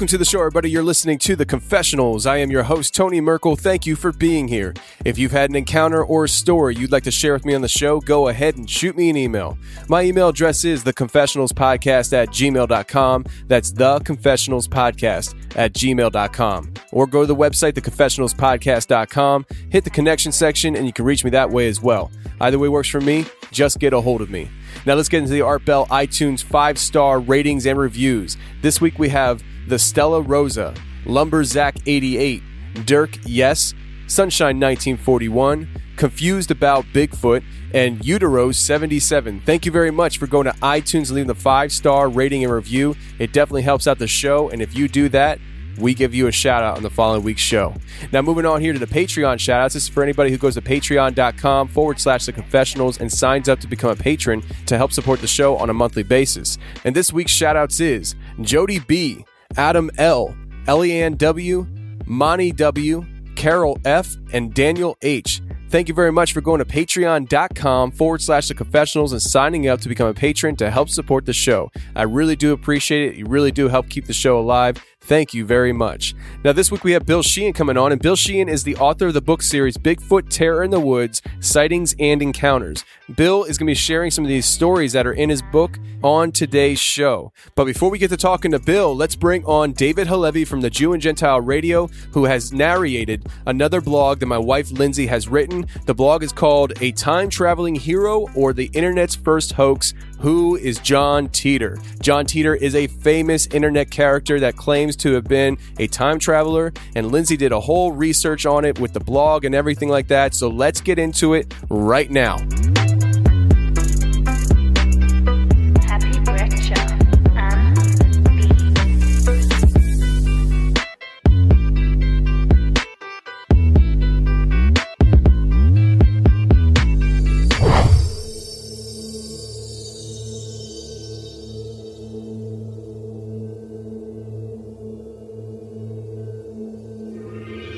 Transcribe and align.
Welcome 0.00 0.08
to 0.12 0.16
the 0.16 0.24
show, 0.24 0.38
everybody. 0.38 0.70
You're 0.70 0.82
listening 0.82 1.18
to 1.18 1.36
The 1.36 1.44
Confessionals. 1.44 2.24
I 2.24 2.38
am 2.38 2.50
your 2.50 2.62
host, 2.62 2.94
Tony 2.94 3.20
Merkel. 3.20 3.54
Thank 3.54 3.84
you 3.84 3.96
for 3.96 4.12
being 4.12 4.48
here. 4.48 4.72
If 5.04 5.18
you've 5.18 5.30
had 5.30 5.50
an 5.50 5.56
encounter 5.56 6.02
or 6.02 6.24
a 6.24 6.28
story 6.28 6.74
you'd 6.74 6.90
like 6.90 7.02
to 7.02 7.10
share 7.10 7.34
with 7.34 7.44
me 7.44 7.54
on 7.54 7.60
the 7.60 7.68
show, 7.68 8.00
go 8.00 8.28
ahead 8.28 8.56
and 8.56 8.70
shoot 8.70 8.96
me 8.96 9.10
an 9.10 9.18
email. 9.18 9.58
My 9.90 10.00
email 10.00 10.30
address 10.30 10.64
is 10.64 10.84
theconfessionalspodcast 10.84 12.14
at 12.14 12.30
gmail.com. 12.30 13.26
That's 13.46 13.72
theconfessionalspodcast 13.72 15.56
at 15.56 15.74
gmail.com. 15.74 16.74
Or 16.92 17.06
go 17.06 17.20
to 17.20 17.26
the 17.26 17.36
website, 17.36 17.72
theconfessionalspodcast.com, 17.72 19.46
hit 19.68 19.84
the 19.84 19.90
connection 19.90 20.32
section, 20.32 20.76
and 20.76 20.86
you 20.86 20.94
can 20.94 21.04
reach 21.04 21.24
me 21.24 21.30
that 21.32 21.50
way 21.50 21.68
as 21.68 21.82
well. 21.82 22.10
Either 22.40 22.58
way 22.58 22.70
works 22.70 22.88
for 22.88 23.02
me. 23.02 23.26
Just 23.50 23.78
get 23.78 23.92
a 23.92 24.00
hold 24.00 24.22
of 24.22 24.30
me. 24.30 24.48
Now 24.86 24.94
let's 24.94 25.08
get 25.08 25.18
into 25.18 25.32
the 25.32 25.42
Art 25.42 25.64
Bell 25.64 25.86
iTunes 25.86 26.42
five 26.42 26.78
star 26.78 27.20
ratings 27.20 27.66
and 27.66 27.78
reviews. 27.78 28.36
This 28.62 28.80
week 28.80 28.98
we 28.98 29.08
have 29.10 29.42
the 29.68 29.78
Stella 29.78 30.20
Rosa, 30.20 30.74
Lumberzack 31.04 31.80
88, 31.86 32.42
Dirk 32.86 33.18
Yes, 33.24 33.74
Sunshine 34.06 34.58
1941, 34.58 35.68
Confused 35.96 36.50
About 36.50 36.84
Bigfoot, 36.86 37.44
and 37.72 38.04
Utero 38.04 38.50
77. 38.52 39.40
Thank 39.42 39.64
you 39.64 39.72
very 39.72 39.90
much 39.90 40.18
for 40.18 40.26
going 40.26 40.46
to 40.46 40.52
iTunes 40.54 41.08
and 41.08 41.10
leaving 41.10 41.28
the 41.28 41.34
five 41.34 41.72
star 41.72 42.08
rating 42.08 42.42
and 42.42 42.52
review. 42.52 42.96
It 43.18 43.32
definitely 43.32 43.62
helps 43.62 43.86
out 43.86 43.98
the 43.98 44.08
show, 44.08 44.50
and 44.50 44.60
if 44.60 44.74
you 44.74 44.88
do 44.88 45.08
that, 45.10 45.38
we 45.80 45.94
give 45.94 46.14
you 46.14 46.26
a 46.26 46.32
shout 46.32 46.62
out 46.62 46.76
on 46.76 46.82
the 46.82 46.90
following 46.90 47.22
week's 47.22 47.40
show. 47.40 47.74
Now, 48.12 48.22
moving 48.22 48.46
on 48.46 48.60
here 48.60 48.72
to 48.72 48.78
the 48.78 48.86
Patreon 48.86 49.38
shout 49.38 49.60
outs. 49.60 49.74
This 49.74 49.84
is 49.84 49.88
for 49.88 50.02
anybody 50.02 50.30
who 50.30 50.38
goes 50.38 50.54
to 50.54 50.60
patreon.com 50.60 51.68
forward 51.68 52.00
slash 52.00 52.26
the 52.26 52.32
confessionals 52.32 53.00
and 53.00 53.10
signs 53.10 53.48
up 53.48 53.60
to 53.60 53.66
become 53.66 53.90
a 53.90 53.96
patron 53.96 54.42
to 54.66 54.76
help 54.76 54.92
support 54.92 55.20
the 55.20 55.26
show 55.26 55.56
on 55.56 55.70
a 55.70 55.74
monthly 55.74 56.02
basis. 56.02 56.58
And 56.84 56.94
this 56.94 57.12
week's 57.12 57.32
shout 57.32 57.56
outs 57.56 57.80
is 57.80 58.14
Jody 58.40 58.80
B., 58.80 59.24
Adam 59.56 59.90
L., 59.98 60.36
Eliane 60.66 61.16
W., 61.18 61.66
Monty 62.06 62.52
W., 62.52 63.04
Carol 63.36 63.78
F., 63.84 64.16
and 64.32 64.52
Daniel 64.54 64.96
H. 65.02 65.42
Thank 65.70 65.86
you 65.86 65.94
very 65.94 66.10
much 66.10 66.32
for 66.32 66.40
going 66.40 66.58
to 66.58 66.64
patreon.com 66.64 67.92
forward 67.92 68.20
slash 68.20 68.48
the 68.48 68.54
confessionals 68.54 69.12
and 69.12 69.22
signing 69.22 69.68
up 69.68 69.80
to 69.82 69.88
become 69.88 70.08
a 70.08 70.14
patron 70.14 70.56
to 70.56 70.68
help 70.68 70.88
support 70.88 71.26
the 71.26 71.32
show. 71.32 71.70
I 71.94 72.02
really 72.02 72.34
do 72.34 72.52
appreciate 72.52 73.12
it. 73.12 73.16
You 73.16 73.26
really 73.26 73.52
do 73.52 73.68
help 73.68 73.88
keep 73.88 74.06
the 74.06 74.12
show 74.12 74.40
alive. 74.40 74.84
Thank 75.02 75.32
you 75.32 75.46
very 75.46 75.72
much. 75.72 76.14
Now, 76.44 76.52
this 76.52 76.70
week 76.70 76.84
we 76.84 76.92
have 76.92 77.06
Bill 77.06 77.22
Sheehan 77.22 77.54
coming 77.54 77.78
on, 77.78 77.90
and 77.90 78.00
Bill 78.00 78.16
Sheehan 78.16 78.48
is 78.50 78.62
the 78.62 78.76
author 78.76 79.06
of 79.06 79.14
the 79.14 79.22
book 79.22 79.40
series 79.40 79.76
Bigfoot 79.78 80.28
Terror 80.28 80.62
in 80.62 80.70
the 80.70 80.78
Woods 80.78 81.22
Sightings 81.40 81.94
and 81.98 82.20
Encounters. 82.20 82.84
Bill 83.16 83.44
is 83.44 83.56
going 83.58 83.66
to 83.66 83.70
be 83.70 83.74
sharing 83.74 84.10
some 84.10 84.24
of 84.24 84.28
these 84.28 84.46
stories 84.46 84.92
that 84.92 85.06
are 85.06 85.14
in 85.14 85.30
his 85.30 85.42
book 85.42 85.78
on 86.02 86.30
today's 86.30 86.78
show. 86.78 87.32
But 87.54 87.64
before 87.64 87.90
we 87.90 87.98
get 87.98 88.10
to 88.10 88.16
talking 88.16 88.50
to 88.52 88.58
Bill, 88.58 88.94
let's 88.94 89.16
bring 89.16 89.44
on 89.46 89.72
David 89.72 90.06
HaLevy 90.06 90.46
from 90.46 90.60
the 90.60 90.70
Jew 90.70 90.92
and 90.92 91.02
Gentile 91.02 91.40
Radio, 91.40 91.88
who 92.12 92.26
has 92.26 92.52
narrated 92.52 93.26
another 93.46 93.80
blog 93.80 94.20
that 94.20 94.26
my 94.26 94.38
wife 94.38 94.70
Lindsay 94.70 95.06
has 95.06 95.28
written. 95.28 95.66
The 95.86 95.94
blog 95.94 96.22
is 96.22 96.32
called 96.32 96.74
A 96.82 96.92
Time 96.92 97.30
Traveling 97.30 97.74
Hero 97.74 98.28
or 98.36 98.52
the 98.52 98.70
Internet's 98.74 99.16
First 99.16 99.52
Hoax 99.52 99.94
who 100.20 100.56
is 100.56 100.78
John 100.78 101.28
Titor? 101.28 101.80
John 102.00 102.26
Titor 102.26 102.56
is 102.56 102.74
a 102.74 102.86
famous 102.86 103.46
internet 103.46 103.90
character 103.90 104.38
that 104.40 104.56
claims 104.56 104.94
to 104.96 105.14
have 105.14 105.24
been 105.24 105.58
a 105.78 105.86
time 105.86 106.18
traveler, 106.18 106.72
and 106.94 107.10
Lindsay 107.10 107.36
did 107.36 107.52
a 107.52 107.60
whole 107.60 107.92
research 107.92 108.44
on 108.46 108.64
it 108.64 108.78
with 108.78 108.92
the 108.92 109.00
blog 109.00 109.44
and 109.44 109.54
everything 109.54 109.88
like 109.88 110.08
that. 110.08 110.34
So 110.34 110.48
let's 110.48 110.80
get 110.80 110.98
into 110.98 111.34
it 111.34 111.54
right 111.70 112.10
now. 112.10 112.36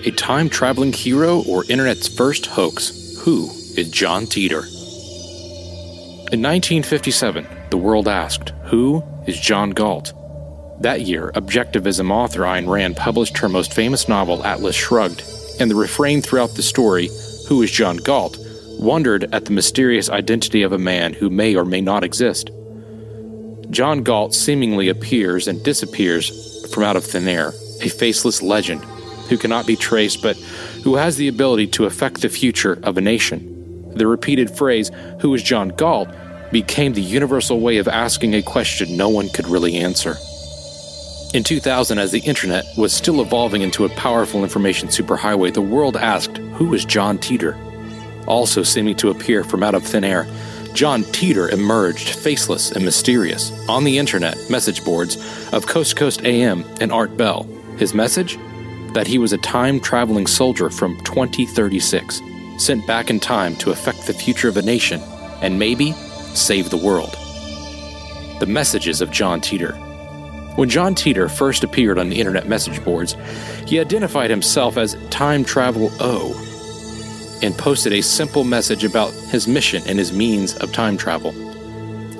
A 0.05 0.11
time 0.11 0.49
traveling 0.49 0.93
hero 0.93 1.45
or 1.45 1.65
internet's 1.67 2.09
first 2.09 2.47
hoax? 2.47 3.17
Who 3.21 3.49
is 3.77 3.89
John 3.89 4.27
Titor? 4.27 4.67
In 6.33 6.43
1957, 6.43 7.47
the 7.71 7.77
world 7.77 8.09
asked, 8.09 8.49
Who 8.65 9.05
is 9.29 9.39
John 9.39 9.71
Galt? 9.71 10.13
That 10.83 11.03
year, 11.03 11.31
objectivism 11.37 12.11
author 12.11 12.41
Ayn 12.41 12.69
Rand 12.69 12.97
published 12.97 13.39
her 13.39 13.49
most 13.49 13.75
famous 13.75 14.09
novel, 14.09 14.45
Atlas 14.45 14.75
Shrugged, 14.75 15.23
and 15.61 15.71
the 15.71 15.77
refrain 15.77 16.21
throughout 16.21 16.57
the 16.57 16.65
story, 16.65 17.09
Who 17.47 17.63
is 17.63 17.71
John 17.71 17.99
Galt? 17.99 18.39
wondered 18.81 19.33
at 19.33 19.45
the 19.45 19.53
mysterious 19.53 20.11
identity 20.11 20.63
of 20.65 20.73
a 20.73 20.79
man 20.79 21.13
who 21.13 21.31
may 21.31 21.55
or 21.55 21.65
may 21.65 21.81
not 21.81 22.03
exist. 22.03 22.51
John 23.71 24.03
Galt 24.03 24.35
seemingly 24.35 24.89
appears 24.89 25.47
and 25.47 25.63
disappears 25.63 26.67
from 26.75 26.83
out 26.83 26.97
of 26.97 27.05
thin 27.05 27.29
air, 27.29 27.53
a 27.81 27.89
faceless 27.89 28.43
legend 28.43 28.85
who 29.29 29.39
cannot 29.39 29.67
be 29.67 29.77
traced 29.77 30.23
but 30.23 30.37
who 30.85 30.97
has 30.97 31.17
the 31.17 31.29
ability 31.29 31.67
to 31.69 31.87
affect 31.87 32.21
the 32.21 32.29
future 32.29 32.79
of 32.83 32.99
a 32.99 33.01
nation. 33.01 33.93
The 33.95 34.07
repeated 34.07 34.51
phrase, 34.51 34.91
Who 35.21 35.35
is 35.35 35.43
John 35.43 35.69
Galt? 35.71 36.09
became 36.51 36.93
the 36.93 37.03
universal 37.03 37.61
way 37.61 37.79
of 37.79 37.89
asking 37.89 38.35
a 38.35 38.43
question 38.43 38.97
no 38.97 39.09
one 39.09 39.29
could 39.31 39.47
really 39.47 39.77
answer. 39.77 40.17
In 41.35 41.43
2000, 41.43 41.99
as 41.99 42.13
the 42.13 42.21
internet 42.21 42.67
was 42.77 42.93
still 42.93 43.23
evolving 43.23 43.63
into 43.63 43.87
a 43.87 43.89
powerful 43.91 44.43
information 44.43 44.89
superhighway, 44.89 45.53
the 45.53 45.63
world 45.63 45.97
asked, 45.97 46.37
Who 46.37 46.75
is 46.75 46.85
John 46.85 47.17
Titor? 47.17 47.57
Also 48.27 48.63
seeming 48.63 48.97
to 48.97 49.09
appear 49.09 49.43
from 49.43 49.63
out 49.63 49.75
of 49.75 49.83
thin 49.83 50.05
air, 50.05 50.27
John 50.75 51.05
Titor 51.05 51.51
emerged 51.51 52.11
faceless 52.11 52.71
and 52.73 52.85
mysterious 52.85 53.51
on 53.69 53.85
the 53.85 53.99
internet 53.99 54.37
message 54.51 54.85
boards 54.85 55.17
of 55.53 55.67
Coast 55.67 55.97
Coast 55.97 56.23
AM 56.25 56.65
and 56.81 56.93
Art 56.93 57.17
Bell. 57.17 57.45
His 57.79 57.95
message? 57.95 58.39
That 58.95 59.07
he 59.07 59.19
was 59.19 59.33
a 59.33 59.39
time 59.39 59.81
traveling 59.81 60.27
soldier 60.27 60.71
from 60.71 61.01
2036, 61.03 62.21
sent 62.59 62.87
back 62.87 63.11
in 63.11 63.21
time 63.21 63.57
to 63.57 63.71
affect 63.71 64.07
the 64.07 64.13
future 64.13 64.49
of 64.49 64.57
a 64.57 64.63
nation 64.63 65.01
and 65.41 65.59
maybe 65.59 65.93
save 66.35 66.71
the 66.71 66.77
world. 66.77 67.17
The 68.41 68.47
messages 68.47 69.01
of 69.01 69.11
John 69.11 69.41
Titor. 69.41 69.77
When 70.57 70.69
John 70.69 70.95
Titor 70.95 71.31
first 71.31 71.65
appeared 71.65 71.99
on 71.99 72.11
the 72.11 72.21
internet 72.21 72.47
message 72.47 72.85
boards, 72.85 73.17
he 73.67 73.81
identified 73.81 74.31
himself 74.31 74.77
as 74.77 74.97
Time 75.09 75.45
Travel 75.45 75.91
O 76.01 76.39
and 77.43 77.57
posted 77.57 77.93
a 77.93 78.03
simple 78.03 78.45
message 78.45 78.85
about 78.85 79.13
his 79.31 79.49
mission 79.49 79.83
and 79.87 79.99
his 79.99 80.13
means 80.13 80.55
of 80.57 80.73
time 80.73 80.97
travel. 80.97 81.33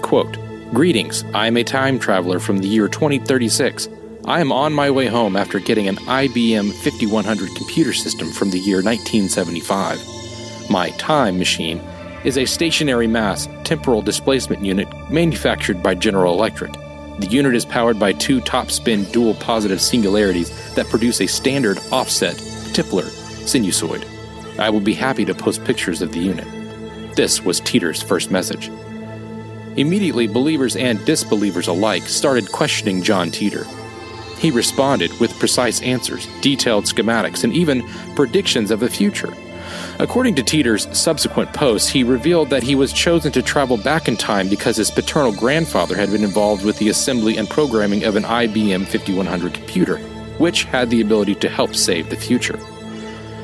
Quote, 0.03 0.37
Greetings, 0.73 1.25
I 1.35 1.47
am 1.47 1.57
a 1.57 1.65
time 1.65 1.99
traveler 1.99 2.41
from 2.41 2.59
the 2.59 2.69
year 2.69 2.89
2036. 2.89 3.89
I 4.25 4.41
am 4.41 4.53
on 4.53 4.73
my 4.73 4.89
way 4.89 5.09
home 5.09 5.35
after 5.35 5.59
getting 5.59 5.89
an 5.89 5.97
IBM 5.97 6.73
5100 6.73 7.57
computer 7.57 7.93
system 7.93 8.31
from 8.31 8.51
the 8.51 8.59
year 8.59 8.77
1975. 8.77 10.71
My 10.71 10.91
time 10.91 11.39
machine 11.39 11.79
is 12.23 12.39
a 12.39 12.45
stationary 12.45 13.09
mass 13.09 13.49
temporal 13.65 14.01
displacement 14.01 14.65
unit 14.65 14.87
manufactured 15.11 15.83
by 15.83 15.97
General 15.97 16.35
Electric. 16.35 16.73
The 17.19 17.27
unit 17.29 17.57
is 17.57 17.65
powered 17.65 17.99
by 17.99 18.13
two 18.13 18.41
top 18.41 18.71
spin 18.71 19.05
dual 19.07 19.35
positive 19.35 19.81
singularities 19.81 20.51
that 20.77 20.87
produce 20.87 21.21
a 21.21 21.27
standard 21.27 21.79
offset 21.91 22.37
Tipler 22.75 23.11
sinusoid. 23.43 24.07
I 24.57 24.71
will 24.71 24.81
be 24.81 24.95
happy 24.95 25.25
to 25.25 25.35
post 25.35 25.65
pictures 25.65 26.01
of 26.01 26.13
the 26.13 26.21
unit. 26.21 26.47
This 27.17 27.43
was 27.43 27.61
Titor's 27.61 28.01
first 28.01 28.31
message. 28.31 28.69
Immediately, 29.77 30.29
believers 30.29 30.77
and 30.77 31.05
disbelievers 31.05 31.67
alike 31.67 32.05
started 32.05 32.53
questioning 32.53 33.03
John 33.03 33.29
Titor. 33.29 33.67
He 34.43 34.51
responded 34.51 35.17
with 35.21 35.39
precise 35.39 35.81
answers, 35.83 36.27
detailed 36.41 36.87
schematics, 36.87 37.45
and 37.45 37.53
even 37.53 37.87
predictions 38.17 38.73
of 38.73 38.81
the 38.81 38.91
future. 38.91 39.33
According 40.01 40.35
to 40.35 40.43
Titor's 40.43 40.89
subsequent 40.99 41.53
posts, 41.53 41.89
he 41.89 42.03
revealed 42.03 42.51
that 42.51 42.65
he 42.65 42.75
was 42.75 42.93
chosen 42.93 43.31
to 43.33 43.41
travel 43.41 43.77
back 43.77 44.09
in 44.09 44.17
time 44.17 44.49
because 44.49 44.77
his 44.77 44.91
paternal 44.91 45.33
grandfather 45.33 45.95
had 45.95 46.11
been 46.11 46.25
involved 46.25 46.65
with 46.65 46.77
the 46.79 46.89
assembly 46.89 47.37
and 47.37 47.49
programming 47.49 48.03
of 48.03 48.17
an 48.17 48.25
IBM 48.25 48.85
5100 48.89 49.55
computer, 49.55 49.99
which 50.39 50.65
had 50.65 50.91
the 50.91 51.01
ability 51.01 51.37
to 51.37 51.49
help 51.49 51.77
save 51.77 52.11
the 52.11 52.17
future. 52.17 52.59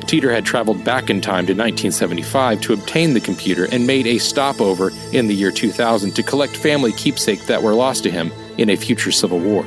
Titor 0.01 0.33
had 0.33 0.43
traveled 0.43 0.83
back 0.83 1.09
in 1.09 1.21
time 1.21 1.45
to 1.45 1.53
1975 1.53 2.59
to 2.59 2.73
obtain 2.73 3.13
the 3.13 3.21
computer 3.21 3.69
and 3.71 3.87
made 3.87 4.05
a 4.05 4.17
stopover 4.17 4.91
in 5.13 5.27
the 5.27 5.33
year 5.33 5.51
2000 5.51 6.13
to 6.13 6.23
collect 6.23 6.57
family 6.57 6.91
keepsake 6.91 7.45
that 7.45 7.63
were 7.63 7.73
lost 7.73 8.03
to 8.03 8.11
him 8.11 8.33
in 8.57 8.69
a 8.69 8.75
future 8.75 9.13
civil 9.13 9.39
war. 9.39 9.65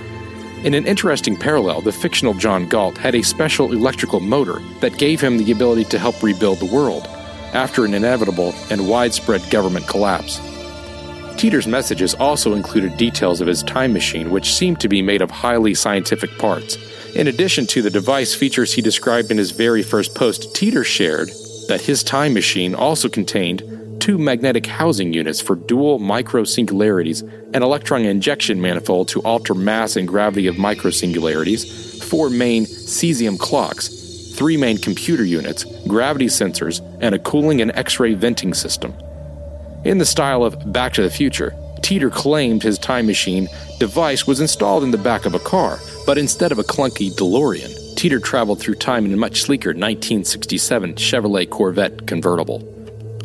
In 0.64 0.74
an 0.74 0.86
interesting 0.86 1.36
parallel, 1.36 1.80
the 1.80 1.90
fictional 1.90 2.34
John 2.34 2.68
Galt 2.68 2.96
had 2.96 3.16
a 3.16 3.22
special 3.22 3.72
electrical 3.72 4.20
motor 4.20 4.60
that 4.78 4.96
gave 4.96 5.20
him 5.20 5.36
the 5.36 5.50
ability 5.50 5.82
to 5.86 5.98
help 5.98 6.22
rebuild 6.22 6.60
the 6.60 6.72
world 6.72 7.08
after 7.52 7.84
an 7.84 7.94
inevitable 7.94 8.54
and 8.70 8.88
widespread 8.88 9.42
government 9.50 9.88
collapse. 9.88 10.38
Titor's 11.34 11.66
messages 11.66 12.14
also 12.14 12.54
included 12.54 12.96
details 12.96 13.40
of 13.40 13.48
his 13.48 13.64
time 13.64 13.92
machine, 13.92 14.30
which 14.30 14.54
seemed 14.54 14.78
to 14.78 14.88
be 14.88 15.02
made 15.02 15.20
of 15.20 15.32
highly 15.32 15.74
scientific 15.74 16.30
parts. 16.38 16.78
In 17.16 17.26
addition 17.26 17.66
to 17.66 17.82
the 17.82 17.90
device 17.90 18.32
features 18.32 18.72
he 18.72 18.82
described 18.82 19.32
in 19.32 19.38
his 19.38 19.50
very 19.50 19.82
first 19.82 20.14
post, 20.14 20.54
Titor 20.54 20.84
shared 20.84 21.32
that 21.66 21.80
his 21.80 22.04
time 22.04 22.34
machine 22.34 22.76
also 22.76 23.08
contained 23.08 23.62
two 24.02 24.18
magnetic 24.18 24.66
housing 24.66 25.12
units 25.12 25.40
for 25.40 25.54
dual 25.54 26.00
microsingularities, 26.00 27.22
an 27.54 27.62
electron 27.62 28.02
injection 28.04 28.60
manifold 28.60 29.06
to 29.06 29.20
alter 29.20 29.54
mass 29.54 29.94
and 29.94 30.08
gravity 30.08 30.48
of 30.48 30.56
microsingularities, 30.56 32.02
four 32.02 32.28
main 32.28 32.64
cesium 32.64 33.38
clocks, 33.38 34.34
three 34.34 34.56
main 34.56 34.76
computer 34.76 35.24
units, 35.24 35.64
gravity 35.86 36.26
sensors, 36.26 36.80
and 37.00 37.14
a 37.14 37.18
cooling 37.20 37.60
and 37.60 37.70
X 37.76 38.00
ray 38.00 38.14
venting 38.14 38.54
system. 38.54 38.92
In 39.84 39.98
the 39.98 40.04
style 40.04 40.42
of 40.42 40.72
Back 40.72 40.94
to 40.94 41.02
the 41.02 41.08
Future, 41.08 41.54
Titor 41.76 42.10
claimed 42.10 42.64
his 42.64 42.80
time 42.80 43.06
machine 43.06 43.46
device 43.78 44.26
was 44.26 44.40
installed 44.40 44.82
in 44.82 44.90
the 44.90 44.98
back 44.98 45.26
of 45.26 45.34
a 45.34 45.38
car, 45.38 45.78
but 46.06 46.18
instead 46.18 46.50
of 46.50 46.58
a 46.58 46.64
clunky 46.64 47.12
DeLorean, 47.12 47.70
Titor 47.94 48.20
traveled 48.20 48.58
through 48.58 48.74
time 48.74 49.06
in 49.06 49.12
a 49.12 49.16
much 49.16 49.42
sleeker 49.42 49.70
1967 49.70 50.94
Chevrolet 50.94 51.48
Corvette 51.48 52.08
convertible. 52.08 52.81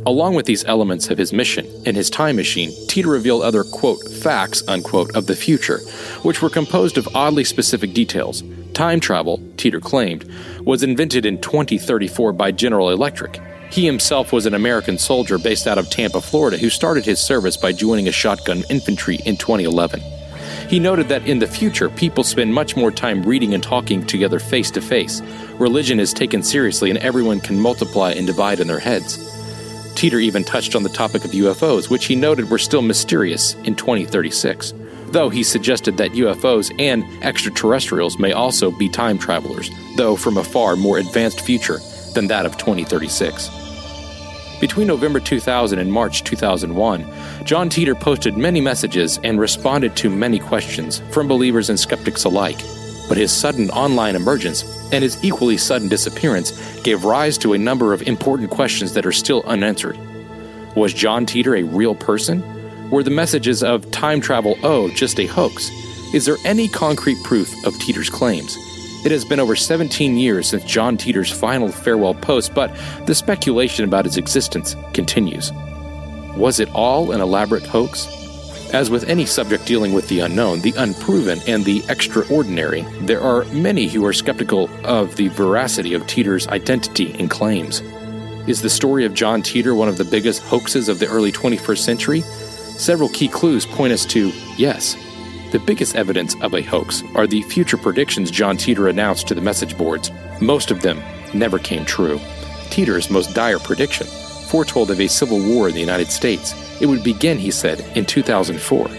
Along 0.07 0.35
with 0.35 0.45
these 0.45 0.63
elements 0.63 1.09
of 1.09 1.17
his 1.17 1.33
mission 1.33 1.67
in 1.85 1.93
his 1.93 2.09
time 2.09 2.37
machine, 2.37 2.69
Titor 2.87 3.11
revealed 3.11 3.41
other, 3.41 3.65
quote, 3.65 4.01
facts, 4.07 4.63
unquote, 4.65 5.13
of 5.17 5.27
the 5.27 5.35
future, 5.35 5.79
which 6.21 6.41
were 6.41 6.49
composed 6.49 6.97
of 6.97 7.13
oddly 7.13 7.43
specific 7.43 7.93
details. 7.93 8.41
Time 8.73 9.01
travel, 9.01 9.39
Titor 9.57 9.81
claimed, 9.81 10.23
was 10.61 10.81
invented 10.81 11.25
in 11.25 11.41
2034 11.41 12.31
by 12.31 12.53
General 12.53 12.91
Electric. 12.91 13.41
He 13.69 13.85
himself 13.85 14.31
was 14.31 14.45
an 14.45 14.53
American 14.53 14.97
soldier 14.97 15.37
based 15.37 15.67
out 15.67 15.77
of 15.77 15.89
Tampa, 15.89 16.21
Florida, 16.21 16.55
who 16.55 16.69
started 16.69 17.03
his 17.03 17.19
service 17.19 17.57
by 17.57 17.73
joining 17.73 18.07
a 18.07 18.13
shotgun 18.13 18.63
infantry 18.69 19.19
in 19.25 19.35
2011. 19.35 19.99
He 20.69 20.79
noted 20.79 21.09
that 21.09 21.27
in 21.27 21.39
the 21.39 21.47
future, 21.47 21.89
people 21.89 22.23
spend 22.23 22.53
much 22.53 22.77
more 22.77 22.91
time 22.91 23.23
reading 23.23 23.53
and 23.53 23.61
talking 23.61 24.05
together 24.05 24.39
face 24.39 24.71
to 24.71 24.79
face. 24.79 25.21
Religion 25.55 25.99
is 25.99 26.13
taken 26.13 26.43
seriously, 26.43 26.89
and 26.91 26.99
everyone 26.99 27.41
can 27.41 27.59
multiply 27.59 28.11
and 28.11 28.25
divide 28.25 28.61
in 28.61 28.67
their 28.67 28.79
heads. 28.79 29.36
Titor 29.97 30.21
even 30.21 30.43
touched 30.43 30.75
on 30.75 30.83
the 30.83 30.89
topic 30.89 31.25
of 31.25 31.31
UFOs, 31.31 31.89
which 31.89 32.05
he 32.05 32.15
noted 32.15 32.51
were 32.51 32.59
still 32.59 32.83
mysterious 32.83 33.55
in 33.63 33.73
2036, 33.73 34.75
though 35.07 35.27
he 35.27 35.41
suggested 35.41 35.97
that 35.97 36.11
UFOs 36.11 36.71
and 36.79 37.03
extraterrestrials 37.23 38.19
may 38.19 38.31
also 38.31 38.69
be 38.69 38.89
time 38.89 39.17
travelers, 39.17 39.71
though 39.95 40.15
from 40.15 40.37
a 40.37 40.43
far 40.43 40.75
more 40.75 40.99
advanced 40.99 41.41
future 41.41 41.79
than 42.13 42.27
that 42.27 42.45
of 42.45 42.57
2036. 42.57 43.49
Between 44.59 44.85
November 44.85 45.19
2000 45.19 45.79
and 45.79 45.91
March 45.91 46.23
2001, 46.23 47.01
John 47.43 47.67
Titor 47.67 47.99
posted 47.99 48.37
many 48.37 48.61
messages 48.61 49.19
and 49.23 49.39
responded 49.39 49.95
to 49.95 50.11
many 50.11 50.37
questions 50.37 51.01
from 51.09 51.27
believers 51.27 51.71
and 51.71 51.79
skeptics 51.79 52.23
alike. 52.23 52.59
But 53.09 53.17
his 53.17 53.31
sudden 53.31 53.71
online 53.71 54.15
emergence 54.15 54.63
and 54.91 55.03
his 55.03 55.23
equally 55.23 55.57
sudden 55.57 55.87
disappearance 55.89 56.51
gave 56.81 57.03
rise 57.03 57.37
to 57.39 57.53
a 57.53 57.57
number 57.57 57.93
of 57.93 58.01
important 58.03 58.49
questions 58.49 58.93
that 58.93 59.05
are 59.05 59.11
still 59.11 59.43
unanswered. 59.45 59.97
Was 60.75 60.93
John 60.93 61.25
Titor 61.25 61.59
a 61.59 61.63
real 61.63 61.95
person? 61.95 62.43
Were 62.89 63.03
the 63.03 63.09
messages 63.09 63.63
of 63.63 63.89
time 63.91 64.21
travel 64.21 64.57
O 64.63 64.89
just 64.89 65.19
a 65.19 65.25
hoax? 65.25 65.69
Is 66.13 66.25
there 66.25 66.37
any 66.45 66.67
concrete 66.67 67.17
proof 67.23 67.51
of 67.65 67.73
Titor's 67.75 68.09
claims? 68.09 68.55
It 69.05 69.11
has 69.11 69.25
been 69.25 69.39
over 69.39 69.55
17 69.55 70.17
years 70.17 70.49
since 70.49 70.63
John 70.63 70.97
Titor's 70.97 71.31
final 71.31 71.69
farewell 71.69 72.15
post, 72.15 72.53
but 72.53 72.75
the 73.05 73.15
speculation 73.15 73.85
about 73.85 74.05
his 74.05 74.17
existence 74.17 74.75
continues. 74.93 75.51
Was 76.35 76.59
it 76.59 76.69
all 76.73 77.11
an 77.11 77.21
elaborate 77.21 77.65
hoax? 77.65 78.07
As 78.73 78.89
with 78.89 79.05
any 79.05 79.25
subject 79.25 79.65
dealing 79.65 79.93
with 79.93 80.09
the 80.09 80.19
unknown, 80.19 80.59
the 80.59 80.73
unproven, 80.77 81.39
and 81.47 81.63
the 81.63 81.83
extraordinary, 81.87 82.81
there 83.01 83.21
are 83.21 83.45
many 83.45 83.87
who 83.87 84.05
are 84.05 84.11
skeptical 84.11 84.69
of 84.83 85.15
the 85.15 85.29
veracity 85.29 85.93
of 85.93 86.03
Titor's 86.03 86.47
identity 86.49 87.15
and 87.17 87.29
claims. 87.29 87.81
Is 88.45 88.61
the 88.61 88.69
story 88.69 89.05
of 89.05 89.13
John 89.13 89.41
Titor 89.41 89.75
one 89.75 89.87
of 89.87 89.97
the 89.97 90.03
biggest 90.03 90.43
hoaxes 90.43 90.89
of 90.89 90.99
the 90.99 91.07
early 91.07 91.31
21st 91.31 91.77
century? 91.77 92.21
Several 92.21 93.07
key 93.09 93.29
clues 93.29 93.65
point 93.65 93.93
us 93.93 94.05
to 94.07 94.31
yes. 94.57 94.97
The 95.53 95.59
biggest 95.59 95.95
evidence 95.95 96.35
of 96.41 96.53
a 96.53 96.61
hoax 96.61 97.03
are 97.15 97.25
the 97.25 97.43
future 97.43 97.77
predictions 97.77 98.29
John 98.29 98.57
Titor 98.57 98.89
announced 98.89 99.29
to 99.29 99.35
the 99.35 99.41
message 99.41 99.77
boards. 99.77 100.11
Most 100.41 100.71
of 100.71 100.81
them 100.81 101.01
never 101.33 101.57
came 101.57 101.85
true. 101.85 102.19
Titor's 102.69 103.09
most 103.09 103.33
dire 103.33 103.59
prediction 103.59 104.07
foretold 104.47 104.91
of 104.91 104.99
a 105.01 105.07
civil 105.07 105.39
war 105.39 105.67
in 105.67 105.73
the 105.73 105.79
United 105.79 106.07
States. 106.07 106.53
It 106.79 106.85
would 106.85 107.03
begin, 107.03 107.37
he 107.37 107.51
said, 107.51 107.79
in 107.95 108.05
2004, 108.05 108.89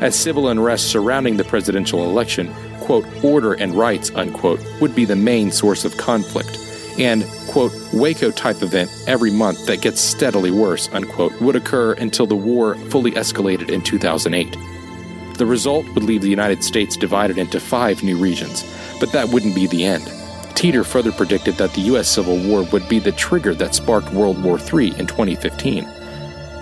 as 0.00 0.18
civil 0.18 0.48
unrest 0.48 0.90
surrounding 0.90 1.36
the 1.36 1.44
presidential 1.44 2.04
election, 2.04 2.52
quote, 2.80 3.06
order 3.22 3.52
and 3.52 3.74
rights, 3.74 4.10
unquote, 4.14 4.60
would 4.80 4.94
be 4.94 5.04
the 5.04 5.16
main 5.16 5.50
source 5.50 5.84
of 5.84 5.96
conflict. 5.96 6.58
And, 6.98 7.24
quote, 7.48 7.72
Waco 7.92 8.32
type 8.32 8.62
event 8.62 8.90
every 9.06 9.30
month 9.30 9.66
that 9.66 9.82
gets 9.82 10.00
steadily 10.00 10.50
worse, 10.50 10.88
unquote, 10.92 11.40
would 11.40 11.54
occur 11.54 11.92
until 11.92 12.26
the 12.26 12.34
war 12.34 12.74
fully 12.90 13.12
escalated 13.12 13.70
in 13.70 13.82
2008. 13.82 14.56
The 15.38 15.46
result 15.46 15.86
would 15.94 16.02
leave 16.02 16.22
the 16.22 16.28
United 16.28 16.64
States 16.64 16.96
divided 16.96 17.38
into 17.38 17.60
five 17.60 18.02
new 18.02 18.16
regions, 18.16 18.64
but 18.98 19.12
that 19.12 19.28
wouldn't 19.28 19.54
be 19.54 19.68
the 19.68 19.84
end. 19.84 20.02
Titor 20.58 20.84
further 20.84 21.12
predicted 21.12 21.54
that 21.54 21.72
the 21.74 21.82
U.S. 21.82 22.08
Civil 22.08 22.36
War 22.48 22.64
would 22.72 22.88
be 22.88 22.98
the 22.98 23.12
trigger 23.12 23.54
that 23.54 23.76
sparked 23.76 24.12
World 24.12 24.42
War 24.42 24.58
III 24.58 24.88
in 24.98 25.06
2015. 25.06 25.86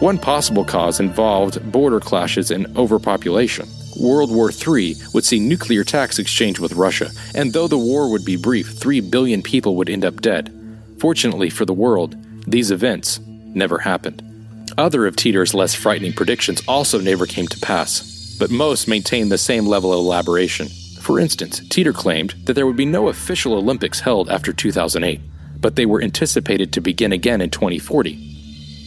One 0.00 0.18
possible 0.18 0.62
cause 0.62 1.00
involved 1.00 1.72
border 1.72 2.00
clashes 2.00 2.50
and 2.50 2.66
overpopulation. 2.76 3.66
World 3.98 4.30
War 4.30 4.50
III 4.50 4.94
would 5.14 5.24
see 5.24 5.40
nuclear 5.40 5.84
tax 5.84 6.18
exchange 6.18 6.60
with 6.60 6.74
Russia, 6.74 7.10
and 7.34 7.54
though 7.54 7.66
the 7.66 7.78
war 7.78 8.10
would 8.10 8.22
be 8.22 8.36
brief, 8.36 8.76
3 8.76 9.00
billion 9.00 9.42
people 9.42 9.74
would 9.76 9.88
end 9.88 10.04
up 10.04 10.20
dead. 10.20 10.52
Fortunately 10.98 11.48
for 11.48 11.64
the 11.64 11.72
world, 11.72 12.14
these 12.46 12.70
events 12.70 13.20
never 13.54 13.78
happened. 13.78 14.22
Other 14.76 15.06
of 15.06 15.16
Titor's 15.16 15.54
less 15.54 15.74
frightening 15.74 16.12
predictions 16.12 16.62
also 16.68 17.00
never 17.00 17.24
came 17.24 17.46
to 17.46 17.60
pass, 17.60 18.36
but 18.38 18.50
most 18.50 18.88
maintained 18.88 19.32
the 19.32 19.38
same 19.38 19.66
level 19.66 19.94
of 19.94 20.00
elaboration. 20.00 20.68
For 21.00 21.18
instance, 21.18 21.60
Titor 21.70 21.94
claimed 21.94 22.34
that 22.44 22.52
there 22.52 22.66
would 22.66 22.76
be 22.76 22.84
no 22.84 23.08
official 23.08 23.54
Olympics 23.54 24.00
held 24.00 24.28
after 24.28 24.52
2008, 24.52 25.22
but 25.58 25.74
they 25.74 25.86
were 25.86 26.02
anticipated 26.02 26.70
to 26.74 26.82
begin 26.82 27.12
again 27.12 27.40
in 27.40 27.48
2040. 27.48 28.35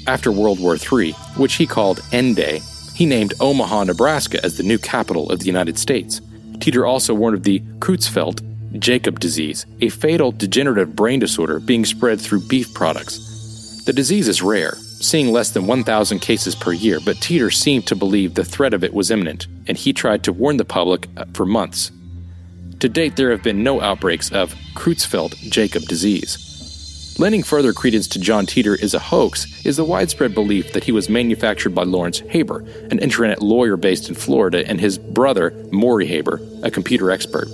After 0.10 0.32
World 0.32 0.60
War 0.60 0.76
III, 0.76 1.12
which 1.38 1.54
he 1.54 1.68
called 1.68 2.02
End 2.12 2.36
Day, 2.36 2.62
he 2.96 3.06
named 3.06 3.36
Omaha, 3.40 3.84
Nebraska 3.84 4.44
as 4.44 4.58
the 4.58 4.64
new 4.64 4.80
capital 4.80 5.32
of 5.32 5.38
the 5.38 5.46
United 5.46 5.78
States. 5.78 6.20
Titor 6.58 6.90
also 6.90 7.14
warned 7.14 7.38
of 7.38 7.44
the 7.44 7.60
Creutzfeldt 7.78 8.42
Jakob 8.80 9.20
disease, 9.20 9.68
a 9.82 9.90
fatal 9.90 10.32
degenerative 10.32 10.96
brain 10.96 11.20
disorder 11.20 11.60
being 11.60 11.86
spread 11.86 12.20
through 12.20 12.48
beef 12.48 12.74
products. 12.74 13.84
The 13.86 13.94
disease 13.94 14.28
is 14.28 14.42
rare, 14.42 14.74
seeing 14.78 15.32
less 15.32 15.52
than 15.52 15.68
1,000 15.68 16.18
cases 16.18 16.56
per 16.56 16.74
year, 16.74 16.98
but 17.06 17.18
Titor 17.18 17.54
seemed 17.54 17.86
to 17.86 17.96
believe 17.96 18.34
the 18.34 18.44
threat 18.44 18.74
of 18.74 18.84
it 18.84 18.96
was 18.96 19.12
imminent, 19.12 19.46
and 19.68 19.78
he 19.78 19.94
tried 19.94 20.24
to 20.24 20.34
warn 20.34 20.58
the 20.58 20.66
public 20.66 21.08
uh, 21.18 21.26
for 21.36 21.46
months. 21.46 21.92
To 22.80 22.90
date, 22.90 23.16
there 23.16 23.30
have 23.30 23.44
been 23.44 23.62
no 23.62 23.80
outbreaks 23.80 24.32
of 24.32 24.56
Creutzfeldt 24.74 25.36
Jakob 25.52 25.84
disease. 25.84 26.49
Lending 27.20 27.44
further 27.44 27.74
credence 27.74 28.08
to 28.08 28.20
John 28.20 28.46
Titor 28.46 28.82
is 28.82 28.94
a 28.94 29.00
hoax 29.00 29.66
is 29.66 29.76
the 29.76 29.84
widespread 29.84 30.34
belief 30.34 30.72
that 30.72 30.86
he 30.86 30.94
was 30.94 31.10
manufactured 31.10 31.76
by 31.76 31.84
Lawrence 31.84 32.20
Haber, 32.20 32.60
an 32.92 33.00
internet 33.00 33.42
lawyer 33.42 33.76
based 33.76 34.08
in 34.08 34.16
Florida, 34.16 34.66
and 34.66 34.80
his 34.80 34.98
brother, 34.98 35.54
Morey 35.70 36.08
Haber, 36.08 36.40
a 36.64 36.72
computer 36.72 37.12
expert. 37.12 37.50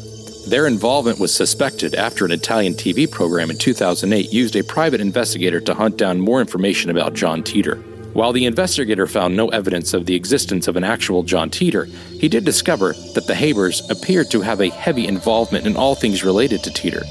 Their 0.47 0.67
involvement 0.67 1.19
was 1.19 1.33
suspected 1.33 1.95
after 1.95 2.25
an 2.25 2.31
Italian 2.31 2.75
TV 2.75 3.09
program 3.09 3.49
in 3.49 3.57
2008 3.57 4.31
used 4.31 4.55
a 4.55 4.63
private 4.63 5.01
investigator 5.01 5.59
to 5.61 5.73
hunt 5.73 5.97
down 5.97 6.19
more 6.19 6.41
information 6.41 6.91
about 6.91 7.15
John 7.15 7.41
Titor. 7.41 7.83
While 8.13 8.33
the 8.33 8.45
investigator 8.45 9.07
found 9.07 9.35
no 9.35 9.47
evidence 9.47 9.95
of 9.95 10.05
the 10.05 10.13
existence 10.13 10.67
of 10.67 10.75
an 10.75 10.83
actual 10.83 11.23
John 11.23 11.49
Titor, 11.49 11.91
he 12.21 12.29
did 12.29 12.45
discover 12.45 12.93
that 13.15 13.25
the 13.25 13.33
Habers 13.33 13.89
appeared 13.89 14.29
to 14.29 14.41
have 14.41 14.61
a 14.61 14.69
heavy 14.69 15.07
involvement 15.07 15.65
in 15.65 15.75
all 15.75 15.95
things 15.95 16.23
related 16.23 16.61
to 16.65 16.69
Titor. 16.69 17.03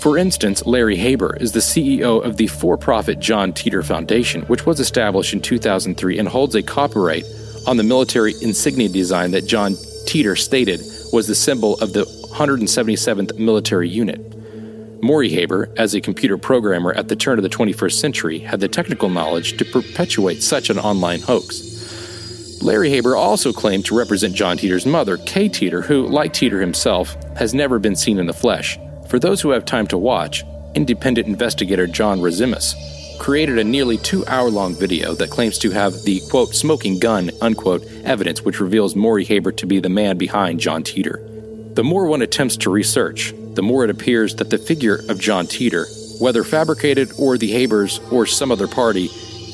For 0.00 0.16
instance, 0.16 0.64
Larry 0.64 0.96
Haber 0.96 1.36
is 1.36 1.52
the 1.52 1.60
CEO 1.60 2.24
of 2.24 2.38
the 2.38 2.46
for 2.46 2.78
profit 2.78 3.20
John 3.20 3.52
Titor 3.52 3.84
Foundation, 3.84 4.40
which 4.42 4.64
was 4.64 4.80
established 4.80 5.34
in 5.34 5.42
2003 5.42 6.18
and 6.18 6.26
holds 6.26 6.54
a 6.54 6.62
copyright 6.62 7.24
on 7.66 7.76
the 7.76 7.82
military 7.82 8.32
insignia 8.40 8.88
design 8.88 9.32
that 9.32 9.46
John 9.46 9.74
Titor 10.06 10.38
stated 10.38 10.80
was 11.12 11.26
the 11.26 11.34
symbol 11.34 11.78
of 11.80 11.92
the 11.92 12.04
177th 12.32 13.38
Military 13.38 13.90
Unit. 13.90 15.02
Morey 15.02 15.28
Haber, 15.28 15.68
as 15.76 15.94
a 15.94 16.00
computer 16.00 16.38
programmer 16.38 16.94
at 16.94 17.08
the 17.08 17.16
turn 17.16 17.38
of 17.38 17.42
the 17.42 17.50
21st 17.50 17.92
century, 17.92 18.38
had 18.38 18.60
the 18.60 18.68
technical 18.68 19.10
knowledge 19.10 19.58
to 19.58 19.66
perpetuate 19.66 20.42
such 20.42 20.70
an 20.70 20.78
online 20.78 21.20
hoax. 21.20 22.62
Larry 22.62 22.88
Haber 22.88 23.16
also 23.16 23.52
claimed 23.52 23.84
to 23.84 23.98
represent 23.98 24.34
John 24.34 24.56
Titor's 24.56 24.86
mother, 24.86 25.18
Kay 25.18 25.50
Titor, 25.50 25.84
who, 25.84 26.06
like 26.06 26.32
Titor 26.32 26.58
himself, 26.58 27.14
has 27.36 27.52
never 27.52 27.78
been 27.78 27.96
seen 27.96 28.18
in 28.18 28.24
the 28.24 28.32
flesh. 28.32 28.78
For 29.10 29.18
those 29.18 29.40
who 29.40 29.50
have 29.50 29.64
time 29.64 29.88
to 29.88 29.98
watch, 29.98 30.44
independent 30.76 31.26
investigator 31.26 31.88
John 31.88 32.20
Razimus 32.20 32.76
created 33.18 33.58
a 33.58 33.64
nearly 33.64 33.98
two 33.98 34.24
hour 34.28 34.48
long 34.48 34.72
video 34.72 35.14
that 35.16 35.30
claims 35.30 35.58
to 35.58 35.70
have 35.72 36.04
the 36.04 36.22
quote 36.30 36.54
smoking 36.54 37.00
gun 37.00 37.32
unquote 37.40 37.84
evidence 38.04 38.42
which 38.42 38.60
reveals 38.60 38.94
Morey 38.94 39.24
Haber 39.24 39.50
to 39.50 39.66
be 39.66 39.80
the 39.80 39.88
man 39.88 40.16
behind 40.16 40.60
John 40.60 40.84
Titor. 40.84 41.74
The 41.74 41.82
more 41.82 42.06
one 42.06 42.22
attempts 42.22 42.56
to 42.58 42.70
research, 42.70 43.34
the 43.54 43.64
more 43.64 43.82
it 43.82 43.90
appears 43.90 44.36
that 44.36 44.50
the 44.50 44.58
figure 44.58 45.00
of 45.08 45.18
John 45.18 45.48
Titor, 45.48 45.86
whether 46.20 46.44
fabricated 46.44 47.10
or 47.18 47.36
the 47.36 47.50
Habers 47.50 47.98
or 48.12 48.26
some 48.26 48.52
other 48.52 48.68
party, 48.68 49.10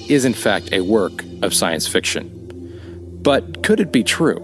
is 0.07 0.27
in 0.27 0.35
fact 0.35 0.71
a 0.75 0.83
work 0.83 1.25
of 1.41 1.55
science 1.55 1.89
fiction. 1.89 2.29
But 3.23 3.63
could 3.63 3.81
it 3.81 3.91
be 3.91 4.05
true? 4.05 4.43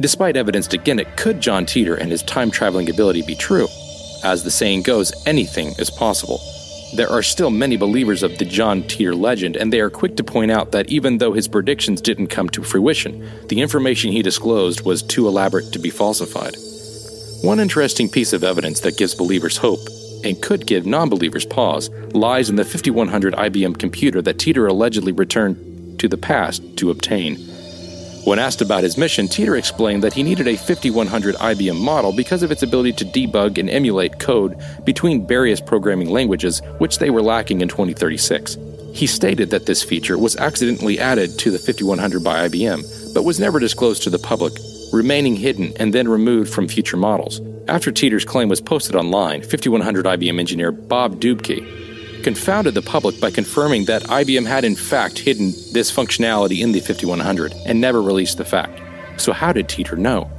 Despite 0.00 0.36
evidence 0.36 0.66
to 0.68 0.78
against 0.78 1.02
it, 1.02 1.16
could 1.16 1.40
John 1.40 1.64
Titor 1.64 1.96
and 1.96 2.10
his 2.10 2.24
time 2.24 2.50
traveling 2.50 2.90
ability 2.90 3.22
be 3.22 3.36
true? 3.36 3.68
As 4.24 4.44
the 4.44 4.50
saying 4.50 4.82
goes, 4.82 5.12
anything 5.26 5.74
is 5.78 5.90
possible. 5.90 6.40
There 6.94 7.10
are 7.10 7.22
still 7.22 7.50
many 7.50 7.76
believers 7.76 8.22
of 8.22 8.36
the 8.38 8.44
John 8.44 8.82
Titor 8.82 9.18
legend, 9.18 9.56
and 9.56 9.72
they 9.72 9.80
are 9.80 9.90
quick 9.90 10.16
to 10.16 10.24
point 10.24 10.50
out 10.50 10.72
that 10.72 10.90
even 10.90 11.18
though 11.18 11.32
his 11.32 11.48
predictions 11.48 12.00
didn't 12.00 12.26
come 12.26 12.48
to 12.50 12.62
fruition, 12.62 13.28
the 13.48 13.60
information 13.60 14.12
he 14.12 14.22
disclosed 14.22 14.84
was 14.84 15.02
too 15.02 15.26
elaborate 15.26 15.72
to 15.72 15.78
be 15.78 15.90
falsified. 15.90 16.54
One 17.42 17.58
interesting 17.58 18.08
piece 18.08 18.32
of 18.32 18.44
evidence 18.44 18.80
that 18.80 18.98
gives 18.98 19.14
believers 19.14 19.56
hope 19.56 19.80
and 20.22 20.40
could 20.40 20.66
give 20.66 20.86
non 20.86 21.08
believers 21.08 21.46
pause 21.46 21.90
lies 22.12 22.48
in 22.48 22.56
the 22.56 22.64
5100 22.64 23.34
IBM 23.34 23.78
computer 23.78 24.22
that 24.22 24.38
Titor 24.38 24.68
allegedly 24.68 25.12
returned 25.12 25.98
to 25.98 26.08
the 26.08 26.18
past 26.18 26.76
to 26.76 26.90
obtain. 26.90 27.36
When 28.24 28.38
asked 28.38 28.62
about 28.62 28.84
his 28.84 28.96
mission, 28.96 29.26
Titor 29.26 29.58
explained 29.58 30.04
that 30.04 30.12
he 30.12 30.22
needed 30.22 30.46
a 30.46 30.56
5100 30.56 31.34
IBM 31.34 31.80
model 31.80 32.12
because 32.12 32.44
of 32.44 32.52
its 32.52 32.62
ability 32.62 32.92
to 32.92 33.04
debug 33.04 33.58
and 33.58 33.68
emulate 33.68 34.20
code 34.20 34.56
between 34.84 35.26
various 35.26 35.60
programming 35.60 36.08
languages, 36.08 36.62
which 36.78 36.98
they 36.98 37.10
were 37.10 37.20
lacking 37.20 37.62
in 37.62 37.68
2036. 37.68 38.56
He 38.94 39.08
stated 39.08 39.50
that 39.50 39.66
this 39.66 39.82
feature 39.82 40.16
was 40.16 40.36
accidentally 40.36 41.00
added 41.00 41.36
to 41.40 41.50
the 41.50 41.58
5100 41.58 42.22
by 42.22 42.48
IBM, 42.48 43.12
but 43.12 43.24
was 43.24 43.40
never 43.40 43.58
disclosed 43.58 44.04
to 44.04 44.10
the 44.10 44.20
public, 44.20 44.52
remaining 44.92 45.34
hidden 45.34 45.72
and 45.80 45.92
then 45.92 46.06
removed 46.06 46.54
from 46.54 46.68
future 46.68 46.96
models. 46.96 47.40
After 47.66 47.90
Titor's 47.90 48.24
claim 48.24 48.48
was 48.48 48.60
posted 48.60 48.94
online, 48.94 49.42
5100 49.42 50.06
IBM 50.06 50.38
engineer 50.38 50.70
Bob 50.70 51.20
Dubke 51.20 51.81
confounded 52.22 52.74
the 52.74 52.82
public 52.82 53.20
by 53.20 53.30
confirming 53.30 53.84
that 53.84 54.02
IBM 54.04 54.46
had 54.46 54.64
in 54.64 54.76
fact 54.76 55.18
hidden 55.18 55.52
this 55.72 55.92
functionality 55.92 56.60
in 56.60 56.72
the 56.72 56.80
5100 56.80 57.52
and 57.66 57.80
never 57.80 58.00
released 58.00 58.38
the 58.38 58.44
fact. 58.44 58.80
So, 59.20 59.32
how 59.32 59.52
did 59.52 59.68
Titor 59.68 59.98
know? 59.98 60.30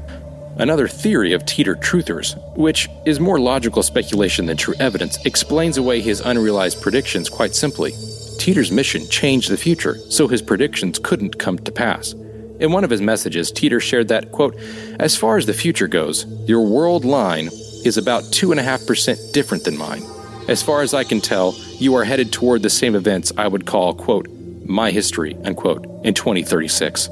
Another 0.58 0.88
theory 0.88 1.34
of 1.34 1.46
Titor 1.46 1.76
truthers, 1.76 2.36
which 2.56 2.88
is 3.06 3.20
more 3.20 3.40
logical 3.40 3.82
speculation 3.82 4.46
than 4.46 4.58
true 4.58 4.76
evidence, 4.80 5.18
explains 5.26 5.78
away 5.78 6.00
his 6.00 6.22
unrealized 6.22 6.82
predictions 6.82 7.30
quite 7.30 7.56
simply. 7.56 7.92
Titor's 8.38 8.72
mission 8.72 9.08
changed 9.10 9.50
the 9.50 9.58
future, 9.58 9.98
so 10.10 10.28
his 10.28 10.42
predictions 10.42 11.00
couldn't 11.00 11.40
come 11.40 11.58
to 11.60 11.72
pass. 11.72 12.14
In 12.60 12.72
one 12.72 12.84
of 12.84 12.90
his 12.90 13.02
messages, 13.02 13.52
Titor 13.52 13.82
shared 13.82 14.10
that, 14.10 14.32
quote, 14.32 14.56
As 15.00 15.16
far 15.16 15.38
as 15.38 15.46
the 15.46 15.54
future 15.54 15.88
goes, 15.88 16.26
your 16.48 16.66
world 16.66 17.04
line 17.04 17.50
is 17.84 17.98
about 17.98 18.24
2.5% 18.26 19.34
different 19.34 19.64
than 19.64 19.78
mine. 19.78 20.04
As 20.48 20.62
far 20.62 20.82
as 20.82 20.94
I 20.94 21.04
can 21.04 21.22
tell, 21.22 21.54
you 21.84 21.96
are 21.96 22.06
headed 22.06 22.32
toward 22.32 22.62
the 22.62 22.70
same 22.70 22.96
events 22.96 23.34
I 23.38 23.48
would 23.48 23.66
call, 23.66 23.94
quote, 23.94 24.28
my 24.66 24.90
history, 24.90 25.36
unquote, 25.44 25.86
in 26.06 26.14
2036. 26.14 27.10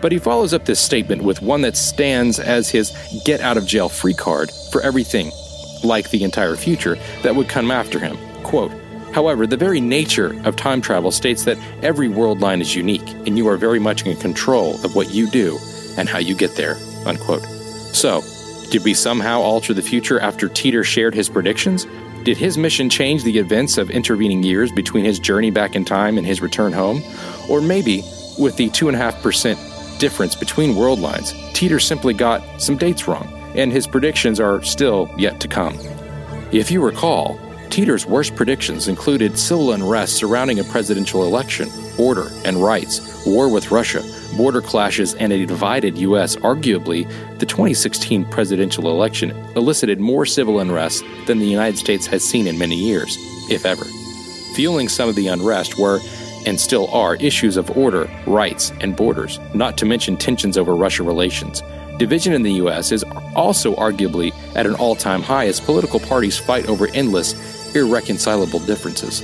But 0.00 0.12
he 0.12 0.18
follows 0.18 0.54
up 0.54 0.64
this 0.64 0.80
statement 0.80 1.22
with 1.22 1.42
one 1.42 1.60
that 1.60 1.76
stands 1.76 2.40
as 2.40 2.70
his 2.70 2.96
get 3.26 3.42
out 3.42 3.58
of 3.58 3.66
jail 3.66 3.90
free 3.90 4.14
card 4.14 4.50
for 4.72 4.80
everything, 4.80 5.30
like 5.84 6.08
the 6.10 6.24
entire 6.24 6.56
future, 6.56 6.96
that 7.22 7.36
would 7.36 7.48
come 7.48 7.70
after 7.70 7.98
him. 7.98 8.16
Quote, 8.42 8.72
However, 9.12 9.46
the 9.46 9.56
very 9.56 9.80
nature 9.80 10.40
of 10.44 10.56
time 10.56 10.80
travel 10.80 11.10
states 11.10 11.44
that 11.44 11.58
every 11.82 12.08
world 12.08 12.40
line 12.40 12.60
is 12.60 12.74
unique, 12.74 13.08
and 13.26 13.36
you 13.36 13.48
are 13.48 13.56
very 13.56 13.80
much 13.80 14.06
in 14.06 14.16
control 14.16 14.82
of 14.84 14.94
what 14.94 15.10
you 15.10 15.28
do 15.28 15.58
and 15.98 16.08
how 16.08 16.18
you 16.18 16.34
get 16.34 16.56
there. 16.56 16.76
Unquote. 17.04 17.42
So, 17.92 18.22
did 18.70 18.84
we 18.84 18.94
somehow 18.94 19.40
alter 19.40 19.74
the 19.74 19.82
future 19.82 20.20
after 20.20 20.48
Titor 20.48 20.84
shared 20.84 21.12
his 21.12 21.28
predictions? 21.28 21.86
Did 22.22 22.36
his 22.36 22.58
mission 22.58 22.90
change 22.90 23.24
the 23.24 23.38
events 23.38 23.78
of 23.78 23.90
intervening 23.90 24.42
years 24.42 24.70
between 24.70 25.06
his 25.06 25.18
journey 25.18 25.50
back 25.50 25.74
in 25.74 25.86
time 25.86 26.18
and 26.18 26.26
his 26.26 26.42
return 26.42 26.70
home? 26.70 27.02
Or 27.48 27.62
maybe, 27.62 28.02
with 28.38 28.56
the 28.56 28.68
2.5% 28.68 29.98
difference 29.98 30.34
between 30.34 30.76
world 30.76 30.98
lines, 30.98 31.32
Titor 31.54 31.80
simply 31.80 32.12
got 32.12 32.60
some 32.60 32.76
dates 32.76 33.08
wrong, 33.08 33.32
and 33.54 33.72
his 33.72 33.86
predictions 33.86 34.38
are 34.38 34.62
still 34.62 35.10
yet 35.16 35.40
to 35.40 35.48
come. 35.48 35.74
If 36.52 36.70
you 36.70 36.84
recall, 36.84 37.38
Titor's 37.70 38.04
worst 38.04 38.36
predictions 38.36 38.88
included 38.88 39.38
civil 39.38 39.72
unrest 39.72 40.16
surrounding 40.16 40.60
a 40.60 40.64
presidential 40.64 41.24
election, 41.24 41.70
order 41.98 42.28
and 42.44 42.62
rights, 42.62 43.24
war 43.24 43.48
with 43.48 43.70
Russia, 43.70 44.02
border 44.40 44.62
clashes, 44.62 45.12
and 45.16 45.34
a 45.34 45.44
divided 45.44 45.98
U.S. 45.98 46.34
Arguably, 46.36 47.06
the 47.38 47.44
2016 47.44 48.24
presidential 48.24 48.88
election 48.88 49.32
elicited 49.54 50.00
more 50.00 50.24
civil 50.24 50.60
unrest 50.60 51.04
than 51.26 51.40
the 51.40 51.46
United 51.46 51.76
States 51.76 52.06
has 52.06 52.24
seen 52.24 52.46
in 52.46 52.56
many 52.56 52.74
years, 52.74 53.18
if 53.50 53.66
ever. 53.66 53.84
Fueling 54.54 54.88
some 54.88 55.10
of 55.10 55.14
the 55.14 55.28
unrest 55.28 55.78
were, 55.78 56.00
and 56.46 56.58
still 56.58 56.88
are, 56.88 57.16
issues 57.16 57.58
of 57.58 57.76
order, 57.76 58.10
rights, 58.26 58.72
and 58.80 58.96
borders, 58.96 59.38
not 59.52 59.76
to 59.76 59.84
mention 59.84 60.16
tensions 60.16 60.56
over 60.56 60.74
Russia 60.74 61.02
relations. 61.02 61.62
Division 61.98 62.32
in 62.32 62.42
the 62.42 62.54
U.S. 62.64 62.92
is 62.92 63.04
also 63.36 63.74
arguably 63.74 64.32
at 64.56 64.64
an 64.64 64.74
all 64.76 64.96
time 64.96 65.20
high 65.20 65.48
as 65.48 65.60
political 65.60 66.00
parties 66.00 66.38
fight 66.38 66.66
over 66.66 66.88
endless 66.94 67.34
irreconcilable 67.76 68.60
differences. 68.60 69.20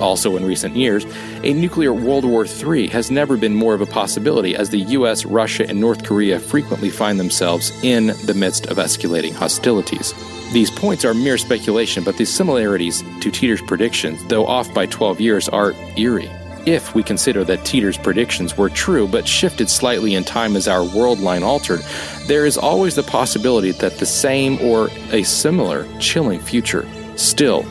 Also, 0.00 0.36
in 0.36 0.44
recent 0.44 0.76
years, 0.76 1.06
a 1.42 1.52
nuclear 1.52 1.92
World 1.92 2.24
War 2.24 2.44
III 2.46 2.88
has 2.88 3.10
never 3.10 3.36
been 3.36 3.54
more 3.54 3.74
of 3.74 3.80
a 3.80 3.86
possibility 3.86 4.54
as 4.54 4.70
the 4.70 4.80
US, 4.80 5.24
Russia, 5.24 5.68
and 5.68 5.80
North 5.80 6.04
Korea 6.04 6.38
frequently 6.38 6.90
find 6.90 7.18
themselves 7.18 7.72
in 7.82 8.08
the 8.24 8.34
midst 8.34 8.66
of 8.66 8.76
escalating 8.76 9.34
hostilities. 9.34 10.14
These 10.52 10.70
points 10.70 11.04
are 11.04 11.12
mere 11.12 11.36
speculation, 11.36 12.04
but 12.04 12.16
the 12.16 12.24
similarities 12.24 13.02
to 13.20 13.30
Titor's 13.30 13.60
predictions, 13.60 14.24
though 14.26 14.46
off 14.46 14.72
by 14.72 14.86
12 14.86 15.20
years, 15.20 15.48
are 15.48 15.74
eerie. 15.96 16.30
if 16.66 16.94
we 16.94 17.02
consider 17.02 17.44
that 17.44 17.64
Titor's 17.64 17.96
predictions 17.96 18.58
were 18.58 18.68
true 18.68 19.08
but 19.08 19.26
shifted 19.26 19.70
slightly 19.70 20.14
in 20.14 20.24
time 20.24 20.54
as 20.54 20.68
our 20.68 20.84
world 20.84 21.18
line 21.18 21.42
altered, 21.42 21.80
there 22.26 22.44
is 22.44 22.58
always 22.58 22.94
the 22.94 23.02
possibility 23.02 23.70
that 23.72 23.98
the 23.98 24.06
same 24.06 24.60
or 24.60 24.90
a 25.12 25.22
similar 25.22 25.86
chilling 25.98 26.40
future 26.40 26.86
still 27.16 27.64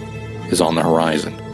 is 0.51 0.62
on 0.62 0.75
the 0.75 0.81
horizon. 0.81 1.47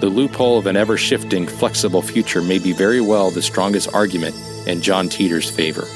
The 0.00 0.08
loophole 0.08 0.56
of 0.56 0.66
an 0.66 0.78
ever 0.78 0.96
shifting, 0.96 1.46
flexible 1.46 2.00
future 2.00 2.40
may 2.40 2.58
be 2.58 2.72
very 2.72 3.02
well 3.02 3.30
the 3.30 3.42
strongest 3.42 3.92
argument 3.92 4.34
in 4.66 4.80
John 4.80 5.10
Titor's 5.10 5.50
favor. 5.50 5.86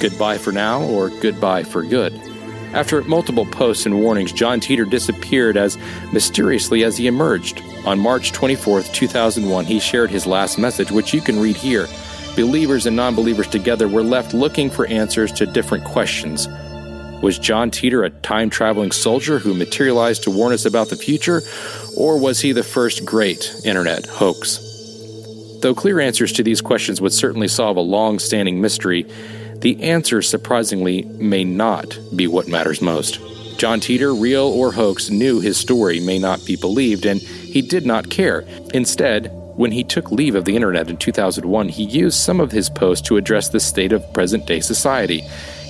Goodbye 0.00 0.36
for 0.36 0.52
now, 0.52 0.82
or 0.82 1.08
goodbye 1.08 1.62
for 1.62 1.82
good. 1.82 2.12
After 2.74 3.02
multiple 3.04 3.46
posts 3.46 3.86
and 3.86 4.02
warnings, 4.02 4.32
John 4.32 4.60
Titor 4.60 4.88
disappeared 4.88 5.56
as 5.56 5.78
mysteriously 6.12 6.84
as 6.84 6.98
he 6.98 7.06
emerged. 7.06 7.62
On 7.86 7.98
March 7.98 8.32
24, 8.32 8.82
2001, 8.82 9.64
he 9.64 9.80
shared 9.80 10.10
his 10.10 10.26
last 10.26 10.58
message, 10.58 10.90
which 10.90 11.14
you 11.14 11.22
can 11.22 11.40
read 11.40 11.56
here. 11.56 11.86
Believers 12.36 12.84
and 12.84 12.94
non 12.94 13.14
believers 13.14 13.46
together 13.46 13.88
were 13.88 14.02
left 14.02 14.34
looking 14.34 14.68
for 14.68 14.86
answers 14.88 15.32
to 15.32 15.46
different 15.46 15.84
questions. 15.84 16.48
Was 17.24 17.38
John 17.38 17.70
Titor 17.70 18.04
a 18.04 18.10
time 18.10 18.50
traveling 18.50 18.92
soldier 18.92 19.38
who 19.38 19.54
materialized 19.54 20.24
to 20.24 20.30
warn 20.30 20.52
us 20.52 20.66
about 20.66 20.90
the 20.90 20.96
future, 20.96 21.40
or 21.96 22.18
was 22.20 22.40
he 22.40 22.52
the 22.52 22.62
first 22.62 23.06
great 23.06 23.50
internet 23.64 24.04
hoax? 24.04 24.58
Though 25.62 25.74
clear 25.74 26.00
answers 26.00 26.32
to 26.32 26.42
these 26.42 26.60
questions 26.60 27.00
would 27.00 27.14
certainly 27.14 27.48
solve 27.48 27.78
a 27.78 27.80
long 27.80 28.18
standing 28.18 28.60
mystery, 28.60 29.06
the 29.60 29.82
answer, 29.82 30.20
surprisingly, 30.20 31.04
may 31.04 31.44
not 31.44 31.98
be 32.14 32.26
what 32.26 32.46
matters 32.46 32.82
most. 32.82 33.18
John 33.56 33.80
Titor, 33.80 34.20
real 34.20 34.44
or 34.44 34.72
hoax, 34.72 35.08
knew 35.08 35.40
his 35.40 35.56
story 35.56 36.00
may 36.00 36.18
not 36.18 36.44
be 36.44 36.56
believed, 36.56 37.06
and 37.06 37.22
he 37.22 37.62
did 37.62 37.86
not 37.86 38.10
care. 38.10 38.44
Instead, 38.74 39.30
when 39.56 39.72
he 39.72 39.82
took 39.82 40.10
leave 40.10 40.34
of 40.34 40.44
the 40.44 40.56
internet 40.56 40.90
in 40.90 40.98
2001, 40.98 41.70
he 41.70 41.84
used 41.84 42.18
some 42.18 42.38
of 42.38 42.52
his 42.52 42.68
posts 42.68 43.08
to 43.08 43.16
address 43.16 43.48
the 43.48 43.60
state 43.60 43.92
of 43.94 44.12
present 44.12 44.44
day 44.44 44.60
society. 44.60 45.22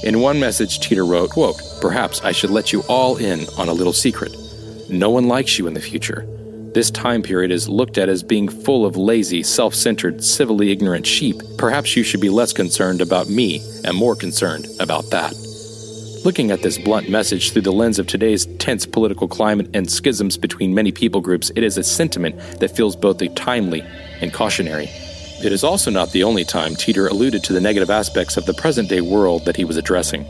In 0.03 0.21
one 0.21 0.41
message, 0.41 0.81
Titor 0.81 1.09
wrote, 1.09 1.31
quote, 1.31 1.61
Perhaps 1.81 2.23
I 2.23 2.33
should 2.33 2.51
let 2.51 2.73
you 2.73 2.83
all 2.89 3.17
in 3.17 3.47
on 3.57 3.69
a 3.69 3.73
little 3.73 3.93
secret. 3.93 4.35
No 4.91 5.11
one 5.11 5.29
likes 5.29 5.59
you 5.59 5.67
in 5.67 5.75
the 5.75 5.81
future. 5.81 6.27
This 6.75 6.91
time 6.91 7.23
period 7.23 7.53
is 7.53 7.69
looked 7.69 7.99
at 7.99 8.09
as 8.09 8.23
being 8.23 8.49
full 8.49 8.85
of 8.85 8.97
lazy, 8.97 9.43
self 9.45 9.75
centered, 9.75 10.25
civilly 10.25 10.73
ignorant 10.73 11.07
sheep. 11.07 11.37
Perhaps 11.57 11.97
you 11.97 12.03
should 12.03 12.21
be 12.21 12.31
less 12.31 12.53
concerned 12.53 13.01
about 13.01 13.29
me 13.29 13.63
and 13.85 13.97
more 13.97 14.17
concerned 14.17 14.67
about 14.81 15.09
that. 15.11 15.33
Looking 16.25 16.51
at 16.51 16.63
this 16.63 16.79
blunt 16.79 17.09
message 17.09 17.53
through 17.53 17.63
the 17.63 17.73
lens 17.73 17.99
of 17.99 18.07
today's 18.07 18.47
tense 18.57 18.87
political 18.87 19.29
climate 19.29 19.69
and 19.75 19.91
schisms 19.91 20.37
between 20.37 20.75
many 20.75 20.91
people 20.91 21.21
groups, 21.21 21.51
it 21.55 21.63
is 21.63 21.79
a 21.79 21.85
sentiment 21.85 22.37
that 22.61 22.75
feels 22.75 22.97
both 22.97 23.23
timely 23.35 23.83
and 24.21 24.33
cautionary. 24.33 24.89
It 25.45 25.53
is 25.53 25.63
also 25.63 25.91
not 25.91 26.11
the 26.13 26.25
only 26.25 26.43
time 26.43 26.75
Titor 26.75 27.11
alluded 27.11 27.45
to 27.45 27.53
the 27.53 27.61
negative 27.61 27.91
aspects 27.91 28.39
of 28.39 28.47
the 28.47 28.55
present 28.55 28.89
day 28.89 29.03
world 29.03 29.45
that 29.45 29.57
he 29.57 29.67
was 29.67 29.77
addressing. 29.77 30.25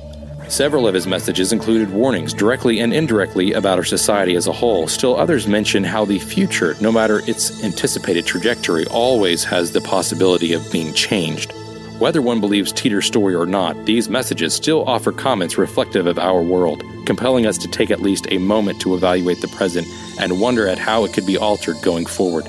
Several 0.49 0.89
of 0.89 0.95
his 0.95 1.07
messages 1.07 1.53
included 1.53 1.93
warnings, 1.93 2.35
directly 2.35 2.81
and 2.81 2.93
indirectly, 2.93 3.53
about 3.53 3.79
our 3.79 3.85
society 3.85 4.35
as 4.35 4.49
a 4.49 4.53
whole. 4.53 4.89
Still, 4.89 5.17
others 5.17 5.47
mention 5.47 5.85
how 5.85 6.05
the 6.05 6.19
future, 6.19 6.75
no 6.81 6.91
matter 6.91 7.23
its 7.29 7.63
anticipated 7.63 8.27
trajectory, 8.27 8.87
always 8.89 9.45
has 9.45 9.71
the 9.71 9.81
possibility 9.81 10.53
of 10.53 10.73
being 10.73 10.93
changed. 10.95 11.53
Whether 12.01 12.21
one 12.21 12.41
believes 12.41 12.73
Titor's 12.73 13.07
story 13.07 13.37
or 13.37 13.47
not, 13.47 13.87
these 13.87 14.09
messages 14.09 14.53
still 14.53 14.83
offer 14.85 15.13
comments 15.13 15.57
reflective 15.57 16.09
of 16.09 16.19
our 16.19 16.43
world, 16.43 16.83
compelling 17.07 17.47
us 17.47 17.57
to 17.59 17.69
take 17.69 17.93
at 17.93 18.03
least 18.03 18.27
a 18.33 18.39
moment 18.39 18.81
to 18.81 18.97
evaluate 18.97 19.41
the 19.41 19.49
present 19.49 19.87
and 20.19 20.41
wonder 20.41 20.67
at 20.67 20.79
how 20.79 21.05
it 21.05 21.13
could 21.13 21.25
be 21.25 21.39
altered 21.39 21.81
going 21.83 22.05
forward. 22.05 22.49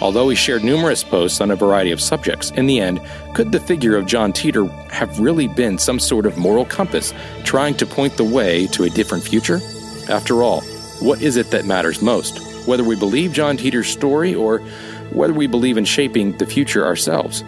Although 0.00 0.30
he 0.30 0.36
shared 0.36 0.64
numerous 0.64 1.04
posts 1.04 1.40
on 1.40 1.50
a 1.50 1.56
variety 1.56 1.90
of 1.90 2.00
subjects, 2.00 2.50
in 2.52 2.66
the 2.66 2.80
end, 2.80 3.02
could 3.34 3.52
the 3.52 3.60
figure 3.60 3.96
of 3.96 4.06
John 4.06 4.32
Titor 4.32 4.70
have 4.90 5.20
really 5.20 5.46
been 5.46 5.76
some 5.76 5.98
sort 5.98 6.24
of 6.24 6.38
moral 6.38 6.64
compass 6.64 7.12
trying 7.44 7.74
to 7.76 7.86
point 7.86 8.16
the 8.16 8.24
way 8.24 8.66
to 8.68 8.84
a 8.84 8.90
different 8.90 9.24
future? 9.24 9.60
After 10.08 10.42
all, 10.42 10.62
what 11.00 11.20
is 11.20 11.36
it 11.36 11.50
that 11.50 11.66
matters 11.66 12.00
most? 12.00 12.38
Whether 12.66 12.84
we 12.84 12.96
believe 12.96 13.32
John 13.32 13.58
Titor's 13.58 13.88
story 13.88 14.34
or 14.34 14.60
whether 15.10 15.34
we 15.34 15.46
believe 15.46 15.76
in 15.76 15.84
shaping 15.84 16.36
the 16.38 16.46
future 16.46 16.84
ourselves? 16.84 17.42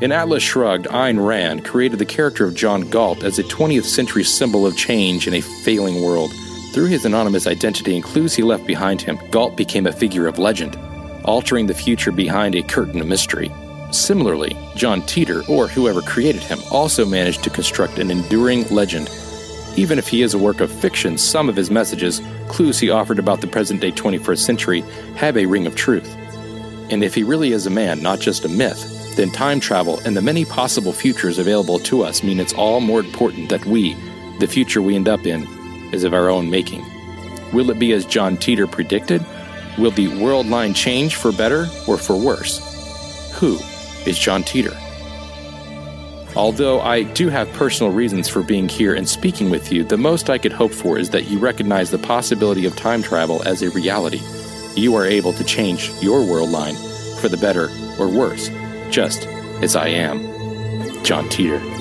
In 0.00 0.10
Atlas 0.10 0.42
Shrugged, 0.42 0.86
Ayn 0.86 1.24
Rand 1.24 1.64
created 1.64 1.98
the 1.98 2.04
character 2.04 2.46
of 2.46 2.54
John 2.54 2.88
Galt 2.90 3.22
as 3.22 3.38
a 3.38 3.44
20th 3.44 3.84
century 3.84 4.24
symbol 4.24 4.66
of 4.66 4.76
change 4.76 5.26
in 5.26 5.34
a 5.34 5.40
failing 5.40 6.02
world. 6.02 6.32
Through 6.72 6.86
his 6.86 7.04
anonymous 7.04 7.46
identity 7.46 7.94
and 7.94 8.04
clues 8.04 8.34
he 8.34 8.42
left 8.42 8.66
behind 8.66 9.00
him, 9.00 9.18
Galt 9.30 9.56
became 9.56 9.86
a 9.86 9.92
figure 9.92 10.26
of 10.26 10.38
legend, 10.38 10.76
altering 11.24 11.66
the 11.66 11.74
future 11.74 12.12
behind 12.12 12.54
a 12.54 12.62
curtain 12.62 13.00
of 13.00 13.06
mystery. 13.06 13.50
Similarly, 13.90 14.56
John 14.74 15.02
Titor, 15.02 15.48
or 15.48 15.68
whoever 15.68 16.02
created 16.02 16.42
him, 16.42 16.58
also 16.70 17.06
managed 17.06 17.44
to 17.44 17.50
construct 17.50 17.98
an 17.98 18.10
enduring 18.10 18.68
legend. 18.68 19.08
Even 19.76 19.98
if 19.98 20.08
he 20.08 20.22
is 20.22 20.34
a 20.34 20.38
work 20.38 20.60
of 20.60 20.70
fiction, 20.70 21.16
some 21.16 21.48
of 21.48 21.56
his 21.56 21.70
messages, 21.70 22.20
clues 22.48 22.78
he 22.78 22.90
offered 22.90 23.18
about 23.18 23.40
the 23.40 23.46
present 23.46 23.80
day 23.80 23.92
21st 23.92 24.38
century, 24.38 24.80
have 25.16 25.36
a 25.36 25.46
ring 25.46 25.66
of 25.66 25.74
truth. 25.74 26.12
And 26.90 27.02
if 27.02 27.14
he 27.14 27.22
really 27.22 27.52
is 27.52 27.66
a 27.66 27.70
man, 27.70 28.02
not 28.02 28.20
just 28.20 28.44
a 28.44 28.48
myth, 28.48 28.90
then 29.16 29.30
time 29.30 29.60
travel 29.60 30.00
and 30.00 30.16
the 30.16 30.22
many 30.22 30.44
possible 30.44 30.92
futures 30.92 31.38
available 31.38 31.78
to 31.80 32.02
us 32.02 32.22
mean 32.22 32.40
it's 32.40 32.52
all 32.52 32.80
more 32.80 33.00
important 33.00 33.48
that 33.48 33.64
we, 33.64 33.94
the 34.40 34.48
future 34.48 34.82
we 34.82 34.96
end 34.96 35.08
up 35.08 35.24
in, 35.24 35.46
is 35.92 36.04
of 36.04 36.14
our 36.14 36.28
own 36.28 36.50
making. 36.50 36.84
Will 37.52 37.70
it 37.70 37.78
be 37.78 37.92
as 37.92 38.04
John 38.04 38.36
Titor 38.36 38.70
predicted? 38.70 39.24
Will 39.78 39.90
the 39.90 40.08
world 40.22 40.46
line 40.46 40.74
change 40.74 41.16
for 41.16 41.32
better 41.32 41.68
or 41.86 41.98
for 41.98 42.16
worse? 42.16 42.60
Who 43.34 43.58
is 44.06 44.18
John 44.18 44.42
Titor? 44.42 44.76
Although 46.36 46.80
I 46.80 47.02
do 47.02 47.28
have 47.28 47.52
personal 47.52 47.92
reasons 47.92 48.28
for 48.28 48.42
being 48.42 48.68
here 48.68 48.94
and 48.94 49.08
speaking 49.08 49.50
with 49.50 49.72
you, 49.72 49.84
the 49.84 49.96
most 49.96 50.30
I 50.30 50.38
could 50.38 50.52
hope 50.52 50.72
for 50.72 50.98
is 50.98 51.10
that 51.10 51.28
you 51.28 51.38
recognize 51.38 51.90
the 51.90 51.98
possibility 51.98 52.66
of 52.66 52.76
time 52.76 53.02
travel 53.02 53.42
as 53.44 53.62
a 53.62 53.70
reality. 53.70 54.20
You 54.74 54.94
are 54.96 55.06
able 55.06 55.32
to 55.32 55.44
change 55.44 55.90
your 56.00 56.24
world 56.24 56.50
line 56.50 56.74
for 57.20 57.28
the 57.28 57.36
better 57.36 57.68
or 57.98 58.08
worse 58.08 58.50
just 58.90 59.26
as 59.62 59.76
I 59.76 59.88
am. 59.88 60.22
John 61.04 61.28
Titor. 61.28 61.73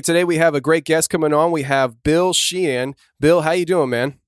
Today 0.00 0.24
we 0.24 0.36
have 0.36 0.54
a 0.54 0.60
great 0.60 0.84
guest 0.84 1.10
coming 1.10 1.34
on. 1.34 1.50
We 1.50 1.64
have 1.64 2.02
Bill 2.02 2.32
Sheehan. 2.32 2.94
Bill, 3.20 3.42
how 3.42 3.50
you 3.50 3.66
doing, 3.66 3.90
man? 3.90 4.18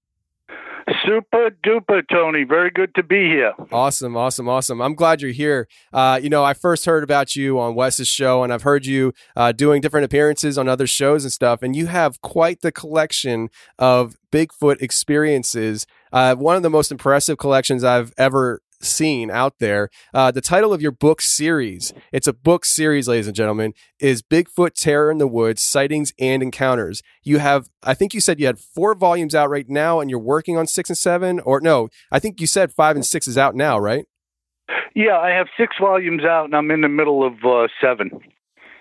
Super 1.06 1.50
duper, 1.64 2.02
Tony. 2.10 2.44
Very 2.44 2.70
good 2.70 2.94
to 2.96 3.02
be 3.02 3.26
here. 3.26 3.54
Awesome, 3.72 4.16
awesome, 4.16 4.48
awesome. 4.48 4.82
I'm 4.82 4.94
glad 4.94 5.22
you're 5.22 5.30
here. 5.30 5.66
Uh, 5.92 6.20
you 6.22 6.28
know, 6.28 6.44
I 6.44 6.52
first 6.52 6.84
heard 6.84 7.02
about 7.02 7.34
you 7.34 7.58
on 7.58 7.74
Wes's 7.74 8.08
show, 8.08 8.42
and 8.42 8.52
I've 8.52 8.62
heard 8.62 8.84
you 8.84 9.14
uh, 9.34 9.52
doing 9.52 9.80
different 9.80 10.04
appearances 10.04 10.58
on 10.58 10.68
other 10.68 10.86
shows 10.86 11.24
and 11.24 11.32
stuff. 11.32 11.62
And 11.62 11.74
you 11.74 11.86
have 11.86 12.20
quite 12.20 12.60
the 12.60 12.72
collection 12.72 13.48
of 13.78 14.16
Bigfoot 14.30 14.82
experiences. 14.82 15.86
Uh, 16.12 16.34
one 16.34 16.56
of 16.56 16.62
the 16.62 16.70
most 16.70 16.92
impressive 16.92 17.38
collections 17.38 17.82
I've 17.82 18.12
ever 18.18 18.60
seen 18.80 19.30
out 19.30 19.58
there. 19.58 19.90
Uh, 20.12 20.30
the 20.30 20.40
title 20.40 20.72
of 20.72 20.82
your 20.82 20.92
book 20.92 21.20
series, 21.20 21.92
it's 22.12 22.26
a 22.26 22.32
book 22.32 22.64
series, 22.64 23.08
ladies 23.08 23.26
and 23.26 23.36
gentlemen, 23.36 23.74
is 23.98 24.22
Bigfoot 24.22 24.74
Terror 24.74 25.10
in 25.10 25.18
the 25.18 25.28
Woods 25.28 25.62
Sightings 25.62 26.12
and 26.18 26.42
Encounters. 26.42 27.02
You 27.22 27.38
have, 27.38 27.68
I 27.82 27.94
think 27.94 28.14
you 28.14 28.20
said 28.20 28.40
you 28.40 28.46
had 28.46 28.58
four 28.58 28.94
volumes 28.94 29.34
out 29.34 29.50
right 29.50 29.68
now 29.68 30.00
and 30.00 30.10
you're 30.10 30.18
working 30.18 30.56
on 30.56 30.66
six 30.66 30.90
and 30.90 30.98
seven, 30.98 31.40
or 31.40 31.60
no, 31.60 31.88
I 32.10 32.18
think 32.18 32.40
you 32.40 32.46
said 32.46 32.72
five 32.72 32.96
and 32.96 33.04
six 33.04 33.26
is 33.26 33.38
out 33.38 33.54
now, 33.54 33.78
right? 33.78 34.06
Yeah, 34.94 35.18
I 35.18 35.30
have 35.30 35.48
six 35.58 35.74
volumes 35.80 36.24
out, 36.24 36.44
and 36.44 36.54
I'm 36.54 36.70
in 36.70 36.80
the 36.80 36.88
middle 36.88 37.26
of 37.26 37.44
uh, 37.44 37.66
seven. 37.80 38.10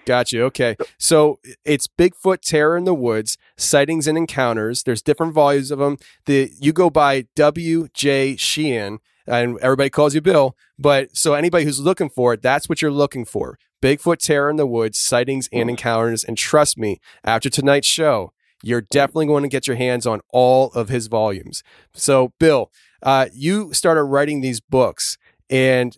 Got 0.06 0.32
you. 0.32 0.44
Okay. 0.46 0.76
So 0.98 1.40
it's 1.64 1.88
Bigfoot 1.88 2.42
Terror 2.42 2.78
in 2.78 2.84
the 2.84 2.94
Woods, 2.94 3.38
Sightings 3.58 4.08
and 4.08 4.18
Encounters. 4.18 4.84
There's 4.84 5.02
different 5.02 5.34
volumes 5.34 5.72
of 5.72 5.80
them. 5.80 5.98
The 6.26 6.52
you 6.60 6.74
go 6.74 6.90
by 6.90 7.28
W.J. 7.36 8.36
Sheehan, 8.36 9.00
and 9.28 9.58
everybody 9.60 9.90
calls 9.90 10.16
you 10.16 10.22
Bill. 10.22 10.56
But 10.78 11.16
so 11.16 11.34
anybody 11.34 11.66
who's 11.66 11.80
looking 11.80 12.10
for 12.10 12.34
it, 12.34 12.42
that's 12.42 12.68
what 12.68 12.82
you're 12.82 12.92
looking 12.92 13.26
for. 13.26 13.58
Bigfoot 13.82 14.18
Terror 14.18 14.50
in 14.50 14.56
the 14.56 14.66
Woods, 14.66 14.98
Sightings 14.98 15.50
and 15.52 15.70
Encounters. 15.70 16.24
And 16.24 16.38
trust 16.38 16.78
me, 16.78 17.00
after 17.24 17.50
tonight's 17.50 17.88
show, 17.88 18.32
you're 18.64 18.82
definitely 18.82 19.26
going 19.26 19.44
to 19.44 19.50
get 19.50 19.68
your 19.68 19.76
hands 19.76 20.08
on 20.08 20.22
all 20.30 20.72
of 20.72 20.88
his 20.88 21.08
volumes. 21.08 21.64
So, 21.94 22.32
Bill, 22.40 22.72
uh, 23.02 23.28
you 23.34 23.74
started 23.74 24.04
writing 24.04 24.40
these 24.40 24.62
books 24.62 25.18
and 25.50 25.98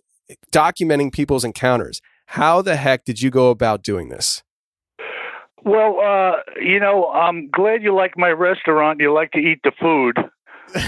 documenting 0.51 1.13
people's 1.13 1.45
encounters. 1.45 2.01
How 2.27 2.63
the 2.63 2.75
heck 2.75 3.05
did 3.05 3.21
you 3.21 3.29
go 3.29 3.51
about 3.51 3.83
doing 3.83 4.09
this? 4.09 4.41
Well, 5.63 5.99
uh, 5.99 6.41
you 6.59 6.79
know, 6.79 7.07
I'm 7.07 7.49
glad 7.49 7.81
you 7.81 7.95
like 7.95 8.17
my 8.17 8.29
restaurant. 8.29 8.99
You 8.99 9.13
like 9.13 9.31
to 9.31 9.39
eat 9.39 9.59
the 9.63 9.71
food, 9.79 10.17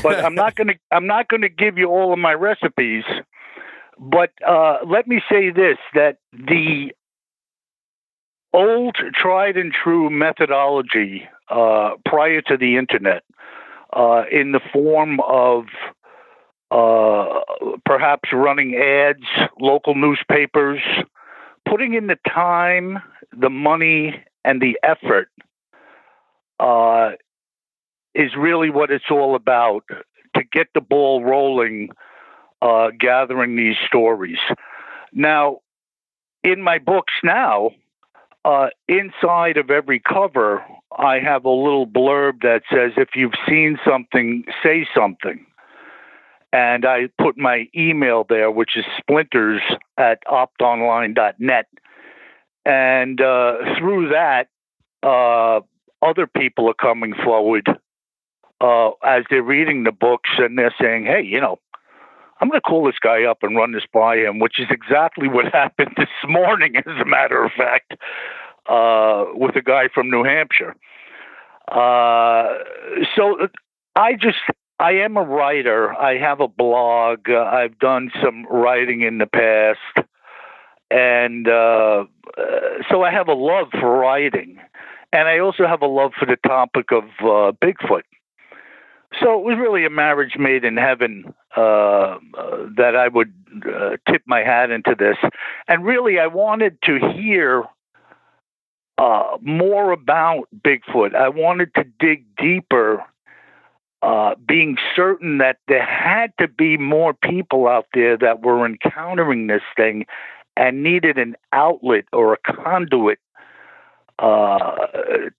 but 0.04 0.24
I'm 0.24 0.36
not 0.36 0.56
going 0.56 0.68
to. 0.68 0.76
I'm 0.92 1.08
not 1.08 1.28
going 1.28 1.42
to 1.42 1.50
give 1.50 1.78
you 1.78 1.88
all 1.88 2.14
of 2.14 2.20
my 2.20 2.34
recipes. 2.34 3.04
But 4.00 4.32
uh, 4.48 4.78
let 4.86 5.08
me 5.08 5.22
say 5.30 5.50
this: 5.50 5.78
that 5.94 6.18
the 6.32 6.92
old, 8.54 8.96
tried 9.14 9.58
and 9.58 9.74
true 9.74 10.10
methodology 10.10 11.28
uh, 11.50 11.92
prior 12.06 12.42
to 12.42 12.58
the 12.58 12.78
internet, 12.78 13.24
uh, 13.94 14.24
in 14.32 14.52
the 14.52 14.62
form 14.72 15.20
of 15.22 15.66
uh, 16.72 17.42
perhaps 17.86 18.30
running 18.34 18.76
ads, 18.76 19.50
local 19.60 19.96
newspapers, 19.96 20.82
putting 21.68 21.94
in 21.94 22.08
the 22.08 22.18
time, 22.28 23.00
the 23.32 23.50
money, 23.50 24.24
and 24.44 24.62
the 24.62 24.78
effort 24.84 25.30
uh, 26.60 27.12
is 28.18 28.36
really 28.36 28.72
what 28.72 28.90
it's 28.90 29.12
all 29.12 29.36
about 29.36 29.84
to 30.36 30.44
get 30.52 30.68
the 30.74 30.82
ball 30.82 31.24
rolling, 31.24 31.90
uh, 32.64 32.90
gathering 33.00 33.56
these 33.56 33.76
stories. 33.86 34.40
Now, 35.14 35.60
in 36.44 36.62
my 36.62 36.80
books 36.80 37.14
now, 37.24 37.72
uh, 38.44 38.70
inside 38.88 39.58
of 39.58 39.70
every 39.70 40.00
cover, 40.00 40.66
I 40.98 41.20
have 41.20 41.46
a 41.46 41.50
little 41.50 41.86
blurb 41.86 42.42
that 42.42 42.64
says, 42.72 42.94
if 42.98 43.10
you've 43.16 43.36
seen 43.48 43.78
something, 43.88 44.46
say 44.64 44.88
something. 44.96 45.46
And 46.52 46.86
I 46.86 47.10
put 47.22 47.38
my 47.38 47.68
email 47.76 48.26
there, 48.28 48.50
which 48.50 48.78
is 48.78 48.86
splinters 48.98 49.62
at 49.98 50.24
optonline.net. 50.26 51.68
And 52.66 53.22
uh, 53.22 53.54
through 53.78 54.10
that, 54.10 54.48
uh, 55.04 55.60
other 56.02 56.26
people 56.26 56.70
are 56.70 56.74
coming 56.74 57.14
forward 57.24 57.68
uh, 58.62 58.90
as 59.04 59.24
they're 59.30 59.44
reading 59.44 59.84
the 59.84 59.92
books 59.92 60.30
and 60.38 60.58
they're 60.58 60.74
saying, 60.80 61.06
hey, 61.06 61.22
you 61.24 61.40
know, 61.40 61.60
I'm 62.40 62.50
going 62.50 62.60
to 62.60 62.62
call 62.62 62.86
this 62.86 63.00
guy 63.02 63.24
up 63.24 63.40
and 63.42 63.56
run 63.56 63.72
this 63.72 63.86
by 63.92 64.18
him, 64.18 64.40
which 64.40 64.60
is 64.60 64.68
exactly 64.70 65.28
what 65.28 65.46
happened 65.54 65.96
this 65.98 66.10
morning, 66.28 66.76
as 66.78 67.02
a 67.02 67.06
matter 67.06 67.44
of 67.44 67.52
fact, 67.52 67.94
uh, 68.68 69.26
with 69.34 69.56
a 69.56 69.62
guy 69.62 69.90
from 69.94 70.10
New 70.10 70.24
Hampshire. 70.24 70.76
Uh, 71.68 72.48
so 73.16 73.48
I 73.96 74.14
just, 74.14 74.38
I 74.80 74.92
am 74.94 75.18
a 75.18 75.24
writer. 75.24 75.94
I 75.94 76.18
have 76.18 76.40
a 76.40 76.48
blog. 76.48 77.30
Uh, 77.30 77.44
I've 77.44 77.78
done 77.80 78.12
some 78.24 78.46
writing 78.46 79.02
in 79.02 79.18
the 79.18 79.26
past. 79.26 80.08
And 80.90 81.48
uh, 81.48 82.06
so 82.90 83.04
I 83.04 83.12
have 83.12 83.28
a 83.28 83.34
love 83.34 83.68
for 83.72 83.98
writing. 83.98 84.60
And 85.12 85.28
I 85.28 85.40
also 85.40 85.66
have 85.66 85.82
a 85.82 85.88
love 85.88 86.12
for 86.18 86.26
the 86.26 86.38
topic 86.48 86.92
of 86.92 87.04
uh, 87.22 87.52
Bigfoot. 87.62 88.04
So 89.22 89.40
it 89.40 89.46
was 89.46 89.58
really 89.58 89.86
a 89.86 89.90
marriage 89.90 90.36
made 90.38 90.66
in 90.66 90.78
heaven 90.78 91.34
uh, 91.56 91.62
uh, 91.62 92.18
that 92.76 92.96
I 92.96 93.08
would 93.08 93.34
uh, 93.66 93.98
tip 94.10 94.22
my 94.26 94.42
hat 94.42 94.70
into 94.70 94.96
this. 94.98 95.18
And 95.68 95.86
really, 95.86 96.20
I 96.20 96.28
wanted 96.28 96.78
to 96.84 97.00
hear 97.16 97.64
uh, 98.98 99.38
more 99.42 99.92
about 99.92 100.48
Bigfoot. 100.62 101.16
I 101.16 101.30
wanted 101.30 101.74
to 101.76 101.86
dig 102.00 102.26
deeper, 102.36 103.04
uh, 104.02 104.36
being 104.46 104.78
certain 104.96 105.38
that 105.38 105.58
there 105.68 105.86
had 105.86 106.34
to 106.40 106.48
be 106.48 106.78
more 106.78 107.14
people 107.14 107.68
out 107.68 107.88
there 107.94 108.18
that 108.18 108.44
were 108.44 108.66
encountering 108.66 109.48
this 109.48 109.64
thing 109.76 110.06
and 110.58 110.84
needed 110.84 111.18
an 111.18 111.36
outlet 111.54 112.06
or 112.12 112.34
a 112.34 112.54
conduit 112.54 113.20
uh, 114.20 114.88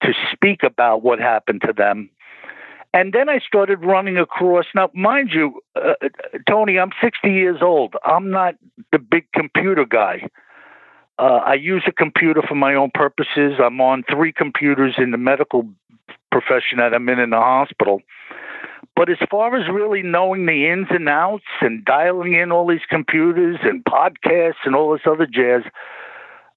to 0.03 0.13
speak 0.33 0.63
about 0.63 1.03
what 1.03 1.19
happened 1.19 1.63
to 1.67 1.73
them. 1.73 2.11
And 2.95 3.13
then 3.13 3.29
I 3.29 3.39
started 3.47 3.85
running 3.85 4.17
across. 4.17 4.65
Now, 4.75 4.91
mind 4.95 5.31
you, 5.33 5.61
uh, 5.77 5.95
Tony, 6.49 6.79
I'm 6.79 6.91
60 7.03 7.29
years 7.29 7.59
old. 7.61 7.95
I'm 8.05 8.31
not 8.31 8.55
the 8.93 8.99
big 8.99 9.31
computer 9.33 9.85
guy. 9.85 10.29
Uh, 11.19 11.41
I 11.45 11.55
use 11.55 11.85
a 11.87 11.93
computer 11.93 12.43
for 12.47 12.55
my 12.55 12.75
own 12.75 12.91
purposes. 12.95 13.55
I'm 13.63 13.81
on 13.81 14.05
three 14.11 14.33
computers 14.33 14.95
in 14.99 15.11
the 15.11 15.19
medical 15.19 15.69
profession 16.31 16.79
that 16.79 16.95
I'm 16.95 17.09
in 17.09 17.19
in 17.19 17.31
the 17.31 17.37
hospital. 17.37 18.01
But 18.95 19.11
as 19.11 19.19
far 19.31 19.55
as 19.57 19.69
really 19.69 20.03
knowing 20.03 20.47
the 20.47 20.69
ins 20.69 20.89
and 20.91 21.09
outs 21.09 21.45
and 21.61 21.85
dialing 21.85 22.35
in 22.35 22.51
all 22.51 22.67
these 22.67 22.87
computers 22.89 23.59
and 23.63 23.85
podcasts 23.85 24.65
and 24.65 24.75
all 24.75 24.93
this 24.93 25.07
other 25.07 25.27
jazz, 25.27 25.63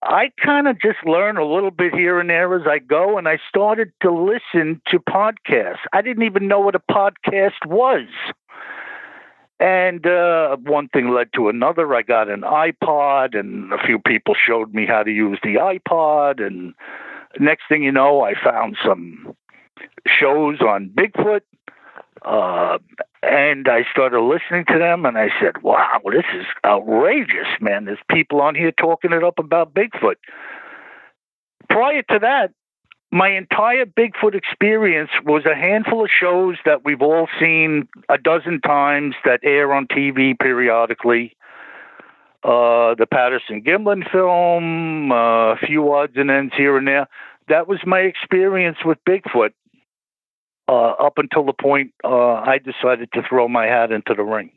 I 0.04 0.32
kind 0.44 0.68
of 0.68 0.82
just 0.82 0.98
learn 1.06 1.38
a 1.38 1.46
little 1.46 1.70
bit 1.70 1.94
here 1.94 2.20
and 2.20 2.30
there 2.30 2.56
as 2.56 2.66
I 2.68 2.80
go, 2.80 3.18
and 3.18 3.28
I 3.28 3.38
started 3.48 3.92
to 4.02 4.12
listen 4.12 4.82
to 4.88 5.00
podcasts. 5.00 5.78
I 5.94 6.02
didn't 6.02 6.24
even 6.24 6.48
know 6.48 6.60
what 6.60 6.76
a 6.76 6.80
podcast 6.80 7.66
was. 7.66 8.08
And 9.60 10.08
uh, 10.08 10.58
one 10.58 10.88
thing 10.88 11.12
led 11.12 11.32
to 11.34 11.50
another. 11.50 11.94
I 11.94 12.02
got 12.02 12.30
an 12.30 12.42
iPod, 12.42 13.40
and 13.40 13.72
a 13.72 13.78
few 13.78 14.00
people 14.00 14.34
showed 14.34 14.74
me 14.74 14.88
how 14.88 15.04
to 15.04 15.12
use 15.12 15.38
the 15.44 15.56
iPod. 15.56 16.46
And 16.46 16.74
next 17.40 17.66
thing 17.70 17.84
you 17.84 17.92
know, 17.92 18.24
I 18.24 18.34
found 18.34 18.78
some 18.84 19.36
shows 20.08 20.62
on 20.62 20.90
Bigfoot. 20.90 21.42
Uh, 22.22 22.78
and 23.24 23.68
I 23.68 23.84
started 23.92 24.22
listening 24.22 24.66
to 24.66 24.78
them, 24.78 25.06
and 25.06 25.18
I 25.18 25.30
said, 25.40 25.62
"Wow, 25.64 26.02
this 26.06 26.26
is 26.36 26.46
outrageous, 26.64 27.48
man! 27.60 27.86
There's 27.86 28.00
people 28.10 28.42
on 28.42 28.56
here 28.56 28.72
talking 28.72 29.12
it 29.12 29.24
up 29.24 29.40
about 29.40 29.74
Bigfoot." 29.74 30.16
Prior 31.70 32.02
to 32.04 32.20
that, 32.20 32.52
my 33.12 33.30
entire 33.30 33.86
Bigfoot 33.86 34.36
experience 34.36 35.10
was 35.26 35.46
a 35.46 35.56
handful 35.56 36.04
of 36.04 36.10
shows 36.12 36.58
that 36.66 36.86
we've 36.86 37.02
all 37.02 37.28
seen 37.40 37.88
a 38.10 38.18
dozen 38.18 38.62
times 38.62 39.16
that 39.26 39.42
air 39.44 39.74
on 39.74 39.88
TV 39.88 40.38
periodically. 40.38 41.36
Uh, 42.44 42.96
the 42.96 43.08
Patterson 43.12 43.62
Gimlin 43.62 44.10
film, 44.12 45.12
uh, 45.12 45.54
a 45.54 45.58
few 45.58 45.94
odds 45.94 46.14
and 46.16 46.32
ends 46.32 46.54
here 46.58 46.78
and 46.78 46.88
there. 46.88 47.08
That 47.50 47.68
was 47.68 47.80
my 47.86 48.00
experience 48.00 48.78
with 48.84 48.98
Bigfoot 49.08 49.52
uh, 50.68 50.92
up 51.00 51.14
until 51.18 51.46
the 51.46 51.54
point 51.54 51.94
uh, 52.04 52.34
I 52.34 52.60
decided 52.60 53.12
to 53.14 53.22
throw 53.28 53.48
my 53.48 53.66
hat 53.66 53.92
into 53.92 54.14
the 54.16 54.24
ring. 54.24 54.52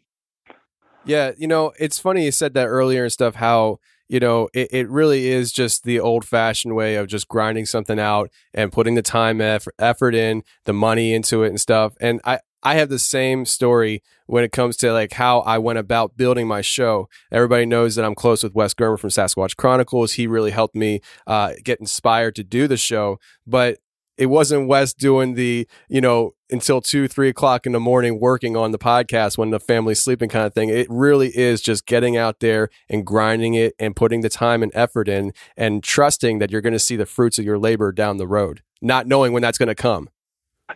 Yeah, 1.05 1.33
you 1.37 1.47
know, 1.47 1.73
it's 1.79 1.99
funny 1.99 2.25
you 2.25 2.33
said 2.33 2.55
that 2.55 2.67
earlier 2.67 3.05
and 3.05 3.13
stuff, 3.13 3.35
how, 3.35 3.79
you 4.09 4.21
know, 4.21 4.49
it, 4.55 4.69
it 4.73 4.89
really 4.89 5.29
is 5.29 5.53
just 5.53 5.85
the 5.85 6.01
old 6.01 6.25
fashioned 6.25 6.75
way 6.75 6.97
of 6.97 7.09
just 7.09 7.29
grinding 7.29 7.67
something 7.67 7.99
out 7.99 8.31
and 8.55 8.73
putting 8.73 8.95
the 8.95 9.03
time, 9.03 9.41
effort, 9.41 9.75
effort 9.79 10.15
in, 10.15 10.43
the 10.65 10.73
money 10.73 11.13
into 11.13 11.43
it 11.43 11.49
and 11.49 11.61
stuff. 11.61 11.95
And 12.01 12.21
I, 12.25 12.41
I 12.63 12.77
have 12.77 12.89
the 12.89 12.99
same 12.99 13.45
story 13.45 14.03
when 14.27 14.43
it 14.43 14.51
comes 14.51 14.79
to 14.79 14.91
like 14.93 15.13
how 15.13 15.41
I 15.41 15.59
went 15.59 15.79
about 15.79 16.17
building 16.17 16.49
my 16.49 16.63
show. 16.63 17.11
Everybody 17.31 17.67
knows 17.67 17.95
that 17.97 18.07
I'm 18.07 18.15
close 18.15 18.43
with 18.43 18.55
Wes 18.55 18.73
Germer 18.73 18.99
from 18.99 19.11
Sasquatch 19.11 19.57
Chronicles. 19.57 20.13
He 20.13 20.27
really 20.27 20.51
helped 20.51 20.75
me 20.75 21.03
uh, 21.27 21.53
get 21.63 21.79
inspired 21.79 22.35
to 22.37 22.45
do 22.45 22.67
the 22.67 22.79
show. 22.79 23.19
But 23.47 23.81
it 24.17 24.27
wasn't 24.27 24.69
Wes 24.69 24.95
doing 24.95 25.35
the, 25.35 25.67
you 25.89 26.01
know, 26.01 26.35
until 26.51 26.81
two, 26.81 27.09
three 27.09 27.29
o'clock 27.29 27.67
in 27.67 27.73
the 27.73 27.81
morning 27.81 28.21
working 28.21 28.57
on 28.57 28.71
the 28.71 28.79
podcast 28.79 29.37
when 29.37 29.51
the 29.51 29.59
family's 29.59 30.01
sleeping 30.01 30.29
kind 30.29 30.47
of 30.47 30.55
thing. 30.55 30.69
It 30.69 30.87
really 30.89 31.37
is 31.37 31.61
just 31.61 31.87
getting 31.87 32.17
out 32.17 32.41
there 32.41 32.69
and 32.89 33.05
grinding 33.05 33.55
it 33.55 33.75
and 33.79 33.97
putting 33.97 34.21
the 34.21 34.29
time 34.29 34.63
and 34.63 34.71
effort 34.75 35.09
in 35.09 35.33
and 35.57 35.83
trusting 35.83 36.39
that 36.39 36.51
you're 36.51 36.61
going 36.61 36.75
to 36.75 36.79
see 36.79 36.97
the 36.97 37.07
fruits 37.07 37.39
of 37.39 37.45
your 37.45 37.59
labor 37.59 37.93
down 37.93 38.19
the 38.19 38.27
road, 38.27 38.63
not 38.81 39.07
knowing 39.07 39.33
when 39.33 39.43
that's 39.43 39.59
going 39.59 39.69
to 39.69 39.75
come. 39.75 40.09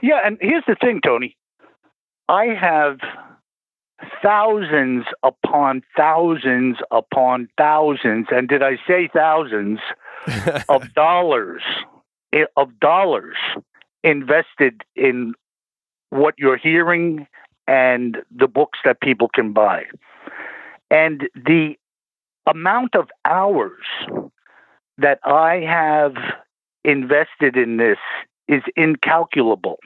Yeah, 0.02 0.20
and 0.24 0.36
here's 0.40 0.64
the 0.66 0.76
thing, 0.80 1.00
Tony. 1.04 1.36
I 2.28 2.46
have 2.60 2.98
thousands 4.22 5.04
upon 5.22 5.82
thousands 5.96 6.76
upon 6.90 7.48
thousands, 7.56 8.26
and 8.30 8.48
did 8.48 8.62
I 8.62 8.78
say 8.86 9.08
thousands 9.12 9.80
of 10.68 10.92
dollars 10.94 11.62
of 12.56 12.78
dollars 12.80 13.36
invested 14.04 14.82
in 14.96 15.34
what 16.10 16.34
you're 16.38 16.56
hearing 16.56 17.26
and 17.66 18.18
the 18.34 18.48
books 18.48 18.78
that 18.84 19.00
people 19.00 19.28
can 19.28 19.52
buy. 19.52 19.84
And 20.90 21.28
the 21.34 21.74
amount 22.46 22.94
of 22.94 23.08
hours 23.24 23.84
that 24.96 25.20
I 25.24 25.56
have 25.56 26.14
invested 26.84 27.56
in 27.56 27.76
this 27.76 27.98
is 28.48 28.62
incalculable. 28.76 29.78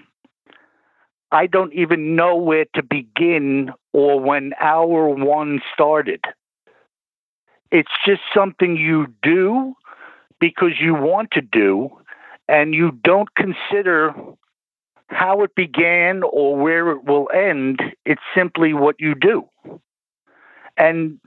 I 1.33 1.46
don't 1.46 1.72
even 1.72 2.14
know 2.14 2.37
where 2.37 2.66
to 2.74 2.83
begin 2.83 3.72
or 3.92 4.20
when 4.20 4.52
hour 4.61 5.09
one 5.09 5.61
started. 5.72 6.20
It's 7.70 7.90
just 8.07 8.20
something 8.35 8.76
you 8.76 9.07
do 9.22 9.74
because 10.38 10.72
you 10.78 10.94
want 10.94 11.31
to 11.33 11.40
do 11.40 11.90
and 12.52 12.74
you 12.74 12.92
don't 13.02 13.34
consider 13.34 14.14
how 15.06 15.42
it 15.42 15.54
began 15.54 16.22
or 16.22 16.54
where 16.54 16.90
it 16.90 17.04
will 17.04 17.30
end. 17.34 17.80
It's 18.04 18.20
simply 18.36 18.74
what 18.74 18.96
you 18.98 19.14
do. 19.14 19.48
And 20.76 21.18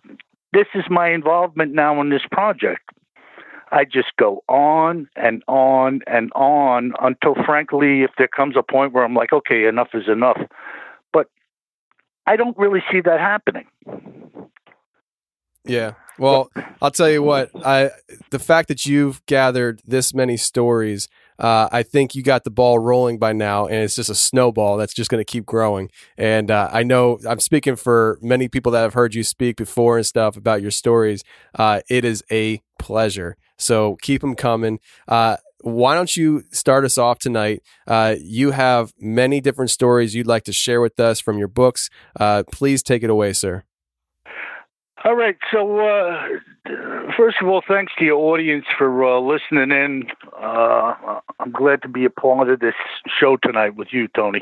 this 0.54 0.68
is 0.76 0.84
my 0.88 1.10
involvement 1.10 1.74
now 1.74 2.00
in 2.00 2.10
this 2.10 2.22
project. 2.32 2.92
I 3.72 3.86
just 3.86 4.16
go 4.20 4.44
on 4.48 5.10
and 5.16 5.44
on 5.48 6.02
and 6.06 6.32
on 6.36 6.94
until, 7.02 7.34
frankly, 7.44 8.04
if 8.04 8.12
there 8.20 8.28
comes 8.28 8.56
a 8.56 8.62
point 8.62 8.94
where 8.94 9.04
I'm 9.04 9.16
like, 9.16 9.34
okay, 9.34 9.66
enough 9.66 9.90
is 9.96 10.08
enough. 10.08 10.40
But 11.12 11.28
I 12.28 12.36
don't 12.36 12.56
really 12.56 12.84
see 12.92 13.02
that 13.02 13.20
happening. 13.20 13.66
Yeah. 15.64 15.94
Well, 16.18 16.50
I'll 16.82 16.92
tell 16.92 17.10
you 17.10 17.22
what. 17.24 17.50
I 17.66 17.92
the 18.30 18.40
fact 18.40 18.68
that 18.70 18.86
you've 18.86 19.26
gathered 19.26 19.82
this 19.86 20.14
many 20.14 20.38
stories, 20.38 21.08
uh, 21.40 21.68
I 21.72 21.84
think 21.84 22.16
you 22.16 22.24
got 22.24 22.44
the 22.44 22.52
ball 22.52 22.80
rolling 22.80 23.20
by 23.20 23.34
now, 23.34 23.66
and 23.66 23.76
it's 23.76 23.96
just 23.96 24.10
a 24.10 24.16
snowball 24.16 24.78
that's 24.78 24.94
just 24.94 25.10
going 25.10 25.20
to 25.22 25.30
keep 25.30 25.46
growing. 25.46 25.90
And 26.18 26.50
uh, 26.50 26.70
I 26.72 26.84
know 26.84 27.20
I'm 27.28 27.40
speaking 27.40 27.76
for 27.76 28.18
many 28.22 28.48
people 28.48 28.72
that 28.72 28.82
have 28.82 28.94
heard 28.94 29.14
you 29.14 29.24
speak 29.24 29.58
before 29.58 29.98
and 29.98 30.06
stuff 30.06 30.38
about 30.38 30.62
your 30.62 30.72
stories. 30.72 31.24
Uh, 31.54 31.82
it 31.90 32.06
is 32.06 32.24
a 32.32 32.62
pleasure. 32.80 33.36
So 33.58 33.98
keep 34.02 34.22
them 34.22 34.36
coming. 34.36 34.80
Uh, 35.08 35.38
why 35.62 35.96
don't 35.96 36.16
you 36.16 36.44
start 36.52 36.86
us 36.86 36.98
off 36.98 37.20
tonight? 37.20 37.64
Uh, 37.88 38.16
you 38.22 38.52
have 38.52 38.94
many 39.00 39.42
different 39.42 39.72
stories 39.72 40.14
you'd 40.14 40.28
like 40.28 40.44
to 40.44 40.54
share 40.54 40.80
with 40.80 41.00
us 41.00 41.20
from 41.20 41.40
your 41.40 41.48
books. 41.48 41.90
Uh, 42.20 42.44
please 42.52 42.84
take 42.84 43.02
it 43.02 43.10
away, 43.10 43.34
sir. 43.34 43.64
All 45.06 45.16
right. 45.16 45.38
So, 45.52 45.82
uh, 45.82 46.28
first 47.16 47.38
of 47.40 47.48
all, 47.48 47.62
thanks 47.68 47.94
to 48.00 48.06
your 48.06 48.18
audience 48.18 48.66
for 48.76 49.06
uh, 49.06 49.20
listening 49.20 49.70
in. 49.70 50.08
Uh, 50.36 51.20
I'm 51.40 51.52
glad 51.52 51.84
to 51.84 51.88
be 51.88 52.06
a 52.06 52.10
part 52.10 52.50
of 52.50 52.60
this 52.60 52.74
show 53.20 53.38
tonight 53.38 53.76
with 53.76 53.90
you, 53.92 54.08
Tony. 54.08 54.40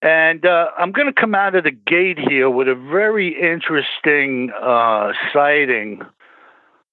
And 0.00 0.46
uh, 0.46 0.68
I'm 0.78 0.90
going 0.90 1.06
to 1.06 1.12
come 1.12 1.34
out 1.34 1.54
of 1.54 1.64
the 1.64 1.70
gate 1.70 2.18
here 2.18 2.48
with 2.48 2.66
a 2.66 2.74
very 2.74 3.38
interesting 3.38 4.50
uh, 4.58 5.12
sighting 5.34 6.00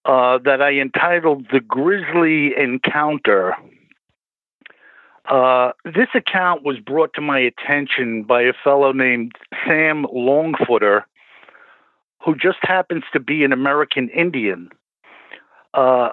uh, 0.04 0.40
that 0.40 0.62
I 0.62 0.74
entitled 0.74 1.46
The 1.54 1.62
Grizzly 1.62 2.58
Encounter. 2.58 3.56
this 5.86 6.10
account 6.14 6.66
was 6.66 6.78
brought 6.86 7.14
to 7.14 7.22
my 7.22 7.40
attention 7.40 8.24
by 8.24 8.42
a 8.42 8.54
fellow 8.66 8.92
named 8.92 9.32
Sam 9.66 10.06
Longfooter 10.14 11.04
who 12.26 12.36
just 12.36 12.58
happens 12.64 13.04
to 13.14 13.20
be 13.20 13.44
an 13.44 13.54
American 13.54 14.10
Indian. 14.10 14.70
Uh, 15.74 16.10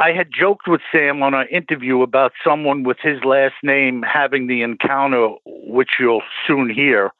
I 0.00 0.10
had 0.10 0.28
joked 0.36 0.66
with 0.66 0.80
Sam 0.92 1.22
on 1.22 1.34
our 1.34 1.46
interview 1.46 2.02
about 2.02 2.32
someone 2.42 2.82
with 2.82 2.96
his 3.00 3.22
last 3.24 3.54
name 3.62 4.02
having 4.02 4.48
the 4.48 4.62
encounter, 4.62 5.28
which 5.46 5.90
you'll 6.00 6.22
soon 6.46 6.68
hear. 6.68 7.12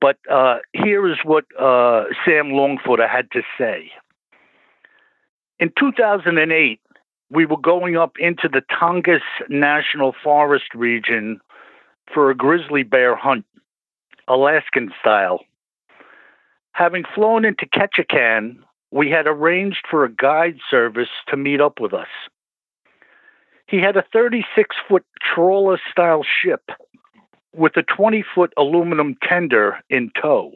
But 0.00 0.18
uh, 0.30 0.58
here 0.72 1.10
is 1.10 1.18
what 1.24 1.44
uh, 1.58 2.04
Sam 2.24 2.48
Longfooter 2.48 3.08
had 3.08 3.30
to 3.32 3.42
say. 3.58 3.90
In 5.58 5.72
2008, 5.78 6.80
we 7.30 7.46
were 7.46 7.56
going 7.56 7.96
up 7.96 8.12
into 8.18 8.48
the 8.48 8.62
Tongass 8.70 9.20
National 9.48 10.14
Forest 10.22 10.74
region 10.74 11.40
for 12.12 12.30
a 12.30 12.34
grizzly 12.34 12.82
bear 12.82 13.14
hunt, 13.14 13.46
Alaskan 14.28 14.90
style. 15.00 15.40
Having 16.72 17.04
flown 17.14 17.44
into 17.44 17.66
Ketchikan, 17.66 18.58
we 18.90 19.10
had 19.10 19.26
arranged 19.26 19.84
for 19.90 20.04
a 20.04 20.12
guide 20.12 20.58
service 20.70 21.08
to 21.28 21.36
meet 21.36 21.60
up 21.60 21.80
with 21.80 21.92
us. 21.92 22.08
He 23.66 23.78
had 23.78 23.96
a 23.96 24.04
36 24.12 24.74
foot 24.88 25.04
trawler 25.22 25.80
style 25.90 26.24
ship 26.24 26.70
with 27.54 27.76
a 27.76 27.82
20 27.82 28.24
foot 28.34 28.52
aluminum 28.56 29.16
tender 29.22 29.78
in 29.88 30.10
tow. 30.20 30.52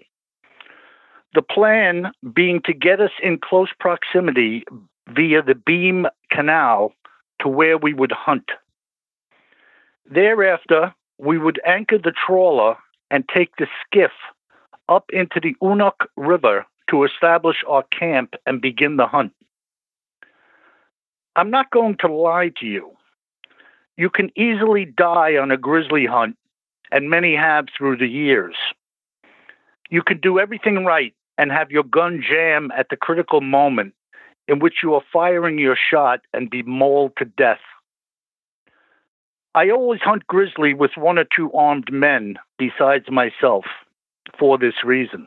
The 1.35 1.43
plan 1.43 2.13
being 2.33 2.61
to 2.65 2.73
get 2.73 3.01
us 3.01 3.11
in 3.23 3.39
close 3.39 3.71
proximity 3.79 4.65
via 5.09 5.43
the 5.43 5.55
Behm 5.55 6.07
Canal 6.31 6.93
to 7.41 7.49
where 7.49 7.77
we 7.77 7.93
would 7.93 8.13
hunt. 8.13 8.51
Thereafter, 10.11 10.95
we 11.19 11.39
would 11.39 11.61
anchor 11.67 11.99
the 11.99 12.13
trawler 12.27 12.77
and 13.11 13.29
take 13.29 13.57
the 13.57 13.67
skiff 13.85 14.13
up 14.89 15.07
into 15.13 15.41
the 15.41 15.55
Unuk 15.63 16.07
River 16.17 16.67
to 16.91 17.05
establish 17.05 17.57
our 17.69 17.85
camp 17.99 18.35
and 18.47 18.61
begin 18.61 18.97
the 18.97 19.07
hunt. 19.07 19.33
I'm 21.37 21.51
not 21.51 21.71
going 21.71 21.97
to 22.01 22.13
lie 22.13 22.53
to 22.61 22.67
you. 22.67 22.93
You 23.97 24.11
can 24.11 24.31
easily 24.37 24.85
die 24.85 25.37
on 25.37 25.51
a 25.51 25.57
grizzly 25.57 26.07
hunt 26.07 26.37
and 26.93 27.11
many 27.11 27.35
have 27.35 27.67
through 27.77 27.97
the 27.97 28.07
years. 28.07 28.57
You 29.91 30.03
can 30.03 30.19
do 30.21 30.39
everything 30.39 30.85
right 30.85 31.15
and 31.39 31.51
have 31.51 31.71
your 31.71 31.85
gun 31.85 32.23
jam 32.29 32.71
at 32.77 32.89
the 32.89 32.97
critical 32.97 33.41
moment 33.41 33.95
in 34.47 34.59
which 34.59 34.77
you 34.83 34.95
are 34.95 35.03
firing 35.13 35.59
your 35.59 35.77
shot 35.77 36.21
and 36.33 36.51
be 36.51 36.63
mauled 36.63 37.13
to 37.19 37.25
death. 37.25 37.61
I 39.55 39.71
always 39.71 40.01
hunt 40.01 40.27
grizzly 40.27 40.75
with 40.75 40.93
one 40.97 41.19
or 41.19 41.25
two 41.25 41.53
armed 41.53 41.93
men 41.93 42.37
besides 42.59 43.07
myself 43.11 43.65
for 44.39 44.59
this 44.59 44.85
reason. 44.85 45.27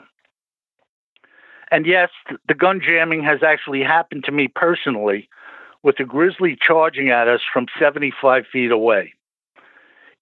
And 1.72 1.86
yes, 1.86 2.10
the 2.48 2.54
gun 2.54 2.82
jamming 2.82 3.24
has 3.24 3.44
actually 3.44 3.84
happened 3.84 4.24
to 4.26 4.32
me 4.32 4.48
personally 4.48 5.30
with 5.84 6.00
a 6.00 6.06
grizzly 6.06 6.58
charging 6.60 7.10
at 7.10 7.28
us 7.28 7.42
from 7.52 7.68
75 7.80 8.46
feet 8.52 8.72
away. 8.72 9.14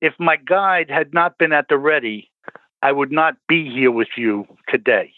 If 0.01 0.13
my 0.19 0.35
guide 0.35 0.89
had 0.89 1.13
not 1.13 1.38
been 1.38 1.53
at 1.53 1.67
the 1.69 1.77
ready, 1.77 2.29
I 2.81 2.91
would 2.91 3.11
not 3.11 3.35
be 3.47 3.71
here 3.71 3.91
with 3.91 4.09
you 4.17 4.45
today. 4.67 5.13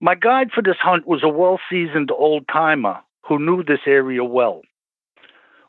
My 0.00 0.14
guide 0.14 0.50
for 0.52 0.62
this 0.62 0.78
hunt 0.80 1.06
was 1.06 1.22
a 1.22 1.28
well 1.28 1.60
seasoned 1.70 2.10
old 2.10 2.48
timer 2.48 3.00
who 3.22 3.38
knew 3.38 3.62
this 3.62 3.80
area 3.86 4.24
well. 4.24 4.62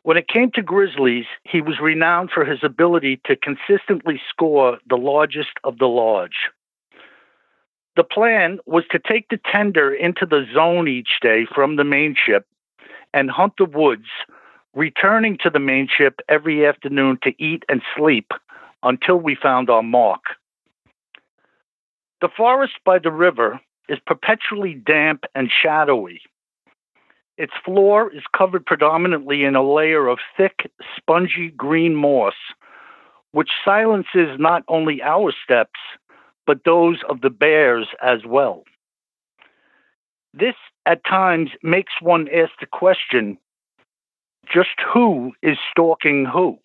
When 0.03 0.17
it 0.17 0.27
came 0.27 0.51
to 0.51 0.63
grizzlies, 0.63 1.25
he 1.43 1.61
was 1.61 1.79
renowned 1.79 2.31
for 2.31 2.43
his 2.43 2.63
ability 2.63 3.21
to 3.25 3.35
consistently 3.35 4.19
score 4.29 4.79
the 4.89 4.97
largest 4.97 5.51
of 5.63 5.77
the 5.77 5.87
large. 5.87 6.49
The 7.95 8.03
plan 8.03 8.59
was 8.65 8.83
to 8.91 8.99
take 8.99 9.27
the 9.29 9.39
tender 9.51 9.93
into 9.93 10.25
the 10.25 10.45
zone 10.53 10.87
each 10.87 11.19
day 11.21 11.45
from 11.53 11.75
the 11.75 11.83
main 11.83 12.15
ship 12.15 12.47
and 13.13 13.29
hunt 13.29 13.53
the 13.57 13.65
woods, 13.65 14.07
returning 14.73 15.37
to 15.43 15.49
the 15.49 15.59
main 15.59 15.87
ship 15.87 16.19
every 16.29 16.65
afternoon 16.65 17.19
to 17.23 17.33
eat 17.37 17.63
and 17.69 17.81
sleep 17.95 18.31
until 18.81 19.17
we 19.17 19.35
found 19.35 19.69
our 19.69 19.83
mark. 19.83 20.21
The 22.21 22.29
forest 22.35 22.73
by 22.85 22.97
the 22.97 23.11
river 23.11 23.59
is 23.89 23.99
perpetually 24.05 24.73
damp 24.73 25.25
and 25.35 25.51
shadowy. 25.51 26.21
Its 27.41 27.53
floor 27.65 28.13
is 28.13 28.21
covered 28.37 28.63
predominantly 28.63 29.43
in 29.43 29.55
a 29.55 29.63
layer 29.63 30.07
of 30.07 30.19
thick, 30.37 30.71
spongy 30.95 31.49
green 31.57 31.95
moss, 31.95 32.35
which 33.31 33.49
silences 33.65 34.37
not 34.37 34.61
only 34.67 35.01
our 35.01 35.33
steps, 35.43 35.79
but 36.45 36.65
those 36.65 36.99
of 37.09 37.21
the 37.21 37.31
bears 37.31 37.87
as 37.99 38.19
well. 38.27 38.63
This 40.35 40.53
at 40.85 41.03
times 41.03 41.49
makes 41.63 41.93
one 41.99 42.27
ask 42.31 42.51
the 42.59 42.67
question 42.67 43.39
just 44.53 44.77
who 44.93 45.31
is 45.41 45.57
stalking 45.71 46.25
who? 46.25 46.59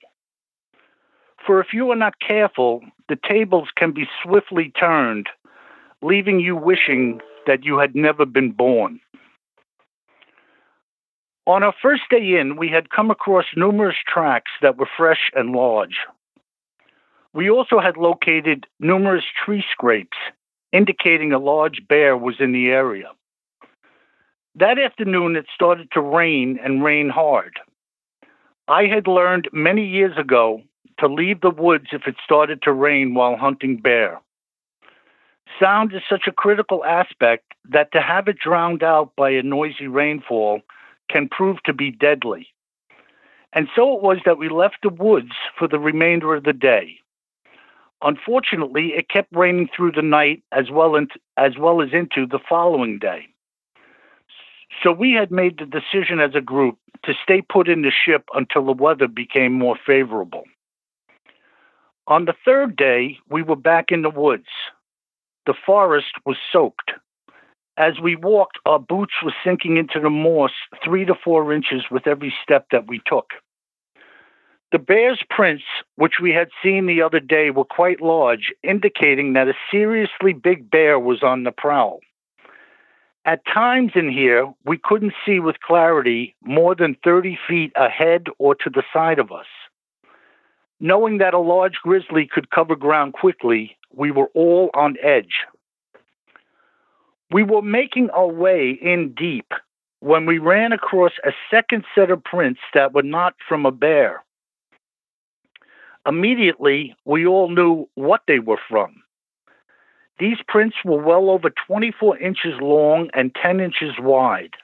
For 1.46 1.58
if 1.58 1.68
you 1.72 1.90
are 1.90 1.96
not 1.96 2.20
careful, 2.20 2.82
the 3.08 3.16
tables 3.26 3.68
can 3.74 3.92
be 3.92 4.06
swiftly 4.22 4.74
turned, 4.78 5.30
leaving 6.02 6.38
you 6.38 6.54
wishing 6.54 7.22
that 7.46 7.64
you 7.64 7.78
had 7.78 7.94
never 7.94 8.26
been 8.26 8.50
born. 8.52 9.00
On 11.46 11.62
our 11.62 11.74
first 11.80 12.02
day 12.10 12.38
in, 12.40 12.56
we 12.56 12.68
had 12.68 12.90
come 12.90 13.08
across 13.08 13.44
numerous 13.54 13.96
tracks 14.04 14.50
that 14.62 14.76
were 14.76 14.88
fresh 14.96 15.30
and 15.34 15.52
large. 15.52 15.98
We 17.32 17.48
also 17.48 17.78
had 17.78 17.96
located 17.96 18.66
numerous 18.80 19.24
tree 19.44 19.64
scrapes, 19.70 20.16
indicating 20.72 21.32
a 21.32 21.38
large 21.38 21.86
bear 21.88 22.16
was 22.16 22.36
in 22.40 22.50
the 22.50 22.68
area. 22.70 23.10
That 24.56 24.78
afternoon, 24.78 25.36
it 25.36 25.46
started 25.54 25.88
to 25.92 26.00
rain 26.00 26.58
and 26.64 26.82
rain 26.82 27.10
hard. 27.10 27.60
I 28.66 28.86
had 28.86 29.06
learned 29.06 29.48
many 29.52 29.86
years 29.86 30.16
ago 30.18 30.62
to 30.98 31.06
leave 31.06 31.42
the 31.42 31.50
woods 31.50 31.88
if 31.92 32.08
it 32.08 32.16
started 32.24 32.62
to 32.62 32.72
rain 32.72 33.14
while 33.14 33.36
hunting 33.36 33.76
bear. 33.76 34.20
Sound 35.60 35.94
is 35.94 36.02
such 36.08 36.26
a 36.26 36.32
critical 36.32 36.84
aspect 36.84 37.44
that 37.70 37.92
to 37.92 38.00
have 38.00 38.26
it 38.26 38.38
drowned 38.38 38.82
out 38.82 39.12
by 39.14 39.30
a 39.30 39.42
noisy 39.42 39.86
rainfall 39.86 40.62
can 41.08 41.28
prove 41.28 41.62
to 41.64 41.72
be 41.72 41.90
deadly. 41.90 42.48
And 43.52 43.68
so 43.74 43.96
it 43.96 44.02
was 44.02 44.18
that 44.24 44.38
we 44.38 44.48
left 44.48 44.78
the 44.82 44.90
woods 44.90 45.32
for 45.58 45.66
the 45.66 45.78
remainder 45.78 46.34
of 46.34 46.44
the 46.44 46.52
day. 46.52 46.98
Unfortunately, 48.02 48.92
it 48.94 49.08
kept 49.08 49.34
raining 49.34 49.68
through 49.74 49.92
the 49.92 50.02
night 50.02 50.42
as 50.52 50.70
well, 50.70 50.96
in, 50.96 51.08
as 51.36 51.56
well 51.58 51.80
as 51.80 51.88
into 51.92 52.26
the 52.26 52.38
following 52.48 52.98
day. 52.98 53.26
So 54.82 54.92
we 54.92 55.12
had 55.12 55.30
made 55.30 55.58
the 55.58 55.64
decision 55.64 56.20
as 56.20 56.34
a 56.34 56.40
group 56.40 56.78
to 57.04 57.14
stay 57.22 57.40
put 57.40 57.68
in 57.68 57.82
the 57.82 57.90
ship 57.90 58.28
until 58.34 58.66
the 58.66 58.72
weather 58.72 59.08
became 59.08 59.52
more 59.52 59.78
favorable. 59.86 60.44
On 62.08 62.26
the 62.26 62.34
third 62.44 62.76
day, 62.76 63.18
we 63.30 63.42
were 63.42 63.56
back 63.56 63.90
in 63.90 64.02
the 64.02 64.10
woods. 64.10 64.46
The 65.46 65.54
forest 65.64 66.12
was 66.24 66.36
soaked. 66.52 66.92
As 67.78 68.00
we 68.02 68.16
walked, 68.16 68.58
our 68.64 68.78
boots 68.78 69.12
were 69.22 69.34
sinking 69.44 69.76
into 69.76 70.00
the 70.00 70.10
moss 70.10 70.52
three 70.82 71.04
to 71.04 71.14
four 71.14 71.52
inches 71.52 71.84
with 71.90 72.06
every 72.06 72.32
step 72.42 72.66
that 72.72 72.86
we 72.86 73.00
took. 73.06 73.30
The 74.72 74.78
bear's 74.78 75.22
prints, 75.30 75.64
which 75.96 76.14
we 76.20 76.32
had 76.32 76.48
seen 76.62 76.86
the 76.86 77.02
other 77.02 77.20
day, 77.20 77.50
were 77.50 77.64
quite 77.64 78.00
large, 78.00 78.52
indicating 78.62 79.34
that 79.34 79.48
a 79.48 79.54
seriously 79.70 80.32
big 80.32 80.70
bear 80.70 80.98
was 80.98 81.22
on 81.22 81.44
the 81.44 81.52
prowl. 81.52 82.00
At 83.26 83.44
times 83.44 83.92
in 83.94 84.10
here, 84.10 84.52
we 84.64 84.78
couldn't 84.78 85.12
see 85.24 85.40
with 85.40 85.60
clarity 85.60 86.34
more 86.42 86.74
than 86.74 86.96
30 87.04 87.38
feet 87.48 87.72
ahead 87.76 88.26
or 88.38 88.54
to 88.54 88.70
the 88.70 88.84
side 88.92 89.18
of 89.18 89.30
us. 89.32 89.46
Knowing 90.80 91.18
that 91.18 91.34
a 91.34 91.38
large 91.38 91.76
grizzly 91.82 92.28
could 92.32 92.50
cover 92.50 92.76
ground 92.76 93.12
quickly, 93.14 93.76
we 93.92 94.10
were 94.10 94.28
all 94.34 94.70
on 94.74 94.96
edge. 95.02 95.44
We 97.30 97.42
were 97.42 97.62
making 97.62 98.10
our 98.10 98.28
way 98.28 98.78
in 98.80 99.14
deep 99.14 99.52
when 100.00 100.26
we 100.26 100.38
ran 100.38 100.72
across 100.72 101.12
a 101.24 101.32
second 101.50 101.84
set 101.94 102.10
of 102.10 102.22
prints 102.22 102.60
that 102.74 102.92
were 102.92 103.02
not 103.02 103.34
from 103.48 103.66
a 103.66 103.72
bear. 103.72 104.24
Immediately, 106.06 106.94
we 107.04 107.26
all 107.26 107.50
knew 107.50 107.88
what 107.94 108.22
they 108.28 108.38
were 108.38 108.60
from. 108.68 109.02
These 110.18 110.38
prints 110.46 110.76
were 110.84 111.02
well 111.02 111.28
over 111.30 111.50
24 111.66 112.18
inches 112.18 112.54
long 112.60 113.10
and 113.12 113.34
10 113.34 113.60
inches 113.60 113.94
wide. 113.98 114.54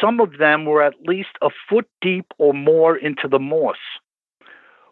Some 0.00 0.20
of 0.20 0.38
them 0.38 0.66
were 0.66 0.82
at 0.82 1.06
least 1.06 1.30
a 1.40 1.48
foot 1.68 1.88
deep 2.00 2.26
or 2.38 2.52
more 2.52 2.96
into 2.96 3.28
the 3.28 3.38
moss. 3.38 3.78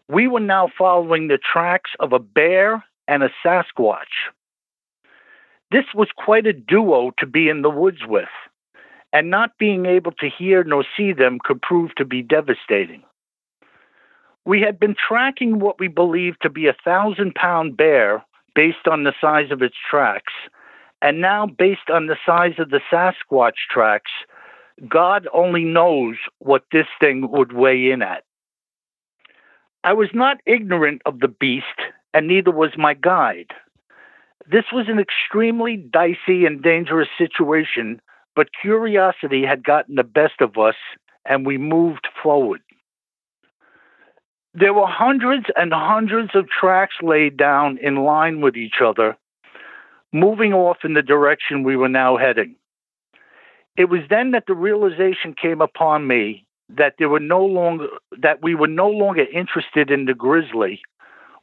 We 0.09 0.27
were 0.27 0.41
now 0.41 0.69
following 0.77 1.29
the 1.29 1.39
tracks 1.39 1.91
of 2.01 2.13
a 2.13 2.19
bear 2.19 2.85
and 3.07 3.23
a 3.23 3.31
Sasquatch. 3.45 4.31
This 5.71 5.85
was 5.95 6.09
quite 6.17 6.47
a 6.47 6.53
duo 6.53 7.13
to 7.19 7.27
be 7.27 7.49
in 7.49 7.63
the 7.63 7.71
woods 7.71 8.01
with, 8.07 8.29
and 9.13 9.31
not 9.31 9.59
being 9.59 9.87
able 9.87 10.13
to 10.13 10.29
hear 10.29 10.65
nor 10.65 10.85
see 10.97 11.13
them 11.13 11.39
could 11.43 11.63
prove 11.63 11.95
to 11.97 12.05
be 12.05 12.23
devastating. 12.23 13.03
We 14.45 14.61
had 14.61 14.81
been 14.81 14.97
tracking 14.97 15.61
what 15.61 15.79
we 15.79 15.87
believed 15.89 16.39
to 16.43 16.51
be 16.51 16.67
a 16.67 16.77
thousand 16.85 17.35
pound 17.35 17.77
bear 17.77 18.25
based 18.55 18.89
on 18.91 19.05
the 19.05 19.15
size 19.21 19.53
of 19.53 19.63
its 19.63 19.77
tracks, 19.89 20.33
and 21.03 21.21
now 21.21 21.47
based 21.47 21.89
on 21.93 22.07
the 22.07 22.17
size 22.27 22.55
of 22.59 22.71
the 22.71 22.81
Sasquatch 22.93 23.69
tracks, 23.71 24.11
God 24.89 25.29
only 25.33 25.65
knows 25.65 26.17
what 26.39 26.65
this 26.73 26.87
thing 27.01 27.31
would 27.31 27.53
weigh 27.53 27.91
in 27.91 28.03
at. 28.03 28.25
I 29.85 29.93
was 29.93 30.09
not 30.13 30.39
ignorant 30.47 31.03
of 31.07 31.21
the 31.21 31.29
beast, 31.29 31.65
and 32.13 32.27
neither 32.27 32.51
was 32.51 32.73
my 32.77 32.95
guide. 32.95 33.53
This 34.51 34.65
was 34.73 34.87
an 34.89 34.99
extremely 34.99 35.77
dicey 35.77 36.45
and 36.45 36.61
dangerous 36.61 37.09
situation, 37.17 38.01
but 38.35 38.49
curiosity 38.61 39.45
had 39.47 39.63
gotten 39.63 39.95
the 39.95 40.03
best 40.03 40.41
of 40.41 40.59
us, 40.59 40.75
and 41.25 41.47
we 41.47 41.57
moved 41.57 42.09
forward. 42.21 42.61
There 44.53 44.75
were 44.75 44.89
hundreds 44.89 45.47
and 45.55 45.73
hundreds 45.73 46.31
of 46.35 46.49
tracks 46.49 46.97
laid 47.01 47.37
down 47.37 47.79
in 47.79 48.03
line 48.03 48.41
with 48.41 48.57
each 48.57 48.81
other, 48.85 49.17
moving 50.13 50.53
off 50.53 50.79
in 50.83 50.95
the 50.95 51.03
direction 51.03 51.63
we 51.63 51.77
were 51.77 51.89
now 51.89 52.17
heading. 52.17 52.57
It 53.77 53.89
was 53.89 54.01
then 54.11 54.33
that 54.33 54.45
the 54.49 54.55
realization 54.55 55.33
came 55.41 55.61
upon 55.61 56.09
me 56.09 56.45
that 56.71 56.95
there 56.99 57.09
were 57.09 57.21
no 57.21 57.45
longer 57.45 57.87
that 58.21 58.43
we 58.43 58.57
were 58.57 58.67
no 58.67 58.89
longer 58.89 59.27
interested 59.33 59.93
in 59.93 60.07
the 60.07 60.15
grizzly. 60.15 60.81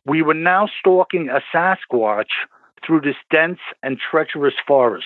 We 0.06 0.22
were 0.22 0.34
now 0.34 0.68
stalking 0.80 1.30
a 1.30 1.40
Sasquatch 1.56 2.32
through 2.86 3.02
this 3.02 3.16
dense 3.32 3.60
and 3.84 3.98
treacherous 4.00 4.56
forest. 4.68 5.06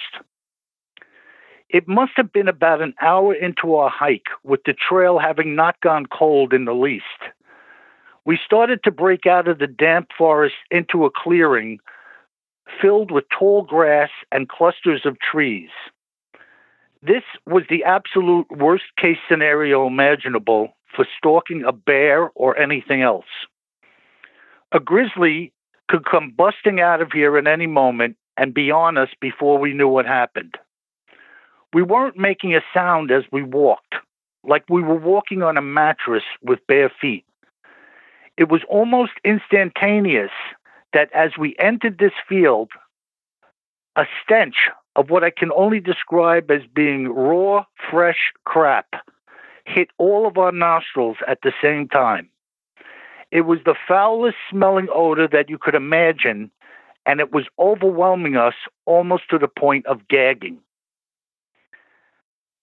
It 1.69 1.87
must 1.87 2.11
have 2.17 2.33
been 2.33 2.49
about 2.49 2.81
an 2.81 2.93
hour 3.01 3.33
into 3.33 3.75
our 3.75 3.89
hike, 3.89 4.27
with 4.43 4.61
the 4.65 4.73
trail 4.73 5.19
having 5.19 5.55
not 5.55 5.79
gone 5.81 6.05
cold 6.05 6.53
in 6.53 6.65
the 6.65 6.73
least. 6.73 7.05
We 8.25 8.37
started 8.45 8.83
to 8.83 8.91
break 8.91 9.25
out 9.25 9.47
of 9.47 9.59
the 9.59 9.67
damp 9.67 10.09
forest 10.17 10.55
into 10.69 11.05
a 11.05 11.11
clearing 11.11 11.79
filled 12.81 13.11
with 13.11 13.25
tall 13.37 13.63
grass 13.63 14.09
and 14.31 14.47
clusters 14.47 15.01
of 15.05 15.17
trees. 15.19 15.69
This 17.01 17.23
was 17.47 17.63
the 17.69 17.83
absolute 17.83 18.45
worst 18.51 18.83
case 18.97 19.17
scenario 19.27 19.87
imaginable 19.87 20.75
for 20.95 21.05
stalking 21.17 21.63
a 21.65 21.71
bear 21.71 22.29
or 22.35 22.57
anything 22.57 23.01
else. 23.01 23.25
A 24.71 24.79
grizzly 24.79 25.51
could 25.89 26.05
come 26.05 26.33
busting 26.35 26.79
out 26.79 27.01
of 27.01 27.11
here 27.11 27.37
at 27.37 27.47
any 27.47 27.67
moment 27.67 28.15
and 28.37 28.53
be 28.53 28.71
on 28.71 28.97
us 28.97 29.09
before 29.19 29.57
we 29.57 29.73
knew 29.73 29.87
what 29.87 30.05
happened. 30.05 30.55
We 31.73 31.83
weren't 31.83 32.17
making 32.17 32.55
a 32.55 32.61
sound 32.73 33.11
as 33.11 33.23
we 33.31 33.43
walked, 33.43 33.95
like 34.43 34.63
we 34.69 34.81
were 34.81 34.95
walking 34.95 35.43
on 35.43 35.57
a 35.57 35.61
mattress 35.61 36.23
with 36.41 36.65
bare 36.67 36.91
feet. 37.01 37.25
It 38.37 38.49
was 38.49 38.61
almost 38.69 39.11
instantaneous 39.23 40.31
that 40.93 41.11
as 41.13 41.31
we 41.37 41.55
entered 41.59 41.97
this 41.97 42.13
field, 42.27 42.71
a 43.95 44.05
stench 44.23 44.69
of 44.95 45.09
what 45.09 45.23
I 45.23 45.29
can 45.29 45.51
only 45.55 45.79
describe 45.79 46.49
as 46.51 46.61
being 46.73 47.07
raw, 47.07 47.65
fresh 47.89 48.33
crap 48.45 48.87
hit 49.65 49.89
all 49.97 50.27
of 50.27 50.37
our 50.37 50.51
nostrils 50.51 51.17
at 51.27 51.39
the 51.43 51.53
same 51.61 51.87
time. 51.87 52.30
It 53.31 53.41
was 53.41 53.59
the 53.65 53.75
foulest 53.87 54.37
smelling 54.49 54.87
odor 54.93 55.27
that 55.27 55.49
you 55.49 55.57
could 55.57 55.75
imagine, 55.75 56.51
and 57.05 57.19
it 57.19 57.31
was 57.31 57.45
overwhelming 57.57 58.35
us 58.35 58.55
almost 58.85 59.29
to 59.29 59.37
the 59.37 59.47
point 59.47 59.85
of 59.85 60.07
gagging. 60.09 60.59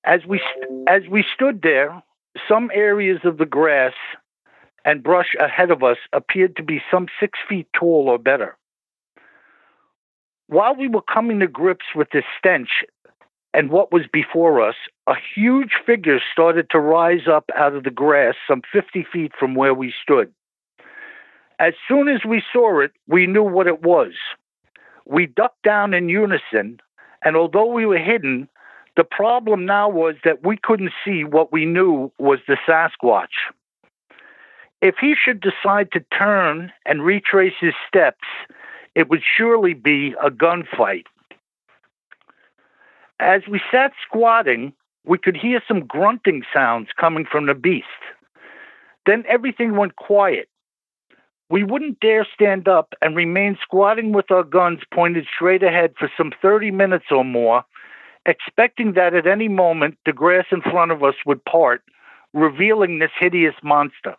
As 0.05 0.21
we 0.27 0.41
as 0.87 1.03
we 1.11 1.25
stood 1.35 1.62
there, 1.62 2.03
some 2.47 2.71
areas 2.73 3.21
of 3.25 3.39
the 3.39 3.47
grass 3.47 3.95
and 4.85 5.03
brush 5.03 5.35
ahead 5.41 5.71
of 5.71 5.83
us 5.83 5.99
appeared 6.12 6.57
to 6.57 6.62
be 6.62 6.81
some 6.91 7.09
six 7.19 7.39
feet 7.49 7.66
tall 7.75 8.09
or 8.09 8.19
better. 8.19 8.57
While 10.47 10.77
we 10.77 10.89
were 10.89 11.03
coming 11.03 11.41
to 11.41 11.47
grips 11.47 11.87
with 11.95 12.09
this 12.11 12.25
stench 12.39 12.85
and 13.53 13.71
what 13.71 13.93
was 13.93 14.05
before 14.11 14.66
us, 14.66 14.77
a 15.07 15.14
huge 15.35 15.73
figure 15.85 16.21
started 16.33 16.71
to 16.71 16.81
rise 16.81 17.27
up 17.31 17.51
out 17.55 17.75
of 17.75 17.85
the 17.85 17.91
grass 17.91 18.35
some 18.47 18.62
50 18.73 19.07
feet 19.12 19.33
from 19.39 19.55
where 19.55 19.75
we 19.75 19.93
stood. 20.03 20.33
As 21.59 21.74
soon 21.88 22.09
as 22.09 22.24
we 22.24 22.42
saw 22.52 22.80
it, 22.80 22.92
we 23.09 23.26
knew 23.26 23.42
what 23.42 23.66
it 23.66 23.82
was. 23.82 24.12
We 25.06 25.26
ducked 25.26 25.62
down 25.62 25.92
in 25.94 26.09
unison, 26.09 26.80
and 27.24 27.36
although 27.36 27.66
we 27.66 27.86
were 27.86 27.98
hidden, 27.98 28.48
the 28.96 29.04
problem 29.04 29.64
now 29.66 29.88
was 29.88 30.16
that 30.24 30.44
we 30.44 30.56
couldn't 30.56 30.92
see 31.04 31.24
what 31.24 31.52
we 31.52 31.64
knew 31.64 32.12
was 32.18 32.38
the 32.46 32.56
Sasquatch. 32.66 33.52
If 34.80 34.96
he 35.00 35.14
should 35.14 35.40
decide 35.40 35.90
to 35.92 36.04
turn 36.16 36.72
and 36.86 37.04
retrace 37.04 37.54
his 37.61 37.74
steps, 37.88 38.26
it 38.94 39.09
would 39.09 39.22
surely 39.36 39.74
be 39.74 40.14
a 40.22 40.30
gunfight. 40.30 41.04
As 43.18 43.42
we 43.48 43.61
sat 43.72 43.92
squatting, 44.06 44.72
we 45.04 45.18
could 45.18 45.36
hear 45.36 45.61
some 45.66 45.86
grunting 45.86 46.44
sounds 46.54 46.88
coming 46.96 47.24
from 47.24 47.46
the 47.46 47.54
beast. 47.54 47.86
Then 49.06 49.24
everything 49.28 49.76
went 49.76 49.96
quiet. 49.96 50.48
We 51.51 51.64
wouldn't 51.64 52.01
dare 52.01 52.26
stand 52.34 52.68
up 52.68 52.92
and 53.01 53.16
remain 53.16 53.57
squatting 53.62 54.12
with 54.12 54.30
our 54.30 54.42
guns 54.44 54.80
pointed 54.92 55.26
straight 55.34 55.62
ahead 55.62 55.94
for 55.99 56.11
some 56.16 56.32
30 56.42 56.70
minutes 56.70 57.07
or 57.11 57.24
more, 57.24 57.64
expecting 58.26 58.92
that 58.94 59.14
at 59.14 59.26
any 59.26 59.49
moment 59.49 59.96
the 60.05 60.12
grass 60.12 60.44
in 60.53 60.61
front 60.61 60.92
of 60.92 61.03
us 61.03 61.14
would 61.24 61.42
part, 61.44 61.82
revealing 62.34 62.99
this 62.99 63.11
hideous 63.18 63.55
monster. 63.62 64.14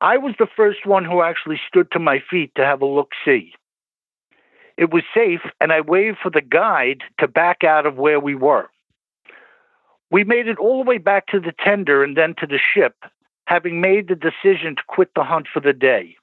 I 0.00 0.16
was 0.18 0.34
the 0.38 0.46
first 0.56 0.86
one 0.86 1.04
who 1.04 1.22
actually 1.22 1.60
stood 1.66 1.90
to 1.92 1.98
my 1.98 2.22
feet 2.30 2.52
to 2.56 2.64
have 2.64 2.82
a 2.82 2.86
look 2.86 3.10
see. 3.24 3.54
It 4.76 4.92
was 4.92 5.02
safe, 5.14 5.40
and 5.60 5.72
I 5.72 5.80
waved 5.80 6.18
for 6.22 6.30
the 6.30 6.40
guide 6.40 7.02
to 7.18 7.28
back 7.28 7.64
out 7.64 7.86
of 7.86 7.96
where 7.96 8.20
we 8.20 8.34
were. 8.34 8.68
We 10.10 10.24
made 10.24 10.46
it 10.46 10.58
all 10.58 10.82
the 10.82 10.88
way 10.88 10.98
back 10.98 11.26
to 11.28 11.40
the 11.40 11.54
tender 11.64 12.04
and 12.04 12.16
then 12.16 12.34
to 12.38 12.46
the 12.46 12.58
ship, 12.74 12.94
having 13.46 13.80
made 13.80 14.08
the 14.08 14.14
decision 14.14 14.76
to 14.76 14.82
quit 14.86 15.10
the 15.14 15.24
hunt 15.24 15.46
for 15.52 15.60
the 15.60 15.72
day. 15.72 16.16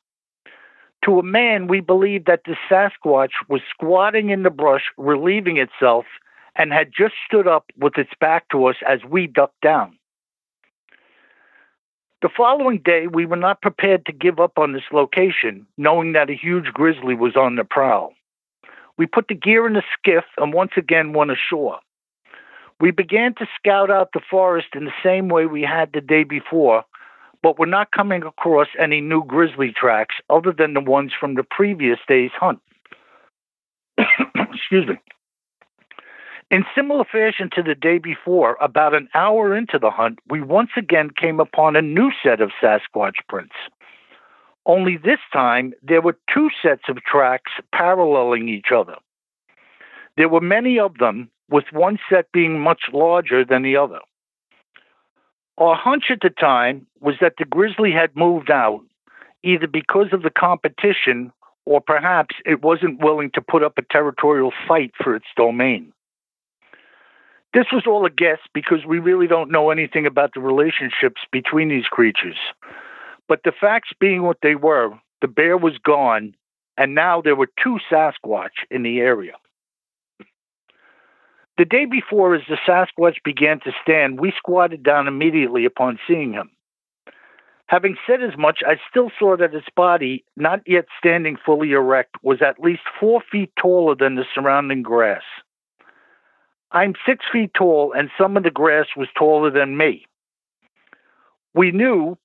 To 1.06 1.20
a 1.20 1.24
man, 1.24 1.68
we 1.68 1.80
believed 1.80 2.28
that 2.28 2.42
the 2.46 2.56
Sasquatch 2.70 3.32
was 3.50 3.62
squatting 3.70 4.30
in 4.30 4.44
the 4.44 4.50
brush, 4.52 4.84
relieving 4.98 5.58
itself, 5.58 6.06
and 6.56 6.72
had 6.72 6.92
just 6.96 7.16
stood 7.26 7.48
up 7.48 7.66
with 7.78 7.98
its 7.98 8.12
back 8.20 8.50
to 8.50 8.66
us 8.66 8.76
as 8.88 9.00
we 9.10 9.26
ducked 9.26 9.62
down. 9.62 9.98
The 12.22 12.30
following 12.36 12.82
day, 12.86 13.08
we 13.08 13.26
were 13.26 13.36
not 13.36 13.64
prepared 13.64 14.06
to 14.06 14.14
give 14.14 14.40
up 14.40 14.60
on 14.60 14.74
this 14.74 14.84
location, 14.92 15.66
knowing 15.78 16.14
that 16.14 16.30
a 16.30 16.36
huge 16.36 16.66
grizzly 16.66 17.16
was 17.16 17.36
on 17.36 17.56
the 17.56 17.64
prowl. 17.64 18.14
We 18.96 19.08
put 19.08 19.28
the 19.28 19.34
gear 19.34 19.66
in 19.66 19.74
the 19.74 19.82
skiff 19.98 20.26
and 20.38 20.54
once 20.54 20.74
again 20.78 21.14
went 21.14 21.32
ashore. 21.32 21.80
We 22.80 22.92
began 22.92 23.34
to 23.36 23.48
scout 23.58 23.90
out 23.90 24.10
the 24.14 24.22
forest 24.30 24.70
in 24.76 24.86
the 24.86 24.92
same 25.04 25.30
way 25.30 25.48
we 25.48 25.64
had 25.64 25.94
the 25.94 26.02
day 26.02 26.24
before, 26.24 26.84
but 27.44 27.58
we're 27.58 27.66
not 27.66 27.92
coming 27.92 28.24
across 28.24 28.68
any 28.80 29.02
new 29.02 29.24
grizzly 29.26 29.74
tracks 29.76 30.16
other 30.30 30.54
than 30.56 30.74
the 30.74 30.82
ones 30.82 31.12
from 31.20 31.36
the 31.36 31.44
previous 31.44 32.00
day's 32.08 32.32
hunt. 32.40 32.60
Excuse 33.98 34.88
me. 34.88 34.98
In 36.52 36.66
similar 36.76 37.06
fashion 37.06 37.50
to 37.56 37.64
the 37.64 37.76
day 37.76 37.98
before, 37.98 38.58
about 38.60 38.94
an 38.94 39.08
hour 39.16 39.56
into 39.56 39.80
the 39.80 39.90
hunt, 39.90 40.20
we 40.30 40.42
once 40.42 40.72
again 40.76 41.10
came 41.10 41.40
upon 41.40 41.76
a 41.76 41.82
new 41.82 42.12
set 42.22 42.42
of 42.42 42.52
Sasquatch 42.62 43.16
prints. 43.30 43.56
Only 44.66 44.98
this 44.98 45.20
time, 45.32 45.74
there 45.82 46.02
were 46.02 46.18
two 46.32 46.50
sets 46.62 46.84
of 46.90 46.98
tracks 47.04 47.52
paralleling 47.74 48.50
each 48.50 48.68
other. 48.76 48.96
There 50.18 50.30
were 50.30 50.42
many 50.42 50.78
of 50.78 50.98
them, 50.98 51.32
with 51.50 51.66
one 51.72 51.98
set 52.10 52.32
being 52.34 52.60
much 52.60 52.82
larger 52.92 53.46
than 53.46 53.64
the 53.64 53.78
other. 53.78 54.00
Our 55.62 55.76
hunch 55.76 56.06
at 56.10 56.22
the 56.22 56.32
time 56.32 56.88
was 57.02 57.18
that 57.22 57.34
the 57.38 57.46
grizzly 57.46 57.92
had 57.92 58.16
moved 58.16 58.50
out, 58.50 58.82
either 59.44 59.68
because 59.68 60.08
of 60.12 60.24
the 60.24 60.32
competition 60.32 61.32
or 61.66 61.80
perhaps 61.80 62.34
it 62.48 62.64
wasn't 62.64 63.04
willing 63.04 63.30
to 63.36 63.42
put 63.42 63.62
up 63.62 63.78
a 63.78 63.84
territorial 63.84 64.52
fight 64.68 64.92
for 64.98 65.16
its 65.16 65.28
domain. 65.38 65.94
This 67.54 67.68
was 67.72 67.84
all 67.86 68.08
a 68.08 68.10
guess 68.10 68.40
because 68.56 68.88
we 68.88 68.98
really 68.98 69.28
don't 69.28 69.52
know 69.52 69.70
anything 69.70 70.08
about 70.08 70.34
the 70.34 70.40
relationships 70.40 71.22
between 71.32 71.70
these 71.70 71.86
creatures. 71.86 72.38
But 73.28 73.42
the 73.44 73.52
facts 73.52 73.90
being 74.00 74.24
what 74.24 74.38
they 74.42 74.56
were, 74.56 74.90
the 75.22 75.28
bear 75.28 75.58
was 75.58 75.78
gone, 75.78 76.34
and 76.76 76.96
now 76.96 77.22
there 77.22 77.36
were 77.36 77.50
two 77.64 77.78
Sasquatch 77.88 78.66
in 78.72 78.82
the 78.82 79.00
area. 79.00 79.34
The 81.58 81.66
day 81.66 81.86
before, 81.86 82.36
as 82.36 82.42
the 82.48 82.58
Sasquatch 82.68 83.24
began 83.24 83.60
to 83.62 83.72
stand, 83.82 84.20
we 84.20 84.34
squatted 84.38 84.84
down 84.84 85.08
immediately 85.08 85.66
upon 85.66 86.00
seeing 86.08 86.34
him. 86.34 86.50
Having 87.68 87.98
said 88.06 88.22
as 88.22 88.38
much, 88.38 88.60
I 88.68 88.76
still 88.90 89.12
saw 89.18 89.38
that 89.38 89.54
its 89.54 89.68
body, 89.76 90.26
not 90.36 90.60
yet 90.66 90.86
standing 90.98 91.38
fully 91.46 91.72
erect, 91.72 92.16
was 92.22 92.42
at 92.42 92.60
least 92.60 92.82
four 93.00 93.22
feet 93.32 93.52
taller 93.58 93.96
than 93.96 94.16
the 94.16 94.26
surrounding 94.36 94.82
grass. 94.82 95.22
I'm 96.72 96.96
six 97.06 97.26
feet 97.32 97.54
tall, 97.54 97.94
and 97.94 98.10
some 98.18 98.38
of 98.38 98.44
the 98.44 98.52
grass 98.52 98.88
was 98.98 99.08
taller 99.18 99.52
than 99.52 99.78
me. 99.78 100.06
We 101.54 101.72
knew 101.72 102.18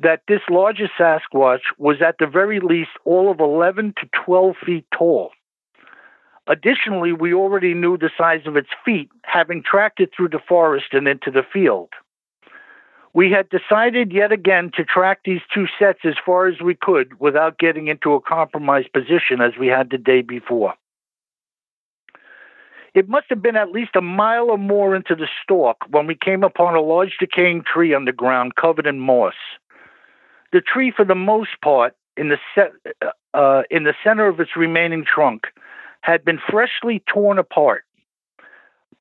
that 0.00 0.22
this 0.28 0.42
larger 0.50 0.88
Sasquatch 0.98 1.62
was 1.78 1.96
at 2.00 2.16
the 2.18 2.26
very 2.26 2.60
least 2.60 2.90
all 3.04 3.30
of 3.30 3.40
11 3.40 3.94
to 4.00 4.08
12 4.24 4.54
feet 4.64 4.86
tall. 4.96 5.30
Additionally, 6.48 7.12
we 7.12 7.34
already 7.34 7.74
knew 7.74 7.98
the 7.98 8.10
size 8.16 8.46
of 8.46 8.56
its 8.56 8.68
feet, 8.84 9.10
having 9.22 9.62
tracked 9.62 10.00
it 10.00 10.10
through 10.16 10.28
the 10.28 10.38
forest 10.38 10.86
and 10.92 11.08
into 11.08 11.30
the 11.30 11.42
field. 11.42 11.88
We 13.14 13.30
had 13.30 13.48
decided 13.48 14.12
yet 14.12 14.30
again 14.30 14.70
to 14.76 14.84
track 14.84 15.20
these 15.24 15.40
two 15.52 15.66
sets 15.78 16.00
as 16.04 16.14
far 16.24 16.46
as 16.46 16.60
we 16.60 16.74
could 16.74 17.18
without 17.18 17.58
getting 17.58 17.88
into 17.88 18.12
a 18.12 18.20
compromised 18.20 18.92
position 18.92 19.40
as 19.40 19.56
we 19.58 19.68
had 19.68 19.90
the 19.90 19.98
day 19.98 20.20
before. 20.20 20.74
It 22.94 23.08
must 23.08 23.26
have 23.30 23.42
been 23.42 23.56
at 23.56 23.72
least 23.72 23.96
a 23.96 24.00
mile 24.00 24.50
or 24.50 24.58
more 24.58 24.94
into 24.94 25.14
the 25.14 25.28
stalk 25.42 25.78
when 25.90 26.06
we 26.06 26.14
came 26.14 26.44
upon 26.44 26.74
a 26.74 26.80
large 26.80 27.16
decaying 27.18 27.64
tree 27.70 27.92
on 27.92 28.04
the 28.04 28.12
ground 28.12 28.54
covered 28.56 28.86
in 28.86 29.00
moss. 29.00 29.34
The 30.52 30.60
tree, 30.60 30.92
for 30.94 31.04
the 31.04 31.14
most 31.14 31.60
part, 31.62 31.94
in 32.16 32.28
the, 32.28 32.38
se- 32.54 33.10
uh, 33.34 33.62
in 33.70 33.84
the 33.84 33.94
center 34.04 34.28
of 34.28 34.40
its 34.40 34.56
remaining 34.56 35.04
trunk, 35.04 35.48
had 36.02 36.24
been 36.24 36.38
freshly 36.50 37.02
torn 37.12 37.38
apart. 37.38 37.84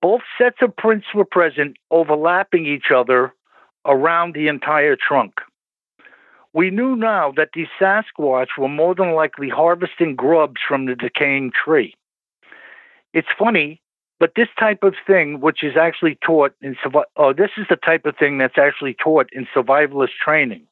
Both 0.02 0.22
sets 0.38 0.58
of 0.62 0.76
prints 0.76 1.08
were 1.14 1.26
present, 1.26 1.78
overlapping 1.91 2.66
each 2.66 2.91
other 2.96 3.34
around 3.86 4.34
the 4.34 4.48
entire 4.48 4.96
trunk. 4.96 5.34
We 6.54 6.70
knew 6.70 6.96
now 6.96 7.34
that 7.36 7.50
these 7.54 7.68
Sasquatch 7.80 8.58
were 8.58 8.70
more 8.70 8.96
than 8.96 9.12
likely 9.12 9.50
harvesting 9.50 10.16
grubs 10.16 10.62
from 10.68 10.86
the 10.86 10.96
decaying 10.96 11.52
tree. 11.52 11.96
It's 13.14 13.28
funny, 13.38 13.82
but 14.20 14.34
this 14.36 14.48
type 14.58 14.84
of 14.84 14.96
thing, 15.06 15.41
which 15.41 15.64
is 15.64 15.76
actually 15.76 16.18
taught 16.26 16.54
in 16.62 16.76
oh, 17.18 17.34
this 17.34 17.52
is 17.58 17.66
the 17.70 17.76
type 17.76 18.06
of 18.06 18.16
thing 18.18 18.38
that's 18.38 18.58
actually 18.58 18.93
taught 18.93 19.28
in 19.34 19.48
survivalist 19.56 20.14
training. 20.24 20.66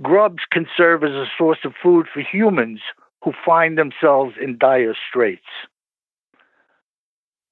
Grubs 0.00 0.42
can 0.50 0.66
serve 0.76 1.04
as 1.04 1.10
a 1.10 1.26
source 1.38 1.60
of 1.64 1.74
food 1.80 2.06
for 2.12 2.20
humans 2.20 2.80
who 3.22 3.32
find 3.44 3.78
themselves 3.78 4.34
in 4.40 4.58
dire 4.58 4.94
straits. 5.08 5.42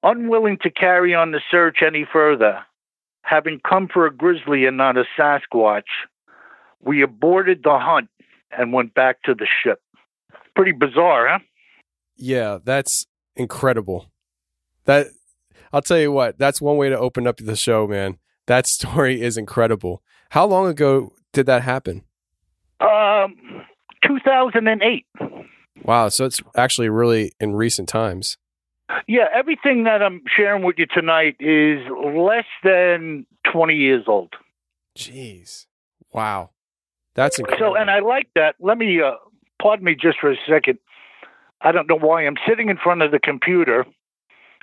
Unwilling 0.03 0.59
to 0.62 0.71
carry 0.71 1.14
on 1.14 1.31
the 1.31 1.41
search 1.51 1.79
any 1.87 2.07
further, 2.11 2.61
having 3.23 3.61
come 3.68 3.89
for 3.93 4.07
a 4.07 4.14
grizzly 4.14 4.64
and 4.64 4.77
not 4.77 4.97
a 4.97 5.05
Sasquatch, 5.18 5.83
we 6.83 7.03
aborted 7.03 7.62
the 7.62 7.79
hunt 7.79 8.09
and 8.51 8.73
went 8.73 8.95
back 8.95 9.23
to 9.23 9.35
the 9.35 9.47
ship. 9.62 9.81
Pretty 10.57 10.73
bizarre, 10.73 11.29
huh? 11.29 11.39
Yeah, 12.16 12.59
that's 12.64 13.07
incredible. 13.37 14.11
That 14.85 15.09
I'll 15.73 15.83
tell 15.83 15.99
you 15.99 16.11
what, 16.11 16.39
that's 16.39 16.61
one 16.61 16.77
way 16.77 16.89
to 16.89 16.99
open 16.99 17.27
up 17.27 17.37
the 17.37 17.57
show, 17.57 17.87
man. 17.87 18.18
That 18.47 18.66
story 18.66 19.23
is 19.23 19.37
incredible. 19.37 20.03
How 20.31 20.47
long 20.47 20.66
ago 20.66 21.12
did 21.33 21.47
that 21.47 21.62
happen? 21.62 22.03
Um, 22.81 23.37
2008. 24.07 25.07
Wow, 25.83 26.09
so 26.09 26.24
it's 26.24 26.41
actually 26.57 26.89
really 26.89 27.33
in 27.41 27.55
recent 27.55 27.89
times. 27.89 28.37
Yeah, 29.07 29.26
everything 29.35 29.85
that 29.85 30.03
I'm 30.03 30.22
sharing 30.37 30.64
with 30.64 30.76
you 30.78 30.87
tonight 30.87 31.37
is 31.41 31.78
less 32.05 32.45
than 32.64 33.26
20 33.53 33.74
years 33.74 34.05
old. 34.07 34.35
Jeez. 34.97 35.66
Wow. 36.12 36.51
That's 37.14 37.39
incredible. 37.39 37.74
So, 37.74 37.81
and 37.81 37.91
I 37.91 38.01
like 38.01 38.28
that. 38.35 38.57
Let 38.61 38.78
me, 38.78 39.01
uh, 39.01 39.12
pardon 39.61 39.85
me 39.85 39.95
just 39.95 40.18
for 40.20 40.33
a 40.33 40.37
second. 40.49 40.78
I 41.61 41.72
don't 41.72 41.89
know 41.89 41.99
why 41.99 42.26
I'm 42.26 42.37
sitting 42.49 42.68
in 42.68 42.78
front 42.78 43.03
of 43.03 43.11
the 43.11 43.18
computer, 43.18 43.85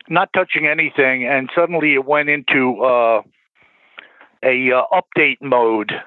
not 0.10 0.30
touching 0.34 0.66
anything, 0.66 1.26
and 1.26 1.50
suddenly 1.56 1.94
it 1.94 2.06
went 2.06 2.30
into 2.30 2.84
uh, 2.84 3.22
a 4.44 4.72
uh, 4.72 4.84
update 4.94 5.42
mode. 5.42 5.92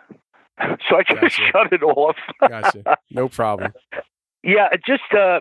So 0.90 0.96
I 0.96 1.04
just 1.04 1.20
Gotcha. 1.22 1.42
shut 1.50 1.72
it 1.72 1.82
off. 1.82 2.16
gotcha. 2.46 2.98
No 3.10 3.30
problem. 3.30 3.72
Yeah, 4.42 4.68
just 4.86 5.02
uh, 5.16 5.40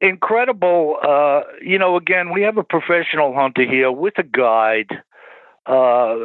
incredible. 0.00 0.96
Uh, 1.02 1.42
you 1.60 1.78
know, 1.78 1.96
again, 1.96 2.32
we 2.32 2.42
have 2.42 2.56
a 2.56 2.64
professional 2.64 3.34
hunter 3.34 3.64
here 3.64 3.92
with 3.92 4.14
a 4.18 4.22
guide. 4.22 4.90
Uh, 5.64 6.16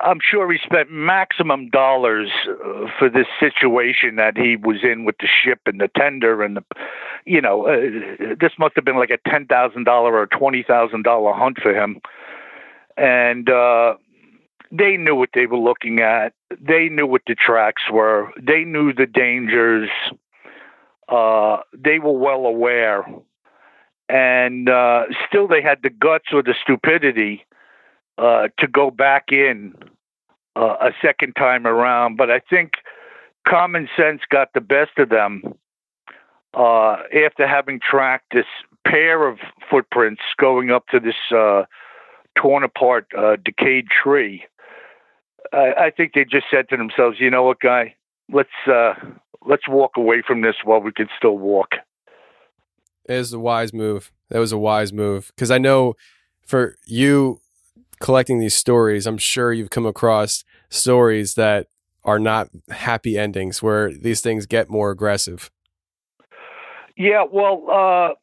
I'm 0.00 0.18
sure 0.20 0.50
he 0.50 0.58
spent 0.64 0.90
maximum 0.90 1.70
dollars 1.70 2.30
uh, 2.48 2.86
for 2.98 3.08
this 3.08 3.26
situation 3.38 4.16
that 4.16 4.36
he 4.36 4.56
was 4.56 4.78
in 4.82 5.04
with 5.04 5.16
the 5.20 5.28
ship 5.28 5.60
and 5.66 5.80
the 5.80 5.88
tender 5.96 6.42
and 6.42 6.56
the, 6.56 6.64
you 7.24 7.40
know, 7.40 7.66
uh, 7.68 8.34
this 8.40 8.52
must 8.58 8.74
have 8.74 8.84
been 8.84 8.96
like 8.98 9.10
a 9.10 9.30
ten 9.30 9.46
thousand 9.46 9.84
dollar 9.84 10.16
or 10.16 10.26
twenty 10.26 10.64
thousand 10.64 11.02
dollar 11.04 11.32
hunt 11.32 11.58
for 11.62 11.72
him, 11.72 12.00
and 12.96 13.48
uh, 13.48 13.94
they 14.72 14.96
knew 14.96 15.14
what 15.14 15.30
they 15.32 15.46
were 15.46 15.58
looking 15.58 16.00
at. 16.00 16.32
They 16.60 16.88
knew 16.88 17.06
what 17.06 17.22
the 17.28 17.36
tracks 17.36 17.82
were. 17.92 18.32
They 18.40 18.64
knew 18.64 18.92
the 18.92 19.06
dangers. 19.06 19.90
Uh, 21.10 21.58
they 21.76 21.98
were 21.98 22.16
well 22.16 22.46
aware, 22.46 23.04
and 24.08 24.68
uh, 24.68 25.02
still 25.28 25.48
they 25.48 25.60
had 25.60 25.78
the 25.82 25.90
guts 25.90 26.26
or 26.32 26.42
the 26.42 26.54
stupidity 26.62 27.44
uh, 28.16 28.46
to 28.58 28.68
go 28.68 28.92
back 28.92 29.32
in 29.32 29.74
uh, 30.54 30.76
a 30.80 30.90
second 31.02 31.32
time 31.34 31.66
around. 31.66 32.16
But 32.16 32.30
I 32.30 32.38
think 32.38 32.74
common 33.46 33.88
sense 33.96 34.20
got 34.30 34.52
the 34.54 34.60
best 34.60 34.98
of 34.98 35.08
them 35.08 35.42
uh, 36.54 36.98
after 37.26 37.46
having 37.46 37.80
tracked 37.80 38.32
this 38.32 38.46
pair 38.86 39.26
of 39.26 39.38
footprints 39.68 40.22
going 40.38 40.70
up 40.70 40.86
to 40.88 41.00
this 41.00 41.16
torn 42.36 42.62
apart, 42.62 43.08
decayed 43.44 43.86
tree. 43.88 44.44
I, 45.52 45.72
I 45.86 45.90
think 45.90 46.12
they 46.14 46.24
just 46.24 46.46
said 46.50 46.68
to 46.68 46.76
themselves, 46.76 47.18
"You 47.18 47.30
know 47.30 47.42
what, 47.42 47.58
guy? 47.58 47.96
Let's 48.32 48.48
uh, 48.68 48.94
let's 49.44 49.68
walk 49.68 49.92
away 49.96 50.22
from 50.26 50.42
this 50.42 50.56
while 50.64 50.80
we 50.80 50.92
can 50.92 51.08
still 51.16 51.38
walk." 51.38 51.70
It 53.08 53.14
was 53.14 53.32
a 53.32 53.38
wise 53.38 53.72
move. 53.72 54.12
That 54.28 54.38
was 54.38 54.52
a 54.52 54.58
wise 54.58 54.92
move 54.92 55.32
because 55.34 55.50
I 55.50 55.58
know 55.58 55.94
for 56.46 56.76
you 56.86 57.40
collecting 58.00 58.40
these 58.40 58.54
stories, 58.54 59.06
I'm 59.06 59.18
sure 59.18 59.52
you've 59.52 59.70
come 59.70 59.86
across 59.86 60.44
stories 60.68 61.34
that 61.34 61.68
are 62.04 62.18
not 62.18 62.48
happy 62.70 63.18
endings 63.18 63.62
where 63.62 63.92
these 63.92 64.20
things 64.20 64.46
get 64.46 64.70
more 64.70 64.90
aggressive. 64.90 65.50
Yeah, 66.96 67.24
well, 67.30 67.66
uh, 67.70 68.14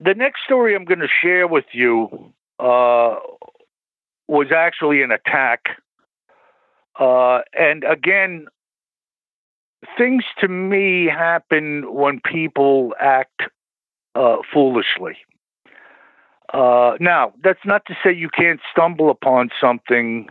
the 0.00 0.14
next 0.14 0.40
story 0.44 0.74
I'm 0.74 0.84
going 0.84 1.00
to 1.00 1.08
share 1.22 1.46
with 1.46 1.64
you 1.72 2.32
uh, 2.58 3.16
was 4.28 4.46
actually 4.54 5.02
an 5.02 5.10
attack. 5.10 5.64
Uh, 6.98 7.40
and 7.52 7.84
again, 7.84 8.46
things 9.96 10.24
to 10.40 10.48
me 10.48 11.06
happen 11.06 11.92
when 11.92 12.20
people 12.20 12.94
act 13.00 13.42
uh, 14.14 14.36
foolishly. 14.52 15.16
Uh, 16.52 16.96
now, 17.00 17.32
that's 17.42 17.64
not 17.64 17.84
to 17.86 17.96
say 18.02 18.12
you 18.12 18.28
can't 18.28 18.60
stumble 18.70 19.10
upon 19.10 19.50
something 19.60 20.28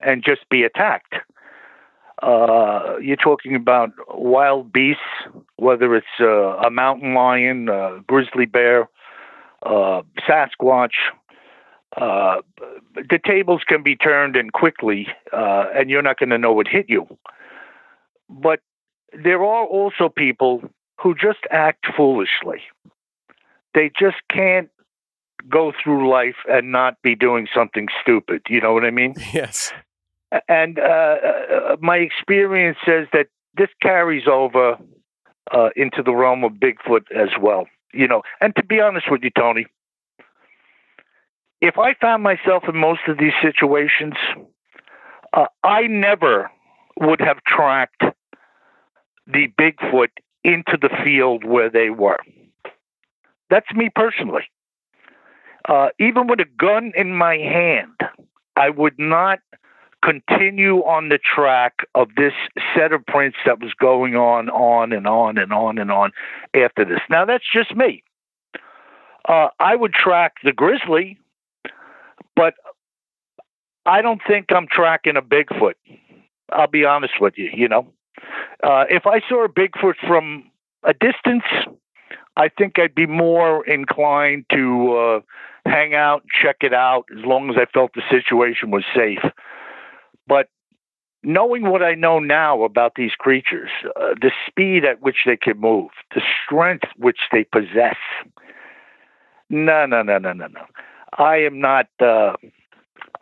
and 0.00 0.24
just 0.24 0.48
be 0.48 0.62
attacked. 0.64 1.14
Uh, 2.22 2.96
you're 3.00 3.16
talking 3.16 3.54
about 3.54 3.90
wild 4.08 4.72
beasts, 4.72 5.02
whether 5.56 5.94
it's 5.94 6.06
uh, 6.20 6.56
a 6.58 6.70
mountain 6.70 7.14
lion, 7.14 7.68
a 7.68 8.00
grizzly 8.06 8.46
bear, 8.46 8.88
uh, 9.64 10.02
Sasquatch. 10.28 10.94
The 11.96 13.20
tables 13.24 13.62
can 13.66 13.82
be 13.82 13.96
turned 13.96 14.36
and 14.36 14.52
quickly, 14.52 15.08
uh, 15.32 15.66
and 15.74 15.90
you're 15.90 16.02
not 16.02 16.18
going 16.18 16.30
to 16.30 16.38
know 16.38 16.52
what 16.52 16.68
hit 16.68 16.86
you. 16.88 17.06
But 18.28 18.60
there 19.12 19.42
are 19.44 19.64
also 19.64 20.08
people 20.08 20.62
who 21.00 21.14
just 21.14 21.40
act 21.50 21.86
foolishly. 21.96 22.62
They 23.74 23.90
just 23.98 24.16
can't 24.30 24.68
go 25.48 25.72
through 25.82 26.10
life 26.10 26.36
and 26.48 26.72
not 26.72 27.00
be 27.02 27.14
doing 27.14 27.48
something 27.54 27.88
stupid. 28.02 28.42
You 28.48 28.60
know 28.60 28.72
what 28.72 28.84
I 28.84 28.90
mean? 28.90 29.14
Yes. 29.32 29.72
And 30.48 30.78
uh, 30.78 30.82
uh, 30.82 31.76
my 31.80 31.96
experience 31.96 32.78
says 32.86 33.08
that 33.12 33.26
this 33.56 33.68
carries 33.82 34.28
over 34.28 34.78
uh, 35.50 35.70
into 35.74 36.04
the 36.04 36.12
realm 36.12 36.44
of 36.44 36.52
Bigfoot 36.52 37.10
as 37.12 37.30
well. 37.40 37.66
You 37.92 38.06
know, 38.06 38.22
and 38.40 38.54
to 38.54 38.64
be 38.64 38.80
honest 38.80 39.10
with 39.10 39.24
you, 39.24 39.30
Tony, 39.36 39.66
if 41.60 41.78
I 41.78 41.94
found 41.94 42.22
myself 42.22 42.64
in 42.68 42.76
most 42.76 43.00
of 43.08 43.18
these 43.18 43.32
situations, 43.42 44.14
uh, 45.32 45.46
I 45.64 45.88
never 45.88 46.48
would 47.00 47.20
have 47.20 47.38
tracked 47.44 48.04
the 49.32 49.48
Bigfoot 49.58 50.08
into 50.44 50.78
the 50.80 50.90
field 51.04 51.44
where 51.44 51.70
they 51.70 51.90
were. 51.90 52.18
That's 53.50 53.70
me 53.74 53.90
personally. 53.94 54.44
Uh, 55.68 55.88
even 55.98 56.26
with 56.26 56.40
a 56.40 56.46
gun 56.58 56.92
in 56.96 57.14
my 57.14 57.36
hand, 57.36 57.98
I 58.56 58.70
would 58.70 58.98
not 58.98 59.40
continue 60.02 60.78
on 60.78 61.10
the 61.10 61.18
track 61.18 61.80
of 61.94 62.08
this 62.16 62.32
set 62.74 62.92
of 62.92 63.04
prints 63.06 63.36
that 63.44 63.60
was 63.60 63.72
going 63.74 64.16
on, 64.16 64.48
on 64.48 64.92
and 64.92 65.06
on 65.06 65.36
and 65.36 65.52
on 65.52 65.78
and 65.78 65.90
on 65.90 66.12
after 66.54 66.84
this. 66.84 67.00
Now, 67.10 67.26
that's 67.26 67.44
just 67.52 67.76
me. 67.76 68.02
Uh, 69.28 69.48
I 69.58 69.76
would 69.76 69.92
track 69.92 70.36
the 70.42 70.52
grizzly, 70.52 71.18
but 72.34 72.54
I 73.84 74.00
don't 74.00 74.20
think 74.26 74.46
I'm 74.50 74.66
tracking 74.70 75.16
a 75.16 75.22
Bigfoot. 75.22 75.74
I'll 76.50 76.66
be 76.66 76.84
honest 76.84 77.14
with 77.20 77.34
you, 77.36 77.50
you 77.52 77.68
know. 77.68 77.92
Uh, 78.62 78.84
if 78.88 79.06
I 79.06 79.20
saw 79.28 79.44
a 79.44 79.48
Bigfoot 79.48 79.94
from 80.06 80.50
a 80.84 80.92
distance, 80.92 81.44
I 82.36 82.48
think 82.48 82.78
I'd 82.78 82.94
be 82.94 83.06
more 83.06 83.66
inclined 83.66 84.44
to 84.52 84.96
uh, 84.96 85.20
hang 85.66 85.94
out, 85.94 86.24
check 86.42 86.56
it 86.62 86.74
out, 86.74 87.04
as 87.16 87.24
long 87.24 87.50
as 87.50 87.56
I 87.56 87.66
felt 87.72 87.92
the 87.94 88.02
situation 88.10 88.70
was 88.70 88.84
safe. 88.94 89.20
But 90.26 90.48
knowing 91.22 91.70
what 91.70 91.82
I 91.82 91.94
know 91.94 92.18
now 92.18 92.62
about 92.62 92.92
these 92.96 93.12
creatures, 93.12 93.70
uh, 93.96 94.14
the 94.20 94.30
speed 94.46 94.84
at 94.84 95.02
which 95.02 95.18
they 95.26 95.36
can 95.36 95.58
move, 95.58 95.90
the 96.14 96.22
strength 96.44 96.86
which 96.96 97.20
they 97.32 97.44
possess, 97.44 97.96
no, 99.48 99.84
no, 99.86 100.02
no, 100.02 100.18
no, 100.18 100.32
no, 100.32 100.46
no. 100.46 100.64
I 101.18 101.36
am 101.38 101.60
not. 101.60 101.88
Uh, 101.98 102.34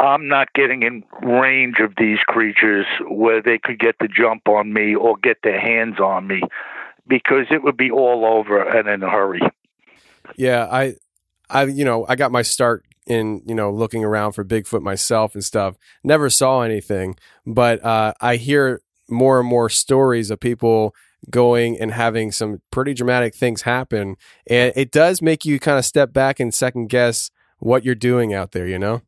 I'm 0.00 0.28
not 0.28 0.52
getting 0.52 0.82
in 0.82 1.04
range 1.22 1.80
of 1.80 1.94
these 1.96 2.18
creatures 2.20 2.86
where 3.08 3.42
they 3.42 3.58
could 3.58 3.78
get 3.78 3.96
the 4.00 4.08
jump 4.08 4.46
on 4.48 4.72
me 4.72 4.94
or 4.94 5.16
get 5.16 5.38
their 5.42 5.60
hands 5.60 5.98
on 5.98 6.26
me, 6.26 6.42
because 7.06 7.46
it 7.50 7.62
would 7.62 7.76
be 7.76 7.90
all 7.90 8.24
over 8.24 8.62
and 8.62 8.88
in 8.88 9.02
a 9.02 9.10
hurry. 9.10 9.40
Yeah, 10.36 10.68
I, 10.70 10.94
I, 11.50 11.64
you 11.64 11.84
know, 11.84 12.06
I 12.08 12.14
got 12.14 12.30
my 12.30 12.42
start 12.42 12.84
in, 13.06 13.42
you 13.46 13.54
know, 13.54 13.72
looking 13.72 14.04
around 14.04 14.32
for 14.32 14.44
Bigfoot 14.44 14.82
myself 14.82 15.34
and 15.34 15.42
stuff. 15.42 15.76
Never 16.04 16.28
saw 16.30 16.60
anything, 16.60 17.16
but 17.46 17.82
uh, 17.84 18.12
I 18.20 18.36
hear 18.36 18.82
more 19.08 19.40
and 19.40 19.48
more 19.48 19.70
stories 19.70 20.30
of 20.30 20.38
people 20.38 20.94
going 21.30 21.80
and 21.80 21.92
having 21.92 22.30
some 22.30 22.60
pretty 22.70 22.94
dramatic 22.94 23.34
things 23.34 23.62
happen, 23.62 24.16
and 24.46 24.72
it 24.76 24.92
does 24.92 25.20
make 25.22 25.44
you 25.44 25.58
kind 25.58 25.78
of 25.78 25.84
step 25.84 26.12
back 26.12 26.38
and 26.38 26.54
second 26.54 26.88
guess 26.88 27.30
what 27.58 27.84
you're 27.84 27.94
doing 27.94 28.32
out 28.32 28.52
there. 28.52 28.68
You 28.68 28.78
know? 28.78 29.02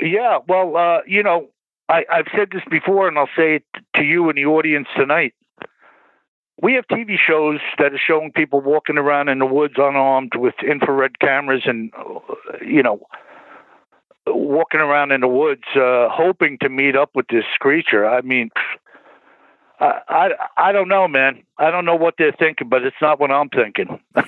Yeah, 0.00 0.38
well, 0.46 0.76
uh, 0.76 0.98
you 1.06 1.22
know, 1.22 1.48
I, 1.88 2.04
I've 2.10 2.26
said 2.36 2.48
this 2.52 2.62
before, 2.70 3.08
and 3.08 3.18
I'll 3.18 3.28
say 3.36 3.56
it 3.56 3.64
to 3.96 4.02
you 4.02 4.28
and 4.28 4.38
the 4.38 4.44
audience 4.44 4.88
tonight. 4.96 5.34
We 6.60 6.74
have 6.74 6.86
TV 6.88 7.16
shows 7.18 7.60
that 7.78 7.92
are 7.94 8.00
showing 8.04 8.32
people 8.32 8.60
walking 8.60 8.98
around 8.98 9.28
in 9.28 9.38
the 9.38 9.46
woods 9.46 9.74
unarmed 9.76 10.32
with 10.34 10.54
infrared 10.62 11.18
cameras 11.20 11.62
and, 11.66 11.92
uh, 11.96 12.18
you 12.64 12.82
know, 12.82 13.00
walking 14.26 14.80
around 14.80 15.12
in 15.12 15.20
the 15.20 15.28
woods 15.28 15.62
uh, 15.76 16.08
hoping 16.10 16.58
to 16.60 16.68
meet 16.68 16.96
up 16.96 17.10
with 17.14 17.26
this 17.28 17.44
creature. 17.60 18.08
I 18.08 18.20
mean, 18.22 18.50
I, 19.80 20.00
I 20.08 20.28
I 20.56 20.72
don't 20.72 20.88
know, 20.88 21.06
man. 21.08 21.42
I 21.58 21.70
don't 21.70 21.84
know 21.84 21.94
what 21.94 22.14
they're 22.18 22.32
thinking, 22.32 22.68
but 22.68 22.82
it's 22.82 22.96
not 23.00 23.20
what 23.20 23.30
I'm 23.30 23.48
thinking. 23.48 24.00
it's 24.16 24.26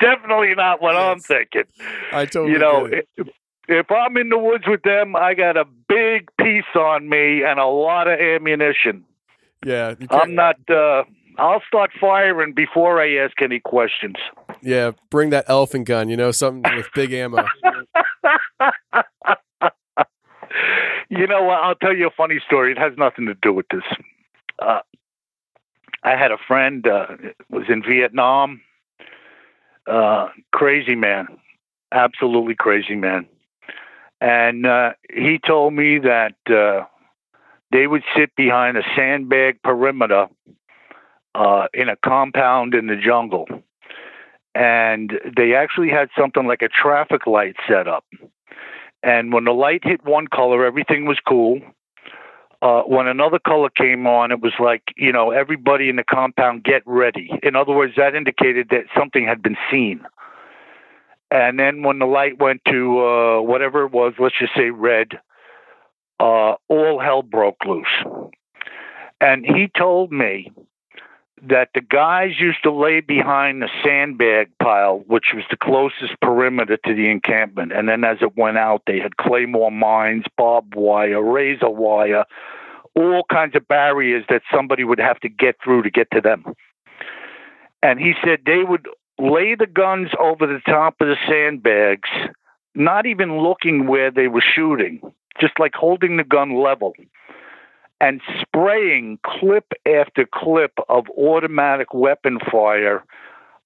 definitely 0.00 0.54
not 0.54 0.82
what 0.82 0.96
I'm 0.96 1.20
thinking. 1.20 1.64
I 2.12 2.26
totally 2.26 2.52
you 2.52 2.58
know, 2.58 2.86
if, 2.86 3.28
if 3.68 3.90
I'm 3.90 4.16
in 4.16 4.28
the 4.28 4.38
woods 4.38 4.64
with 4.66 4.82
them, 4.82 5.16
I 5.16 5.34
got 5.34 5.56
a 5.56 5.64
big 5.88 6.28
piece 6.38 6.64
on 6.74 7.08
me 7.08 7.42
and 7.42 7.58
a 7.58 7.66
lot 7.66 8.06
of 8.08 8.18
ammunition. 8.20 9.04
Yeah, 9.64 9.94
I'm 10.10 10.34
not. 10.34 10.56
uh 10.68 11.04
I'll 11.38 11.62
start 11.66 11.90
firing 11.98 12.52
before 12.52 13.00
I 13.00 13.14
ask 13.16 13.40
any 13.40 13.60
questions. 13.60 14.16
yeah. 14.60 14.90
Bring 15.10 15.30
that 15.30 15.46
elephant 15.48 15.86
gun. 15.86 16.10
You 16.10 16.16
know, 16.16 16.32
something 16.32 16.76
with 16.76 16.88
big 16.94 17.12
ammo. 17.12 17.44
You 21.10 21.26
know 21.26 21.42
what? 21.42 21.58
I'll 21.58 21.74
tell 21.74 21.94
you 21.94 22.06
a 22.06 22.10
funny 22.16 22.40
story. 22.46 22.70
It 22.70 22.78
has 22.78 22.92
nothing 22.96 23.26
to 23.26 23.34
do 23.34 23.52
with 23.52 23.66
this. 23.68 23.82
Uh, 24.60 24.80
I 26.04 26.10
had 26.10 26.30
a 26.30 26.38
friend 26.38 26.86
uh, 26.86 27.06
was 27.50 27.64
in 27.68 27.82
Vietnam. 27.82 28.62
Uh, 29.86 30.28
crazy 30.52 30.94
man, 30.94 31.26
absolutely 31.90 32.54
crazy 32.54 32.94
man, 32.94 33.26
and 34.20 34.66
uh, 34.66 34.92
he 35.12 35.40
told 35.44 35.72
me 35.72 35.98
that 35.98 36.34
uh, 36.48 36.84
they 37.72 37.86
would 37.86 38.02
sit 38.16 38.30
behind 38.36 38.76
a 38.76 38.82
sandbag 38.94 39.60
perimeter 39.62 40.28
uh, 41.34 41.66
in 41.72 41.88
a 41.88 41.96
compound 41.96 42.74
in 42.74 42.86
the 42.86 42.94
jungle, 42.94 43.48
and 44.54 45.18
they 45.36 45.54
actually 45.54 45.88
had 45.88 46.08
something 46.16 46.46
like 46.46 46.62
a 46.62 46.68
traffic 46.68 47.26
light 47.26 47.56
set 47.66 47.88
up. 47.88 48.04
And 49.02 49.32
when 49.32 49.44
the 49.44 49.52
light 49.52 49.82
hit 49.82 50.04
one 50.04 50.26
color, 50.26 50.64
everything 50.64 51.06
was 51.06 51.18
cool. 51.26 51.60
Uh, 52.62 52.82
when 52.82 53.06
another 53.06 53.38
color 53.38 53.70
came 53.70 54.06
on, 54.06 54.30
it 54.30 54.40
was 54.40 54.52
like, 54.60 54.82
you 54.96 55.12
know, 55.12 55.30
everybody 55.30 55.88
in 55.88 55.96
the 55.96 56.04
compound 56.04 56.62
get 56.62 56.82
ready. 56.84 57.30
In 57.42 57.56
other 57.56 57.72
words, 57.72 57.94
that 57.96 58.14
indicated 58.14 58.68
that 58.70 58.84
something 58.96 59.26
had 59.26 59.42
been 59.42 59.56
seen. 59.70 60.04
And 61.30 61.58
then 61.58 61.82
when 61.82 62.00
the 62.00 62.06
light 62.06 62.38
went 62.38 62.60
to 62.66 63.00
uh, 63.00 63.40
whatever 63.40 63.84
it 63.86 63.92
was, 63.92 64.12
let's 64.18 64.38
just 64.38 64.54
say 64.54 64.70
red, 64.70 65.12
uh, 66.18 66.54
all 66.68 67.00
hell 67.02 67.22
broke 67.22 67.64
loose. 67.64 67.86
And 69.22 69.46
he 69.46 69.70
told 69.76 70.12
me 70.12 70.52
that 71.42 71.70
the 71.74 71.80
guys 71.80 72.32
used 72.38 72.62
to 72.62 72.72
lay 72.72 73.00
behind 73.00 73.62
the 73.62 73.68
sandbag 73.84 74.50
pile, 74.62 75.02
which 75.06 75.26
was 75.34 75.44
the 75.50 75.56
closest 75.56 76.20
perimeter 76.20 76.76
to 76.84 76.94
the 76.94 77.10
encampment. 77.10 77.72
And 77.72 77.88
then 77.88 78.04
as 78.04 78.18
it 78.20 78.36
went 78.36 78.58
out, 78.58 78.82
they 78.86 78.98
had 78.98 79.16
claymore 79.16 79.70
mines, 79.70 80.24
barbed 80.36 80.74
wire, 80.74 81.22
razor 81.22 81.70
wire, 81.70 82.24
all 82.94 83.22
kinds 83.30 83.56
of 83.56 83.66
barriers 83.68 84.24
that 84.28 84.42
somebody 84.52 84.84
would 84.84 84.98
have 84.98 85.20
to 85.20 85.28
get 85.28 85.56
through 85.62 85.82
to 85.82 85.90
get 85.90 86.10
to 86.12 86.20
them. 86.20 86.44
And 87.82 87.98
he 87.98 88.12
said 88.22 88.40
they 88.44 88.62
would 88.62 88.86
lay 89.18 89.54
the 89.54 89.66
guns 89.66 90.08
over 90.18 90.46
the 90.46 90.60
top 90.66 90.96
of 91.00 91.08
the 91.08 91.16
sandbags, 91.26 92.08
not 92.74 93.06
even 93.06 93.40
looking 93.40 93.86
where 93.86 94.10
they 94.10 94.28
were 94.28 94.42
shooting, 94.42 95.00
just 95.40 95.58
like 95.58 95.74
holding 95.74 96.16
the 96.16 96.24
gun 96.24 96.54
level 96.62 96.94
and 98.00 98.20
spraying 98.40 99.18
clip 99.24 99.72
after 99.86 100.26
clip 100.32 100.72
of 100.88 101.06
automatic 101.16 101.92
weapon 101.92 102.38
fire 102.50 103.04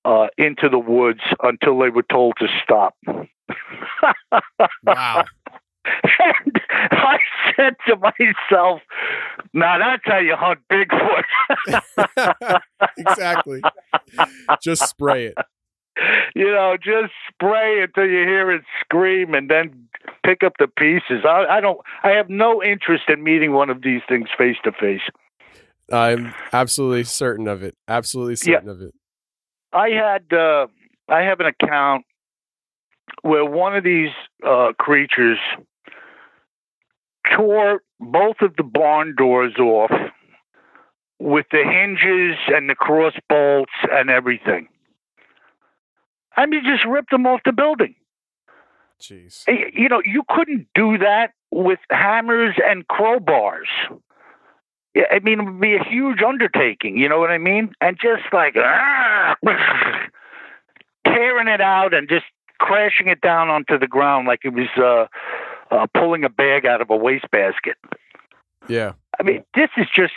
uh, 0.05 0.27
into 0.37 0.69
the 0.69 0.79
woods 0.79 1.21
until 1.43 1.79
they 1.79 1.89
were 1.89 2.05
told 2.11 2.35
to 2.39 2.49
stop. 2.63 2.95
wow. 4.85 5.25
And 6.19 6.61
I 6.91 7.19
said 7.55 7.75
to 7.89 7.97
myself, 7.97 8.81
now 9.53 9.79
that's 9.79 10.03
how 10.05 10.19
you 10.19 10.35
hunt 10.37 10.61
Bigfoot. 10.71 11.25
exactly. 12.97 13.61
Just 14.63 14.89
spray 14.89 15.27
it. 15.27 15.35
You 16.37 16.51
know, 16.51 16.77
just 16.77 17.13
spray 17.29 17.81
until 17.81 18.07
you 18.07 18.25
hear 18.27 18.51
it 18.51 18.63
scream 18.81 19.35
and 19.35 19.49
then 19.49 19.89
pick 20.25 20.43
up 20.43 20.55
the 20.59 20.67
pieces. 20.67 21.25
I, 21.25 21.45
I 21.49 21.61
don't, 21.61 21.79
I 22.03 22.11
have 22.11 22.29
no 22.29 22.61
interest 22.61 23.05
in 23.07 23.23
meeting 23.23 23.53
one 23.53 23.71
of 23.71 23.83
these 23.83 24.01
things 24.09 24.29
face 24.37 24.57
to 24.65 24.73
face. 24.73 25.03
I'm 25.93 26.35
absolutely 26.53 27.05
certain 27.05 27.47
of 27.47 27.63
it. 27.63 27.77
Absolutely 27.87 28.35
certain 28.35 28.69
of 28.69 28.81
it. 28.81 28.93
I 29.73 29.91
had, 29.91 30.37
uh, 30.37 30.67
I 31.09 31.21
have 31.21 31.39
an 31.39 31.47
account 31.47 32.05
where 33.23 33.45
one 33.45 33.77
of 33.77 33.85
these 33.85 34.11
uh, 34.45 34.73
creatures 34.77 35.39
tore 37.37 37.83
both 38.01 38.37
of 38.41 38.57
the 38.57 38.65
barn 38.65 39.15
doors 39.17 39.55
off 39.59 39.93
with 41.19 41.47
the 41.53 41.63
hinges 41.65 42.39
and 42.49 42.69
the 42.69 42.75
cross 42.75 43.15
bolts 43.29 43.73
and 43.91 44.11
everything. 44.11 44.69
I 46.37 46.47
mean, 46.47 46.63
just 46.65 46.85
ripped 46.85 47.11
them 47.11 47.27
off 47.27 47.41
the 47.45 47.53
building. 47.53 47.95
Jeez. 49.01 49.45
You 49.73 49.89
know, 49.89 50.03
you 50.05 50.23
couldn't 50.29 50.67
do 50.75 50.99
that 50.99 51.33
with 51.51 51.79
hammers 51.91 52.57
and 52.65 52.87
crowbars. 52.89 53.69
Yeah, 54.95 55.05
I 55.11 55.19
mean, 55.19 55.41
it 55.41 55.45
would 55.45 55.61
be 55.61 55.75
a 55.75 55.83
huge 55.83 56.23
undertaking. 56.23 56.97
You 56.97 57.09
know 57.09 57.19
what 57.19 57.31
I 57.31 57.39
mean? 57.39 57.73
And 57.81 57.99
just 58.01 58.23
like 58.33 58.55
ah, 58.57 59.37
tearing 61.07 61.49
it 61.49 61.61
out 61.61 61.93
and 61.93 62.09
just 62.09 62.27
crashing 62.59 63.09
it 63.09 63.21
down 63.21 63.49
onto 63.49 63.79
the 63.79 63.87
ground 63.87 64.27
like 64.27 64.41
it 64.45 64.55
was 64.55 64.69
uh, 64.77 65.07
uh, 65.75 65.87
pulling 65.95 66.25
a 66.25 66.29
bag 66.29 66.65
out 66.65 66.81
of 66.81 66.91
a 66.91 66.97
wastebasket. 66.97 67.77
Yeah. 68.69 68.93
I 69.19 69.23
mean, 69.23 69.45
this 69.55 69.71
is 69.77 69.87
just, 69.95 70.13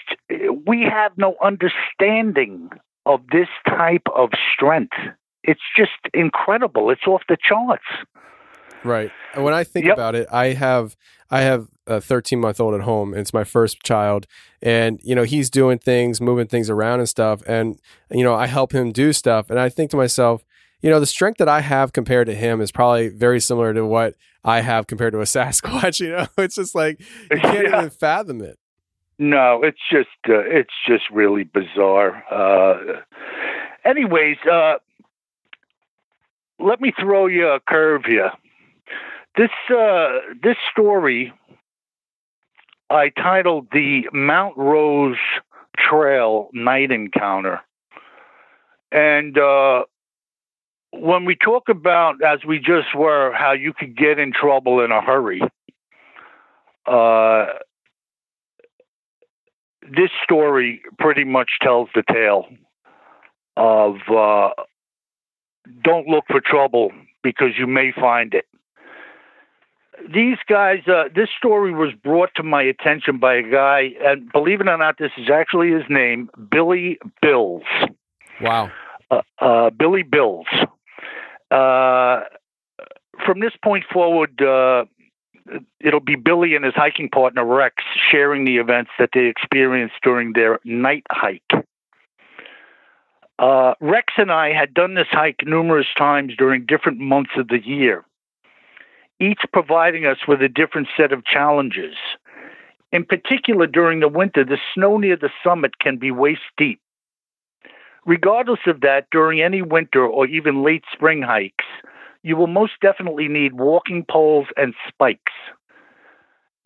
we 0.65 0.83
have 0.83 1.17
no 1.17 1.35
understanding 1.43 2.69
of 3.05 3.21
this 3.31 3.49
type 3.67 4.07
of 4.15 4.29
strength. 4.53 4.95
It's 5.47 5.61
just 5.75 5.91
incredible. 6.13 6.89
It's 6.91 7.07
off 7.07 7.21
the 7.27 7.37
charts. 7.41 7.83
Right. 8.83 9.11
And 9.33 9.43
when 9.43 9.53
I 9.53 9.63
think 9.63 9.85
Yep. 9.87 9.93
about 9.95 10.15
it, 10.15 10.27
I 10.31 10.47
have 10.53 10.95
I 11.29 11.41
have 11.41 11.67
a 11.87 11.99
13 11.99 12.39
month 12.39 12.59
old 12.59 12.73
at 12.75 12.81
home. 12.81 13.11
And 13.13 13.21
it's 13.21 13.33
my 13.33 13.43
first 13.43 13.81
child, 13.83 14.27
and 14.61 14.99
you 15.03 15.15
know 15.15 15.23
he's 15.23 15.49
doing 15.49 15.77
things, 15.79 16.21
moving 16.21 16.47
things 16.47 16.69
around 16.69 16.99
and 16.99 17.09
stuff, 17.09 17.41
and 17.47 17.79
you 18.11 18.23
know 18.23 18.35
I 18.35 18.47
help 18.47 18.73
him 18.73 18.91
do 18.91 19.11
stuff, 19.13 19.49
and 19.49 19.59
I 19.59 19.69
think 19.69 19.91
to 19.91 19.97
myself, 19.97 20.43
you 20.81 20.89
know, 20.89 20.99
the 20.99 21.05
strength 21.07 21.37
that 21.39 21.49
I 21.49 21.61
have 21.61 21.91
compared 21.91 22.27
to 22.27 22.35
him 22.35 22.61
is 22.61 22.71
probably 22.71 23.09
very 23.09 23.39
similar 23.39 23.73
to 23.73 23.83
what 23.85 24.13
I 24.45 24.61
have 24.61 24.85
compared 24.87 25.13
to 25.13 25.19
a 25.19 25.23
Sasquatch. 25.35 25.99
You 25.99 26.09
know, 26.09 26.27
it's 26.37 26.55
just 26.55 26.75
like 26.75 26.99
you 27.31 27.37
can't 27.41 27.67
Yeah. 27.69 27.77
even 27.79 27.89
fathom 27.89 28.41
it. 28.41 28.57
No, 29.19 29.63
it's 29.63 29.79
just, 29.91 30.09
uh, 30.29 30.41
it's 30.45 30.73
just 30.87 31.05
really 31.11 31.43
bizarre. 31.43 32.23
Uh, 32.31 33.01
anyways, 33.83 34.37
uh, 34.49 34.75
let 36.59 36.81
me 36.81 36.91
throw 36.99 37.27
you 37.27 37.47
a 37.47 37.59
curve 37.59 38.03
here. 38.05 38.31
This, 39.35 39.49
uh, 39.69 40.19
this 40.41 40.57
story 40.71 41.33
I 42.89 43.09
titled 43.09 43.67
the 43.71 44.07
Mount 44.13 44.57
Rose 44.57 45.17
Trail 45.77 46.49
Night 46.53 46.91
Encounter. 46.91 47.61
And 48.91 49.37
uh, 49.37 49.83
when 50.91 51.25
we 51.25 51.35
talk 51.35 51.69
about, 51.69 52.23
as 52.23 52.39
we 52.47 52.59
just 52.59 52.95
were, 52.95 53.33
how 53.33 53.51
you 53.51 53.73
could 53.73 53.97
get 53.97 54.19
in 54.19 54.31
trouble 54.31 54.83
in 54.83 54.91
a 54.91 55.01
hurry, 55.01 55.41
uh, 56.85 57.47
this 59.81 60.09
story 60.23 60.81
pretty 60.97 61.25
much 61.25 61.51
tells 61.61 61.89
the 61.93 62.03
tale 62.11 62.45
of 63.57 63.95
uh, 64.09 64.49
don't 65.83 66.07
look 66.07 66.25
for 66.27 66.41
trouble 66.41 66.91
because 67.23 67.51
you 67.57 67.67
may 67.67 67.91
find 67.91 68.33
it 68.33 68.45
these 70.13 70.37
guys, 70.47 70.79
uh, 70.87 71.05
this 71.13 71.29
story 71.37 71.73
was 71.73 71.93
brought 72.03 72.29
to 72.35 72.43
my 72.43 72.61
attention 72.61 73.17
by 73.17 73.35
a 73.35 73.43
guy, 73.43 73.91
and 74.03 74.31
believe 74.31 74.61
it 74.61 74.67
or 74.67 74.77
not, 74.77 74.97
this 74.97 75.11
is 75.17 75.29
actually 75.29 75.71
his 75.71 75.83
name, 75.89 76.29
Billy 76.51 76.99
Bills. 77.21 77.63
Wow. 78.41 78.71
Uh, 79.09 79.21
uh, 79.39 79.69
Billy 79.71 80.03
Bills. 80.03 80.45
Uh, 81.49 82.21
from 83.25 83.39
this 83.39 83.53
point 83.63 83.85
forward, 83.91 84.41
uh, 84.41 84.85
it'll 85.79 85.99
be 85.99 86.15
Billy 86.15 86.55
and 86.55 86.63
his 86.63 86.75
hiking 86.75 87.09
partner 87.09 87.43
Rex 87.43 87.83
sharing 88.11 88.45
the 88.45 88.57
events 88.57 88.91
that 88.99 89.09
they 89.13 89.25
experienced 89.25 89.95
during 90.03 90.33
their 90.33 90.59
night 90.63 91.03
hike. 91.09 91.65
Uh, 93.39 93.75
Rex 93.79 94.13
and 94.17 94.31
I 94.31 94.51
had 94.51 94.73
done 94.73 94.95
this 94.95 95.07
hike 95.11 95.43
numerous 95.45 95.87
times 95.97 96.33
during 96.37 96.65
different 96.65 96.99
months 96.99 97.31
of 97.37 97.49
the 97.49 97.63
year 97.63 98.03
each 99.19 99.41
providing 99.51 100.05
us 100.05 100.17
with 100.27 100.41
a 100.41 100.49
different 100.49 100.87
set 100.95 101.11
of 101.11 101.25
challenges. 101.25 101.95
In 102.91 103.03
particular, 103.03 103.67
during 103.67 103.99
the 103.99 104.07
winter, 104.07 104.45
the 104.45 104.59
snow 104.73 104.97
near 104.97 105.17
the 105.17 105.29
summit 105.43 105.79
can 105.79 105.97
be 105.97 106.11
waist 106.11 106.41
deep. 106.57 106.79
Regardless 108.05 108.61
of 108.67 108.81
that, 108.81 109.07
during 109.11 109.41
any 109.41 109.61
winter 109.61 110.05
or 110.05 110.25
even 110.27 110.63
late 110.63 110.83
spring 110.93 111.21
hikes, 111.21 111.65
you 112.23 112.37
will 112.37 112.47
most 112.47 112.73
definitely 112.81 113.27
need 113.27 113.53
walking 113.53 114.05
poles 114.09 114.47
and 114.55 114.73
spikes. 114.87 115.33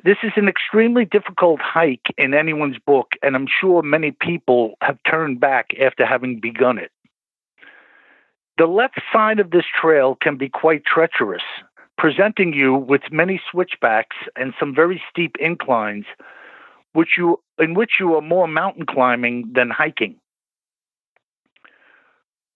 This 0.04 0.18
is 0.24 0.32
an 0.36 0.48
extremely 0.48 1.06
difficult 1.06 1.60
hike 1.62 2.08
in 2.18 2.34
anyone's 2.34 2.80
book, 2.80 3.12
and 3.22 3.36
I'm 3.36 3.46
sure 3.48 3.84
many 3.84 4.12
people 4.12 4.74
have 4.82 4.98
turned 5.10 5.40
back 5.40 5.68
after 5.80 6.08
having 6.08 6.40
begun 6.40 6.80
it. 6.80 6.92
The 8.58 8.66
left 8.66 9.00
side 9.14 9.40
of 9.40 9.52
this 9.52 9.66
trail 9.80 10.18
can 10.20 10.38
be 10.38 10.50
quite 10.50 10.86
treacherous, 10.86 11.44
presenting 12.00 12.52
you 12.52 12.74
with 12.74 13.02
many 13.12 13.40
switchbacks 13.52 14.16
and 14.36 14.56
some 14.60 14.74
very 14.74 15.02
steep 15.12 15.36
inclines, 15.40 16.06
which 16.94 17.10
you 17.16 17.40
in 17.60 17.76
which 17.76 17.92
you 18.00 18.16
are 18.16 18.22
more 18.22 18.48
mountain 18.48 18.88
climbing 18.88 19.52
than 19.54 19.70
hiking. 19.70 20.16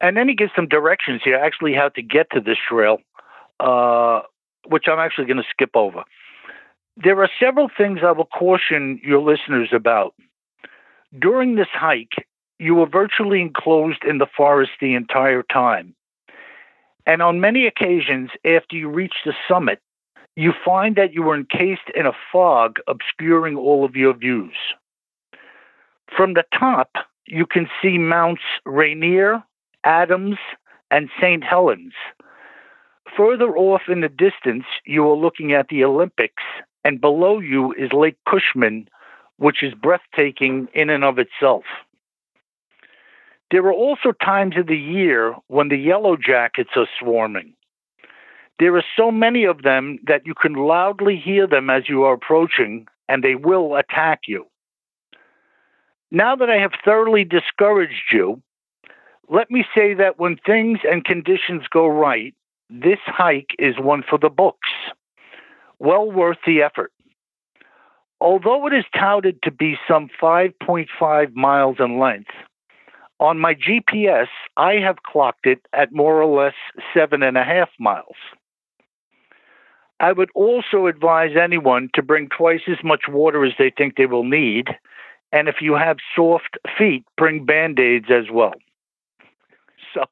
And 0.02 0.18
then 0.18 0.28
he 0.28 0.36
gives 0.36 0.52
some 0.56 0.68
directions 0.68 1.22
here, 1.24 1.38
actually, 1.38 1.74
how 1.74 1.90
to 1.90 2.02
get 2.02 2.28
to 2.32 2.42
this 2.42 2.58
trail, 2.68 2.98
uh, 3.60 4.22
which 4.68 4.86
I'm 4.88 5.00
actually 5.00 5.26
going 5.26 5.38
to 5.38 5.50
skip 5.52 5.76
over. 5.76 6.04
There 6.98 7.22
are 7.22 7.30
several 7.40 7.70
things 7.76 8.00
I 8.04 8.12
will 8.12 8.26
caution 8.26 9.02
your 9.04 9.22
listeners 9.22 9.70
about. 9.74 10.16
During 11.20 11.56
this 11.56 11.68
hike, 11.74 12.28
you 12.58 12.76
were 12.76 12.88
virtually 12.88 13.42
enclosed 13.42 14.04
in 14.08 14.18
the 14.18 14.28
forest 14.38 14.72
the 14.80 14.96
entire 14.96 15.44
time. 15.44 15.94
And 17.06 17.22
on 17.22 17.42
many 17.42 17.68
occasions, 17.68 18.30
after 18.46 18.76
you 18.76 18.90
reach 18.90 19.16
the 19.26 19.34
summit, 19.48 19.80
you 20.36 20.54
find 20.64 20.96
that 20.96 21.14
you 21.14 21.22
were 21.22 21.36
encased 21.36 21.90
in 21.94 22.06
a 22.06 22.16
fog 22.32 22.78
obscuring 22.88 23.58
all 23.58 23.86
of 23.86 23.96
your 23.96 24.14
views. 24.14 24.56
From 26.16 26.34
the 26.34 26.44
top, 26.58 26.92
you 27.28 27.46
can 27.46 27.68
see 27.82 27.98
Mounts 27.98 28.44
Rainier, 28.66 29.44
Adams, 29.84 30.38
and 30.92 31.10
St. 31.22 31.44
Helens. 31.44 31.94
Further 33.18 33.56
off 33.56 33.84
in 33.88 34.02
the 34.02 34.10
distance, 34.10 34.66
you 34.86 35.08
are 35.08 35.16
looking 35.16 35.54
at 35.54 35.68
the 35.70 35.84
Olympics, 35.84 36.44
and 36.86 37.02
below 37.02 37.40
you 37.40 37.74
is 37.74 37.92
Lake 37.92 38.18
Cushman, 38.30 38.88
which 39.38 39.64
is 39.64 39.74
breathtaking 39.74 40.70
in 40.74 40.90
and 40.90 41.04
of 41.04 41.18
itself. 41.20 41.64
There 43.52 43.66
are 43.66 43.74
also 43.74 44.12
times 44.24 44.56
of 44.56 44.68
the 44.68 44.78
year 44.78 45.36
when 45.48 45.70
the 45.70 45.78
yellow 45.78 46.16
jackets 46.16 46.72
are 46.76 46.88
swarming. 47.00 47.54
There 48.60 48.76
are 48.78 48.84
so 48.96 49.12
many 49.12 49.44
of 49.44 49.64
them 49.64 50.00
that 50.08 50.26
you 50.26 50.34
can 50.34 50.54
loudly 50.54 51.18
hear 51.18 51.48
them 51.48 51.70
as 51.70 51.90
you 51.90 52.04
are 52.04 52.14
approaching, 52.14 52.88
and 53.10 53.24
they 53.24 53.36
will 53.36 53.76
attack 53.76 54.22
you. 54.28 54.46
Now 56.12 56.36
that 56.36 56.50
I 56.50 56.58
have 56.58 56.72
thoroughly 56.86 57.24
discouraged 57.24 58.14
you, 58.14 58.42
let 59.28 59.50
me 59.50 59.66
say 59.76 59.96
that 59.96 60.20
when 60.20 60.38
things 60.46 60.80
and 60.90 61.04
conditions 61.04 61.64
go 61.70 61.88
right, 61.88 62.34
this 62.70 63.00
hike 63.06 63.56
is 63.60 63.76
one 63.80 64.04
for 64.08 64.20
the 64.20 64.30
books. 64.30 64.70
Well 65.80 66.12
worth 66.12 66.38
the 66.46 66.62
effort. 66.62 66.92
Although 68.22 68.68
it 68.68 68.74
is 68.74 68.86
touted 68.98 69.42
to 69.44 69.52
be 69.52 69.78
some 69.88 70.10
5.5 70.22 71.36
miles 71.36 71.78
in 71.80 72.00
length, 72.00 72.32
on 73.20 73.40
my 73.40 73.56
GPS, 73.56 74.28
I 74.58 74.74
have 74.76 75.04
clocked 75.04 75.46
it 75.46 75.60
at 75.74 75.94
more 75.94 76.22
or 76.22 76.44
less 76.44 76.56
seven 76.94 77.24
and 77.24 77.38
a 77.38 77.44
half 77.44 77.70
miles. 77.80 78.16
I 80.00 80.12
would 80.12 80.30
also 80.36 80.88
advise 80.88 81.38
anyone 81.42 81.90
to 81.94 82.02
bring 82.02 82.28
twice 82.28 82.64
as 82.68 82.84
much 82.84 83.04
water 83.08 83.46
as 83.46 83.54
they 83.58 83.70
think 83.70 83.96
they 83.96 84.06
will 84.06 84.26
need. 84.26 84.68
And 85.32 85.48
if 85.48 85.56
you 85.62 85.76
have 85.76 85.98
soft 86.16 86.58
feet, 86.78 87.06
bring 87.18 87.46
band 87.46 87.80
aids 87.80 88.08
as 88.10 88.26
well. 88.32 88.54
So 89.94 90.04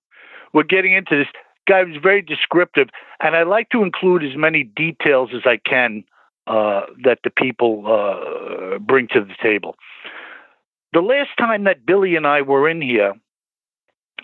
we're 0.53 0.63
getting 0.63 0.93
into 0.93 1.17
this. 1.17 1.27
Guy 1.67 1.83
was 1.83 1.97
very 2.01 2.21
descriptive, 2.21 2.89
and 3.19 3.35
I 3.35 3.43
like 3.43 3.69
to 3.69 3.83
include 3.83 4.23
as 4.23 4.35
many 4.35 4.63
details 4.63 5.29
as 5.33 5.41
I 5.45 5.57
can 5.57 6.03
uh, 6.47 6.81
that 7.03 7.19
the 7.23 7.29
people 7.29 7.85
uh, 7.87 8.79
bring 8.79 9.07
to 9.09 9.21
the 9.21 9.35
table. 9.41 9.75
The 10.91 11.01
last 11.01 11.29
time 11.37 11.63
that 11.63 11.85
Billy 11.85 12.15
and 12.15 12.27
I 12.27 12.41
were 12.41 12.69
in 12.69 12.81
here, 12.81 13.13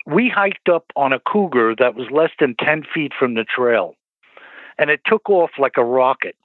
we 0.06 0.30
hiked 0.30 0.70
up 0.70 0.86
on 0.96 1.14
a 1.14 1.20
cougar 1.20 1.76
that 1.80 1.96
was 1.96 2.08
less 2.12 2.32
than 2.40 2.56
10 2.60 2.84
feet 2.94 3.14
from 3.18 3.36
the 3.36 3.46
trail, 3.46 3.96
and 4.78 4.90
it 4.90 5.02
took 5.06 5.30
off 5.30 5.52
like 5.58 5.78
a 5.78 5.84
rocket. 5.84 6.36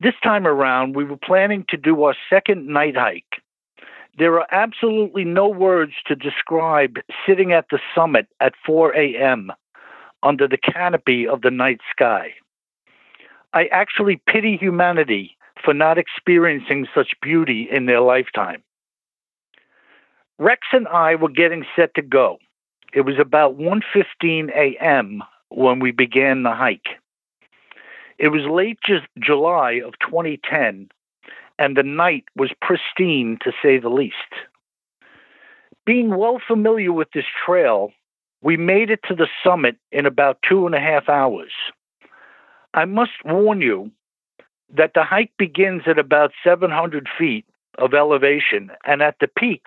This 0.00 0.14
time 0.22 0.46
around, 0.46 0.96
we 0.96 1.04
were 1.04 1.18
planning 1.18 1.64
to 1.68 1.76
do 1.76 2.04
our 2.04 2.14
second 2.30 2.66
night 2.66 2.96
hike. 2.96 3.42
There 4.18 4.34
are 4.34 4.46
absolutely 4.50 5.24
no 5.24 5.48
words 5.48 5.92
to 6.06 6.14
describe 6.14 6.96
sitting 7.26 7.52
at 7.52 7.66
the 7.70 7.78
summit 7.94 8.26
at 8.40 8.54
4 8.64 8.94
a.m. 8.96 9.52
under 10.22 10.46
the 10.46 10.58
canopy 10.58 11.26
of 11.26 11.42
the 11.42 11.50
night 11.50 11.80
sky. 11.90 12.34
I 13.52 13.66
actually 13.66 14.20
pity 14.26 14.56
humanity 14.56 15.36
for 15.64 15.74
not 15.74 15.98
experiencing 15.98 16.86
such 16.94 17.14
beauty 17.20 17.68
in 17.70 17.86
their 17.86 18.00
lifetime. 18.00 18.62
Rex 20.38 20.68
and 20.72 20.88
I 20.88 21.16
were 21.16 21.28
getting 21.28 21.66
set 21.76 21.94
to 21.94 22.02
go. 22.02 22.38
It 22.94 23.02
was 23.02 23.18
about 23.18 23.58
1:15 23.58 24.50
a.m. 24.50 25.22
when 25.48 25.80
we 25.80 25.90
began 25.90 26.42
the 26.42 26.54
hike. 26.54 26.98
It 28.18 28.28
was 28.28 28.44
late 28.44 28.78
ju- 28.86 29.00
July 29.18 29.80
of 29.84 29.98
2010, 30.00 30.90
and 31.58 31.76
the 31.76 31.82
night 31.82 32.24
was 32.36 32.50
pristine 32.60 33.38
to 33.42 33.52
say 33.62 33.78
the 33.78 33.88
least. 33.88 34.32
Being 35.84 36.16
well 36.16 36.40
familiar 36.46 36.92
with 36.92 37.10
this 37.12 37.26
trail, 37.44 37.92
we 38.42 38.56
made 38.56 38.90
it 38.90 39.00
to 39.08 39.14
the 39.14 39.28
summit 39.44 39.76
in 39.92 40.06
about 40.06 40.38
two 40.48 40.66
and 40.66 40.74
a 40.74 40.80
half 40.80 41.08
hours. 41.08 41.52
I 42.74 42.84
must 42.84 43.12
warn 43.24 43.60
you 43.60 43.90
that 44.74 44.92
the 44.94 45.02
hike 45.02 45.32
begins 45.38 45.82
at 45.86 45.98
about 45.98 46.32
700 46.44 47.08
feet 47.18 47.44
of 47.78 47.94
elevation, 47.94 48.70
and 48.84 49.02
at 49.02 49.16
the 49.20 49.28
peak, 49.28 49.62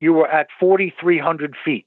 you 0.00 0.12
were 0.12 0.28
at 0.28 0.48
4,300 0.58 1.54
feet. 1.64 1.86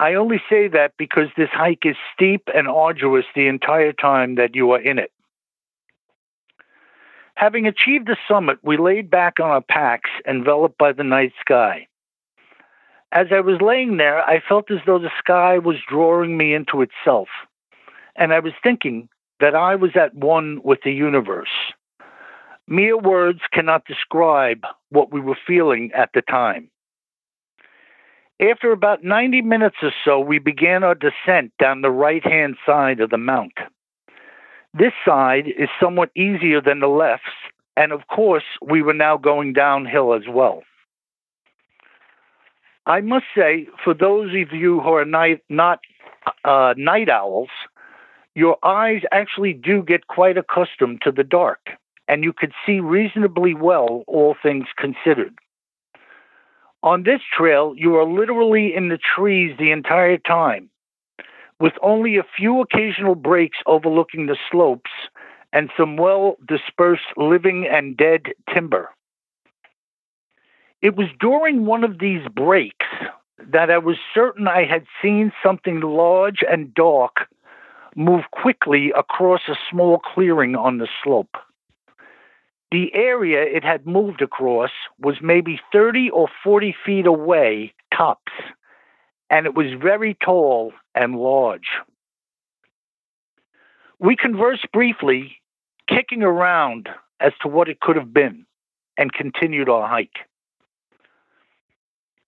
I 0.00 0.14
only 0.14 0.42
say 0.50 0.68
that 0.68 0.92
because 0.98 1.28
this 1.36 1.50
hike 1.52 1.86
is 1.86 1.96
steep 2.12 2.48
and 2.54 2.68
arduous 2.68 3.24
the 3.34 3.46
entire 3.46 3.92
time 3.92 4.34
that 4.34 4.54
you 4.54 4.72
are 4.72 4.80
in 4.80 4.98
it. 4.98 5.12
Having 7.36 7.66
achieved 7.66 8.06
the 8.06 8.16
summit, 8.28 8.58
we 8.62 8.76
laid 8.76 9.10
back 9.10 9.40
on 9.40 9.50
our 9.50 9.60
packs, 9.60 10.10
enveloped 10.26 10.78
by 10.78 10.92
the 10.92 11.04
night 11.04 11.32
sky. 11.40 11.86
As 13.14 13.28
I 13.30 13.38
was 13.38 13.60
laying 13.60 13.96
there, 13.96 14.22
I 14.24 14.40
felt 14.40 14.72
as 14.72 14.80
though 14.84 14.98
the 14.98 15.12
sky 15.20 15.56
was 15.56 15.76
drawing 15.88 16.36
me 16.36 16.52
into 16.52 16.82
itself, 16.82 17.28
and 18.16 18.32
I 18.32 18.40
was 18.40 18.52
thinking 18.60 19.08
that 19.38 19.54
I 19.54 19.76
was 19.76 19.92
at 19.94 20.16
one 20.16 20.60
with 20.64 20.80
the 20.84 20.90
universe. 20.90 21.72
Mere 22.66 22.98
words 22.98 23.38
cannot 23.52 23.84
describe 23.86 24.64
what 24.90 25.12
we 25.12 25.20
were 25.20 25.38
feeling 25.46 25.92
at 25.94 26.10
the 26.12 26.22
time. 26.22 26.68
After 28.40 28.72
about 28.72 29.04
90 29.04 29.42
minutes 29.42 29.76
or 29.80 29.92
so, 30.04 30.18
we 30.18 30.40
began 30.40 30.82
our 30.82 30.96
descent 30.96 31.52
down 31.60 31.82
the 31.82 31.92
right 31.92 32.24
hand 32.26 32.56
side 32.66 32.98
of 32.98 33.10
the 33.10 33.16
mount. 33.16 33.58
This 34.76 34.92
side 35.06 35.46
is 35.46 35.68
somewhat 35.80 36.10
easier 36.16 36.60
than 36.60 36.80
the 36.80 36.88
left, 36.88 37.22
and 37.76 37.92
of 37.92 38.08
course, 38.08 38.42
we 38.60 38.82
were 38.82 38.92
now 38.92 39.16
going 39.16 39.52
downhill 39.52 40.14
as 40.14 40.24
well. 40.28 40.64
I 42.86 43.00
must 43.00 43.24
say, 43.36 43.66
for 43.82 43.94
those 43.94 44.28
of 44.28 44.52
you 44.52 44.80
who 44.80 44.88
are 44.90 45.04
night, 45.04 45.42
not 45.48 45.80
uh, 46.44 46.74
night 46.76 47.08
owls, 47.08 47.48
your 48.34 48.58
eyes 48.62 49.02
actually 49.10 49.54
do 49.54 49.82
get 49.82 50.06
quite 50.08 50.36
accustomed 50.36 51.00
to 51.02 51.12
the 51.12 51.24
dark, 51.24 51.70
and 52.08 52.22
you 52.22 52.32
could 52.32 52.52
see 52.66 52.80
reasonably 52.80 53.54
well, 53.54 54.04
all 54.06 54.36
things 54.42 54.66
considered. 54.76 55.34
On 56.82 57.04
this 57.04 57.20
trail, 57.34 57.72
you 57.76 57.96
are 57.96 58.04
literally 58.04 58.74
in 58.74 58.90
the 58.90 58.98
trees 58.98 59.56
the 59.58 59.70
entire 59.70 60.18
time, 60.18 60.68
with 61.58 61.72
only 61.80 62.18
a 62.18 62.26
few 62.36 62.60
occasional 62.60 63.14
breaks 63.14 63.58
overlooking 63.64 64.26
the 64.26 64.36
slopes 64.50 64.90
and 65.54 65.70
some 65.78 65.96
well 65.96 66.36
dispersed 66.46 67.16
living 67.16 67.66
and 67.66 67.96
dead 67.96 68.34
timber. 68.52 68.90
It 70.84 70.96
was 70.96 71.08
during 71.18 71.64
one 71.64 71.82
of 71.82 71.98
these 71.98 72.28
breaks 72.28 72.84
that 73.38 73.70
I 73.70 73.78
was 73.78 73.96
certain 74.12 74.46
I 74.46 74.66
had 74.66 74.84
seen 75.00 75.32
something 75.42 75.80
large 75.80 76.44
and 76.46 76.74
dark 76.74 77.26
move 77.96 78.24
quickly 78.30 78.92
across 78.94 79.40
a 79.48 79.56
small 79.70 79.98
clearing 79.98 80.54
on 80.54 80.76
the 80.76 80.88
slope. 81.02 81.36
The 82.70 82.94
area 82.94 83.44
it 83.44 83.64
had 83.64 83.86
moved 83.86 84.20
across 84.20 84.72
was 84.98 85.16
maybe 85.22 85.58
30 85.72 86.10
or 86.10 86.28
40 86.42 86.76
feet 86.84 87.06
away, 87.06 87.72
tops, 87.96 88.32
and 89.30 89.46
it 89.46 89.54
was 89.54 89.72
very 89.80 90.18
tall 90.22 90.74
and 90.94 91.16
large. 91.16 91.78
We 93.98 94.16
conversed 94.16 94.70
briefly, 94.70 95.38
kicking 95.88 96.22
around 96.22 96.90
as 97.20 97.32
to 97.40 97.48
what 97.48 97.70
it 97.70 97.80
could 97.80 97.96
have 97.96 98.12
been, 98.12 98.44
and 98.98 99.10
continued 99.10 99.70
our 99.70 99.88
hike. 99.88 100.28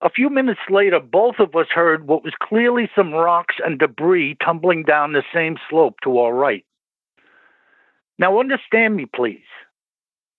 A 0.02 0.10
few 0.10 0.28
minutes 0.28 0.60
later, 0.68 1.00
both 1.00 1.36
of 1.38 1.56
us 1.56 1.68
heard 1.74 2.06
what 2.06 2.22
was 2.22 2.34
clearly 2.40 2.90
some 2.94 3.12
rocks 3.12 3.56
and 3.64 3.78
debris 3.78 4.36
tumbling 4.44 4.82
down 4.82 5.12
the 5.12 5.22
same 5.32 5.56
slope 5.70 5.96
to 6.02 6.18
our 6.18 6.34
right. 6.34 6.64
Now, 8.18 8.38
understand 8.38 8.96
me, 8.96 9.06
please. 9.06 9.44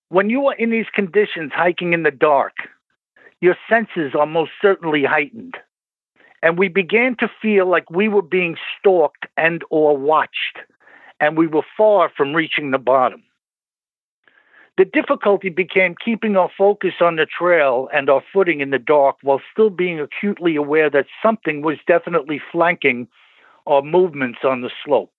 When 0.09 0.29
you 0.29 0.45
are 0.47 0.55
in 0.55 0.69
these 0.69 0.85
conditions 0.93 1.51
hiking 1.53 1.93
in 1.93 2.03
the 2.03 2.11
dark, 2.11 2.53
your 3.41 3.55
senses 3.69 4.13
are 4.17 4.25
most 4.27 4.51
certainly 4.61 5.03
heightened. 5.03 5.57
And 6.43 6.57
we 6.57 6.67
began 6.67 7.15
to 7.17 7.29
feel 7.41 7.67
like 7.67 7.89
we 7.89 8.07
were 8.07 8.21
being 8.21 8.57
stalked 8.79 9.25
and 9.37 9.63
or 9.71 9.97
watched, 9.97 10.59
and 11.19 11.35
we 11.35 11.47
were 11.47 11.65
far 11.75 12.11
from 12.15 12.35
reaching 12.35 12.69
the 12.69 12.77
bottom. 12.77 13.23
The 14.77 14.85
difficulty 14.85 15.49
became 15.49 15.95
keeping 16.03 16.37
our 16.37 16.51
focus 16.55 16.93
on 17.01 17.15
the 17.15 17.25
trail 17.25 17.89
and 17.91 18.09
our 18.11 18.21
footing 18.31 18.61
in 18.61 18.69
the 18.69 18.77
dark 18.77 19.17
while 19.23 19.41
still 19.51 19.71
being 19.71 19.99
acutely 19.99 20.55
aware 20.55 20.89
that 20.91 21.07
something 21.21 21.63
was 21.63 21.77
definitely 21.87 22.39
flanking 22.51 23.07
our 23.65 23.81
movements 23.81 24.39
on 24.43 24.61
the 24.61 24.69
slope. 24.85 25.11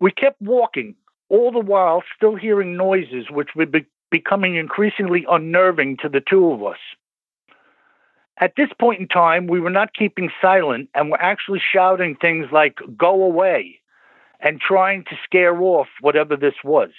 We 0.00 0.10
kept 0.12 0.40
walking, 0.40 0.94
all 1.28 1.52
the 1.52 1.60
while 1.60 2.02
still 2.16 2.36
hearing 2.36 2.76
noises 2.76 3.26
which 3.30 3.50
were 3.54 3.66
be- 3.66 3.86
becoming 4.10 4.56
increasingly 4.56 5.26
unnerving 5.28 5.98
to 5.98 6.08
the 6.08 6.22
two 6.26 6.52
of 6.52 6.64
us. 6.64 6.78
At 8.38 8.54
this 8.56 8.70
point 8.78 9.00
in 9.00 9.08
time, 9.08 9.46
we 9.46 9.60
were 9.60 9.70
not 9.70 9.94
keeping 9.94 10.30
silent 10.40 10.88
and 10.94 11.10
were 11.10 11.20
actually 11.20 11.60
shouting 11.60 12.16
things 12.16 12.46
like, 12.50 12.78
go 12.96 13.22
away, 13.24 13.80
and 14.40 14.60
trying 14.60 15.04
to 15.04 15.16
scare 15.24 15.60
off 15.60 15.88
whatever 16.00 16.36
this 16.36 16.54
was. 16.64 16.90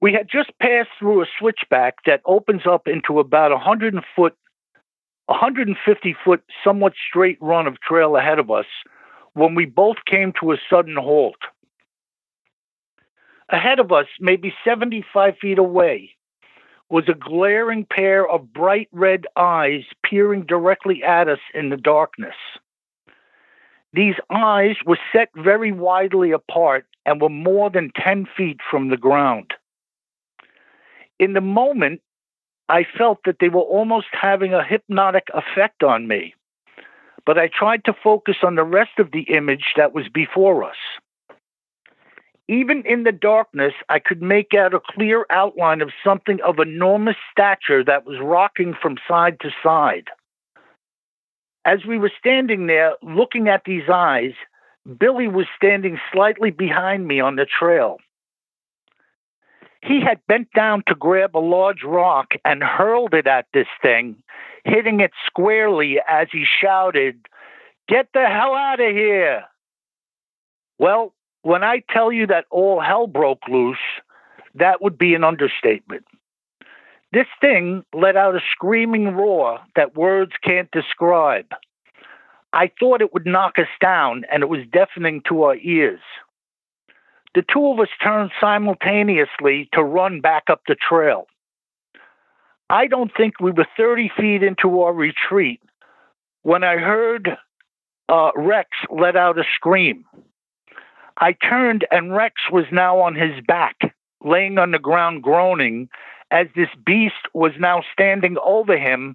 We 0.00 0.12
had 0.12 0.28
just 0.30 0.50
passed 0.60 0.90
through 0.98 1.22
a 1.22 1.26
switchback 1.38 1.96
that 2.04 2.20
opens 2.26 2.62
up 2.66 2.86
into 2.86 3.18
about 3.18 3.52
a 3.52 3.56
100 3.56 3.94
foot, 4.14 4.36
150 5.26 6.16
foot, 6.24 6.42
somewhat 6.62 6.92
straight 7.08 7.38
run 7.40 7.66
of 7.66 7.80
trail 7.80 8.16
ahead 8.16 8.38
of 8.38 8.50
us 8.50 8.66
when 9.32 9.54
we 9.54 9.64
both 9.64 9.96
came 10.06 10.32
to 10.40 10.52
a 10.52 10.56
sudden 10.70 10.96
halt. 10.96 11.36
Ahead 13.48 13.78
of 13.78 13.92
us, 13.92 14.06
maybe 14.20 14.52
75 14.64 15.34
feet 15.40 15.58
away, 15.58 16.10
was 16.90 17.04
a 17.08 17.14
glaring 17.14 17.86
pair 17.88 18.28
of 18.28 18.52
bright 18.52 18.88
red 18.92 19.26
eyes 19.36 19.82
peering 20.04 20.44
directly 20.46 21.02
at 21.02 21.28
us 21.28 21.38
in 21.54 21.70
the 21.70 21.76
darkness. 21.76 22.34
These 23.92 24.16
eyes 24.30 24.76
were 24.84 24.98
set 25.12 25.28
very 25.36 25.72
widely 25.72 26.32
apart 26.32 26.86
and 27.04 27.20
were 27.20 27.28
more 27.28 27.70
than 27.70 27.92
10 27.96 28.26
feet 28.36 28.60
from 28.70 28.90
the 28.90 28.96
ground. 28.96 29.54
In 31.18 31.32
the 31.32 31.40
moment, 31.40 32.02
I 32.68 32.84
felt 32.98 33.20
that 33.24 33.36
they 33.40 33.48
were 33.48 33.60
almost 33.60 34.08
having 34.12 34.52
a 34.52 34.64
hypnotic 34.64 35.28
effect 35.34 35.82
on 35.82 36.08
me, 36.08 36.34
but 37.24 37.38
I 37.38 37.48
tried 37.48 37.84
to 37.84 37.94
focus 38.02 38.36
on 38.42 38.56
the 38.56 38.64
rest 38.64 38.98
of 38.98 39.12
the 39.12 39.22
image 39.22 39.74
that 39.76 39.94
was 39.94 40.08
before 40.08 40.64
us. 40.64 40.76
Even 42.48 42.84
in 42.86 43.02
the 43.02 43.12
darkness, 43.12 43.72
I 43.88 43.98
could 43.98 44.22
make 44.22 44.54
out 44.54 44.74
a 44.74 44.80
clear 44.80 45.26
outline 45.30 45.80
of 45.80 45.90
something 46.04 46.40
of 46.42 46.60
enormous 46.60 47.16
stature 47.32 47.82
that 47.84 48.06
was 48.06 48.20
rocking 48.20 48.74
from 48.80 48.98
side 49.08 49.40
to 49.40 49.50
side. 49.62 50.08
As 51.64 51.84
we 51.84 51.98
were 51.98 52.12
standing 52.16 52.68
there 52.68 52.94
looking 53.02 53.48
at 53.48 53.62
these 53.64 53.88
eyes, 53.92 54.34
Billy 54.98 55.26
was 55.26 55.46
standing 55.56 55.98
slightly 56.12 56.52
behind 56.52 57.08
me 57.08 57.18
on 57.18 57.34
the 57.34 57.46
trail. 57.46 57.98
He 59.86 60.00
had 60.00 60.20
bent 60.26 60.48
down 60.52 60.82
to 60.88 60.96
grab 60.96 61.36
a 61.36 61.38
large 61.38 61.84
rock 61.84 62.32
and 62.44 62.62
hurled 62.62 63.14
it 63.14 63.28
at 63.28 63.46
this 63.54 63.68
thing, 63.80 64.16
hitting 64.64 64.98
it 64.98 65.12
squarely 65.26 65.98
as 66.08 66.26
he 66.32 66.44
shouted, 66.44 67.20
Get 67.88 68.08
the 68.12 68.26
hell 68.26 68.54
out 68.54 68.80
of 68.80 68.92
here! 68.92 69.44
Well, 70.78 71.14
when 71.42 71.62
I 71.62 71.84
tell 71.90 72.10
you 72.10 72.26
that 72.26 72.46
all 72.50 72.80
hell 72.80 73.06
broke 73.06 73.46
loose, 73.48 73.78
that 74.56 74.82
would 74.82 74.98
be 74.98 75.14
an 75.14 75.22
understatement. 75.22 76.04
This 77.12 77.28
thing 77.40 77.84
let 77.94 78.16
out 78.16 78.34
a 78.34 78.40
screaming 78.50 79.14
roar 79.14 79.60
that 79.76 79.94
words 79.94 80.32
can't 80.42 80.70
describe. 80.72 81.46
I 82.52 82.72
thought 82.80 83.02
it 83.02 83.14
would 83.14 83.26
knock 83.26 83.58
us 83.58 83.68
down, 83.80 84.24
and 84.32 84.42
it 84.42 84.48
was 84.48 84.66
deafening 84.72 85.22
to 85.28 85.44
our 85.44 85.56
ears. 85.56 86.00
The 87.36 87.44
two 87.52 87.70
of 87.70 87.78
us 87.80 87.90
turned 88.02 88.30
simultaneously 88.40 89.68
to 89.74 89.84
run 89.84 90.22
back 90.22 90.44
up 90.48 90.62
the 90.66 90.74
trail. 90.74 91.26
I 92.70 92.86
don't 92.86 93.12
think 93.14 93.38
we 93.38 93.50
were 93.50 93.66
30 93.76 94.10
feet 94.16 94.42
into 94.42 94.80
our 94.80 94.94
retreat 94.94 95.60
when 96.44 96.64
I 96.64 96.78
heard 96.78 97.36
uh, 98.08 98.30
Rex 98.34 98.70
let 98.90 99.16
out 99.16 99.38
a 99.38 99.44
scream. 99.54 100.06
I 101.18 101.32
turned, 101.34 101.86
and 101.90 102.16
Rex 102.16 102.36
was 102.50 102.64
now 102.72 103.00
on 103.00 103.14
his 103.14 103.44
back, 103.46 103.76
laying 104.24 104.56
on 104.56 104.70
the 104.70 104.78
ground 104.78 105.22
groaning, 105.22 105.90
as 106.30 106.46
this 106.56 106.70
beast 106.86 107.28
was 107.34 107.52
now 107.60 107.82
standing 107.92 108.38
over 108.42 108.78
him, 108.78 109.14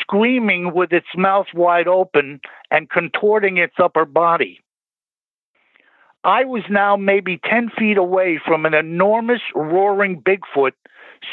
screaming 0.00 0.74
with 0.74 0.92
its 0.92 1.08
mouth 1.16 1.48
wide 1.52 1.88
open 1.88 2.40
and 2.70 2.88
contorting 2.88 3.56
its 3.56 3.74
upper 3.80 4.04
body. 4.04 4.60
I 6.24 6.44
was 6.44 6.62
now 6.68 6.96
maybe 6.96 7.40
10 7.48 7.70
feet 7.78 7.96
away 7.96 8.40
from 8.44 8.66
an 8.66 8.74
enormous 8.74 9.40
roaring 9.54 10.20
Bigfoot 10.20 10.72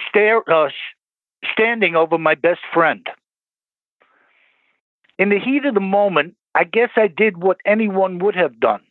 stare, 0.07 0.41
uh, 0.49 0.69
standing 1.51 1.95
over 1.95 2.17
my 2.17 2.35
best 2.35 2.61
friend. 2.73 3.05
In 5.17 5.29
the 5.29 5.39
heat 5.39 5.65
of 5.65 5.73
the 5.73 5.79
moment, 5.79 6.35
I 6.53 6.65
guess 6.65 6.89
I 6.95 7.07
did 7.07 7.41
what 7.41 7.57
anyone 7.65 8.19
would 8.19 8.35
have 8.35 8.59
done. 8.59 8.81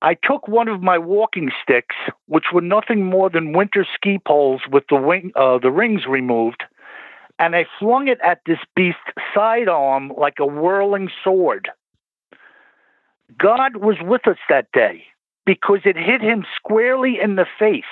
I 0.00 0.14
took 0.14 0.48
one 0.48 0.66
of 0.66 0.82
my 0.82 0.98
walking 0.98 1.50
sticks, 1.62 1.94
which 2.26 2.46
were 2.52 2.60
nothing 2.60 3.04
more 3.04 3.30
than 3.30 3.52
winter 3.52 3.86
ski 3.94 4.18
poles 4.26 4.62
with 4.70 4.84
the, 4.90 4.96
wing, 4.96 5.30
uh, 5.36 5.58
the 5.58 5.70
rings 5.70 6.06
removed, 6.08 6.64
and 7.38 7.54
I 7.54 7.66
flung 7.78 8.08
it 8.08 8.18
at 8.20 8.40
this 8.44 8.58
beast's 8.74 8.98
sidearm 9.32 10.12
like 10.16 10.38
a 10.40 10.46
whirling 10.46 11.08
sword. 11.22 11.70
God 13.38 13.76
was 13.76 13.96
with 14.02 14.26
us 14.26 14.38
that 14.48 14.66
day 14.72 15.04
because 15.46 15.80
it 15.84 15.96
hit 15.96 16.20
him 16.20 16.44
squarely 16.56 17.18
in 17.20 17.36
the 17.36 17.46
face. 17.58 17.84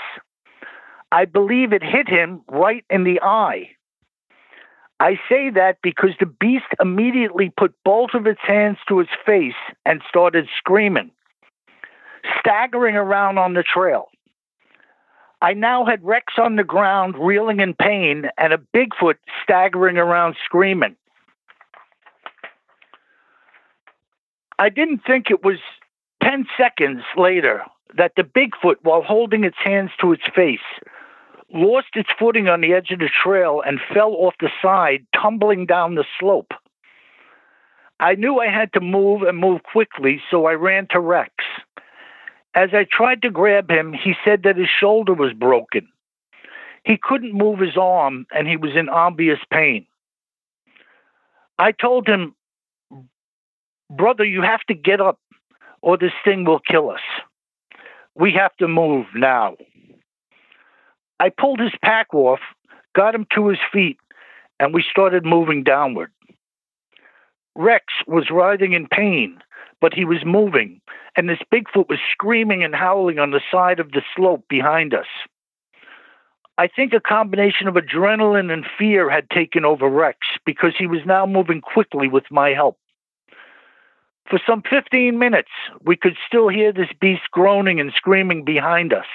I 1.12 1.24
believe 1.24 1.72
it 1.72 1.82
hit 1.82 2.09
him 2.09 2.43
right 2.49 2.84
in 2.88 3.05
the 3.05 3.20
eye. 3.22 3.70
I 5.01 5.18
say 5.28 5.51
that 5.51 5.78
because 5.82 6.11
the 6.20 6.26
beast 6.26 6.66
immediately 6.80 7.51
put 7.57 7.74
both 7.84 8.11
of 8.14 8.26
its 8.26 8.41
hands 8.43 8.76
to 8.88 9.01
its 9.01 9.11
face 9.24 9.55
and 9.86 10.03
started 10.09 10.47
screaming, 10.59 11.11
staggering 12.38 12.97
around 12.97 13.38
on 13.38 13.55
the 13.55 13.62
trail. 13.62 14.09
I 15.43 15.55
now 15.55 15.86
had 15.86 16.05
Rex 16.05 16.34
on 16.36 16.57
the 16.57 16.64
ground, 16.64 17.14
reeling 17.18 17.61
in 17.61 17.72
pain, 17.72 18.26
and 18.36 18.53
a 18.53 18.59
Bigfoot 18.59 19.16
staggering 19.43 19.97
around 19.97 20.36
screaming. 20.45 20.97
I 24.61 24.68
didn't 24.68 25.00
think 25.06 25.30
it 25.30 25.42
was 25.42 25.56
10 26.22 26.44
seconds 26.58 27.02
later 27.16 27.62
that 27.96 28.12
the 28.14 28.22
Bigfoot, 28.22 28.76
while 28.82 29.00
holding 29.00 29.42
its 29.42 29.56
hands 29.56 29.90
to 30.02 30.12
its 30.12 30.22
face, 30.36 30.58
lost 31.50 31.88
its 31.94 32.11
footing 32.18 32.46
on 32.46 32.61
the 32.61 32.74
edge 32.74 32.90
of 32.90 32.98
the 32.98 33.08
trail 33.08 33.62
and 33.64 33.80
fell 33.94 34.12
off 34.12 34.34
the 34.38 34.50
side, 34.61 35.06
tumbling 35.16 35.64
down 35.64 35.94
the 35.94 36.04
slope. 36.18 36.52
I 38.00 38.16
knew 38.16 38.38
I 38.38 38.48
had 38.48 38.70
to 38.74 38.80
move 38.80 39.22
and 39.22 39.38
move 39.38 39.62
quickly, 39.62 40.20
so 40.30 40.44
I 40.44 40.52
ran 40.52 40.88
to 40.90 41.00
Rex. 41.00 41.32
As 42.54 42.68
I 42.74 42.84
tried 42.84 43.22
to 43.22 43.30
grab 43.30 43.70
him, 43.70 43.94
he 43.94 44.14
said 44.26 44.42
that 44.42 44.58
his 44.58 44.68
shoulder 44.68 45.14
was 45.14 45.32
broken. 45.32 45.88
He 46.84 46.98
couldn't 47.02 47.32
move 47.32 47.61
his 47.61 47.78
arm 47.78 48.26
and 48.30 48.46
he 48.46 48.58
was 48.58 48.76
in 48.76 48.90
obvious 48.90 49.38
pain. 49.50 49.86
I 51.58 51.72
told 51.72 52.06
him 52.06 52.34
brother, 53.91 54.24
you 54.24 54.43
have 54.43 54.61
to 54.68 54.74
get 54.74 55.01
up 55.01 55.18
or 55.82 55.97
this 55.97 56.12
thing 56.24 56.45
will 56.45 56.61
kill 56.61 56.91
us. 56.91 57.01
We 58.14 58.32
have 58.32 58.57
to 58.57 58.68
move 58.68 59.07
now. 59.14 59.57
I 61.18 61.30
pulled 61.30 61.61
his 61.61 61.72
pack 61.82 62.14
off, 62.14 62.41
got 62.95 63.14
him 63.14 63.26
to 63.34 63.49
his 63.49 63.59
feet, 63.72 63.99
and 64.59 64.72
we 64.72 64.84
started 64.88 65.24
moving 65.24 65.62
downward. 65.62 66.11
Rex 67.57 67.84
was 68.07 68.30
writhing 68.30 68.72
in 68.72 68.86
pain, 68.86 69.38
but 69.80 69.93
he 69.93 70.05
was 70.05 70.24
moving, 70.24 70.80
and 71.16 71.28
this 71.28 71.41
Bigfoot 71.53 71.88
was 71.88 71.99
screaming 72.11 72.62
and 72.62 72.74
howling 72.74 73.18
on 73.18 73.32
the 73.32 73.41
side 73.51 73.80
of 73.80 73.93
the 73.93 74.03
slope 74.16 74.45
behind 74.49 74.95
us. 74.95 75.07
I 76.59 76.68
think 76.68 76.93
a 76.93 77.01
combination 77.01 77.68
of 77.68 77.74
adrenaline 77.74 78.53
and 78.53 78.66
fear 78.78 79.09
had 79.11 79.30
taken 79.30 79.64
over 79.64 79.88
Rex 79.88 80.18
because 80.45 80.74
he 80.78 80.86
was 80.86 81.01
now 81.07 81.24
moving 81.24 81.62
quickly 81.62 82.07
with 82.09 82.24
my 82.30 82.51
help. 82.51 82.80
For 84.31 84.41
some 84.47 84.62
15 84.62 85.18
minutes, 85.18 85.51
we 85.85 85.97
could 85.97 86.16
still 86.24 86.49
hear 86.49 86.72
this 86.72 86.93
beast 87.01 87.22
groaning 87.33 87.81
and 87.81 87.93
screaming 87.97 88.45
behind 88.45 88.93
us. 88.93 89.07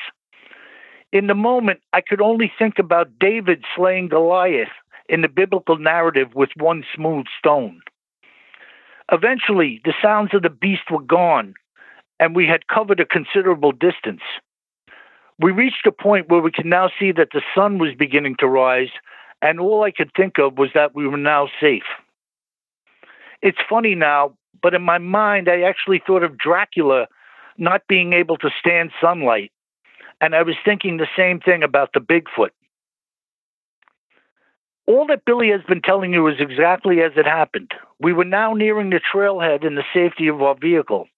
In 1.14 1.28
the 1.28 1.34
moment, 1.34 1.80
I 1.94 2.02
could 2.02 2.22
only 2.22 2.52
think 2.60 2.80
about 2.80 3.18
David 3.18 3.64
slaying 3.78 4.10
Goliath 4.10 4.74
in 5.08 5.22
the 5.22 5.30
biblical 5.30 5.78
narrative 5.78 6.36
with 6.36 6.50
one 6.58 6.84
smooth 6.94 7.28
stone. 7.40 7.80
Eventually, 9.10 9.80
the 9.86 9.94
sounds 10.02 10.34
of 10.34 10.42
the 10.42 10.50
beast 10.50 10.92
were 10.92 11.02
gone, 11.02 11.54
and 12.20 12.36
we 12.36 12.46
had 12.46 12.68
covered 12.68 13.00
a 13.00 13.06
considerable 13.06 13.72
distance. 13.72 14.24
We 15.40 15.52
reached 15.52 15.86
a 15.86 15.92
point 15.94 16.28
where 16.28 16.42
we 16.42 16.52
could 16.52 16.66
now 16.66 16.90
see 17.00 17.14
that 17.14 17.30
the 17.32 17.42
sun 17.56 17.78
was 17.78 17.96
beginning 17.98 18.36
to 18.40 18.48
rise, 18.48 18.92
and 19.42 19.62
all 19.62 19.84
I 19.84 19.92
could 19.92 20.12
think 20.14 20.40
of 20.40 20.58
was 20.58 20.72
that 20.74 20.94
we 20.94 21.08
were 21.08 21.16
now 21.16 21.48
safe. 21.62 21.84
It's 23.42 23.60
funny 23.70 23.96
now, 23.96 24.34
but 24.66 24.74
in 24.74 24.82
my 24.82 24.98
mind, 24.98 25.48
I 25.48 25.62
actually 25.62 26.02
thought 26.08 26.24
of 26.24 26.40
Dracula 26.40 27.06
not 27.56 27.84
being 27.88 28.14
able 28.14 28.36
to 28.38 28.50
stand 28.60 28.90
sunlight, 29.00 29.52
and 30.20 30.34
I 30.34 30.42
was 30.42 30.56
thinking 30.66 30.98
the 30.98 31.06
same 31.16 31.40
thing 31.40 31.62
about 31.62 31.92
the 31.94 32.00
Bigfoot. 32.00 32.50
All 34.88 35.06
that 35.06 35.24
Billy 35.24 35.52
has 35.52 35.62
been 35.68 35.84
telling 35.84 36.14
you 36.14 36.28
is 36.30 36.38
exactly 36.40 37.04
as 37.04 37.12
it 37.16 37.28
happened. 37.28 37.74
We 38.00 38.12
were 38.12 38.26
now 38.26 38.56
nearing 38.56 38.90
the 38.90 39.00
trailhead 39.14 39.64
in 39.64 39.76
the 39.76 39.84
safety 39.94 40.28
of 40.30 40.42
our 40.42 40.56
vehicle. 40.60 41.10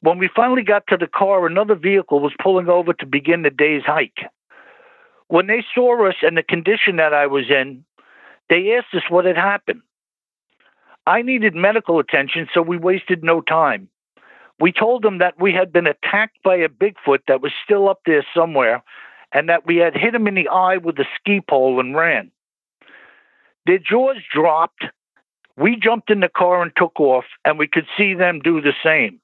When 0.00 0.18
we 0.18 0.28
finally 0.34 0.64
got 0.64 0.82
to 0.88 0.96
the 0.96 1.06
car, 1.06 1.46
another 1.46 1.76
vehicle 1.76 2.18
was 2.18 2.32
pulling 2.42 2.68
over 2.68 2.94
to 2.94 3.06
begin 3.06 3.42
the 3.42 3.50
day's 3.50 3.84
hike. 3.86 4.28
When 5.28 5.46
they 5.46 5.64
saw 5.72 6.08
us 6.08 6.16
and 6.22 6.36
the 6.36 6.42
condition 6.42 6.96
that 6.96 7.14
I 7.14 7.28
was 7.28 7.44
in, 7.48 7.84
they 8.50 8.74
asked 8.76 8.92
us 8.92 9.08
what 9.08 9.24
had 9.24 9.36
happened. 9.36 9.82
I 11.06 11.22
needed 11.22 11.54
medical 11.54 11.98
attention, 11.98 12.48
so 12.54 12.62
we 12.62 12.76
wasted 12.76 13.24
no 13.24 13.40
time. 13.40 13.88
We 14.60 14.72
told 14.72 15.02
them 15.02 15.18
that 15.18 15.40
we 15.40 15.52
had 15.52 15.72
been 15.72 15.86
attacked 15.86 16.38
by 16.44 16.56
a 16.56 16.68
Bigfoot 16.68 17.20
that 17.26 17.42
was 17.42 17.52
still 17.64 17.88
up 17.88 18.00
there 18.06 18.24
somewhere 18.34 18.82
and 19.32 19.48
that 19.48 19.66
we 19.66 19.76
had 19.76 19.96
hit 19.96 20.14
him 20.14 20.28
in 20.28 20.34
the 20.34 20.48
eye 20.48 20.76
with 20.76 20.98
a 20.98 21.04
ski 21.18 21.40
pole 21.40 21.80
and 21.80 21.96
ran. 21.96 22.30
Their 23.66 23.78
jaws 23.78 24.16
dropped. 24.32 24.84
We 25.56 25.76
jumped 25.76 26.10
in 26.10 26.20
the 26.20 26.28
car 26.28 26.62
and 26.62 26.72
took 26.76 26.98
off, 27.00 27.24
and 27.44 27.58
we 27.58 27.66
could 27.66 27.86
see 27.96 28.14
them 28.14 28.40
do 28.40 28.60
the 28.60 28.72
same. 28.84 29.20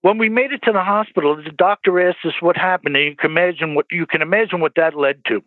When 0.00 0.18
we 0.18 0.28
made 0.28 0.52
it 0.52 0.62
to 0.64 0.72
the 0.72 0.82
hospital, 0.82 1.36
the 1.36 1.50
doctor 1.50 2.08
asked 2.08 2.24
us 2.24 2.40
what 2.40 2.56
happened, 2.56 2.96
and 2.96 3.04
you 3.04 3.16
can 3.16 3.30
imagine 3.30 3.74
what 3.74 3.86
you 3.90 4.06
can 4.06 4.22
imagine 4.22 4.60
what 4.60 4.74
that 4.76 4.96
led 4.96 5.24
to. 5.26 5.42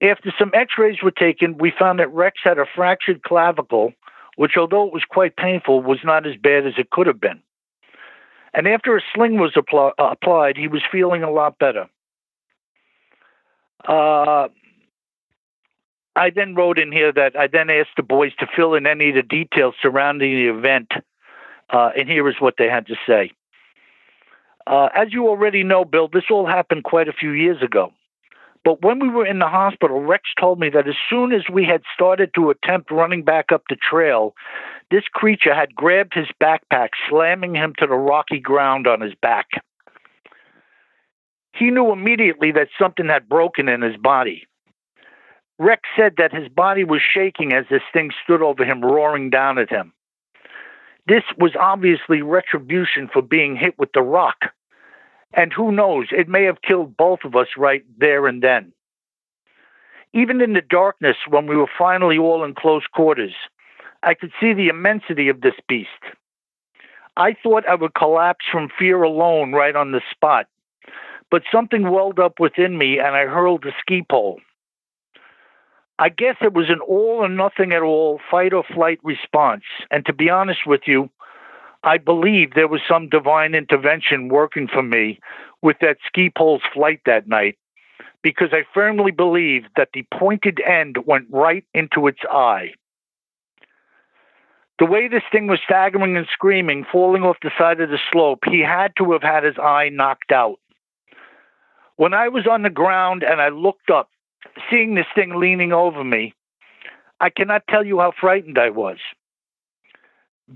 After 0.00 0.32
some 0.38 0.52
x-rays 0.54 1.02
were 1.02 1.10
taken, 1.10 1.58
we 1.58 1.72
found 1.76 1.98
that 1.98 2.12
Rex 2.12 2.38
had 2.44 2.58
a 2.58 2.66
fractured 2.74 3.22
clavicle, 3.22 3.92
which 4.36 4.52
although 4.56 4.86
it 4.86 4.92
was 4.92 5.04
quite 5.08 5.36
painful, 5.36 5.82
was 5.82 5.98
not 6.04 6.26
as 6.26 6.36
bad 6.36 6.66
as 6.66 6.74
it 6.78 6.90
could 6.90 7.08
have 7.08 7.20
been. 7.20 7.42
And 8.54 8.68
after 8.68 8.96
a 8.96 9.00
sling 9.14 9.38
was 9.38 9.56
uh, 9.56 9.90
applied, 9.98 10.56
he 10.56 10.68
was 10.68 10.82
feeling 10.90 11.22
a 11.22 11.30
lot 11.30 11.58
better. 11.58 11.88
Uh, 13.86 14.48
I 16.16 16.30
then 16.30 16.54
wrote 16.54 16.78
in 16.78 16.90
here 16.90 17.12
that 17.12 17.38
I 17.38 17.46
then 17.46 17.70
asked 17.70 17.96
the 17.96 18.02
boys 18.02 18.32
to 18.38 18.46
fill 18.56 18.74
in 18.74 18.86
any 18.86 19.10
of 19.10 19.14
the 19.16 19.22
details 19.22 19.74
surrounding 19.80 20.32
the 20.32 20.48
event, 20.48 20.92
uh, 21.70 21.90
and 21.96 22.08
here 22.08 22.28
is 22.28 22.36
what 22.40 22.54
they 22.58 22.68
had 22.68 22.86
to 22.86 22.96
say. 23.06 23.32
Uh, 24.66 24.88
as 24.94 25.12
you 25.12 25.28
already 25.28 25.62
know, 25.62 25.84
Bill, 25.84 26.08
this 26.12 26.24
all 26.30 26.46
happened 26.46 26.84
quite 26.84 27.08
a 27.08 27.12
few 27.12 27.30
years 27.30 27.62
ago. 27.62 27.92
But 28.64 28.82
when 28.82 28.98
we 28.98 29.08
were 29.08 29.26
in 29.26 29.38
the 29.38 29.48
hospital, 29.48 30.00
Rex 30.00 30.24
told 30.38 30.58
me 30.58 30.68
that 30.70 30.88
as 30.88 30.94
soon 31.08 31.32
as 31.32 31.42
we 31.52 31.64
had 31.64 31.82
started 31.94 32.32
to 32.34 32.50
attempt 32.50 32.90
running 32.90 33.22
back 33.22 33.52
up 33.52 33.62
the 33.68 33.76
trail, 33.76 34.34
this 34.90 35.04
creature 35.12 35.54
had 35.54 35.74
grabbed 35.74 36.14
his 36.14 36.28
backpack, 36.42 36.90
slamming 37.08 37.54
him 37.54 37.74
to 37.78 37.86
the 37.86 37.94
rocky 37.94 38.40
ground 38.40 38.86
on 38.86 39.00
his 39.00 39.14
back. 39.20 39.46
He 41.52 41.70
knew 41.70 41.92
immediately 41.92 42.52
that 42.52 42.68
something 42.78 43.06
had 43.06 43.28
broken 43.28 43.68
in 43.68 43.82
his 43.82 43.96
body. 43.96 44.46
Rex 45.58 45.82
said 45.96 46.14
that 46.18 46.32
his 46.32 46.48
body 46.48 46.84
was 46.84 47.00
shaking 47.02 47.52
as 47.52 47.64
this 47.68 47.82
thing 47.92 48.10
stood 48.22 48.42
over 48.42 48.64
him, 48.64 48.80
roaring 48.80 49.28
down 49.28 49.58
at 49.58 49.70
him. 49.70 49.92
This 51.06 51.24
was 51.38 51.52
obviously 51.58 52.22
retribution 52.22 53.08
for 53.12 53.22
being 53.22 53.56
hit 53.56 53.78
with 53.78 53.90
the 53.92 54.02
rock. 54.02 54.36
And 55.34 55.52
who 55.52 55.72
knows, 55.72 56.06
it 56.10 56.28
may 56.28 56.44
have 56.44 56.62
killed 56.62 56.96
both 56.96 57.20
of 57.24 57.36
us 57.36 57.48
right 57.56 57.84
there 57.98 58.26
and 58.26 58.42
then. 58.42 58.72
Even 60.14 60.40
in 60.40 60.54
the 60.54 60.62
darkness, 60.62 61.16
when 61.28 61.46
we 61.46 61.56
were 61.56 61.70
finally 61.78 62.18
all 62.18 62.44
in 62.44 62.54
close 62.54 62.86
quarters, 62.92 63.34
I 64.02 64.14
could 64.14 64.32
see 64.40 64.54
the 64.54 64.68
immensity 64.68 65.28
of 65.28 65.42
this 65.42 65.54
beast. 65.68 65.88
I 67.16 67.34
thought 67.42 67.68
I 67.68 67.74
would 67.74 67.94
collapse 67.94 68.46
from 68.50 68.70
fear 68.78 69.02
alone 69.02 69.52
right 69.52 69.74
on 69.74 69.92
the 69.92 70.00
spot, 70.10 70.46
but 71.30 71.42
something 71.52 71.90
welled 71.90 72.18
up 72.18 72.40
within 72.40 72.78
me 72.78 72.98
and 72.98 73.14
I 73.14 73.26
hurled 73.26 73.64
the 73.64 73.72
ski 73.80 74.04
pole. 74.08 74.40
I 75.98 76.10
guess 76.10 76.36
it 76.40 76.52
was 76.52 76.70
an 76.70 76.78
all 76.80 77.18
or 77.18 77.28
nothing 77.28 77.72
at 77.72 77.82
all 77.82 78.20
fight 78.30 78.52
or 78.52 78.62
flight 78.62 79.00
response. 79.02 79.64
And 79.90 80.06
to 80.06 80.12
be 80.12 80.30
honest 80.30 80.60
with 80.64 80.82
you, 80.86 81.10
I 81.82 81.98
believe 81.98 82.54
there 82.54 82.68
was 82.68 82.80
some 82.88 83.08
divine 83.08 83.54
intervention 83.54 84.28
working 84.28 84.68
for 84.68 84.82
me 84.82 85.20
with 85.62 85.76
that 85.80 85.98
ski 86.06 86.30
pole's 86.36 86.62
flight 86.72 87.00
that 87.06 87.28
night 87.28 87.56
because 88.22 88.48
I 88.52 88.64
firmly 88.74 89.12
believe 89.12 89.64
that 89.76 89.90
the 89.94 90.04
pointed 90.12 90.60
end 90.60 90.98
went 91.06 91.26
right 91.30 91.64
into 91.74 92.08
its 92.08 92.20
eye. 92.30 92.72
The 94.78 94.86
way 94.86 95.08
this 95.08 95.22
thing 95.32 95.46
was 95.48 95.60
staggering 95.64 96.16
and 96.16 96.26
screaming, 96.32 96.84
falling 96.90 97.22
off 97.22 97.38
the 97.42 97.50
side 97.58 97.80
of 97.80 97.90
the 97.90 97.98
slope, 98.12 98.40
he 98.44 98.60
had 98.60 98.92
to 98.96 99.12
have 99.12 99.22
had 99.22 99.44
his 99.44 99.58
eye 99.58 99.88
knocked 99.88 100.30
out. 100.30 100.58
When 101.96 102.14
I 102.14 102.28
was 102.28 102.46
on 102.46 102.62
the 102.62 102.70
ground 102.70 103.24
and 103.24 103.40
I 103.40 103.48
looked 103.48 103.90
up, 103.90 104.08
seeing 104.70 104.94
this 104.94 105.06
thing 105.14 105.36
leaning 105.40 105.72
over 105.72 106.04
me, 106.04 106.32
I 107.20 107.30
cannot 107.30 107.66
tell 107.68 107.84
you 107.84 107.98
how 107.98 108.12
frightened 108.20 108.56
I 108.56 108.70
was. 108.70 108.98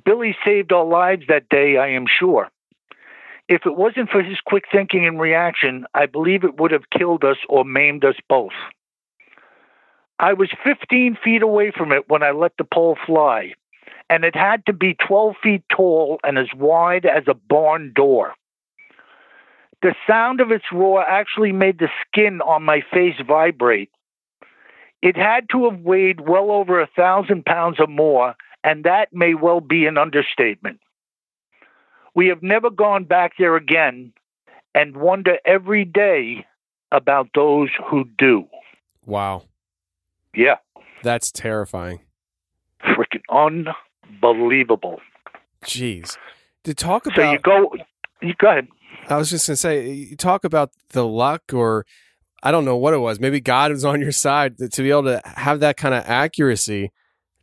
Billy 0.04 0.36
saved 0.44 0.72
our 0.72 0.84
lives 0.84 1.24
that 1.28 1.48
day, 1.48 1.76
I 1.76 1.88
am 1.88 2.06
sure. 2.06 2.50
If 3.48 3.66
it 3.66 3.76
wasn't 3.76 4.10
for 4.10 4.22
his 4.22 4.38
quick 4.44 4.64
thinking 4.72 5.06
and 5.06 5.20
reaction, 5.20 5.84
I 5.94 6.06
believe 6.06 6.44
it 6.44 6.58
would 6.58 6.70
have 6.70 6.90
killed 6.96 7.24
us 7.24 7.36
or 7.48 7.64
maimed 7.64 8.04
us 8.04 8.14
both. 8.28 8.52
I 10.18 10.32
was 10.32 10.50
15 10.64 11.18
feet 11.22 11.42
away 11.42 11.72
from 11.76 11.92
it 11.92 12.08
when 12.08 12.22
I 12.22 12.30
let 12.30 12.52
the 12.56 12.64
pole 12.64 12.96
fly, 13.04 13.54
and 14.08 14.24
it 14.24 14.36
had 14.36 14.64
to 14.66 14.72
be 14.72 14.96
12 15.06 15.34
feet 15.42 15.62
tall 15.68 16.20
and 16.22 16.38
as 16.38 16.46
wide 16.56 17.04
as 17.04 17.24
a 17.26 17.34
barn 17.34 17.92
door. 17.94 18.34
The 19.82 19.94
sound 20.06 20.40
of 20.40 20.52
its 20.52 20.66
roar 20.72 21.02
actually 21.02 21.50
made 21.50 21.80
the 21.80 21.88
skin 22.06 22.40
on 22.40 22.62
my 22.62 22.82
face 22.92 23.16
vibrate. 23.26 23.90
It 25.02 25.16
had 25.16 25.48
to 25.50 25.68
have 25.68 25.80
weighed 25.80 26.20
well 26.20 26.52
over 26.52 26.80
a 26.80 26.86
thousand 26.86 27.44
pounds 27.44 27.80
or 27.80 27.88
more, 27.88 28.36
and 28.64 28.84
that 28.84 29.08
may 29.12 29.34
well 29.34 29.60
be 29.60 29.86
an 29.86 29.98
understatement. 29.98 30.80
We 32.14 32.28
have 32.28 32.42
never 32.42 32.70
gone 32.70 33.04
back 33.04 33.32
there 33.38 33.56
again 33.56 34.12
and 34.74 34.96
wonder 34.96 35.38
every 35.44 35.84
day 35.84 36.46
about 36.90 37.28
those 37.34 37.70
who 37.88 38.04
do. 38.18 38.46
Wow. 39.06 39.44
Yeah. 40.34 40.56
That's 41.02 41.32
terrifying. 41.32 42.00
Freaking 42.82 43.22
unbelievable. 43.30 45.00
Jeez. 45.64 46.16
To 46.64 46.74
talk 46.74 47.06
about 47.06 47.16
So 47.16 47.32
you 47.32 47.38
go 47.38 47.72
you 48.20 48.34
go 48.38 48.50
ahead. 48.50 48.68
I 49.08 49.16
was 49.16 49.30
just 49.30 49.46
gonna 49.46 49.56
say, 49.56 49.90
you 49.90 50.16
talk 50.16 50.44
about 50.44 50.70
the 50.90 51.06
luck, 51.06 51.42
or 51.52 51.86
I 52.42 52.50
don't 52.50 52.64
know 52.64 52.76
what 52.76 52.94
it 52.94 52.98
was. 52.98 53.18
Maybe 53.18 53.40
God 53.40 53.72
was 53.72 53.84
on 53.84 54.00
your 54.00 54.12
side 54.12 54.58
to 54.58 54.82
be 54.82 54.90
able 54.90 55.04
to 55.04 55.20
have 55.24 55.60
that 55.60 55.76
kind 55.76 55.94
of 55.94 56.04
accuracy 56.06 56.92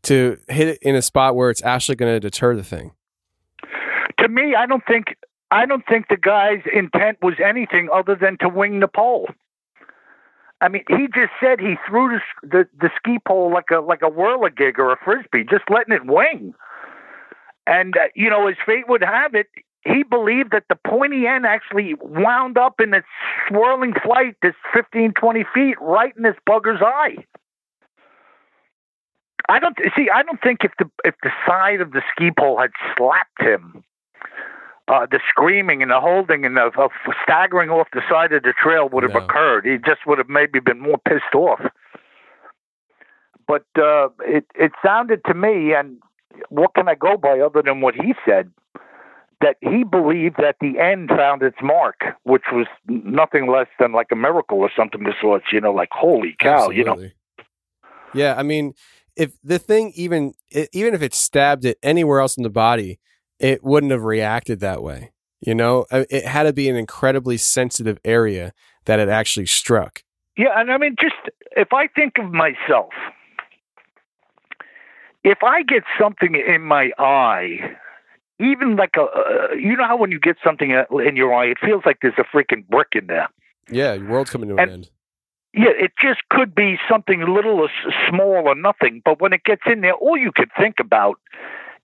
to 0.03 0.37
hit 0.47 0.67
it 0.67 0.79
in 0.81 0.95
a 0.95 1.01
spot 1.01 1.35
where 1.35 1.49
it's 1.49 1.63
actually 1.63 1.95
going 1.95 2.13
to 2.13 2.19
deter 2.19 2.55
the 2.55 2.63
thing. 2.63 2.91
To 4.19 4.27
me, 4.27 4.55
I 4.55 4.65
don't 4.65 4.83
think 4.87 5.15
I 5.51 5.65
don't 5.65 5.83
think 5.87 6.07
the 6.09 6.17
guy's 6.17 6.61
intent 6.73 7.17
was 7.21 7.35
anything 7.43 7.89
other 7.93 8.15
than 8.15 8.37
to 8.39 8.49
wing 8.49 8.79
the 8.79 8.87
pole. 8.87 9.27
I 10.61 10.67
mean, 10.67 10.83
he 10.89 11.07
just 11.07 11.31
said 11.41 11.59
he 11.59 11.75
threw 11.87 12.09
the 12.09 12.47
the, 12.47 12.67
the 12.79 12.89
ski 12.97 13.17
pole 13.25 13.51
like 13.53 13.71
a 13.71 13.79
like 13.79 14.01
a 14.01 14.11
whirligig 14.11 14.77
or 14.77 14.91
a 14.91 14.97
frisbee, 15.03 15.45
just 15.49 15.63
letting 15.69 15.93
it 15.93 16.05
wing. 16.05 16.53
And 17.65 17.95
uh, 17.95 18.09
you 18.15 18.29
know, 18.29 18.47
as 18.47 18.55
fate 18.65 18.87
would 18.89 19.03
have 19.03 19.35
it, 19.35 19.47
he 19.85 20.03
believed 20.03 20.51
that 20.51 20.65
the 20.69 20.75
pointy 20.75 21.25
end 21.25 21.45
actually 21.45 21.95
wound 22.01 22.57
up 22.57 22.81
in 22.81 22.93
its 22.93 23.07
swirling 23.47 23.93
flight, 24.03 24.35
this 24.41 24.55
15, 24.73 25.13
20 25.13 25.45
feet, 25.53 25.75
right 25.79 26.13
in 26.17 26.23
this 26.23 26.35
bugger's 26.47 26.81
eye. 26.81 27.15
I 29.49 29.59
don't 29.59 29.77
see. 29.95 30.07
I 30.13 30.21
don't 30.23 30.41
think 30.41 30.59
if 30.63 30.71
the 30.79 30.89
if 31.03 31.15
the 31.23 31.31
side 31.47 31.81
of 31.81 31.91
the 31.91 32.01
ski 32.13 32.29
pole 32.37 32.59
had 32.59 32.69
slapped 32.95 33.41
him, 33.41 33.83
uh, 34.87 35.07
the 35.09 35.19
screaming 35.27 35.81
and 35.81 35.91
the 35.91 35.99
holding 35.99 36.45
and 36.45 36.55
the 36.55 36.89
staggering 37.23 37.69
off 37.69 37.87
the 37.91 38.01
side 38.09 38.31
of 38.31 38.43
the 38.43 38.53
trail 38.61 38.87
would 38.89 39.03
have 39.03 39.13
No. 39.13 39.19
occurred. 39.19 39.65
He 39.65 39.77
just 39.77 40.05
would 40.05 40.19
have 40.19 40.29
maybe 40.29 40.59
been 40.59 40.79
more 40.79 40.97
pissed 40.99 41.33
off. 41.35 41.61
But 43.47 43.65
uh, 43.77 44.09
it 44.19 44.45
it 44.53 44.71
sounded 44.85 45.21
to 45.25 45.33
me, 45.33 45.73
and 45.73 45.97
what 46.49 46.75
can 46.75 46.87
I 46.87 46.93
go 46.95 47.17
by 47.17 47.39
other 47.39 47.63
than 47.63 47.81
what 47.81 47.95
he 47.95 48.13
said? 48.25 48.51
That 49.41 49.55
he 49.61 49.83
believed 49.85 50.35
that 50.37 50.57
the 50.59 50.77
end 50.77 51.09
found 51.09 51.41
its 51.41 51.57
mark, 51.63 52.01
which 52.23 52.43
was 52.51 52.67
nothing 52.87 53.47
less 53.49 53.67
than 53.79 53.93
like 53.93 54.07
a 54.11 54.15
miracle 54.15 54.59
or 54.59 54.69
something 54.75 55.03
of 55.07 55.13
sorts. 55.19 55.45
You 55.51 55.61
know, 55.61 55.71
like 55.71 55.89
holy 55.91 56.35
cow, 56.39 56.69
you 56.69 56.83
know. 56.83 57.01
Yeah, 58.13 58.35
I 58.37 58.43
mean, 58.43 58.73
if 59.19 59.33
the 59.43 59.59
thing 59.59 59.91
even 59.95 60.33
i- 60.55 60.67
even 60.73 60.93
if 60.95 61.01
it 61.03 61.13
stabbed 61.13 61.65
it 61.65 61.77
anywhere 61.83 62.19
else 62.21 62.37
in 62.37 62.43
the 62.43 62.49
body, 62.49 62.99
it 63.39 63.63
wouldn't 63.63 63.91
have 63.91 64.03
reacted 64.03 64.59
that 64.61 64.81
way. 64.81 65.11
You 65.41 65.55
know, 65.55 65.85
it 65.91 66.25
had 66.25 66.43
to 66.43 66.53
be 66.53 66.67
an 66.69 66.75
incredibly 66.75 67.37
sensitive 67.37 67.97
area 68.03 68.53
that 68.85 68.99
it 68.99 69.07
actually 69.09 69.45
struck. 69.45 70.03
Yeah, 70.37 70.49
and 70.59 70.71
I 70.71 70.77
mean, 70.77 70.95
just 70.99 71.15
if 71.55 71.71
I 71.73 71.87
think 71.87 72.17
of 72.17 72.31
myself, 72.31 72.89
if 75.23 75.39
I 75.43 75.63
get 75.63 75.83
something 75.99 76.35
in 76.35 76.61
my 76.61 76.91
eye, 76.97 77.75
even 78.39 78.75
like 78.77 78.95
a, 78.97 79.01
uh, 79.03 79.53
you 79.53 79.75
know 79.75 79.85
how 79.85 79.97
when 79.97 80.11
you 80.11 80.19
get 80.19 80.37
something 80.43 80.71
in 80.71 81.15
your 81.15 81.33
eye, 81.33 81.45
it 81.47 81.57
feels 81.59 81.83
like 81.85 81.99
there's 82.01 82.13
a 82.17 82.23
freaking 82.35 82.65
brick 82.67 82.89
in 82.93 83.07
there. 83.07 83.27
Yeah, 83.69 83.93
your 83.93 84.07
world's 84.09 84.29
coming 84.31 84.49
to 84.49 84.55
an 84.57 84.69
end. 84.69 84.89
Yeah, 85.53 85.71
it 85.75 85.93
just 86.01 86.21
could 86.29 86.53
be 86.53 86.77
something 86.87 87.21
little 87.21 87.59
or 87.59 87.69
small 88.07 88.47
or 88.47 88.55
nothing, 88.55 89.01
but 89.03 89.19
when 89.19 89.33
it 89.33 89.43
gets 89.43 89.63
in 89.65 89.81
there, 89.81 89.93
all 89.93 90.15
you 90.15 90.31
could 90.31 90.51
think 90.57 90.79
about 90.79 91.19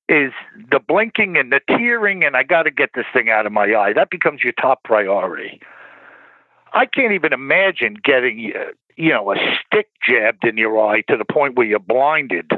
is 0.08 0.32
the 0.70 0.80
blinking 0.80 1.36
and 1.36 1.52
the 1.52 1.62
tearing, 1.68 2.24
and 2.24 2.38
I 2.38 2.44
got 2.44 2.64
to 2.64 2.72
get 2.72 2.92
this 2.94 3.06
thing 3.12 3.30
out 3.30 3.48
of 3.48 3.52
my 3.52 3.74
eye. 3.74 3.94
That 3.94 4.12
becomes 4.12 4.44
your 4.44 4.54
top 4.54 4.84
priority. 4.84 5.60
I 6.74 6.86
can't 6.86 7.14
even 7.14 7.34
imagine 7.34 7.96
getting, 8.04 8.54
uh, 8.56 8.72
you 8.98 9.10
know, 9.10 9.32
a 9.32 9.36
stick 9.66 9.88
jabbed 10.08 10.44
in 10.44 10.58
your 10.58 10.80
eye 10.88 11.02
to 11.10 11.18
the 11.18 11.26
point 11.26 11.56
where 11.56 11.66
you're 11.66 11.80
blinded. 11.80 12.52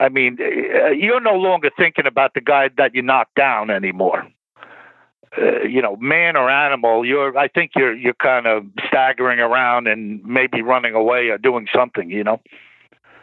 I 0.00 0.08
mean, 0.08 0.38
uh, 0.40 0.90
you're 0.90 1.20
no 1.20 1.34
longer 1.34 1.70
thinking 1.76 2.06
about 2.06 2.32
the 2.34 2.40
guy 2.40 2.70
that 2.78 2.94
you 2.94 3.02
knocked 3.02 3.34
down 3.34 3.68
anymore. 3.68 4.26
Uh, 5.36 5.62
you 5.62 5.82
know, 5.82 5.96
man 5.96 6.36
or 6.36 6.48
animal, 6.48 7.04
you're. 7.04 7.36
I 7.36 7.48
think 7.48 7.72
you're 7.76 7.94
you're 7.94 8.14
kind 8.14 8.46
of 8.46 8.64
staggering 8.86 9.40
around 9.40 9.86
and 9.86 10.24
maybe 10.24 10.62
running 10.62 10.94
away 10.94 11.28
or 11.28 11.38
doing 11.38 11.66
something. 11.74 12.10
You 12.10 12.24
know. 12.24 12.40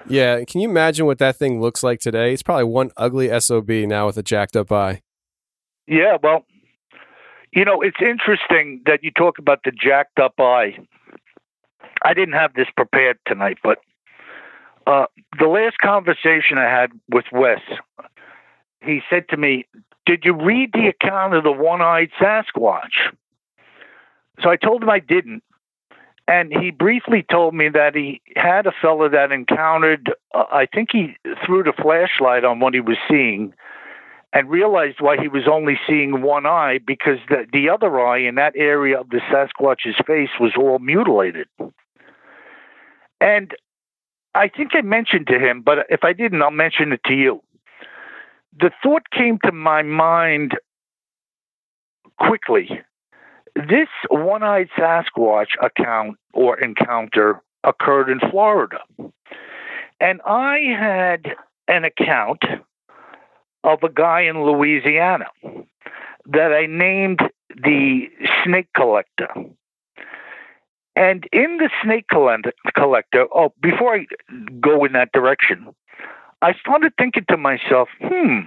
Yeah, 0.08 0.43
can 0.43 0.62
you 0.62 0.70
imagine 0.70 1.08
what 1.08 1.18
that 1.18 1.36
thing 1.38 1.60
looks 1.62 1.82
like 1.82 1.99
today? 1.99 2.32
It's 2.32 2.43
probably 2.43 2.66
one 2.66 2.91
ugly 2.95 3.39
SOB 3.39 3.70
now 3.70 4.06
with 4.06 4.18
a 4.18 4.24
jacked 4.24 4.56
up 4.56 4.72
eye. 4.72 5.01
Yeah, 5.88 6.18
well, 6.22 6.45
you 7.51 7.66
know, 7.66 7.82
it's 7.82 7.97
interesting 8.01 8.82
that 8.86 9.03
you 9.03 9.12
talk 9.12 9.39
about 9.39 9.62
the 9.64 9.72
jacked 9.72 10.20
up 10.20 10.34
eye. 10.39 10.78
I 12.03 12.14
didn't 12.14 12.34
have 12.34 12.53
this 12.53 12.68
prepared 12.76 13.18
tonight, 13.26 13.58
but 13.64 13.80
uh, 14.86 15.06
the 15.39 15.47
last 15.47 15.78
conversation 15.82 16.58
I 16.58 16.70
had 16.70 16.91
with 17.10 17.26
Wes, 17.32 17.62
he 18.84 19.01
said 19.10 19.28
to 19.30 19.38
me, 19.38 19.66
Did 20.06 20.24
you 20.24 20.34
read 20.34 20.72
the 20.74 20.88
account 20.88 21.34
of 21.34 21.43
the 21.43 21.51
one 21.51 21.82
eyed 21.82 22.12
Sasquatch? 22.20 23.14
So 24.41 24.49
I 24.49 24.56
told 24.56 24.84
him 24.84 24.89
I 24.89 24.99
didn't. 24.99 25.43
And 26.28 26.51
he 26.51 26.72
briefly 26.72 27.24
told 27.30 27.53
me 27.53 27.70
that 27.70 27.93
he 27.95 28.22
had 28.36 28.66
a 28.66 28.72
fellow 28.82 29.08
that 29.10 29.32
encountered, 29.32 30.12
uh, 30.34 30.45
I 30.51 30.66
think 30.66 30.89
he 30.91 31.16
threw 31.45 31.64
the 31.64 31.74
flashlight 31.80 32.43
on 32.43 32.60
what 32.60 32.74
he 32.74 32.80
was 32.80 32.97
seeing 33.08 33.53
and 34.34 34.49
realized 34.49 34.97
why 34.99 35.18
he 35.22 35.28
was 35.28 35.47
only 35.49 35.80
seeing 35.88 36.22
one 36.22 36.47
eye 36.47 36.80
because 36.86 37.20
the, 37.30 37.45
the 37.53 37.70
other 37.70 37.99
eye 37.99 38.18
in 38.18 38.36
that 38.36 38.53
area 38.56 38.99
of 38.99 39.10
the 39.10 39.22
Sasquatch's 39.32 39.95
face 40.06 40.32
was 40.39 40.53
all 40.58 40.80
mutilated. 40.80 41.47
And 43.22 43.53
I 44.34 44.49
think 44.49 44.72
I 44.74 44.82
mentioned 44.82 45.28
to 45.28 45.39
him, 45.39 45.62
but 45.62 45.86
if 45.89 46.03
I 46.03 46.14
didn't, 46.14 46.41
I'll 46.41 46.51
mention 46.51 46.91
it 46.91 47.01
to 47.06 47.14
you. 47.14 47.41
The 48.60 48.72
thought 48.82 49.10
came 49.12 49.38
to 49.45 49.51
my 49.51 49.82
mind 49.82 50.53
quickly. 52.18 52.82
This 53.56 53.89
one 54.10 54.43
eyed 54.43 54.70
Sasquatch 54.78 55.49
account 55.62 56.18
or 56.34 56.60
encounter 56.60 57.41
occurred 57.64 58.10
in 58.10 58.20
Florida. 58.32 58.80
And 59.99 60.22
I 60.26 60.60
had 60.78 61.36
an 61.68 61.84
account 61.84 62.43
of 63.64 63.84
a 63.84 63.89
guy 63.89 64.22
in 64.22 64.43
Louisiana 64.43 65.26
that 66.26 66.53
I 66.53 66.66
named 66.66 67.20
the 67.49 68.10
snake 68.43 68.68
collector. 68.76 69.30
And 70.95 71.28
in 71.34 71.58
the 71.58 71.70
snake 71.84 72.08
collector, 72.08 73.26
oh, 73.34 73.53
before 73.62 73.95
I 73.95 74.06
go 74.62 74.86
in 74.86 74.93
that 74.93 75.12
direction, 75.12 75.76
I 76.46 76.54
started 76.60 76.93
thinking 76.96 77.26
to 77.30 77.38
myself, 77.38 77.89
hmm, 78.00 78.41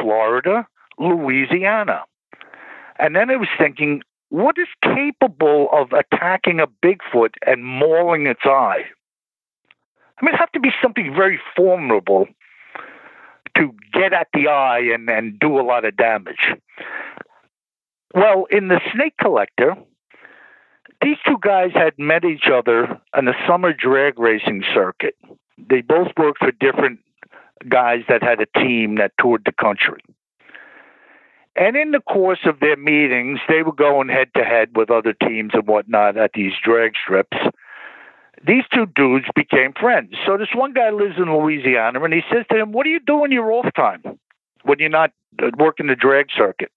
Florida, 0.00 0.66
Louisiana. 0.98 2.04
And 2.98 3.14
then 3.14 3.28
I 3.30 3.36
was 3.36 3.50
thinking, 3.58 4.00
what 4.30 4.56
is 4.56 4.68
capable 4.82 5.68
of 5.70 5.92
attacking 5.92 6.58
a 6.58 6.66
Bigfoot 6.66 7.34
and 7.46 7.66
mauling 7.66 8.26
its 8.26 8.40
eye? 8.46 8.84
I 10.16 10.24
mean, 10.24 10.30
it'd 10.30 10.40
have 10.40 10.52
to 10.52 10.60
be 10.60 10.70
something 10.80 11.14
very 11.14 11.38
formidable 11.54 12.28
to 13.58 13.74
get 13.92 14.14
at 14.14 14.28
the 14.32 14.48
eye 14.48 14.90
and, 14.94 15.10
and 15.10 15.38
do 15.38 15.60
a 15.60 15.62
lot 15.62 15.84
of 15.84 15.98
damage. 15.98 16.54
Well, 18.14 18.46
in 18.50 18.68
the 18.68 18.80
snake 18.94 19.18
collector, 19.20 19.76
these 21.02 21.18
two 21.26 21.36
guys 21.42 21.72
had 21.74 21.92
met 21.98 22.24
each 22.24 22.48
other 22.50 22.98
on 23.12 23.26
the 23.26 23.34
summer 23.46 23.74
drag 23.74 24.18
racing 24.18 24.64
circuit. 24.72 25.14
They 25.58 25.82
both 25.82 26.08
worked 26.16 26.38
for 26.38 26.52
different 26.52 27.00
guys 27.68 28.02
that 28.08 28.22
had 28.22 28.40
a 28.40 28.58
team 28.58 28.96
that 28.96 29.12
toured 29.20 29.42
the 29.44 29.52
country. 29.52 30.02
And 31.56 31.76
in 31.76 31.90
the 31.90 32.00
course 32.00 32.40
of 32.44 32.60
their 32.60 32.76
meetings, 32.76 33.40
they 33.48 33.62
were 33.62 33.72
going 33.72 34.08
head 34.08 34.28
to 34.36 34.44
head 34.44 34.76
with 34.76 34.90
other 34.90 35.12
teams 35.12 35.50
and 35.54 35.66
whatnot 35.66 36.16
at 36.16 36.32
these 36.34 36.52
drag 36.62 36.92
strips. 37.02 37.36
These 38.46 38.62
two 38.72 38.86
dudes 38.86 39.26
became 39.34 39.72
friends. 39.72 40.14
So 40.24 40.36
this 40.36 40.54
one 40.54 40.72
guy 40.72 40.90
lives 40.90 41.16
in 41.16 41.24
Louisiana, 41.24 42.02
and 42.04 42.14
he 42.14 42.22
says 42.32 42.46
to 42.50 42.58
him, 42.58 42.70
"What 42.70 42.84
do 42.84 42.90
you 42.90 43.00
do 43.00 43.24
in 43.24 43.32
your 43.32 43.50
off 43.50 43.66
time 43.74 44.02
when 44.62 44.78
you're 44.78 44.88
not 44.88 45.10
uh, 45.42 45.50
working 45.58 45.88
the 45.88 45.96
drag 45.96 46.26
circuit?" 46.30 46.70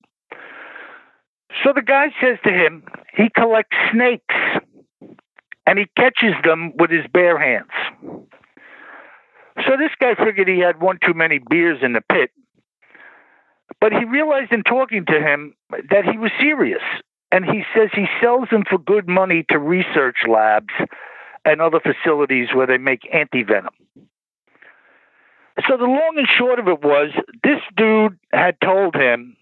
So 1.64 1.74
the 1.74 1.82
guy 1.82 2.08
says 2.20 2.40
to 2.44 2.52
him, 2.52 2.84
he 3.14 3.30
collects 3.30 3.76
snakes 3.92 4.36
and 5.68 5.78
he 5.78 5.86
catches 5.96 6.34
them 6.44 6.74
with 6.78 6.90
his 6.90 7.06
bare 7.14 7.38
hands. 7.38 7.70
So 9.58 9.78
this 9.78 9.92
guy 10.00 10.16
figured 10.16 10.48
he 10.48 10.60
had 10.60 10.82
one 10.82 10.98
too 11.06 11.14
many 11.14 11.40
beers 11.40 11.80
in 11.82 11.94
the 11.94 12.02
pit, 12.02 12.32
but 13.80 13.92
he 13.92 14.06
realized 14.06 14.52
in 14.52 14.64
talking 14.64 15.06
to 15.06 15.20
him 15.20 15.54
that 15.90 16.06
he 16.06 16.18
was 16.18 16.32
serious. 16.40 16.82
And 17.34 17.46
he 17.46 17.64
says 17.74 17.90
he 17.94 18.08
sells 18.22 18.50
them 18.52 18.64
for 18.70 18.78
good 18.78 19.08
money 19.08 19.46
to 19.50 19.58
research 19.58 20.18
labs 20.28 20.74
and 21.46 21.62
other 21.62 21.80
facilities 21.80 22.50
where 22.54 22.68
they 22.68 22.78
make 22.78 23.02
antivenom. 23.14 23.70
So 25.68 25.78
the 25.78 25.86
long 25.86 26.16
and 26.18 26.28
short 26.28 26.60
of 26.60 26.68
it 26.68 26.84
was 26.84 27.10
this 27.44 27.62
dude 27.76 28.18
had 28.34 28.60
told 28.62 28.96
him, 28.96 29.36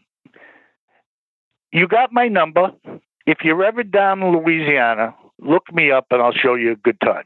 You 1.71 1.87
got 1.87 2.11
my 2.11 2.27
number. 2.27 2.71
If 3.25 3.39
you're 3.43 3.63
ever 3.63 3.83
down 3.83 4.23
in 4.23 4.33
Louisiana, 4.33 5.15
look 5.39 5.71
me 5.71 5.91
up 5.91 6.07
and 6.11 6.21
I'll 6.21 6.33
show 6.33 6.55
you 6.55 6.71
a 6.71 6.75
good 6.75 6.99
time. 6.99 7.25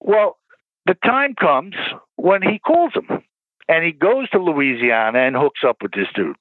Well, 0.00 0.38
the 0.86 0.94
time 1.04 1.34
comes 1.34 1.74
when 2.16 2.42
he 2.42 2.58
calls 2.58 2.92
him 2.94 3.22
and 3.68 3.84
he 3.84 3.92
goes 3.92 4.28
to 4.30 4.38
Louisiana 4.38 5.20
and 5.20 5.36
hooks 5.36 5.60
up 5.66 5.78
with 5.82 5.92
this 5.92 6.08
dude. 6.14 6.36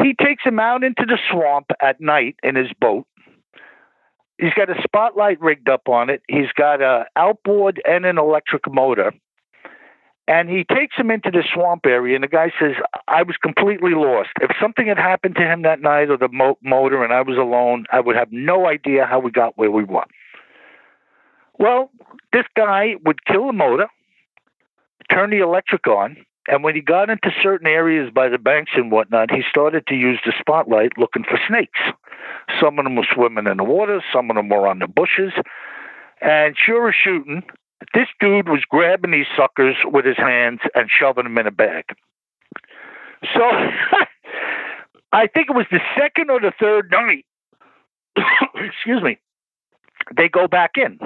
He 0.00 0.14
takes 0.14 0.44
him 0.44 0.60
out 0.60 0.84
into 0.84 1.04
the 1.06 1.18
swamp 1.30 1.66
at 1.82 2.00
night 2.00 2.36
in 2.42 2.54
his 2.54 2.68
boat. 2.80 3.06
He's 4.38 4.54
got 4.54 4.70
a 4.70 4.80
spotlight 4.82 5.40
rigged 5.40 5.68
up 5.68 5.88
on 5.88 6.08
it. 6.08 6.22
He's 6.28 6.52
got 6.56 6.80
a 6.80 7.06
outboard 7.16 7.82
and 7.84 8.06
an 8.06 8.18
electric 8.18 8.72
motor. 8.72 9.12
And 10.28 10.48
he 10.48 10.62
takes 10.62 10.94
him 10.94 11.10
into 11.10 11.30
the 11.30 11.42
swamp 11.52 11.86
area, 11.86 12.14
and 12.14 12.22
the 12.22 12.28
guy 12.28 12.52
says, 12.60 12.72
I 13.08 13.22
was 13.22 13.36
completely 13.42 13.92
lost. 13.94 14.28
If 14.42 14.50
something 14.60 14.86
had 14.86 14.98
happened 14.98 15.36
to 15.36 15.42
him 15.42 15.62
that 15.62 15.80
night 15.80 16.10
or 16.10 16.18
the 16.18 16.28
mo- 16.28 16.58
motor 16.62 17.02
and 17.02 17.14
I 17.14 17.22
was 17.22 17.38
alone, 17.38 17.86
I 17.90 18.00
would 18.00 18.14
have 18.14 18.28
no 18.30 18.66
idea 18.68 19.06
how 19.06 19.20
we 19.20 19.30
got 19.30 19.56
where 19.56 19.70
we 19.70 19.84
were. 19.84 20.04
Well, 21.58 21.90
this 22.32 22.44
guy 22.56 22.94
would 23.04 23.24
kill 23.24 23.48
the 23.48 23.52
motor, 23.52 23.88
turn 25.10 25.30
the 25.30 25.38
electric 25.38 25.86
on, 25.86 26.16
and 26.48 26.64
when 26.64 26.74
he 26.74 26.80
got 26.80 27.10
into 27.10 27.30
certain 27.42 27.66
areas 27.66 28.10
by 28.14 28.28
the 28.28 28.38
banks 28.38 28.72
and 28.74 28.90
whatnot, 28.90 29.30
he 29.30 29.42
started 29.50 29.86
to 29.88 29.94
use 29.94 30.18
the 30.24 30.32
spotlight 30.38 30.96
looking 30.96 31.24
for 31.24 31.38
snakes. 31.46 31.80
Some 32.60 32.78
of 32.78 32.84
them 32.84 32.96
were 32.96 33.06
swimming 33.12 33.46
in 33.46 33.58
the 33.58 33.64
water, 33.64 34.02
some 34.12 34.30
of 34.30 34.36
them 34.36 34.48
were 34.48 34.66
on 34.66 34.78
the 34.78 34.86
bushes. 34.86 35.32
And 36.22 36.56
sure 36.56 36.88
as 36.88 36.94
shooting, 36.94 37.42
this 37.92 38.08
dude 38.18 38.48
was 38.48 38.64
grabbing 38.68 39.10
these 39.10 39.26
suckers 39.36 39.76
with 39.84 40.04
his 40.04 40.16
hands 40.16 40.60
and 40.74 40.88
shoving 40.90 41.24
them 41.24 41.38
in 41.38 41.46
a 41.46 41.50
bag. 41.50 41.84
So 43.34 43.42
I 45.12 45.26
think 45.26 45.50
it 45.50 45.56
was 45.56 45.66
the 45.70 45.80
second 45.98 46.30
or 46.30 46.40
the 46.40 46.52
third 46.58 46.90
night, 46.90 47.26
excuse 48.54 49.02
me, 49.02 49.18
they 50.16 50.28
go 50.28 50.48
back 50.48 50.72
in. 50.76 50.98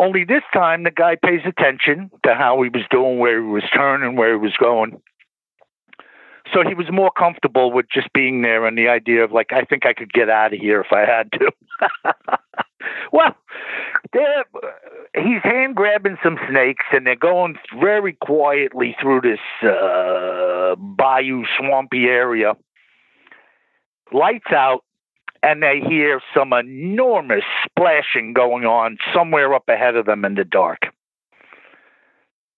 Only 0.00 0.24
this 0.24 0.42
time 0.50 0.84
the 0.84 0.90
guy 0.90 1.14
pays 1.14 1.42
attention 1.44 2.10
to 2.24 2.34
how 2.34 2.62
he 2.62 2.70
was 2.70 2.84
doing, 2.90 3.18
where 3.18 3.38
he 3.38 3.46
was 3.46 3.64
turning, 3.72 4.16
where 4.16 4.32
he 4.32 4.38
was 4.38 4.56
going. 4.58 4.98
So 6.54 6.62
he 6.66 6.74
was 6.74 6.86
more 6.90 7.10
comfortable 7.10 7.70
with 7.70 7.84
just 7.92 8.10
being 8.14 8.40
there 8.40 8.66
and 8.66 8.78
the 8.78 8.88
idea 8.88 9.22
of 9.22 9.30
like, 9.30 9.52
I 9.52 9.62
think 9.62 9.84
I 9.84 9.92
could 9.92 10.10
get 10.10 10.30
out 10.30 10.54
of 10.54 10.58
here 10.58 10.80
if 10.80 10.90
I 10.90 11.00
had 11.00 11.30
to. 11.32 11.52
well, 13.12 13.36
he's 15.14 15.42
hand 15.42 15.76
grabbing 15.76 16.16
some 16.24 16.38
snakes 16.48 16.86
and 16.92 17.06
they're 17.06 17.14
going 17.14 17.56
very 17.78 18.14
quietly 18.14 18.96
through 19.00 19.20
this 19.20 19.68
uh, 19.68 20.76
bayou, 20.76 21.44
swampy 21.58 22.06
area. 22.06 22.54
Lights 24.12 24.50
out, 24.50 24.82
and 25.42 25.62
they 25.62 25.80
hear 25.80 26.20
some 26.34 26.52
enormous 26.52 27.44
splashing 27.64 28.32
going 28.32 28.64
on 28.64 28.98
somewhere 29.14 29.54
up 29.54 29.68
ahead 29.68 29.96
of 29.96 30.06
them 30.06 30.24
in 30.24 30.34
the 30.34 30.44
dark. 30.44 30.80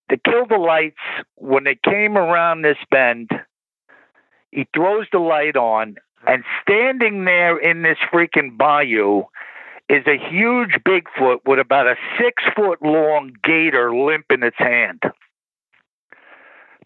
They 0.08 0.18
kill 0.24 0.46
the 0.46 0.58
lights. 0.58 1.00
When 1.36 1.64
they 1.64 1.78
came 1.82 2.18
around 2.18 2.62
this 2.62 2.76
bend, 2.90 3.30
he 4.50 4.66
throws 4.74 5.06
the 5.10 5.18
light 5.18 5.56
on, 5.56 5.96
and 6.26 6.44
standing 6.60 7.24
there 7.24 7.56
in 7.56 7.82
this 7.82 7.98
freaking 8.12 8.58
bayou 8.58 9.24
is 9.88 10.06
a 10.06 10.18
huge 10.18 10.78
Bigfoot 10.86 11.38
with 11.46 11.58
about 11.58 11.86
a 11.86 11.96
six 12.18 12.42
foot 12.54 12.82
long 12.82 13.32
gator 13.42 13.94
limp 13.94 14.26
in 14.30 14.42
its 14.42 14.58
hand. 14.58 15.02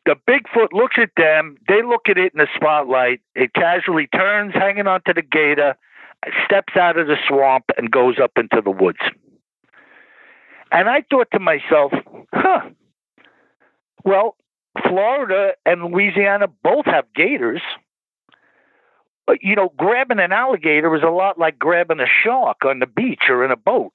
The 0.05 0.17
Bigfoot 0.29 0.73
looks 0.73 0.97
at 0.99 1.11
them. 1.17 1.57
They 1.69 1.83
look 1.83 2.09
at 2.09 2.17
it 2.17 2.33
in 2.33 2.39
the 2.39 2.47
spotlight. 2.55 3.21
It 3.35 3.55
casually 3.55 4.07
turns, 4.07 4.55
hanging 4.55 4.87
onto 4.87 5.13
the 5.13 5.23
gator, 5.23 5.77
steps 6.45 6.77
out 6.77 6.99
of 6.99 7.07
the 7.07 7.17
swamp, 7.29 7.65
and 7.77 7.91
goes 7.91 8.19
up 8.23 8.33
into 8.37 8.61
the 8.63 8.71
woods. 8.71 8.99
And 10.73 10.89
I 10.89 11.05
thought 11.09 11.29
to 11.33 11.39
myself, 11.39 11.93
huh, 12.35 12.71
well, 14.05 14.37
Florida 14.83 15.53
and 15.65 15.85
Louisiana 15.85 16.49
both 16.63 16.87
have 16.87 17.05
gators. 17.15 17.63
But, 19.27 19.43
you 19.43 19.57
know, 19.57 19.73
grabbing 19.77 20.21
an 20.21 20.33
alligator 20.33 20.95
is 20.95 21.03
a 21.03 21.11
lot 21.11 21.39
like 21.39 21.59
grabbing 21.59 22.01
a 22.01 22.07
shark 22.07 22.65
on 22.65 22.79
the 22.79 22.87
beach 22.87 23.25
or 23.29 23.45
in 23.45 23.51
a 23.51 23.57
boat. 23.57 23.93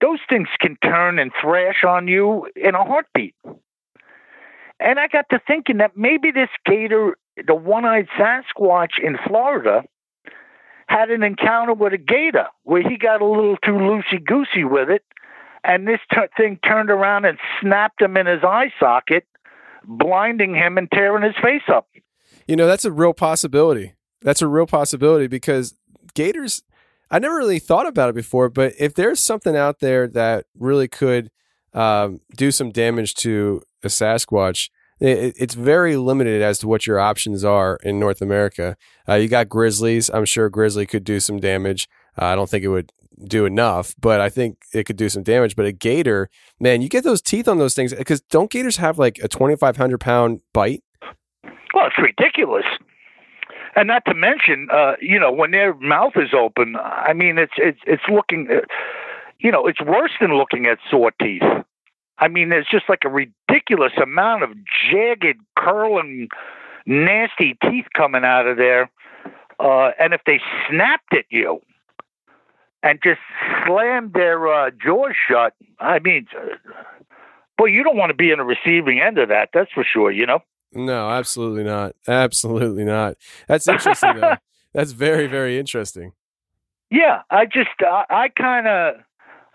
Those 0.00 0.20
things 0.28 0.48
can 0.58 0.76
turn 0.82 1.18
and 1.18 1.32
thrash 1.40 1.84
on 1.84 2.08
you 2.08 2.48
in 2.56 2.74
a 2.74 2.84
heartbeat. 2.84 3.34
And 4.80 4.98
I 4.98 5.08
got 5.08 5.28
to 5.30 5.40
thinking 5.44 5.78
that 5.78 5.96
maybe 5.96 6.30
this 6.30 6.50
gator, 6.64 7.18
the 7.46 7.54
one 7.54 7.84
eyed 7.84 8.08
Sasquatch 8.18 8.98
in 9.02 9.18
Florida, 9.26 9.84
had 10.88 11.10
an 11.10 11.22
encounter 11.22 11.74
with 11.74 11.92
a 11.92 11.98
gator 11.98 12.46
where 12.64 12.82
he 12.82 12.96
got 12.96 13.20
a 13.20 13.26
little 13.26 13.56
too 13.58 13.72
loosey 13.72 14.24
goosey 14.24 14.64
with 14.64 14.88
it. 14.88 15.04
And 15.64 15.86
this 15.86 16.00
t- 16.12 16.20
thing 16.36 16.58
turned 16.64 16.90
around 16.90 17.24
and 17.26 17.38
snapped 17.60 18.00
him 18.00 18.16
in 18.16 18.26
his 18.26 18.42
eye 18.42 18.72
socket, 18.80 19.26
blinding 19.84 20.54
him 20.54 20.78
and 20.78 20.90
tearing 20.90 21.22
his 21.22 21.34
face 21.42 21.62
up. 21.68 21.88
You 22.46 22.56
know, 22.56 22.66
that's 22.66 22.84
a 22.84 22.92
real 22.92 23.12
possibility. 23.12 23.94
That's 24.22 24.40
a 24.40 24.48
real 24.48 24.66
possibility 24.66 25.26
because 25.26 25.74
gators, 26.14 26.62
I 27.10 27.18
never 27.18 27.36
really 27.36 27.58
thought 27.58 27.86
about 27.86 28.08
it 28.08 28.14
before, 28.14 28.48
but 28.48 28.72
if 28.78 28.94
there's 28.94 29.20
something 29.20 29.56
out 29.56 29.80
there 29.80 30.08
that 30.08 30.46
really 30.58 30.88
could 30.88 31.30
um, 31.74 32.20
do 32.36 32.50
some 32.50 32.70
damage 32.70 33.14
to 33.16 33.62
a 33.82 33.88
Sasquatch, 33.88 34.70
it's 35.00 35.54
very 35.54 35.96
limited 35.96 36.42
as 36.42 36.58
to 36.58 36.68
what 36.68 36.86
your 36.86 36.98
options 36.98 37.44
are 37.44 37.78
in 37.82 37.98
North 37.98 38.20
America. 38.20 38.76
Uh, 39.08 39.14
you 39.14 39.28
got 39.28 39.48
grizzlies. 39.48 40.10
I'm 40.10 40.24
sure 40.24 40.48
grizzly 40.48 40.86
could 40.86 41.04
do 41.04 41.20
some 41.20 41.38
damage. 41.38 41.88
Uh, 42.20 42.26
I 42.26 42.34
don't 42.34 42.50
think 42.50 42.64
it 42.64 42.68
would 42.68 42.92
do 43.24 43.46
enough, 43.46 43.94
but 44.00 44.20
I 44.20 44.28
think 44.28 44.58
it 44.72 44.84
could 44.84 44.96
do 44.96 45.08
some 45.08 45.22
damage. 45.22 45.56
But 45.56 45.66
a 45.66 45.72
gator, 45.72 46.30
man, 46.60 46.82
you 46.82 46.88
get 46.88 47.04
those 47.04 47.22
teeth 47.22 47.48
on 47.48 47.58
those 47.58 47.74
things 47.74 47.94
because 47.94 48.20
don't 48.22 48.50
gators 48.50 48.76
have 48.76 48.98
like 48.98 49.18
a 49.22 49.28
2,500 49.28 49.98
pound 49.98 50.40
bite? 50.52 50.82
Well, 51.74 51.86
it's 51.86 51.98
ridiculous. 51.98 52.66
And 53.76 53.86
not 53.86 54.04
to 54.06 54.14
mention, 54.14 54.68
uh, 54.72 54.94
you 55.00 55.20
know, 55.20 55.30
when 55.30 55.52
their 55.52 55.74
mouth 55.74 56.14
is 56.16 56.30
open, 56.36 56.76
I 56.76 57.12
mean, 57.12 57.38
it's 57.38 57.52
it's 57.58 57.78
it's 57.86 58.02
looking, 58.10 58.48
uh, 58.50 58.66
you 59.38 59.52
know, 59.52 59.66
it's 59.66 59.80
worse 59.80 60.10
than 60.20 60.36
looking 60.36 60.66
at 60.66 60.78
saw 60.90 61.10
teeth. 61.22 61.42
I 62.18 62.28
mean, 62.28 62.48
there's 62.48 62.66
just 62.70 62.88
like 62.88 63.02
a 63.04 63.08
ridiculous 63.08 63.92
amount 64.02 64.42
of 64.42 64.50
jagged, 64.90 65.40
curling, 65.56 66.28
nasty 66.86 67.56
teeth 67.62 67.86
coming 67.94 68.24
out 68.24 68.46
of 68.46 68.56
there. 68.56 68.90
Uh, 69.60 69.90
and 69.98 70.14
if 70.14 70.20
they 70.26 70.40
snapped 70.68 71.12
at 71.12 71.24
you 71.30 71.60
and 72.82 72.98
just 73.02 73.20
slammed 73.66 74.12
their 74.14 74.46
uh, 74.48 74.70
jaws 74.70 75.14
shut, 75.28 75.54
I 75.80 75.98
mean, 75.98 76.26
uh, 76.36 76.56
boy, 77.56 77.66
you 77.66 77.82
don't 77.82 77.96
want 77.96 78.10
to 78.10 78.14
be 78.14 78.30
in 78.30 78.38
the 78.38 78.44
receiving 78.44 79.00
end 79.00 79.18
of 79.18 79.28
that. 79.28 79.50
That's 79.52 79.70
for 79.72 79.84
sure. 79.84 80.10
You 80.10 80.26
know. 80.26 80.40
No, 80.72 81.10
absolutely 81.10 81.64
not. 81.64 81.94
Absolutely 82.06 82.84
not. 82.84 83.16
That's 83.46 83.66
interesting 83.66 84.16
though. 84.20 84.36
That's 84.74 84.92
very, 84.92 85.26
very 85.26 85.58
interesting. 85.58 86.12
Yeah, 86.90 87.22
I 87.30 87.46
just 87.46 87.70
I, 87.80 88.04
I 88.10 88.28
kind 88.28 88.66
of 88.66 88.94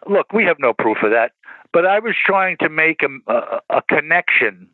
look. 0.09 0.33
We 0.33 0.43
have 0.45 0.57
no 0.59 0.73
proof 0.73 0.97
of 1.03 1.11
that, 1.11 1.31
but 1.73 1.85
I 1.85 1.99
was 1.99 2.15
trying 2.23 2.57
to 2.57 2.69
make 2.69 3.01
a, 3.03 3.31
a, 3.31 3.77
a 3.77 3.81
connection 3.81 4.69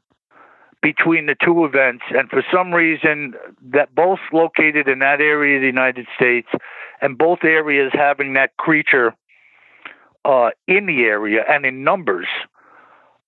between 0.82 1.26
the 1.26 1.36
two 1.44 1.66
events, 1.66 2.04
and 2.12 2.30
for 2.30 2.44
some 2.54 2.74
reason, 2.74 3.34
that 3.72 3.94
both 3.96 4.20
located 4.32 4.88
in 4.88 5.00
that 5.00 5.20
area 5.20 5.58
of 5.58 5.62
the 5.62 5.68
United 5.68 6.08
States, 6.16 6.48
and 7.02 7.18
both 7.18 7.40
areas 7.44 7.92
having 7.94 8.34
that 8.34 8.56
creature 8.58 9.14
uh, 10.24 10.52
in 10.68 10.86
the 10.86 11.02
area 11.02 11.44
and 11.50 11.66
in 11.66 11.84
numbers. 11.84 12.28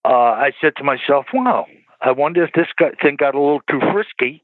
Uh, 0.05 0.09
I 0.09 0.51
said 0.61 0.75
to 0.77 0.83
myself, 0.83 1.25
"Wow, 1.33 1.67
I 2.01 2.11
wonder 2.11 2.43
if 2.43 2.53
this 2.53 2.67
guy, 2.77 2.91
thing 3.01 3.15
got 3.17 3.35
a 3.35 3.39
little 3.39 3.61
too 3.69 3.81
frisky 3.91 4.41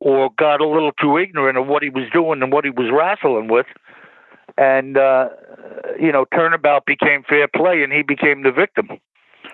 or 0.00 0.30
got 0.38 0.60
a 0.60 0.68
little 0.68 0.92
too 0.92 1.18
ignorant 1.18 1.58
of 1.58 1.66
what 1.66 1.82
he 1.82 1.88
was 1.88 2.04
doing 2.12 2.42
and 2.42 2.52
what 2.52 2.64
he 2.64 2.70
was 2.70 2.90
wrestling 2.92 3.48
with. 3.48 3.66
And, 4.58 4.96
uh, 4.96 5.28
you 6.00 6.12
know, 6.12 6.24
turnabout 6.34 6.86
became 6.86 7.22
fair 7.28 7.48
play 7.48 7.82
and 7.82 7.92
he 7.92 8.02
became 8.02 8.42
the 8.42 8.52
victim. 8.52 8.88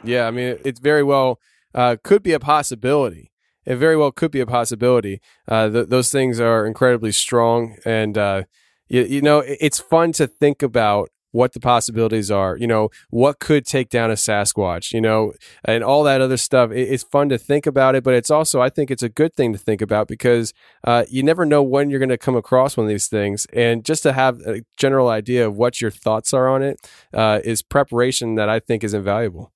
Yeah, 0.05 0.27
I 0.27 0.31
mean, 0.31 0.59
it's 0.65 0.81
very 0.81 1.03
well 1.03 1.39
uh, 1.74 1.97
could 2.03 2.23
be 2.23 2.33
a 2.33 2.41
possibility. 2.41 3.33
It 3.65 3.77
very 3.77 3.97
well 3.97 4.11
could 4.11 4.31
be 4.31 4.41
a 4.41 4.47
possibility. 4.47 5.20
Uh, 5.47 5.69
th- 5.69 5.89
those 5.89 6.11
things 6.11 6.41
are 6.41 6.66
incredibly 6.66 7.12
strong, 7.12 7.77
and 7.85 8.19
uh, 8.19 8.43
you, 8.89 9.03
you 9.03 9.23
know, 9.23 9.45
it's 9.47 9.79
fun 9.79 10.11
to 10.12 10.27
think 10.27 10.62
about 10.62 11.11
what 11.33 11.53
the 11.53 11.61
possibilities 11.61 12.31
are, 12.31 12.57
you 12.57 12.67
know, 12.67 12.91
what 13.11 13.41
could 13.41 13.67
take 13.67 13.89
down 13.89 14.11
a 14.11 14.15
Sasquatch, 14.15 14.93
you 14.93 15.01
know, 15.01 15.33
and 15.65 15.83
all 15.83 16.05
that 16.05 16.21
other 16.21 16.37
stuff. 16.37 16.71
it's 16.71 17.03
fun 17.03 17.29
to 17.31 17.39
think 17.39 17.67
about 17.67 17.95
it, 17.95 18.05
but 18.05 18.15
it's 18.15 18.31
also, 18.31 18.61
I 18.61 18.69
think 18.69 18.91
it's 18.91 19.03
a 19.03 19.09
good 19.09 19.35
thing 19.35 19.53
to 19.53 19.59
think 19.59 19.83
about 19.83 20.09
because 20.09 20.53
uh, 20.85 21.05
you 21.09 21.23
never 21.23 21.45
know 21.45 21.63
when 21.63 21.91
you're 21.91 21.99
going 21.99 22.09
to 22.11 22.19
come 22.19 22.37
across 22.37 22.77
one 22.77 22.87
of 22.87 22.89
these 22.89 23.09
things. 23.09 23.47
And 23.53 23.85
just 23.85 24.03
to 24.05 24.13
have 24.13 24.41
a 24.43 24.63
general 24.77 25.09
idea 25.09 25.47
of 25.47 25.57
what 25.57 25.81
your 25.81 25.91
thoughts 25.91 26.33
are 26.33 26.49
on 26.49 26.63
it 26.63 26.81
uh, 27.13 27.41
is 27.45 27.63
preparation 27.63 28.37
that 28.37 28.49
I 28.49 28.61
think 28.61 28.85
is 28.85 28.95
invaluable. 28.95 29.53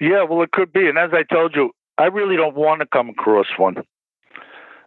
Yeah, 0.00 0.24
well, 0.24 0.42
it 0.42 0.52
could 0.52 0.72
be. 0.72 0.88
And 0.88 0.98
as 0.98 1.10
I 1.12 1.22
told 1.22 1.56
you, 1.56 1.70
I 1.96 2.04
really 2.04 2.36
don't 2.36 2.54
want 2.54 2.80
to 2.80 2.86
come 2.86 3.08
across 3.08 3.46
one 3.56 3.76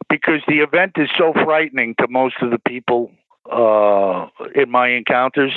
because 0.10 0.42
the 0.48 0.60
event 0.60 0.94
is 0.98 1.10
so 1.18 1.34
frightening 1.34 1.96
to 2.00 2.08
most 2.10 2.36
of 2.42 2.52
the 2.52 2.60
people 2.60 3.12
uh, 3.50 4.28
in 4.56 4.70
my 4.70 4.90
encounters 4.90 5.54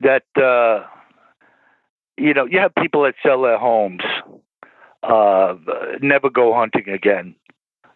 that 0.00 0.24
uh, 0.36 0.86
you 2.16 2.34
know 2.34 2.44
you 2.44 2.58
have 2.58 2.74
people 2.74 3.02
that 3.02 3.14
sell 3.22 3.42
their 3.42 3.58
homes, 3.58 4.02
uh, 5.02 5.54
never 6.00 6.30
go 6.30 6.54
hunting 6.54 6.88
again, 6.88 7.34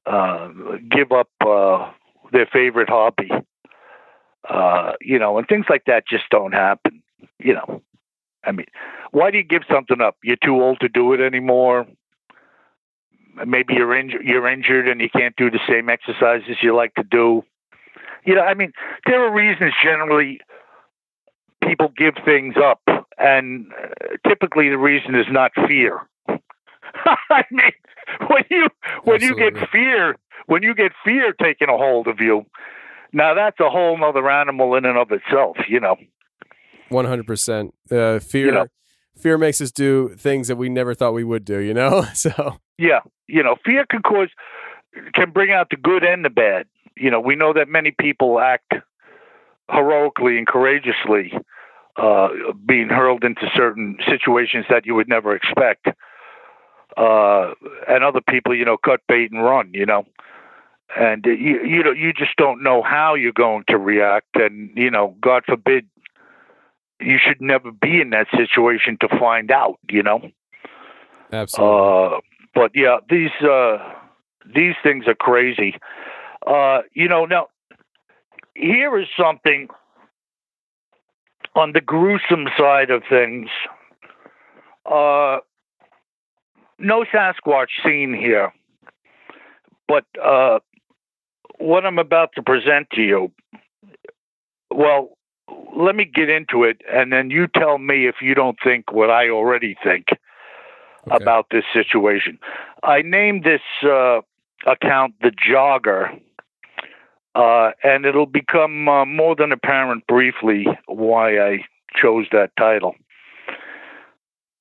uh, 0.06 0.48
give 0.90 1.12
up 1.12 1.30
uh, 1.44 1.90
their 2.32 2.46
favorite 2.46 2.88
hobby, 2.88 3.30
uh, 4.48 4.92
you 5.00 5.18
know, 5.18 5.38
and 5.38 5.48
things 5.48 5.66
like 5.68 5.84
that 5.86 6.06
just 6.08 6.24
don't 6.30 6.52
happen. 6.52 7.02
You 7.38 7.54
know, 7.54 7.82
I 8.44 8.52
mean, 8.52 8.66
why 9.10 9.30
do 9.30 9.38
you 9.38 9.44
give 9.44 9.62
something 9.70 10.00
up? 10.00 10.16
You're 10.22 10.36
too 10.36 10.62
old 10.62 10.80
to 10.80 10.88
do 10.88 11.12
it 11.12 11.20
anymore. 11.20 11.86
Maybe 13.46 13.74
you're 13.74 13.94
injured. 13.94 14.24
You're 14.24 14.48
injured 14.48 14.88
and 14.88 15.00
you 15.00 15.10
can't 15.10 15.36
do 15.36 15.50
the 15.50 15.60
same 15.68 15.90
exercises 15.90 16.56
you 16.62 16.74
like 16.74 16.94
to 16.94 17.02
do 17.02 17.44
you 18.26 18.34
know, 18.34 18.42
I 18.42 18.54
mean, 18.54 18.72
there 19.06 19.24
are 19.24 19.32
reasons 19.32 19.72
generally 19.82 20.40
people 21.62 21.92
give 21.96 22.14
things 22.24 22.54
up, 22.62 22.80
and 23.18 23.66
uh, 23.72 24.28
typically 24.28 24.68
the 24.68 24.78
reason 24.78 25.14
is 25.14 25.26
not 25.30 25.52
fear. 25.66 26.00
I 26.28 27.44
mean, 27.50 27.72
when 28.28 28.44
you 28.50 28.66
when 29.04 29.16
Absolutely. 29.16 29.44
you 29.44 29.50
get 29.52 29.70
fear, 29.70 30.16
when 30.46 30.62
you 30.62 30.74
get 30.74 30.92
fear 31.04 31.32
taking 31.40 31.68
a 31.68 31.76
hold 31.76 32.08
of 32.08 32.20
you, 32.20 32.44
now 33.12 33.34
that's 33.34 33.60
a 33.60 33.70
whole 33.70 34.02
other 34.04 34.28
animal 34.28 34.74
in 34.74 34.84
and 34.84 34.98
of 34.98 35.12
itself. 35.12 35.56
You 35.68 35.80
know, 35.80 35.96
one 36.88 37.04
hundred 37.04 37.26
percent. 37.26 37.74
Uh, 37.90 38.18
fear. 38.18 38.46
You 38.46 38.52
know, 38.52 38.66
fear 39.16 39.38
makes 39.38 39.60
us 39.60 39.70
do 39.70 40.14
things 40.16 40.48
that 40.48 40.56
we 40.56 40.68
never 40.68 40.94
thought 40.94 41.12
we 41.14 41.24
would 41.24 41.44
do. 41.44 41.58
You 41.60 41.74
know, 41.74 42.02
so 42.14 42.58
yeah, 42.76 43.00
you 43.28 43.42
know, 43.42 43.56
fear 43.64 43.86
can 43.88 44.02
cause 44.02 44.30
can 45.14 45.30
bring 45.30 45.52
out 45.52 45.68
the 45.70 45.76
good 45.76 46.02
and 46.02 46.24
the 46.24 46.30
bad 46.30 46.66
you 46.96 47.10
know, 47.10 47.20
we 47.20 47.36
know 47.36 47.52
that 47.52 47.68
many 47.68 47.90
people 47.90 48.40
act 48.40 48.74
heroically 49.70 50.38
and 50.38 50.46
courageously, 50.46 51.32
uh, 51.96 52.28
being 52.66 52.88
hurled 52.88 53.24
into 53.24 53.50
certain 53.54 53.98
situations 54.08 54.64
that 54.70 54.86
you 54.86 54.94
would 54.94 55.08
never 55.08 55.34
expect. 55.34 55.88
Uh, 56.96 57.52
and 57.88 58.02
other 58.04 58.20
people, 58.20 58.54
you 58.54 58.64
know, 58.64 58.76
cut 58.76 59.00
bait 59.08 59.30
and 59.30 59.42
run, 59.42 59.70
you 59.74 59.84
know. 59.84 60.06
And 60.96 61.24
you, 61.26 61.62
you 61.64 61.82
know, 61.82 61.90
you 61.90 62.12
just 62.12 62.36
don't 62.36 62.62
know 62.62 62.82
how 62.82 63.14
you're 63.14 63.32
going 63.32 63.64
to 63.68 63.76
react. 63.76 64.34
And, 64.36 64.70
you 64.76 64.90
know, 64.90 65.14
God 65.20 65.42
forbid, 65.46 65.86
you 67.00 67.18
should 67.18 67.42
never 67.42 67.70
be 67.70 68.00
in 68.00 68.10
that 68.10 68.28
situation 68.34 68.96
to 69.00 69.08
find 69.18 69.50
out, 69.50 69.78
you 69.90 70.02
know. 70.02 70.30
Absolutely. 71.32 72.16
Uh, 72.16 72.20
but 72.54 72.70
yeah, 72.74 72.98
these, 73.10 73.32
uh, 73.42 73.76
these 74.54 74.74
things 74.82 75.06
are 75.06 75.14
crazy. 75.14 75.74
Uh, 76.46 76.82
you 76.94 77.08
know, 77.08 77.24
now 77.24 77.48
here 78.54 78.98
is 78.98 79.08
something 79.18 79.68
on 81.54 81.72
the 81.72 81.80
gruesome 81.80 82.46
side 82.56 82.90
of 82.90 83.02
things. 83.08 83.48
Uh, 84.84 85.38
no 86.78 87.04
Sasquatch 87.12 87.68
seen 87.84 88.14
here, 88.14 88.52
but 89.88 90.04
uh, 90.22 90.60
what 91.58 91.84
I'm 91.84 91.98
about 91.98 92.30
to 92.36 92.42
present 92.42 92.88
to 92.92 93.02
you, 93.02 93.32
well, 94.70 95.16
let 95.76 95.96
me 95.96 96.04
get 96.04 96.28
into 96.28 96.64
it, 96.64 96.82
and 96.90 97.12
then 97.12 97.30
you 97.30 97.46
tell 97.46 97.78
me 97.78 98.06
if 98.06 98.16
you 98.20 98.34
don't 98.34 98.58
think 98.62 98.92
what 98.92 99.10
I 99.10 99.28
already 99.30 99.76
think 99.82 100.06
Okay. 101.08 101.14
about 101.14 101.46
this 101.52 101.64
situation. 101.72 102.38
I 102.82 103.02
named 103.02 103.44
this 103.44 103.60
uh, 103.84 104.20
account 104.66 105.14
the 105.22 105.30
Jogger, 105.30 106.20
uh, 107.36 107.72
and 107.84 108.06
it'll 108.06 108.26
become 108.26 108.88
uh, 108.88 109.04
more 109.04 109.36
than 109.36 109.52
apparent 109.52 110.06
briefly 110.06 110.66
why 110.86 111.38
I 111.38 111.58
chose 111.94 112.26
that 112.32 112.50
title. 112.58 112.94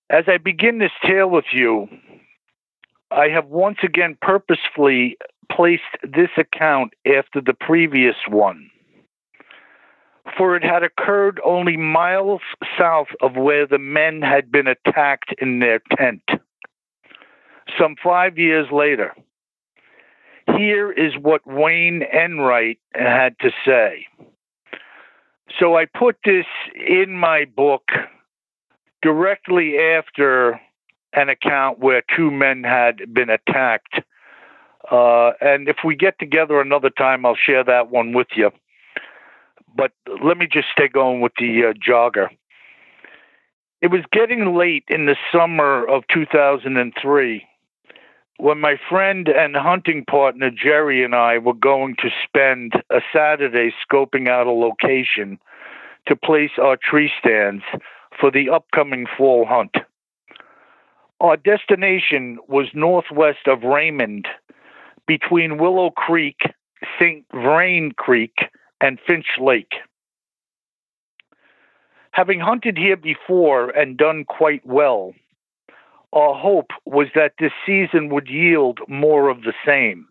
As 0.10 0.26
I 0.28 0.38
begin 0.38 0.80
this 0.80 0.92
tale 1.04 1.30
with 1.30 1.46
you, 1.54 1.88
I 3.12 3.30
have 3.30 3.48
once 3.48 3.78
again 3.82 4.18
purposefully 4.22 5.18
placed 5.50 5.84
this 6.04 6.30
account 6.38 6.94
after 7.06 7.40
the 7.40 7.54
previous 7.54 8.16
one, 8.28 8.70
for 10.38 10.58
it 10.58 10.64
had 10.64 10.84
occurred 10.84 11.40
only 11.46 11.78
miles 11.78 12.42
south 12.78 13.08
of 13.22 13.38
where 13.38 13.66
the 13.66 13.80
men 13.80 14.22
had 14.22 14.52
been 14.52 14.68
attacked 14.68 15.34
in 15.40 15.60
their 15.60 15.80
tent. 15.98 16.24
Some 17.80 17.96
five 18.04 18.38
years 18.38 18.68
later, 18.72 19.16
here 20.58 20.92
is 20.92 21.14
what 21.20 21.42
Wayne 21.46 22.04
Enright 22.04 22.80
had 22.94 23.38
to 23.40 23.52
say. 23.66 24.08
So 25.60 25.78
I 25.78 25.86
put 25.86 26.18
this 26.26 26.46
in 26.76 27.14
my 27.14 27.46
book 27.46 27.84
directly 29.02 29.78
after 29.78 30.60
an 31.14 31.30
account 31.30 31.80
where 31.80 32.04
two 32.16 32.32
men 32.32 32.64
had 32.64 33.14
been 33.14 33.30
attacked. 33.30 34.02
Uh, 34.92 35.32
and 35.42 35.70
if 35.70 35.78
we 35.86 35.96
get 35.96 36.20
together 36.20 36.60
another 36.60 36.90
time, 36.90 37.26
I'll 37.26 37.36
share 37.36 37.64
that 37.64 37.90
one 37.90 38.14
with 38.14 38.28
you. 38.36 38.52
But 39.76 39.92
let 40.24 40.38
me 40.38 40.48
just 40.52 40.68
stay 40.72 40.88
going 40.88 41.22
with 41.22 41.34
the 41.38 41.68
uh, 41.70 41.74
jogger. 41.74 42.30
It 43.82 43.92
was 43.92 44.02
getting 44.12 44.56
late 44.56 44.86
in 44.88 45.06
the 45.06 45.16
summer 45.32 45.86
of 45.88 46.04
2003 46.12 47.48
when 48.38 48.60
my 48.60 48.76
friend 48.90 49.28
and 49.30 49.56
hunting 49.56 50.04
partner 50.06 50.50
Jerry 50.52 51.04
and 51.04 51.16
I 51.16 51.38
were 51.38 51.54
going 51.54 51.96
to 51.98 52.10
spend 52.24 52.74
a 52.90 53.00
Saturday 53.14 53.72
scoping 53.90 54.28
out 54.28 54.48
a 54.48 54.52
location 54.52 55.40
to 56.08 56.16
place 56.16 56.52
our 56.62 56.78
tree 56.78 57.12
stands 57.20 57.64
for 58.20 58.30
the 58.32 58.50
upcoming 58.50 59.06
fall 59.18 59.46
hunt. 59.48 59.76
Our 61.22 61.38
destination 61.38 62.38
was 62.48 62.68
northwest 62.74 63.48
of 63.48 63.64
Raymond, 63.64 64.28
between 65.08 65.58
Willow 65.58 65.92
Creek, 65.92 66.40
St. 67.00 67.26
Vrain 67.32 67.92
Creek, 67.96 68.36
and 68.82 69.00
Finch 69.08 69.28
Lake. 69.40 69.74
Having 72.12 72.40
hunted 72.40 72.78
here 72.78 72.98
before 72.98 73.70
and 73.70 73.98
done 73.98 74.26
quite 74.26 74.66
well, 74.66 75.14
our 76.16 76.34
hope 76.34 76.72
was 76.86 77.08
that 77.14 77.34
this 77.40 77.52
season 77.66 78.10
would 78.10 78.30
yield 78.30 78.80
more 78.88 79.30
of 79.30 79.42
the 79.42 79.54
same. 79.66 80.08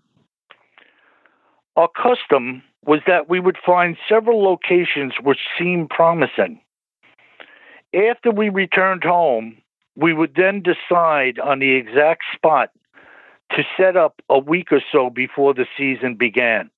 Our 1.76 1.88
custom 1.88 2.62
was 2.86 3.00
that 3.06 3.28
we 3.28 3.40
would 3.40 3.56
find 3.64 3.96
several 4.08 4.44
locations 4.44 5.14
which 5.22 5.40
seemed 5.58 5.88
promising. 5.88 6.60
After 7.94 8.30
we 8.30 8.50
returned 8.50 9.02
home, 9.02 9.56
we 9.96 10.12
would 10.12 10.34
then 10.36 10.62
decide 10.62 11.38
on 11.38 11.58
the 11.58 11.74
exact 11.74 12.22
spot 12.34 12.70
to 13.52 13.62
set 13.76 13.96
up 13.96 14.20
a 14.28 14.38
week 14.38 14.72
or 14.72 14.82
so 14.92 15.08
before 15.08 15.54
the 15.54 15.66
season 15.76 16.16
began. 16.16 16.70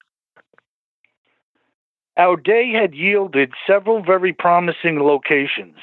Our 2.16 2.36
day 2.36 2.72
had 2.72 2.94
yielded 2.94 3.52
several 3.66 4.02
very 4.02 4.32
promising 4.32 5.00
locations, 5.00 5.76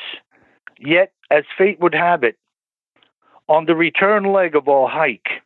yet, 0.79 1.11
as 1.29 1.43
fate 1.57 1.79
would 1.79 1.93
have 1.93 2.23
it, 2.23 2.37
on 3.49 3.65
the 3.65 3.75
return 3.75 4.31
leg 4.31 4.55
of 4.55 4.67
our 4.67 4.87
hike, 4.87 5.41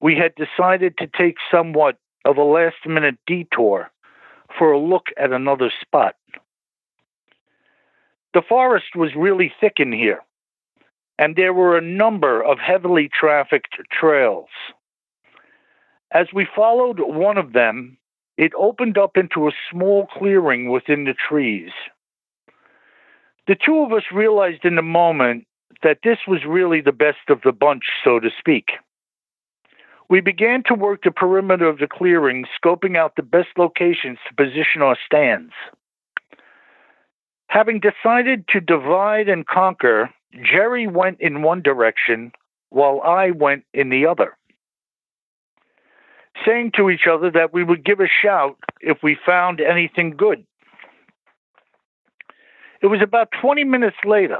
we 0.00 0.16
had 0.16 0.34
decided 0.34 0.98
to 0.98 1.06
take 1.06 1.36
somewhat 1.50 1.98
of 2.24 2.36
a 2.36 2.42
last 2.42 2.86
minute 2.86 3.16
detour 3.26 3.90
for 4.58 4.72
a 4.72 4.78
look 4.78 5.06
at 5.16 5.32
another 5.32 5.70
spot. 5.80 6.16
The 8.34 8.42
forest 8.42 8.94
was 8.94 9.14
really 9.16 9.52
thick 9.60 9.74
in 9.78 9.92
here, 9.92 10.22
and 11.18 11.36
there 11.36 11.54
were 11.54 11.76
a 11.76 11.82
number 11.82 12.42
of 12.42 12.58
heavily 12.58 13.08
trafficked 13.08 13.76
trails. 13.90 14.48
As 16.12 16.26
we 16.34 16.46
followed 16.54 17.00
one 17.00 17.38
of 17.38 17.52
them, 17.52 17.96
it 18.36 18.52
opened 18.58 18.98
up 18.98 19.16
into 19.16 19.48
a 19.48 19.52
small 19.70 20.06
clearing 20.06 20.70
within 20.70 21.04
the 21.04 21.14
trees. 21.14 21.70
The 23.46 23.56
two 23.56 23.78
of 23.78 23.92
us 23.92 24.02
realized 24.12 24.64
in 24.64 24.74
the 24.74 24.82
moment 24.82 25.46
that 25.82 25.98
this 26.02 26.18
was 26.26 26.44
really 26.46 26.80
the 26.80 26.92
best 26.92 27.28
of 27.28 27.40
the 27.42 27.52
bunch, 27.52 27.84
so 28.04 28.18
to 28.18 28.30
speak. 28.38 28.70
We 30.08 30.20
began 30.20 30.62
to 30.66 30.74
work 30.74 31.02
the 31.02 31.10
perimeter 31.10 31.66
of 31.66 31.78
the 31.78 31.88
clearing, 31.88 32.44
scoping 32.62 32.96
out 32.96 33.16
the 33.16 33.22
best 33.22 33.48
locations 33.58 34.18
to 34.28 34.34
position 34.34 34.82
our 34.82 34.96
stands. 35.04 35.52
Having 37.48 37.80
decided 37.80 38.46
to 38.48 38.60
divide 38.60 39.28
and 39.28 39.46
conquer, 39.46 40.10
Jerry 40.42 40.86
went 40.86 41.20
in 41.20 41.42
one 41.42 41.62
direction 41.62 42.32
while 42.70 43.00
I 43.02 43.30
went 43.30 43.64
in 43.72 43.88
the 43.88 44.06
other, 44.06 44.36
saying 46.44 46.72
to 46.76 46.90
each 46.90 47.06
other 47.10 47.30
that 47.30 47.52
we 47.52 47.64
would 47.64 47.84
give 47.84 48.00
a 48.00 48.08
shout 48.08 48.58
if 48.80 48.98
we 49.02 49.16
found 49.26 49.60
anything 49.60 50.10
good. 50.10 50.44
It 52.82 52.88
was 52.88 53.00
about 53.02 53.28
20 53.40 53.64
minutes 53.64 53.96
later 54.04 54.38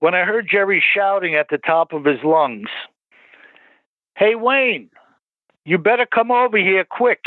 when 0.00 0.14
I 0.14 0.24
heard 0.24 0.48
Jerry 0.50 0.82
shouting 0.94 1.34
at 1.34 1.48
the 1.50 1.58
top 1.58 1.92
of 1.92 2.04
his 2.04 2.22
lungs, 2.22 2.68
Hey, 4.16 4.34
Wayne, 4.34 4.90
you 5.64 5.78
better 5.78 6.06
come 6.06 6.30
over 6.30 6.56
here 6.56 6.84
quick. 6.84 7.24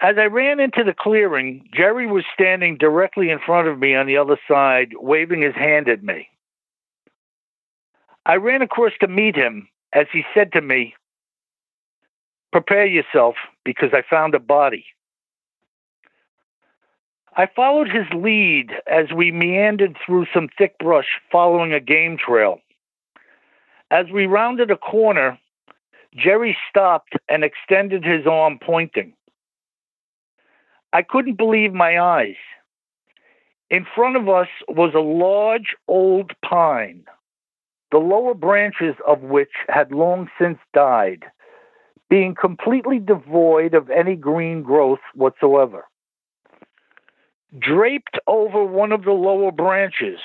As 0.00 0.16
I 0.18 0.26
ran 0.26 0.60
into 0.60 0.84
the 0.84 0.94
clearing, 0.96 1.68
Jerry 1.74 2.06
was 2.06 2.24
standing 2.34 2.76
directly 2.76 3.30
in 3.30 3.38
front 3.38 3.68
of 3.68 3.78
me 3.78 3.94
on 3.94 4.06
the 4.06 4.18
other 4.18 4.38
side, 4.46 4.92
waving 4.94 5.40
his 5.40 5.54
hand 5.54 5.88
at 5.88 6.02
me. 6.02 6.28
I 8.26 8.36
ran 8.36 8.62
across 8.62 8.92
to 9.00 9.08
meet 9.08 9.34
him 9.34 9.68
as 9.92 10.06
he 10.12 10.24
said 10.34 10.52
to 10.52 10.60
me, 10.60 10.94
Prepare 12.52 12.86
yourself 12.86 13.34
because 13.64 13.90
I 13.92 14.02
found 14.08 14.34
a 14.34 14.38
body. 14.38 14.84
I 17.36 17.46
followed 17.46 17.88
his 17.88 18.06
lead 18.14 18.70
as 18.86 19.06
we 19.12 19.32
meandered 19.32 19.96
through 20.06 20.26
some 20.32 20.48
thick 20.56 20.78
brush 20.78 21.20
following 21.32 21.72
a 21.72 21.80
game 21.80 22.16
trail. 22.16 22.60
As 23.90 24.06
we 24.12 24.26
rounded 24.26 24.70
a 24.70 24.76
corner, 24.76 25.38
Jerry 26.16 26.56
stopped 26.70 27.14
and 27.28 27.42
extended 27.42 28.04
his 28.04 28.24
arm, 28.24 28.60
pointing. 28.64 29.14
I 30.92 31.02
couldn't 31.02 31.36
believe 31.36 31.72
my 31.72 31.98
eyes. 31.98 32.36
In 33.68 33.84
front 33.96 34.16
of 34.16 34.28
us 34.28 34.48
was 34.68 34.94
a 34.94 35.00
large 35.00 35.74
old 35.88 36.30
pine, 36.44 37.04
the 37.90 37.98
lower 37.98 38.34
branches 38.34 38.94
of 39.08 39.22
which 39.22 39.50
had 39.68 39.90
long 39.90 40.28
since 40.40 40.58
died, 40.72 41.24
being 42.08 42.36
completely 42.40 43.00
devoid 43.00 43.74
of 43.74 43.90
any 43.90 44.14
green 44.14 44.62
growth 44.62 45.00
whatsoever. 45.14 45.84
Draped 47.58 48.18
over 48.26 48.64
one 48.64 48.90
of 48.90 49.04
the 49.04 49.12
lower 49.12 49.52
branches, 49.52 50.18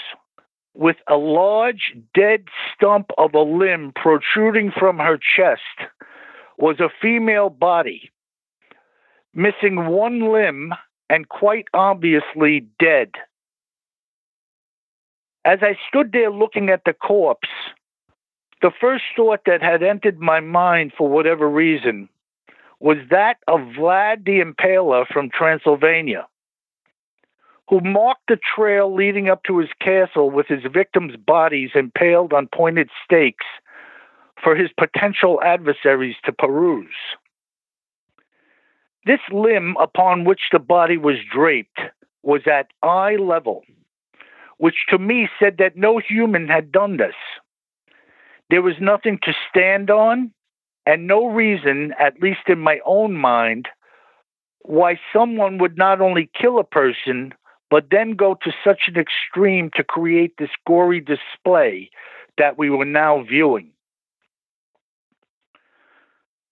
with 0.74 0.96
a 1.08 1.16
large 1.16 1.96
dead 2.16 2.46
stump 2.74 3.12
of 3.18 3.34
a 3.36 3.42
limb 3.42 3.92
protruding 3.96 4.72
from 4.72 4.98
her 4.98 5.18
chest, 5.18 5.92
was 6.58 6.80
a 6.80 6.90
female 7.02 7.50
body, 7.50 8.12
missing 9.34 9.88
one 9.88 10.32
limb 10.32 10.74
and 11.10 11.30
quite 11.30 11.68
obviously 11.74 12.68
dead. 12.80 13.12
As 15.46 15.60
I 15.62 15.78
stood 15.88 16.12
there 16.12 16.32
looking 16.32 16.70
at 16.70 16.84
the 16.86 16.94
corpse, 16.94 17.50
the 18.62 18.72
first 18.82 19.04
thought 19.16 19.42
that 19.46 19.62
had 19.62 19.84
entered 19.84 20.20
my 20.20 20.40
mind 20.40 20.94
for 20.98 21.08
whatever 21.08 21.50
reason 21.50 22.10
was 22.80 22.98
that 23.10 23.38
of 23.48 23.60
Vlad 23.78 24.26
the 24.26 24.40
Impaler 24.40 25.06
from 25.08 25.30
Transylvania, 25.30 26.28
who 27.70 27.80
marked 27.82 28.28
the 28.28 28.40
trail 28.56 28.94
leading 28.94 29.30
up 29.30 29.44
to 29.44 29.60
his 29.60 29.70
castle 29.80 30.32
with 30.32 30.48
his 30.48 30.64
victims' 30.74 31.16
bodies 31.16 31.70
impaled 31.76 32.34
on 32.34 32.48
pointed 32.54 32.90
stakes 33.06 33.46
for 34.44 34.56
his 34.56 34.70
potential 34.78 35.40
adversaries 35.44 36.16
to 36.26 36.32
peruse. 36.32 36.88
This 39.06 39.20
limb 39.32 39.76
upon 39.80 40.24
which 40.24 40.42
the 40.52 40.60
body 40.60 40.98
was 40.98 41.18
draped 41.32 41.80
was 42.24 42.42
at 42.48 42.68
eye 42.82 43.16
level, 43.16 43.64
which 44.58 44.86
to 44.90 44.98
me 44.98 45.30
said 45.40 45.58
that 45.60 45.78
no 45.78 46.00
human 46.00 46.48
had 46.48 46.72
done 46.72 46.98
this. 46.98 47.16
There 48.50 48.62
was 48.64 48.76
nothing 48.82 49.20
to 49.24 49.34
stand 49.50 49.92
on, 49.92 50.32
and 50.86 51.06
no 51.06 51.28
reason, 51.28 51.94
at 52.00 52.22
least 52.22 52.48
in 52.48 52.60
my 52.60 52.80
own 52.86 53.16
mind, 53.16 53.68
why 54.62 55.00
someone 55.14 55.60
would 55.60 55.78
not 55.78 56.02
only 56.02 56.30
kill 56.40 56.60
a 56.60 56.64
person, 56.64 57.34
but 57.70 57.86
then 57.92 58.12
go 58.12 58.36
to 58.42 58.52
such 58.64 58.82
an 58.88 58.98
extreme 58.98 59.70
to 59.76 59.84
create 59.84 60.34
this 60.38 60.50
gory 60.66 61.00
display 61.00 61.90
that 62.38 62.58
we 62.58 62.70
were 62.70 62.86
now 62.86 63.24
viewing. 63.24 63.72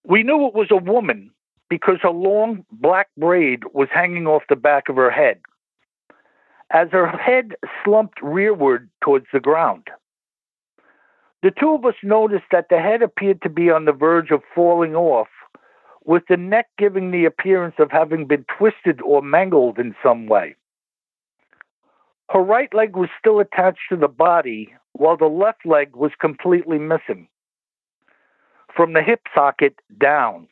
We 0.03 0.23
knew 0.23 0.47
it 0.47 0.53
was 0.53 0.67
a 0.71 0.77
woman 0.77 1.31
because 1.69 1.97
her 2.01 2.09
long 2.09 2.65
black 2.71 3.09
braid 3.17 3.63
was 3.73 3.89
hanging 3.91 4.27
off 4.27 4.43
the 4.47 4.55
back 4.55 4.89
of 4.89 4.95
her 4.95 5.11
head. 5.11 5.39
As 6.71 6.89
her 6.91 7.07
head 7.07 7.55
slumped 7.83 8.21
rearward 8.21 8.89
towards 9.03 9.25
the 9.33 9.39
ground, 9.39 9.87
the 11.43 11.51
two 11.51 11.73
of 11.73 11.85
us 11.85 11.95
noticed 12.03 12.45
that 12.51 12.67
the 12.69 12.79
head 12.79 13.01
appeared 13.01 13.41
to 13.41 13.49
be 13.49 13.69
on 13.69 13.85
the 13.85 13.91
verge 13.91 14.31
of 14.31 14.41
falling 14.55 14.95
off, 14.95 15.27
with 16.05 16.23
the 16.29 16.37
neck 16.37 16.67
giving 16.77 17.11
the 17.11 17.25
appearance 17.25 17.75
of 17.79 17.91
having 17.91 18.25
been 18.25 18.45
twisted 18.57 19.01
or 19.01 19.21
mangled 19.21 19.77
in 19.77 19.95
some 20.01 20.27
way. 20.27 20.55
Her 22.29 22.41
right 22.41 22.73
leg 22.73 22.95
was 22.95 23.09
still 23.19 23.39
attached 23.39 23.89
to 23.89 23.95
the 23.95 24.07
body, 24.07 24.73
while 24.93 25.17
the 25.17 25.25
left 25.27 25.65
leg 25.65 25.95
was 25.95 26.11
completely 26.19 26.77
missing 26.77 27.27
from 28.75 28.93
the 28.93 29.01
hip 29.01 29.21
socket 29.33 29.75
down. 29.99 30.47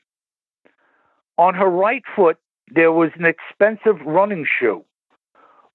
On 1.38 1.54
her 1.54 1.70
right 1.70 2.04
foot, 2.16 2.38
there 2.74 2.92
was 2.92 3.12
an 3.16 3.26
expensive 3.26 4.02
running 4.06 4.46
shoe, 4.60 4.84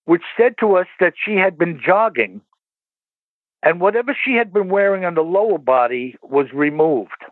which 0.07 0.23
said 0.37 0.55
to 0.59 0.77
us 0.77 0.87
that 0.99 1.15
she 1.17 1.37
had 1.37 1.59
been 1.59 1.81
jogging, 1.85 2.41
and 3.63 3.81
whatever 3.81 4.17
she 4.25 4.35
had 4.35 4.53
been 4.53 4.69
wearing 4.69 5.05
on 5.05 5.15
the 5.15 5.21
lower 5.23 5.59
body 5.59 6.17
was 6.23 6.47
removed. 6.53 7.25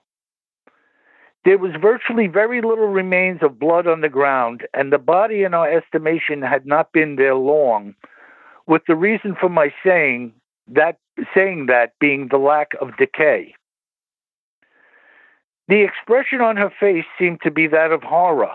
There 1.45 1.59
was 1.59 1.73
virtually 1.81 2.27
very 2.27 2.61
little 2.61 2.89
remains 2.89 3.43
of 3.43 3.59
blood 3.59 3.87
on 3.87 4.03
the 4.03 4.09
ground, 4.09 4.67
and 4.75 4.93
the 4.93 4.99
body, 4.99 5.43
in 5.43 5.55
our 5.55 5.71
estimation, 5.71 6.43
had 6.43 6.67
not 6.67 6.93
been 6.93 7.17
there 7.17 7.35
long, 7.35 7.95
with 8.69 8.83
the 8.87 8.95
reason 8.95 9.35
for 9.41 9.49
my 9.49 9.73
saying 9.85 10.33
that 10.69 10.99
saying 11.35 11.67
that 11.67 11.95
being 11.99 12.29
the 12.31 12.37
lack 12.37 12.73
of 12.81 12.97
decay. 12.97 13.55
The 15.67 15.83
expression 15.83 16.41
on 16.41 16.57
her 16.57 16.71
face 16.79 17.07
seemed 17.19 17.41
to 17.43 17.51
be 17.51 17.67
that 17.67 17.91
of 17.91 18.03
horror, 18.03 18.53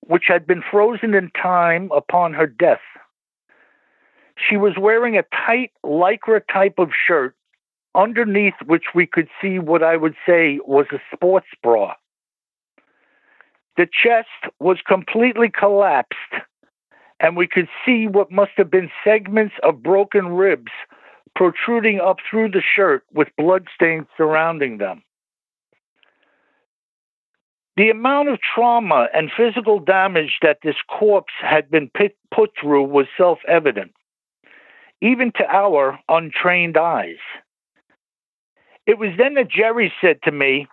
which 0.00 0.24
had 0.28 0.46
been 0.46 0.62
frozen 0.70 1.12
in 1.14 1.30
time 1.30 1.90
upon 1.94 2.32
her 2.34 2.46
death. 2.46 2.80
She 4.36 4.56
was 4.56 4.74
wearing 4.78 5.16
a 5.16 5.24
tight 5.46 5.72
lycra 5.84 6.40
type 6.52 6.78
of 6.78 6.90
shirt, 7.06 7.34
underneath 7.94 8.54
which 8.64 8.84
we 8.94 9.06
could 9.06 9.28
see 9.42 9.58
what 9.58 9.82
I 9.82 9.96
would 9.96 10.14
say 10.26 10.60
was 10.64 10.86
a 10.92 11.00
sports 11.12 11.48
bra. 11.62 11.94
The 13.76 13.86
chest 13.86 14.52
was 14.60 14.78
completely 14.86 15.50
collapsed, 15.50 16.16
and 17.26 17.36
we 17.36 17.48
could 17.48 17.66
see 17.84 18.06
what 18.06 18.30
must 18.30 18.52
have 18.56 18.70
been 18.70 18.88
segments 19.02 19.56
of 19.64 19.82
broken 19.82 20.28
ribs 20.28 20.70
protruding 21.34 21.98
up 21.98 22.18
through 22.30 22.48
the 22.48 22.62
shirt 22.62 23.02
with 23.12 23.26
bloodstains 23.36 24.06
surrounding 24.16 24.78
them. 24.78 25.02
The 27.76 27.90
amount 27.90 28.28
of 28.28 28.38
trauma 28.54 29.08
and 29.12 29.32
physical 29.36 29.80
damage 29.80 30.38
that 30.42 30.58
this 30.62 30.76
corpse 30.88 31.32
had 31.42 31.68
been 31.68 31.90
put 32.32 32.50
through 32.60 32.84
was 32.84 33.06
self 33.18 33.40
evident, 33.48 33.90
even 35.02 35.32
to 35.32 35.44
our 35.48 35.98
untrained 36.08 36.76
eyes. 36.76 37.18
It 38.86 39.00
was 39.00 39.10
then 39.18 39.34
that 39.34 39.50
Jerry 39.50 39.92
said 40.00 40.20
to 40.22 40.30
me, 40.30 40.68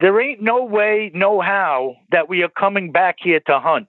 There 0.00 0.20
ain't 0.20 0.42
no 0.42 0.64
way, 0.64 1.12
no 1.14 1.40
how 1.40 1.94
that 2.10 2.28
we 2.28 2.42
are 2.42 2.48
coming 2.48 2.90
back 2.90 3.18
here 3.22 3.40
to 3.46 3.60
hunt. 3.60 3.86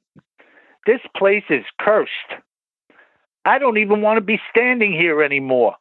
This 0.85 1.01
place 1.15 1.43
is 1.49 1.65
cursed. 1.79 2.11
I 3.45 3.59
don't 3.59 3.77
even 3.77 4.01
want 4.01 4.17
to 4.17 4.21
be 4.21 4.39
standing 4.49 4.93
here 4.93 5.23
anymore. 5.23 5.75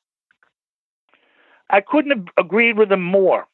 I 1.69 1.81
couldn't 1.81 2.11
have 2.11 2.27
agreed 2.37 2.77
with 2.77 2.91
him 2.91 3.03
more 3.03 3.47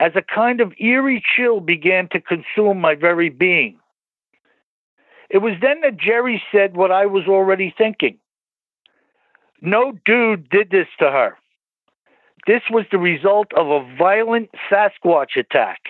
as 0.00 0.12
a 0.14 0.22
kind 0.22 0.60
of 0.60 0.72
eerie 0.78 1.22
chill 1.36 1.60
began 1.60 2.08
to 2.10 2.20
consume 2.20 2.80
my 2.80 2.94
very 2.94 3.30
being. 3.30 3.78
It 5.30 5.38
was 5.38 5.54
then 5.60 5.80
that 5.80 5.96
Jerry 5.96 6.42
said 6.52 6.76
what 6.76 6.92
I 6.92 7.06
was 7.06 7.24
already 7.26 7.74
thinking. 7.76 8.18
No 9.60 9.92
dude 10.04 10.48
did 10.50 10.70
this 10.70 10.86
to 10.98 11.10
her. 11.10 11.36
This 12.46 12.62
was 12.70 12.84
the 12.92 12.98
result 12.98 13.48
of 13.56 13.68
a 13.68 13.96
violent 13.96 14.50
Sasquatch 14.70 15.36
attack. 15.36 15.80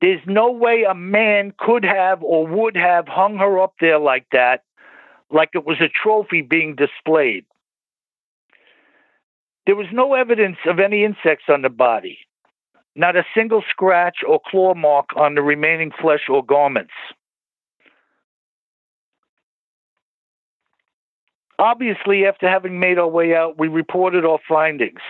There's 0.00 0.20
no 0.26 0.50
way 0.52 0.84
a 0.88 0.94
man 0.94 1.52
could 1.58 1.84
have 1.84 2.22
or 2.22 2.46
would 2.46 2.76
have 2.76 3.08
hung 3.08 3.38
her 3.38 3.58
up 3.60 3.74
there 3.80 3.98
like 3.98 4.26
that, 4.32 4.64
like 5.30 5.50
it 5.54 5.64
was 5.64 5.80
a 5.80 5.88
trophy 5.88 6.42
being 6.42 6.76
displayed. 6.76 7.46
There 9.66 9.76
was 9.76 9.86
no 9.92 10.14
evidence 10.14 10.58
of 10.66 10.78
any 10.78 11.02
insects 11.02 11.46
on 11.48 11.62
the 11.62 11.70
body 11.70 12.18
not 12.96 13.14
a 13.14 13.24
single 13.34 13.62
scratch 13.70 14.18
or 14.26 14.40
claw 14.44 14.74
mark 14.74 15.10
on 15.16 15.34
the 15.34 15.42
remaining 15.42 15.92
flesh 16.00 16.22
or 16.28 16.44
garments. 16.44 16.94
Obviously, 21.58 22.26
after 22.26 22.48
having 22.48 22.80
made 22.80 22.98
our 22.98 23.08
way 23.08 23.34
out, 23.34 23.58
we 23.58 23.68
reported 23.68 24.24
our 24.24 24.38
findings. 24.48 25.00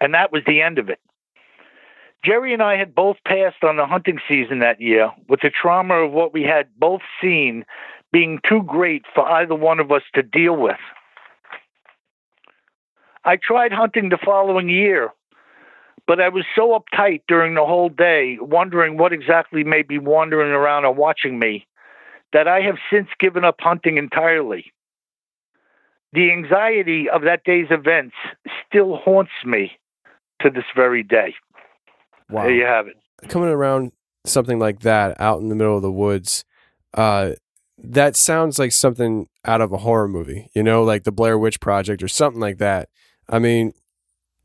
And 0.00 0.14
that 0.14 0.32
was 0.32 0.42
the 0.46 0.60
end 0.60 0.78
of 0.78 0.88
it. 0.88 1.00
Jerry 2.24 2.52
and 2.52 2.62
I 2.62 2.76
had 2.76 2.94
both 2.94 3.16
passed 3.26 3.64
on 3.64 3.76
the 3.76 3.86
hunting 3.86 4.20
season 4.28 4.60
that 4.60 4.80
year, 4.80 5.10
with 5.28 5.40
the 5.40 5.50
trauma 5.50 5.94
of 5.94 6.12
what 6.12 6.32
we 6.32 6.42
had 6.42 6.68
both 6.78 7.00
seen 7.20 7.64
being 8.12 8.38
too 8.48 8.62
great 8.62 9.04
for 9.14 9.28
either 9.28 9.54
one 9.54 9.80
of 9.80 9.90
us 9.90 10.02
to 10.14 10.22
deal 10.22 10.56
with. 10.56 10.78
I 13.24 13.36
tried 13.36 13.72
hunting 13.72 14.08
the 14.08 14.18
following 14.24 14.68
year, 14.68 15.10
but 16.06 16.20
I 16.20 16.28
was 16.28 16.44
so 16.54 16.78
uptight 16.78 17.22
during 17.26 17.54
the 17.54 17.64
whole 17.64 17.88
day, 17.88 18.36
wondering 18.40 18.98
what 18.98 19.12
exactly 19.12 19.64
may 19.64 19.82
be 19.82 19.98
wandering 19.98 20.52
around 20.52 20.84
or 20.84 20.92
watching 20.92 21.38
me, 21.38 21.66
that 22.32 22.46
I 22.46 22.60
have 22.60 22.76
since 22.90 23.08
given 23.18 23.44
up 23.44 23.56
hunting 23.60 23.98
entirely. 23.98 24.72
The 26.12 26.30
anxiety 26.30 27.08
of 27.08 27.22
that 27.22 27.44
day's 27.44 27.68
events 27.70 28.14
still 28.66 28.96
haunts 28.96 29.32
me 29.44 29.72
to 30.42 30.50
this 30.50 30.64
very 30.76 31.02
day. 31.02 31.34
Wow. 32.30 32.44
There 32.44 32.54
you 32.54 32.64
have 32.64 32.86
it. 32.86 32.96
Coming 33.28 33.48
around 33.48 33.92
something 34.24 34.58
like 34.58 34.80
that 34.80 35.20
out 35.20 35.40
in 35.40 35.48
the 35.48 35.54
middle 35.54 35.76
of 35.76 35.82
the 35.82 35.92
woods, 35.92 36.44
uh, 36.94 37.32
that 37.78 38.16
sounds 38.16 38.58
like 38.58 38.72
something 38.72 39.28
out 39.44 39.60
of 39.60 39.72
a 39.72 39.78
horror 39.78 40.08
movie, 40.08 40.48
you 40.54 40.62
know, 40.62 40.82
like 40.84 41.04
the 41.04 41.12
Blair 41.12 41.38
Witch 41.38 41.60
Project 41.60 42.02
or 42.02 42.08
something 42.08 42.40
like 42.40 42.58
that. 42.58 42.88
I 43.28 43.38
mean, 43.38 43.72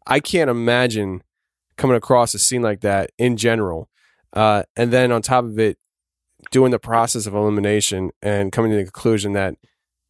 I 0.06 0.20
can't 0.20 0.50
imagine 0.50 1.22
coming 1.76 1.96
across 1.96 2.34
a 2.34 2.40
scene 2.40 2.62
like 2.62 2.82
that 2.82 3.12
in 3.18 3.38
general. 3.38 3.90
Uh, 4.34 4.64
and 4.76 4.92
then 4.92 5.12
on 5.12 5.22
top 5.22 5.46
of 5.46 5.60
it, 5.60 5.78
doing 6.52 6.72
the 6.72 6.80
process 6.80 7.26
of 7.26 7.34
elimination 7.34 8.12
and 8.22 8.52
coming 8.52 8.72
to 8.72 8.78
the 8.78 8.84
conclusion 8.84 9.34
that 9.34 9.56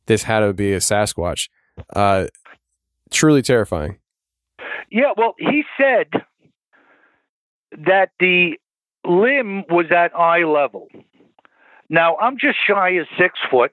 this 0.05 0.23
had 0.23 0.39
to 0.39 0.53
be 0.53 0.73
a 0.73 0.77
Sasquatch. 0.77 1.49
Uh, 1.95 2.27
truly 3.11 3.41
terrifying. 3.41 3.99
Yeah, 4.89 5.11
well, 5.17 5.35
he 5.37 5.63
said 5.77 6.07
that 7.71 8.09
the 8.19 8.57
limb 9.05 9.63
was 9.69 9.87
at 9.91 10.15
eye 10.15 10.43
level. 10.43 10.87
Now, 11.89 12.17
I'm 12.17 12.37
just 12.37 12.57
shy 12.65 12.89
of 12.91 13.07
six 13.17 13.39
foot, 13.49 13.71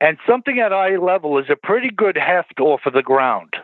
and 0.00 0.18
something 0.26 0.58
at 0.58 0.72
eye 0.72 0.96
level 0.96 1.38
is 1.38 1.46
a 1.50 1.56
pretty 1.56 1.90
good 1.90 2.16
heft 2.16 2.58
off 2.60 2.80
of 2.86 2.94
the 2.94 3.02
ground. 3.02 3.54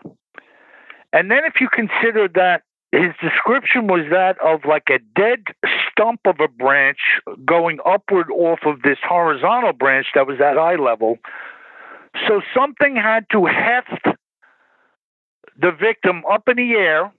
And 1.13 1.31
then, 1.31 1.41
if 1.45 1.61
you 1.61 1.69
consider 1.69 2.29
that 2.35 2.63
his 2.93 3.13
description 3.21 3.87
was 3.87 4.07
that 4.11 4.37
of 4.41 4.65
like 4.65 4.89
a 4.89 4.99
dead 5.15 5.45
stump 5.91 6.21
of 6.25 6.41
a 6.41 6.49
branch 6.49 6.99
going 7.45 7.79
upward 7.85 8.31
off 8.31 8.61
of 8.65 8.83
this 8.83 8.99
horizontal 9.07 9.75
branch 9.75 10.07
that 10.15 10.27
was 10.27 10.41
at 10.41 10.57
eye 10.57 10.77
level. 10.77 11.19
So 12.27 12.41
something 12.55 12.97
had 12.97 13.27
to 13.33 13.45
heft 13.45 14.07
the 15.61 15.71
victim 15.71 16.23
up 16.31 16.49
in 16.49 16.57
the 16.57 16.73
air 16.73 17.13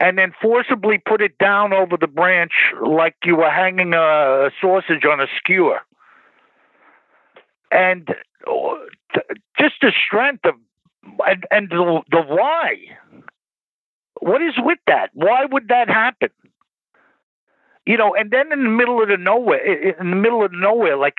and 0.00 0.18
then 0.18 0.32
forcibly 0.42 0.98
put 0.98 1.22
it 1.22 1.38
down 1.38 1.72
over 1.74 1.96
the 2.00 2.08
branch 2.08 2.52
like 2.86 3.16
you 3.24 3.36
were 3.36 3.50
hanging 3.50 3.94
a, 3.94 4.50
sausage 4.60 5.04
on 5.04 5.20
a 5.20 5.26
skewer. 5.38 5.80
And 7.72 8.08
uh, 8.48 8.74
just 9.60 9.76
the 9.82 9.92
strength 10.06 10.44
of 10.46 10.54
and, 11.26 11.44
and 11.50 11.70
the, 11.70 12.02
the 12.10 12.22
why 12.22 12.76
What 14.20 14.42
is 14.42 14.54
with 14.58 14.78
that? 14.86 15.10
Why 15.14 15.46
would 15.50 15.68
that 15.68 15.88
happen? 15.88 16.30
You 17.86 17.96
know, 17.96 18.14
and 18.14 18.30
then 18.30 18.52
in 18.52 18.64
the 18.64 18.70
middle 18.70 19.02
of 19.02 19.08
the 19.08 19.16
nowhere, 19.18 19.60
in 20.00 20.10
the 20.10 20.16
middle 20.16 20.44
of 20.44 20.52
nowhere, 20.52 20.96
like 20.96 21.18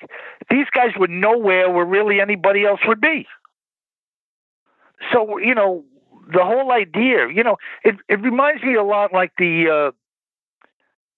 these 0.49 0.67
guys 0.73 0.91
were 0.99 1.07
nowhere 1.07 1.69
where 1.71 1.85
really 1.85 2.21
anybody 2.21 2.65
else 2.65 2.81
would 2.87 3.01
be. 3.01 3.27
So 5.13 5.37
you 5.39 5.55
know, 5.55 5.85
the 6.31 6.43
whole 6.43 6.71
idea, 6.71 7.27
you 7.33 7.43
know, 7.43 7.57
it 7.83 7.95
it 8.09 8.21
reminds 8.21 8.63
me 8.63 8.75
a 8.75 8.83
lot 8.83 9.13
like 9.13 9.33
the. 9.37 9.89
Uh, 9.89 9.91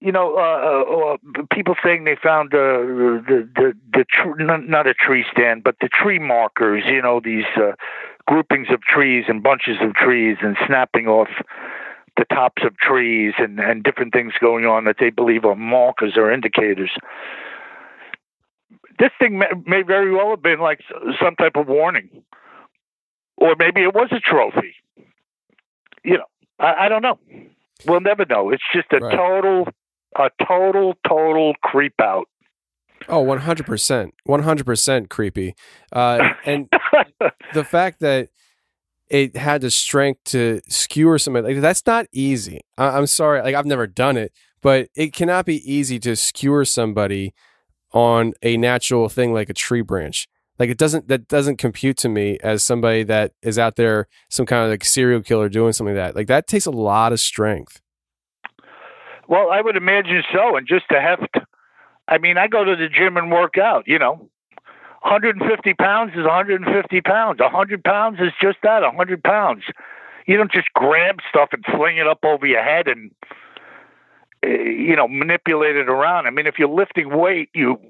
you 0.03 0.11
know, 0.11 0.35
uh, 0.35 1.14
uh, 1.14 1.44
people 1.53 1.76
saying 1.81 2.03
they 2.03 2.18
found 2.22 2.53
uh, 2.53 2.57
the 2.57 3.48
the 3.56 3.73
the 3.94 4.03
tr- 4.03 4.35
not 4.38 4.85
a 4.85 4.94
tree 4.94 5.23
stand, 5.31 5.64
but 5.64 5.77
the 5.80 5.88
tree 5.88 6.19
markers. 6.19 6.84
You 6.85 7.02
know, 7.02 7.22
these 7.23 7.45
uh, 7.56 7.72
groupings 8.27 8.68
of 8.69 8.81
trees 8.81 9.23
and 9.30 9.41
bunches 9.41 9.77
of 9.80 9.94
trees, 9.94 10.35
and 10.41 10.57
snapping 10.68 11.07
off 11.07 11.30
the 12.18 12.26
tops 12.26 12.64
of 12.65 12.76
trees, 12.76 13.34
and 13.38 13.61
and 13.61 13.81
different 13.81 14.11
things 14.11 14.34
going 14.41 14.65
on 14.65 14.84
that 14.84 14.98
they 14.99 15.10
believe 15.10 15.45
are 15.45 15.56
markers 15.56 16.18
or 16.18 16.30
indicators. 16.34 16.91
This 18.99 19.11
thing 19.18 19.40
may, 19.40 19.48
may 19.65 19.84
very 19.84 20.14
well 20.14 20.31
have 20.31 20.44
been 20.44 20.60
like 20.60 20.81
some 21.18 21.38
type 21.38 21.56
of 21.56 21.68
warning, 21.68 22.10
or 23.38 23.56
maybe 23.57 23.84
it 23.84 23.94
was 23.94 24.10
a 24.11 24.19
trophy. 24.19 24.76
You 26.03 26.17
know, 26.17 26.25
I, 26.59 26.85
I 26.85 26.89
don't 26.89 27.01
know. 27.01 27.19
We'll 27.85 28.01
never 28.01 28.25
know. 28.25 28.49
It's 28.51 28.63
just 28.73 28.88
a 28.93 28.99
Right. 28.99 29.15
total 29.15 29.67
a 30.17 30.30
total, 30.47 30.93
total 31.07 31.53
creep 31.63 31.93
out. 31.99 32.25
Oh, 33.09 33.23
100%. 33.25 34.11
100% 34.27 35.09
creepy. 35.09 35.55
Uh, 35.91 36.30
and 36.45 36.69
the 37.53 37.63
fact 37.63 37.99
that 38.01 38.30
it 39.09 39.35
had 39.35 39.61
the 39.61 39.71
strength 39.71 40.23
to 40.25 40.61
skewer 40.69 41.17
somebody, 41.17 41.53
like, 41.55 41.61
that's 41.61 41.85
not 41.88 42.05
easy. 42.11 42.61
I- 42.77 42.95
I'm 42.97 43.07
sorry. 43.07 43.41
Like, 43.41 43.55
I've 43.55 43.65
never 43.65 43.88
done 43.88 44.15
it, 44.17 44.31
but 44.61 44.88
it 44.95 45.13
cannot 45.13 45.45
be 45.45 45.57
easy 45.71 45.99
to 46.01 46.15
skewer 46.15 46.63
somebody 46.63 47.34
on 47.91 48.34
a 48.43 48.55
natural 48.55 49.09
thing 49.09 49.34
like 49.34 49.49
a 49.49 49.53
tree 49.53 49.81
branch. 49.81 50.27
Like 50.64 50.69
it 50.69 50.77
doesn't 50.77 51.10
that 51.10 51.27
doesn't 51.27 51.57
compute 51.57 51.98
to 51.98 52.07
me 52.07 52.38
as 52.41 52.64
somebody 52.64 53.03
that 53.03 53.34
is 53.41 53.60
out 53.60 53.76
there 53.76 54.07
some 54.30 54.45
kind 54.45 54.64
of 54.64 54.72
like 54.72 54.85
serial 54.85 55.22
killer 55.22 55.49
doing 55.49 55.73
something 55.73 55.94
like 55.94 56.06
that. 56.06 56.15
Like 56.15 56.27
that 56.27 56.48
takes 56.48 56.65
a 56.65 56.72
lot 56.72 57.11
of 57.11 57.19
strength. 57.19 57.81
Well, 59.27 59.52
I 59.52 59.60
would 59.60 59.76
imagine 59.76 60.23
so. 60.31 60.56
And 60.56 60.65
just 60.65 60.85
to 60.90 61.02
heft, 61.02 61.35
I 62.07 62.18
mean, 62.18 62.38
I 62.38 62.48
go 62.48 62.64
to 62.64 62.77
the 62.77 62.88
gym 62.88 63.18
and 63.18 63.30
work 63.30 63.57
out, 63.57 63.84
you 63.88 63.99
know. 63.99 64.30
150 65.02 65.73
pounds 65.73 66.11
is 66.15 66.23
150 66.23 67.02
pounds. 67.02 67.41
100 67.41 67.84
pounds 67.84 68.19
is 68.22 68.31
just 68.41 68.60
that, 68.64 68.84
100 68.84 69.22
pounds. 69.22 69.64
You 70.27 70.38
don't 70.38 70.49
just 70.49 70.72
grab 70.73 71.18
stuff 71.30 71.49
and 71.52 71.65
fling 71.76 71.98
it 71.98 72.07
up 72.07 72.19
over 72.23 72.45
your 72.45 72.64
head 72.64 72.88
and, 72.88 73.11
uh, 74.45 74.48
you 74.48 74.95
know, 74.95 75.10
manipulate 75.10 75.76
it 75.76 75.90
around. 75.90 76.26
I 76.26 76.30
mean, 76.30 76.48
if 76.48 76.57
you're 76.57 76.69
lifting 76.69 77.10
weight, 77.18 77.49
you 77.53 77.81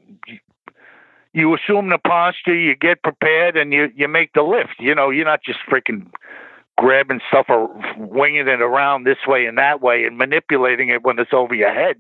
you 1.34 1.56
assume 1.56 1.90
the 1.90 1.98
posture, 1.98 2.56
you 2.56 2.76
get 2.76 3.02
prepared, 3.02 3.58
and 3.58 3.74
you 3.74 3.90
you 3.96 4.08
make 4.08 4.34
the 4.34 4.44
lift. 4.44 4.76
You 4.80 4.96
know, 4.96 5.10
you're 5.10 5.26
not 5.26 5.44
just 5.44 5.60
freaking 5.70 6.08
grabbing 6.78 7.22
stuff 7.28 7.46
or 7.50 7.70
winging 7.98 8.48
it 8.48 8.62
around 8.62 9.04
this 9.04 9.18
way 9.28 9.46
and 9.46 9.58
that 9.58 9.82
way 9.82 10.06
and 10.06 10.18
manipulating 10.18 10.90
it 10.90 11.04
when 11.04 11.20
it's 11.20 11.34
over 11.34 11.54
your 11.54 11.74
head. 11.74 11.98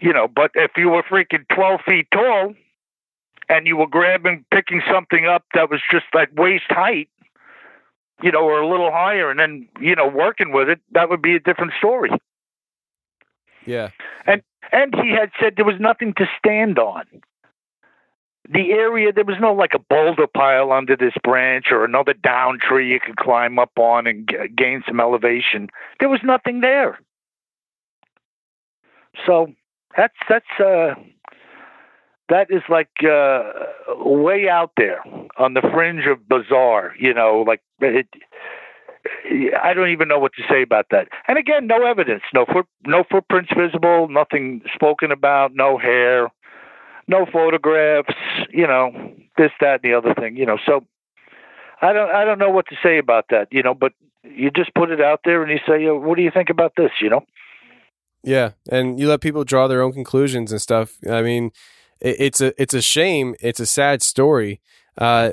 You 0.00 0.12
know, 0.12 0.28
but 0.28 0.50
if 0.54 0.72
you 0.76 0.90
were 0.90 1.02
freaking 1.02 1.48
12 1.54 1.80
feet 1.86 2.06
tall 2.12 2.54
and 3.48 3.66
you 3.66 3.76
were 3.76 3.86
grabbing, 3.86 4.44
picking 4.52 4.82
something 4.92 5.26
up 5.26 5.44
that 5.54 5.70
was 5.70 5.80
just 5.90 6.04
like 6.14 6.30
waist 6.36 6.66
height, 6.68 7.08
you 8.22 8.30
know, 8.30 8.44
or 8.44 8.60
a 8.60 8.68
little 8.68 8.90
higher 8.90 9.30
and 9.30 9.40
then, 9.40 9.68
you 9.80 9.94
know, 9.94 10.06
working 10.06 10.52
with 10.52 10.68
it, 10.68 10.80
that 10.92 11.08
would 11.08 11.22
be 11.22 11.34
a 11.34 11.40
different 11.40 11.72
story. 11.78 12.10
Yeah. 13.64 13.90
And 14.26 14.42
and 14.72 14.94
he 14.94 15.10
had 15.10 15.30
said 15.40 15.54
there 15.56 15.64
was 15.64 15.80
nothing 15.80 16.14
to 16.14 16.26
stand 16.38 16.78
on. 16.78 17.04
The 18.48 18.72
area 18.72 19.12
there 19.12 19.24
was 19.24 19.36
no 19.40 19.52
like 19.52 19.72
a 19.74 19.78
boulder 19.78 20.26
pile 20.26 20.72
under 20.72 20.96
this 20.96 21.14
branch 21.22 21.66
or 21.70 21.84
another 21.84 22.12
down 22.12 22.58
tree 22.60 22.92
you 22.92 23.00
could 23.00 23.16
climb 23.16 23.58
up 23.58 23.78
on 23.78 24.06
and 24.06 24.28
g- 24.28 24.36
gain 24.54 24.82
some 24.86 25.00
elevation. 25.00 25.68
There 26.00 26.08
was 26.08 26.20
nothing 26.22 26.60
there. 26.60 26.98
So 29.24 29.52
that's 29.96 30.14
that's 30.28 30.60
uh 30.60 30.94
that 32.28 32.48
is 32.50 32.62
like 32.68 32.90
uh 33.02 33.52
way 33.96 34.48
out 34.48 34.72
there 34.76 35.02
on 35.38 35.54
the 35.54 35.62
fringe 35.72 36.06
of 36.06 36.28
bizarre, 36.28 36.94
you 36.98 37.14
know, 37.14 37.44
like 37.46 37.62
it 37.80 38.08
I 39.62 39.72
don't 39.74 39.90
even 39.90 40.08
know 40.08 40.18
what 40.18 40.32
to 40.34 40.42
say 40.48 40.62
about 40.62 40.86
that. 40.90 41.08
And 41.28 41.38
again, 41.38 41.66
no 41.66 41.84
evidence, 41.86 42.22
no 42.34 42.44
foot, 42.44 42.66
no 42.84 43.04
footprints 43.10 43.50
visible, 43.56 44.08
nothing 44.08 44.62
spoken 44.74 45.12
about, 45.12 45.54
no 45.54 45.78
hair, 45.78 46.30
no 47.08 47.26
photographs, 47.32 48.14
you 48.50 48.66
know, 48.66 48.90
this, 49.36 49.50
that, 49.60 49.80
and 49.82 49.82
the 49.82 49.94
other 49.96 50.14
thing, 50.14 50.36
you 50.36 50.46
know. 50.46 50.58
So 50.66 50.84
I 51.80 51.92
don't, 51.92 52.10
I 52.10 52.24
don't 52.24 52.38
know 52.38 52.50
what 52.50 52.66
to 52.68 52.76
say 52.82 52.98
about 52.98 53.26
that, 53.30 53.48
you 53.50 53.62
know. 53.62 53.74
But 53.74 53.92
you 54.24 54.50
just 54.50 54.74
put 54.74 54.90
it 54.90 55.00
out 55.00 55.20
there 55.24 55.42
and 55.42 55.50
you 55.50 55.58
say, 55.66 55.84
"Yo, 55.84 55.98
"What 55.98 56.16
do 56.16 56.22
you 56.22 56.30
think 56.30 56.50
about 56.50 56.72
this?" 56.76 56.90
You 57.00 57.10
know. 57.10 57.24
Yeah, 58.22 58.52
and 58.70 58.98
you 58.98 59.08
let 59.08 59.20
people 59.20 59.44
draw 59.44 59.68
their 59.68 59.82
own 59.82 59.92
conclusions 59.92 60.50
and 60.50 60.60
stuff. 60.60 60.96
I 61.08 61.22
mean, 61.22 61.52
it, 62.00 62.16
it's 62.18 62.40
a 62.40 62.60
it's 62.60 62.74
a 62.74 62.82
shame. 62.82 63.34
It's 63.40 63.60
a 63.60 63.66
sad 63.66 64.02
story 64.02 64.60
uh, 64.98 65.30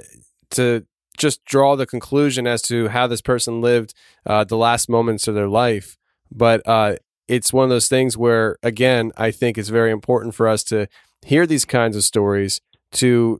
to 0.51 0.85
just 1.17 1.45
draw 1.45 1.75
the 1.75 1.85
conclusion 1.85 2.47
as 2.47 2.61
to 2.63 2.89
how 2.89 3.07
this 3.07 3.21
person 3.21 3.61
lived 3.61 3.93
uh, 4.25 4.43
the 4.43 4.57
last 4.57 4.89
moments 4.89 5.27
of 5.27 5.35
their 5.35 5.47
life. 5.47 5.97
But 6.31 6.67
uh, 6.67 6.97
it's 7.27 7.53
one 7.53 7.63
of 7.63 7.69
those 7.69 7.87
things 7.87 8.17
where, 8.17 8.57
again, 8.63 9.11
I 9.15 9.31
think 9.31 9.57
it's 9.57 9.69
very 9.69 9.91
important 9.91 10.35
for 10.35 10.47
us 10.47 10.63
to 10.65 10.87
hear 11.25 11.45
these 11.45 11.65
kinds 11.65 11.95
of 11.95 12.03
stories 12.03 12.61
to 12.93 13.39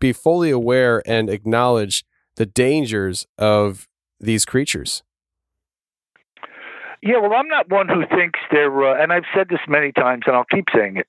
be 0.00 0.12
fully 0.12 0.50
aware 0.50 1.02
and 1.06 1.30
acknowledge 1.30 2.04
the 2.36 2.46
dangers 2.46 3.26
of 3.38 3.88
these 4.20 4.44
creatures. 4.44 5.02
Yeah, 7.02 7.18
well, 7.20 7.34
I'm 7.34 7.48
not 7.48 7.70
one 7.70 7.88
who 7.88 8.04
thinks 8.06 8.40
they're, 8.50 8.84
uh, 8.84 9.00
and 9.02 9.12
I've 9.12 9.24
said 9.34 9.48
this 9.48 9.60
many 9.68 9.92
times, 9.92 10.24
and 10.26 10.34
I'll 10.34 10.44
keep 10.44 10.66
saying 10.74 10.96
it. 10.96 11.06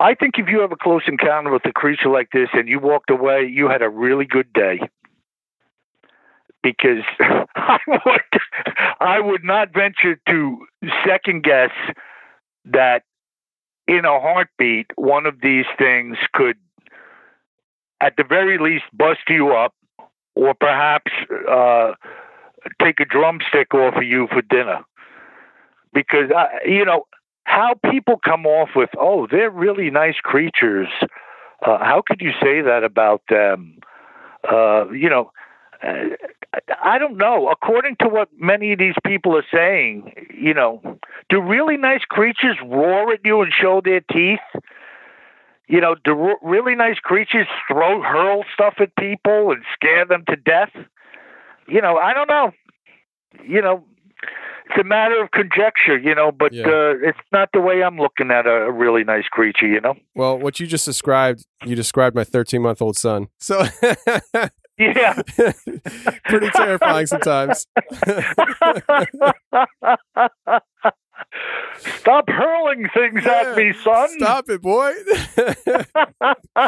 I 0.00 0.14
think 0.14 0.34
if 0.38 0.48
you 0.48 0.60
have 0.60 0.72
a 0.72 0.76
close 0.76 1.02
encounter 1.06 1.52
with 1.52 1.64
a 1.66 1.72
creature 1.72 2.08
like 2.08 2.30
this 2.32 2.48
and 2.54 2.68
you 2.68 2.80
walked 2.80 3.10
away, 3.10 3.42
you 3.52 3.68
had 3.68 3.82
a 3.82 3.88
really 3.88 4.24
good 4.24 4.50
day. 4.52 4.80
Because 6.62 7.04
I 7.54 7.78
would, 7.86 8.40
I 8.98 9.20
would 9.20 9.44
not 9.44 9.72
venture 9.74 10.18
to 10.28 10.66
second 11.06 11.44
guess 11.44 11.70
that 12.64 13.02
in 13.90 14.04
a 14.04 14.20
heartbeat, 14.20 14.86
one 14.94 15.26
of 15.26 15.40
these 15.42 15.64
things 15.76 16.16
could, 16.32 16.56
at 18.00 18.14
the 18.16 18.22
very 18.22 18.56
least, 18.56 18.84
bust 18.92 19.18
you 19.28 19.52
up, 19.52 19.74
or 20.36 20.54
perhaps 20.54 21.10
uh, 21.50 21.94
take 22.80 23.00
a 23.00 23.04
drumstick 23.04 23.74
off 23.74 23.96
of 23.96 24.04
you 24.04 24.28
for 24.28 24.42
dinner. 24.42 24.84
Because 25.92 26.30
uh, 26.30 26.46
you 26.64 26.84
know 26.84 27.08
how 27.42 27.74
people 27.90 28.20
come 28.24 28.46
off 28.46 28.70
with, 28.76 28.90
oh, 28.96 29.26
they're 29.28 29.50
really 29.50 29.90
nice 29.90 30.20
creatures. 30.22 30.88
Uh, 31.66 31.78
how 31.78 32.00
could 32.06 32.20
you 32.20 32.30
say 32.40 32.60
that 32.60 32.84
about 32.84 33.22
them? 33.28 33.80
Uh, 34.48 34.88
you 34.92 35.10
know, 35.10 35.32
uh, 35.82 36.04
I 36.82 36.98
don't 36.98 37.16
know. 37.16 37.48
According 37.48 37.96
to 38.00 38.08
what 38.08 38.28
many 38.38 38.72
of 38.72 38.78
these 38.78 38.94
people 39.06 39.36
are 39.36 39.44
saying, 39.54 40.12
you 40.34 40.52
know, 40.52 40.98
do 41.28 41.40
really 41.40 41.76
nice 41.76 42.04
creatures 42.04 42.56
roar 42.64 43.12
at 43.12 43.20
you 43.24 43.40
and 43.42 43.52
show 43.52 43.80
their 43.84 44.00
teeth? 44.00 44.40
You 45.68 45.80
know, 45.80 45.94
do 46.02 46.34
really 46.42 46.74
nice 46.74 46.98
creatures 46.98 47.46
throw 47.68 48.02
hurl 48.02 48.44
stuff 48.52 48.74
at 48.80 48.96
people 48.96 49.52
and 49.52 49.62
scare 49.72 50.04
them 50.04 50.24
to 50.28 50.34
death? 50.34 50.70
You 51.68 51.80
know, 51.80 51.96
I 51.98 52.12
don't 52.12 52.26
know. 52.28 52.50
You 53.46 53.62
know, 53.62 53.84
it's 54.68 54.78
a 54.80 54.82
matter 54.84 55.22
of 55.22 55.30
conjecture, 55.30 55.96
you 55.96 56.14
know, 56.16 56.32
but 56.32 56.52
Yeah. 56.52 56.66
uh, 56.66 56.94
it's 57.02 57.18
not 57.30 57.50
the 57.52 57.60
way 57.60 57.84
I'm 57.84 57.96
looking 57.98 58.32
at 58.32 58.46
a, 58.46 58.64
a 58.66 58.72
really 58.72 59.04
nice 59.04 59.28
creature, 59.28 59.68
you 59.68 59.80
know. 59.80 59.94
Well, 60.16 60.36
what 60.36 60.58
you 60.58 60.66
just 60.66 60.84
described, 60.84 61.46
you 61.64 61.76
described 61.76 62.16
my 62.16 62.24
13 62.24 62.60
month 62.60 62.82
old 62.82 62.96
son. 62.96 63.28
So, 63.38 63.64
Yeah. 64.80 65.20
pretty 66.24 66.50
terrifying 66.50 67.06
sometimes. 67.06 67.66
Stop 71.76 72.28
hurling 72.28 72.88
things 72.94 73.26
at 73.26 73.56
me, 73.56 73.74
son. 73.84 74.08
Stop 74.16 74.48
it, 74.48 74.62
boy. 74.62 74.92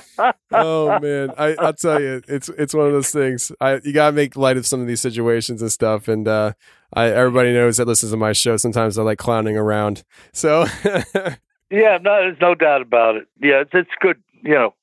oh 0.52 0.98
man, 1.00 1.30
I, 1.38 1.56
I'll 1.58 1.72
tell 1.72 2.00
you, 2.00 2.20
it's 2.28 2.50
it's 2.50 2.74
one 2.74 2.86
of 2.86 2.92
those 2.92 3.10
things. 3.10 3.50
I 3.60 3.80
you 3.82 3.94
gotta 3.94 4.12
make 4.12 4.36
light 4.36 4.58
of 4.58 4.66
some 4.66 4.80
of 4.82 4.86
these 4.86 5.00
situations 5.00 5.62
and 5.62 5.72
stuff. 5.72 6.06
And 6.06 6.28
uh, 6.28 6.52
I 6.92 7.06
everybody 7.06 7.54
knows 7.54 7.78
that 7.78 7.86
listens 7.88 8.12
to 8.12 8.18
my 8.18 8.32
show. 8.34 8.58
Sometimes 8.58 8.98
I 8.98 9.02
like 9.02 9.18
clowning 9.18 9.56
around. 9.56 10.04
So 10.34 10.66
Yeah, 11.72 11.96
no, 12.02 12.20
there's 12.20 12.40
no 12.40 12.54
doubt 12.54 12.82
about 12.82 13.16
it. 13.16 13.28
Yeah, 13.40 13.62
it's, 13.62 13.70
it's 13.72 13.90
good. 13.98 14.22
You 14.42 14.54
know, 14.54 14.74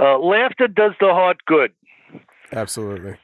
uh, 0.00 0.18
laughter 0.18 0.66
does 0.66 0.92
the 0.98 1.08
heart 1.08 1.44
good. 1.44 1.72
Absolutely. 2.52 3.16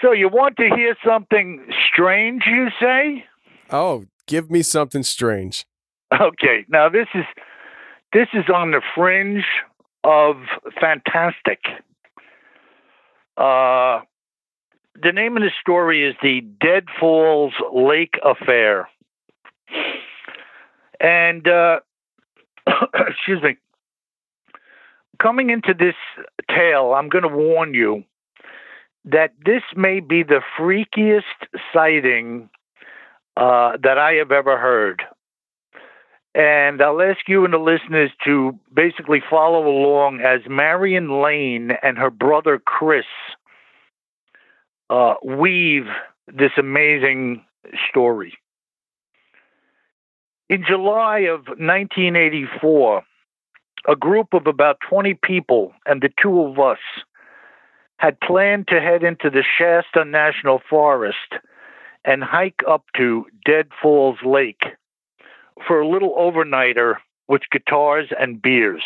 So 0.00 0.12
you 0.12 0.28
want 0.28 0.56
to 0.56 0.68
hear 0.74 0.96
something 1.04 1.66
strange, 1.92 2.42
you 2.46 2.68
say? 2.80 3.24
Oh, 3.70 4.04
give 4.26 4.50
me 4.50 4.62
something 4.62 5.02
strange. 5.02 5.66
Okay, 6.12 6.66
now 6.68 6.88
this 6.88 7.08
is 7.14 7.24
this 8.12 8.28
is 8.34 8.44
on 8.54 8.72
the 8.72 8.82
fringe 8.94 9.44
of 10.04 10.36
fantastic. 10.78 11.60
Uh, 13.36 14.00
the 15.02 15.12
name 15.12 15.36
of 15.36 15.42
the 15.42 15.50
story 15.60 16.06
is 16.06 16.14
the 16.22 16.42
Dead 16.60 16.84
Falls 17.00 17.54
Lake 17.72 18.14
Affair, 18.22 18.88
and 21.00 21.46
uh, 21.48 21.80
excuse 22.94 23.42
me. 23.42 23.56
Coming 25.18 25.50
into 25.50 25.72
this 25.72 25.94
tale, 26.50 26.94
I'm 26.94 27.08
going 27.08 27.22
to 27.22 27.28
warn 27.28 27.74
you 27.74 28.02
that 29.04 29.32
this 29.44 29.62
may 29.74 30.00
be 30.00 30.22
the 30.22 30.40
freakiest 30.58 31.22
sighting 31.72 32.48
uh, 33.36 33.76
that 33.82 33.98
I 33.98 34.14
have 34.14 34.30
ever 34.30 34.58
heard. 34.58 35.02
And 36.34 36.80
I'll 36.80 37.02
ask 37.02 37.28
you 37.28 37.44
and 37.44 37.52
the 37.52 37.58
listeners 37.58 38.10
to 38.24 38.58
basically 38.74 39.22
follow 39.28 39.66
along 39.68 40.20
as 40.20 40.40
Marion 40.48 41.22
Lane 41.22 41.72
and 41.82 41.98
her 41.98 42.10
brother 42.10 42.58
Chris 42.58 43.04
uh, 44.88 45.14
weave 45.22 45.86
this 46.26 46.52
amazing 46.56 47.44
story. 47.88 48.34
In 50.48 50.64
July 50.66 51.20
of 51.20 51.40
1984, 51.48 53.02
a 53.88 53.96
group 53.96 54.28
of 54.32 54.46
about 54.46 54.78
20 54.88 55.18
people 55.22 55.72
and 55.86 56.02
the 56.02 56.10
two 56.20 56.42
of 56.42 56.58
us 56.58 56.78
had 58.02 58.18
planned 58.18 58.66
to 58.66 58.80
head 58.80 59.04
into 59.04 59.30
the 59.30 59.44
Shasta 59.44 60.04
National 60.04 60.60
Forest 60.68 61.34
and 62.04 62.24
hike 62.24 62.60
up 62.68 62.86
to 62.96 63.26
Dead 63.46 63.68
Falls 63.80 64.18
Lake 64.24 64.64
for 65.68 65.80
a 65.80 65.88
little 65.88 66.12
overnighter 66.16 66.96
with 67.28 67.42
guitars 67.52 68.08
and 68.18 68.42
beers. 68.42 68.82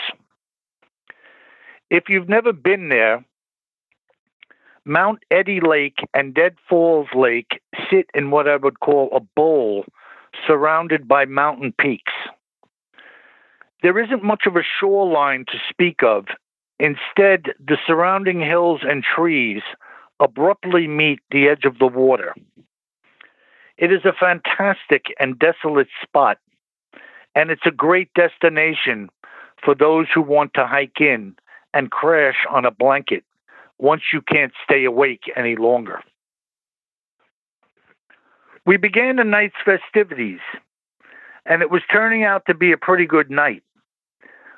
If 1.89 2.11
you've 2.11 2.29
never 2.29 2.53
been 2.53 2.91
there, 2.91 3.25
Mount 4.85 5.21
Eddy 5.31 5.61
Lake 5.67 6.01
and 6.13 6.35
Dead 6.35 6.57
Falls 6.69 7.09
Lake 7.15 7.63
sit 7.91 8.11
in 8.13 8.31
what 8.31 8.47
I 8.47 8.57
would 8.57 8.81
call 8.81 9.09
a 9.17 9.21
bowl 9.21 9.87
surrounded 10.47 11.09
by 11.09 11.25
mountain 11.25 11.73
peaks. 11.81 12.13
There 13.83 13.99
isn't 13.99 14.23
much 14.23 14.43
of 14.47 14.57
a 14.57 14.63
shoreline 14.79 15.47
to 15.49 15.59
speak 15.71 16.03
of. 16.03 16.27
Instead, 16.79 17.55
the 17.59 17.79
surrounding 17.87 18.41
hills 18.41 18.81
and 18.83 19.03
trees 19.03 19.63
abruptly 20.21 20.87
meet 20.87 21.21
the 21.31 21.49
edge 21.49 21.65
of 21.65 21.79
the 21.79 21.87
water. 21.87 22.35
It 23.79 23.93
is 23.93 24.05
a 24.05 24.13
fantastic 24.13 25.07
and 25.19 25.39
desolate 25.39 25.89
spot, 26.03 26.39
and 27.35 27.51
it's 27.51 27.67
a 27.67 27.71
great 27.71 28.11
destination 28.15 29.09
for 29.63 29.75
those 29.75 30.07
who 30.15 30.23
want 30.23 30.53
to 30.55 30.67
hike 30.67 31.01
in 31.01 31.37
and 31.75 31.91
crash 31.91 32.47
on 32.51 32.65
a 32.65 32.71
blanket 32.71 33.25
once 33.79 34.03
you 34.13 34.23
can't 34.23 34.53
stay 34.65 34.85
awake 34.85 35.25
any 35.37 35.57
longer. 35.57 36.01
We 38.65 38.77
began 38.79 39.17
the 39.17 39.25
night's 39.25 39.55
festivities, 39.65 40.41
and 41.45 41.63
it 41.63 41.71
was 41.71 41.83
turning 41.93 42.25
out 42.25 42.45
to 42.47 42.55
be 42.55 42.73
a 42.73 42.79
pretty 42.79 43.07
good 43.07 43.31
night. 43.31 43.63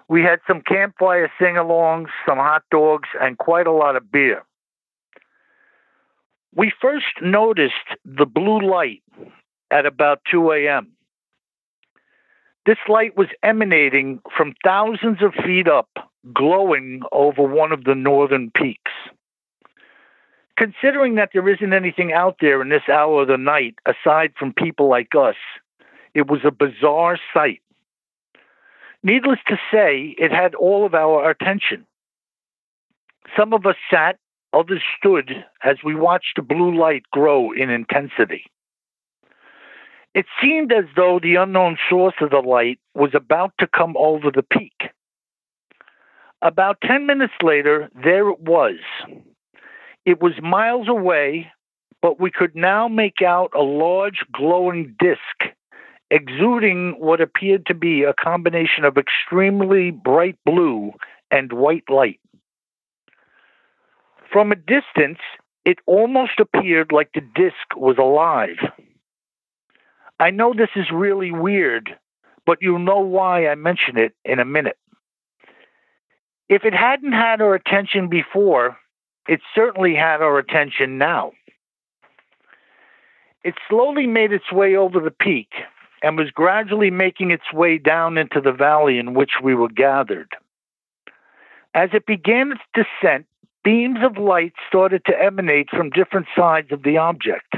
We 0.08 0.22
had 0.22 0.40
some 0.46 0.62
campfire 0.62 1.30
sing 1.38 1.54
alongs, 1.54 2.08
some 2.26 2.38
hot 2.38 2.62
dogs, 2.70 3.08
and 3.20 3.36
quite 3.36 3.66
a 3.66 3.72
lot 3.72 3.96
of 3.96 4.10
beer. 4.10 4.42
We 6.54 6.72
first 6.80 7.20
noticed 7.20 7.74
the 8.04 8.24
blue 8.24 8.60
light 8.60 9.02
at 9.70 9.84
about 9.84 10.20
2 10.30 10.50
a.m. 10.52 10.92
This 12.64 12.78
light 12.88 13.16
was 13.16 13.28
emanating 13.42 14.20
from 14.36 14.54
thousands 14.64 15.22
of 15.22 15.34
feet 15.44 15.68
up, 15.68 15.88
glowing 16.34 17.02
over 17.12 17.42
one 17.42 17.72
of 17.72 17.84
the 17.84 17.94
northern 17.94 18.50
peaks. 18.50 18.92
Considering 20.56 21.14
that 21.14 21.30
there 21.32 21.48
isn't 21.48 21.72
anything 21.72 22.12
out 22.12 22.36
there 22.40 22.60
in 22.60 22.68
this 22.68 22.88
hour 22.92 23.22
of 23.22 23.28
the 23.28 23.36
night 23.36 23.76
aside 23.86 24.32
from 24.38 24.52
people 24.52 24.88
like 24.88 25.14
us, 25.16 25.36
it 26.14 26.28
was 26.28 26.40
a 26.44 26.50
bizarre 26.50 27.18
sight. 27.32 27.62
Needless 29.02 29.38
to 29.46 29.56
say, 29.72 30.14
it 30.18 30.32
had 30.32 30.54
all 30.54 30.84
of 30.84 30.94
our 30.94 31.30
attention. 31.30 31.86
Some 33.36 33.52
of 33.52 33.66
us 33.66 33.76
sat, 33.90 34.18
others 34.52 34.82
stood 34.98 35.30
as 35.62 35.76
we 35.84 35.94
watched 35.94 36.36
the 36.36 36.42
blue 36.42 36.76
light 36.78 37.04
grow 37.12 37.52
in 37.52 37.70
intensity. 37.70 38.44
It 40.14 40.26
seemed 40.42 40.72
as 40.72 40.84
though 40.96 41.20
the 41.22 41.36
unknown 41.36 41.76
source 41.88 42.14
of 42.20 42.30
the 42.30 42.38
light 42.38 42.80
was 42.94 43.10
about 43.14 43.52
to 43.60 43.68
come 43.68 43.94
over 43.96 44.30
the 44.34 44.42
peak. 44.42 44.90
About 46.42 46.78
10 46.82 47.06
minutes 47.06 47.34
later, 47.42 47.88
there 48.02 48.28
it 48.30 48.40
was. 48.40 48.76
It 50.06 50.20
was 50.20 50.32
miles 50.42 50.88
away, 50.88 51.52
but 52.00 52.20
we 52.20 52.30
could 52.30 52.54
now 52.54 52.88
make 52.88 53.22
out 53.24 53.50
a 53.54 53.62
large 53.62 54.24
glowing 54.32 54.96
disk 54.98 55.54
exuding 56.10 56.94
what 56.98 57.20
appeared 57.20 57.66
to 57.66 57.74
be 57.74 58.02
a 58.02 58.14
combination 58.14 58.84
of 58.84 58.96
extremely 58.96 59.90
bright 59.90 60.38
blue 60.44 60.92
and 61.30 61.52
white 61.52 61.84
light. 61.88 62.20
From 64.32 64.52
a 64.52 64.56
distance, 64.56 65.18
it 65.64 65.78
almost 65.86 66.40
appeared 66.40 66.92
like 66.92 67.10
the 67.12 67.20
disk 67.20 67.76
was 67.76 67.96
alive. 67.98 68.56
I 70.20 70.30
know 70.30 70.52
this 70.52 70.70
is 70.76 70.86
really 70.92 71.30
weird, 71.30 71.90
but 72.46 72.58
you'll 72.60 72.78
know 72.78 73.00
why 73.00 73.46
I 73.46 73.54
mention 73.54 73.98
it 73.98 74.14
in 74.24 74.38
a 74.38 74.44
minute. 74.44 74.78
If 76.48 76.64
it 76.64 76.74
hadn't 76.74 77.12
had 77.12 77.42
our 77.42 77.54
attention 77.54 78.08
before, 78.08 78.78
it 79.28 79.40
certainly 79.54 79.94
had 79.94 80.22
our 80.22 80.38
attention 80.38 80.96
now. 80.96 81.32
It 83.44 83.54
slowly 83.68 84.06
made 84.06 84.32
its 84.32 84.50
way 84.50 84.74
over 84.74 85.00
the 85.00 85.10
peak 85.10 85.50
and 86.02 86.16
was 86.16 86.30
gradually 86.30 86.90
making 86.90 87.30
its 87.30 87.52
way 87.52 87.78
down 87.78 88.18
into 88.18 88.40
the 88.40 88.52
valley 88.52 88.98
in 88.98 89.14
which 89.14 89.32
we 89.42 89.54
were 89.54 89.68
gathered. 89.68 90.30
As 91.74 91.90
it 91.92 92.06
began 92.06 92.52
its 92.52 92.60
descent, 93.02 93.26
beams 93.64 93.98
of 94.02 94.16
light 94.16 94.52
started 94.68 95.04
to 95.06 95.20
emanate 95.20 95.68
from 95.70 95.90
different 95.90 96.26
sides 96.36 96.72
of 96.72 96.82
the 96.82 96.96
object. 96.96 97.54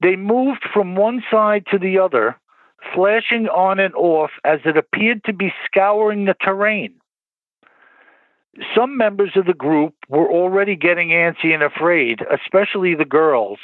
They 0.00 0.16
moved 0.16 0.64
from 0.72 0.94
one 0.94 1.22
side 1.30 1.64
to 1.70 1.78
the 1.78 1.98
other, 1.98 2.36
flashing 2.94 3.48
on 3.48 3.78
and 3.80 3.94
off 3.94 4.30
as 4.44 4.60
it 4.64 4.76
appeared 4.76 5.24
to 5.24 5.32
be 5.32 5.52
scouring 5.64 6.26
the 6.26 6.36
terrain. 6.40 6.94
Some 8.74 8.96
members 8.96 9.32
of 9.36 9.46
the 9.46 9.54
group 9.54 9.94
were 10.08 10.30
already 10.30 10.76
getting 10.76 11.08
antsy 11.08 11.52
and 11.52 11.62
afraid, 11.62 12.20
especially 12.30 12.94
the 12.94 13.04
girls, 13.04 13.58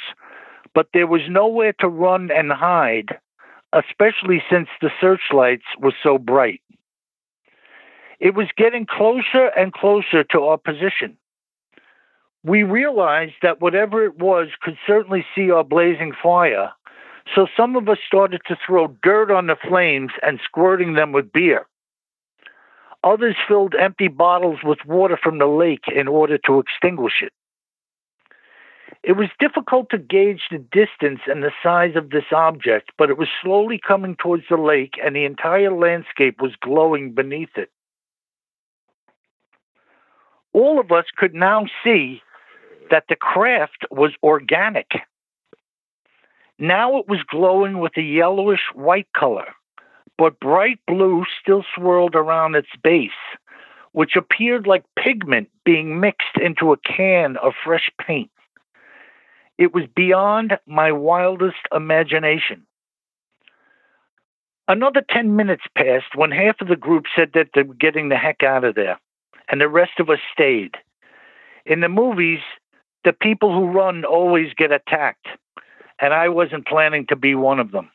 but 0.75 0.87
there 0.93 1.07
was 1.07 1.21
nowhere 1.29 1.73
to 1.79 1.87
run 1.87 2.29
and 2.31 2.51
hide, 2.51 3.17
especially 3.73 4.41
since 4.49 4.69
the 4.81 4.91
searchlights 5.01 5.65
were 5.79 5.93
so 6.03 6.17
bright. 6.17 6.61
It 8.19 8.35
was 8.35 8.47
getting 8.55 8.85
closer 8.85 9.47
and 9.57 9.73
closer 9.73 10.23
to 10.31 10.43
our 10.43 10.57
position. 10.57 11.17
We 12.43 12.63
realized 12.63 13.35
that 13.41 13.61
whatever 13.61 14.05
it 14.05 14.19
was 14.19 14.49
could 14.61 14.77
certainly 14.85 15.25
see 15.35 15.49
our 15.49 15.63
blazing 15.63 16.13
fire, 16.21 16.71
so 17.33 17.47
some 17.57 17.75
of 17.75 17.87
us 17.89 17.97
started 18.05 18.41
to 18.47 18.57
throw 18.65 18.87
dirt 19.01 19.31
on 19.31 19.47
the 19.47 19.55
flames 19.55 20.11
and 20.21 20.39
squirting 20.43 20.93
them 20.93 21.11
with 21.11 21.31
beer. 21.31 21.65
Others 23.03 23.35
filled 23.47 23.75
empty 23.75 24.07
bottles 24.07 24.59
with 24.63 24.79
water 24.85 25.17
from 25.21 25.37
the 25.37 25.47
lake 25.47 25.85
in 25.93 26.07
order 26.07 26.37
to 26.45 26.59
extinguish 26.59 27.21
it. 27.21 27.33
It 29.03 29.17
was 29.17 29.27
difficult 29.39 29.89
to 29.89 29.97
gauge 29.97 30.43
the 30.49 30.59
distance 30.59 31.21
and 31.27 31.43
the 31.43 31.51
size 31.61 31.95
of 31.95 32.09
this 32.09 32.31
object, 32.31 32.91
but 32.97 33.09
it 33.09 33.17
was 33.17 33.27
slowly 33.41 33.79
coming 33.85 34.15
towards 34.15 34.43
the 34.49 34.57
lake, 34.57 34.93
and 35.03 35.15
the 35.15 35.25
entire 35.25 35.71
landscape 35.71 36.41
was 36.41 36.55
glowing 36.61 37.11
beneath 37.11 37.57
it. 37.57 37.69
All 40.53 40.79
of 40.79 40.91
us 40.91 41.05
could 41.17 41.33
now 41.33 41.65
see 41.83 42.21
that 42.91 43.05
the 43.09 43.15
craft 43.15 43.85
was 43.91 44.11
organic. 44.23 44.91
Now 46.57 46.97
it 46.97 47.07
was 47.09 47.23
glowing 47.29 47.79
with 47.79 47.97
a 47.97 48.01
yellowish 48.01 48.61
white 48.73 49.07
color 49.17 49.47
but 50.17 50.39
bright 50.39 50.79
blue 50.87 51.23
still 51.41 51.65
swirled 51.75 52.15
around 52.15 52.55
its 52.55 52.69
base, 52.83 53.11
which 53.93 54.15
appeared 54.15 54.67
like 54.67 54.83
pigment 54.97 55.49
being 55.65 55.99
mixed 55.99 56.37
into 56.41 56.71
a 56.71 56.77
can 56.77 57.37
of 57.37 57.53
fresh 57.63 57.89
paint. 57.99 58.29
It 59.57 59.73
was 59.73 59.83
beyond 59.95 60.57
my 60.65 60.91
wildest 60.91 61.57
imagination. 61.73 62.65
Another 64.67 65.03
10 65.09 65.35
minutes 65.35 65.63
passed 65.77 66.15
when 66.15 66.31
half 66.31 66.61
of 66.61 66.69
the 66.69 66.75
group 66.75 67.05
said 67.15 67.31
that 67.33 67.49
they 67.53 67.63
were 67.63 67.73
getting 67.73 68.09
the 68.09 68.15
heck 68.15 68.43
out 68.43 68.63
of 68.63 68.75
there, 68.75 68.99
and 69.49 69.59
the 69.59 69.67
rest 69.67 69.99
of 69.99 70.09
us 70.09 70.19
stayed. 70.31 70.75
In 71.65 71.81
the 71.81 71.89
movies, 71.89 72.39
the 73.03 73.13
people 73.13 73.53
who 73.53 73.71
run 73.77 74.05
always 74.05 74.53
get 74.53 74.71
attacked, 74.71 75.27
and 75.99 76.13
I 76.13 76.29
wasn't 76.29 76.65
planning 76.65 77.05
to 77.07 77.15
be 77.15 77.35
one 77.35 77.59
of 77.59 77.71
them. 77.71 77.91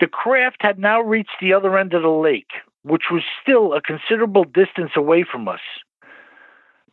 The 0.00 0.06
craft 0.06 0.58
had 0.60 0.78
now 0.78 1.00
reached 1.00 1.36
the 1.40 1.52
other 1.52 1.78
end 1.78 1.94
of 1.94 2.02
the 2.02 2.08
lake, 2.08 2.50
which 2.82 3.04
was 3.10 3.22
still 3.42 3.74
a 3.74 3.80
considerable 3.82 4.44
distance 4.44 4.92
away 4.96 5.24
from 5.24 5.48
us. 5.48 5.60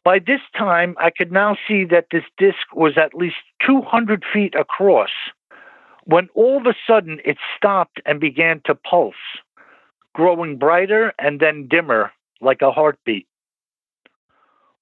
By 0.06 0.19
this 0.19 0.41
time, 0.56 0.95
I 0.99 1.10
could 1.10 1.32
now 1.32 1.57
see 1.68 1.84
that 1.86 2.06
this 2.11 2.23
disk 2.38 2.76
was 2.76 2.94
at 2.95 3.15
least 3.15 3.38
200 3.65 4.23
feet 4.32 4.53
across, 4.53 5.10
when 6.03 6.30
all 6.36 6.57
of 6.57 6.68
a 6.68 6.76
sudden 6.88 7.19
it 7.26 7.38
stopped 7.57 7.99
and 8.06 8.19
began 8.19 8.61
to 8.65 8.76
pulse, 8.76 9.15
growing 10.14 10.57
brighter 10.60 11.11
and 11.18 11.40
then 11.40 11.68
dimmer 11.68 12.11
like 12.40 12.61
a 12.61 12.72
heartbeat. 12.72 13.27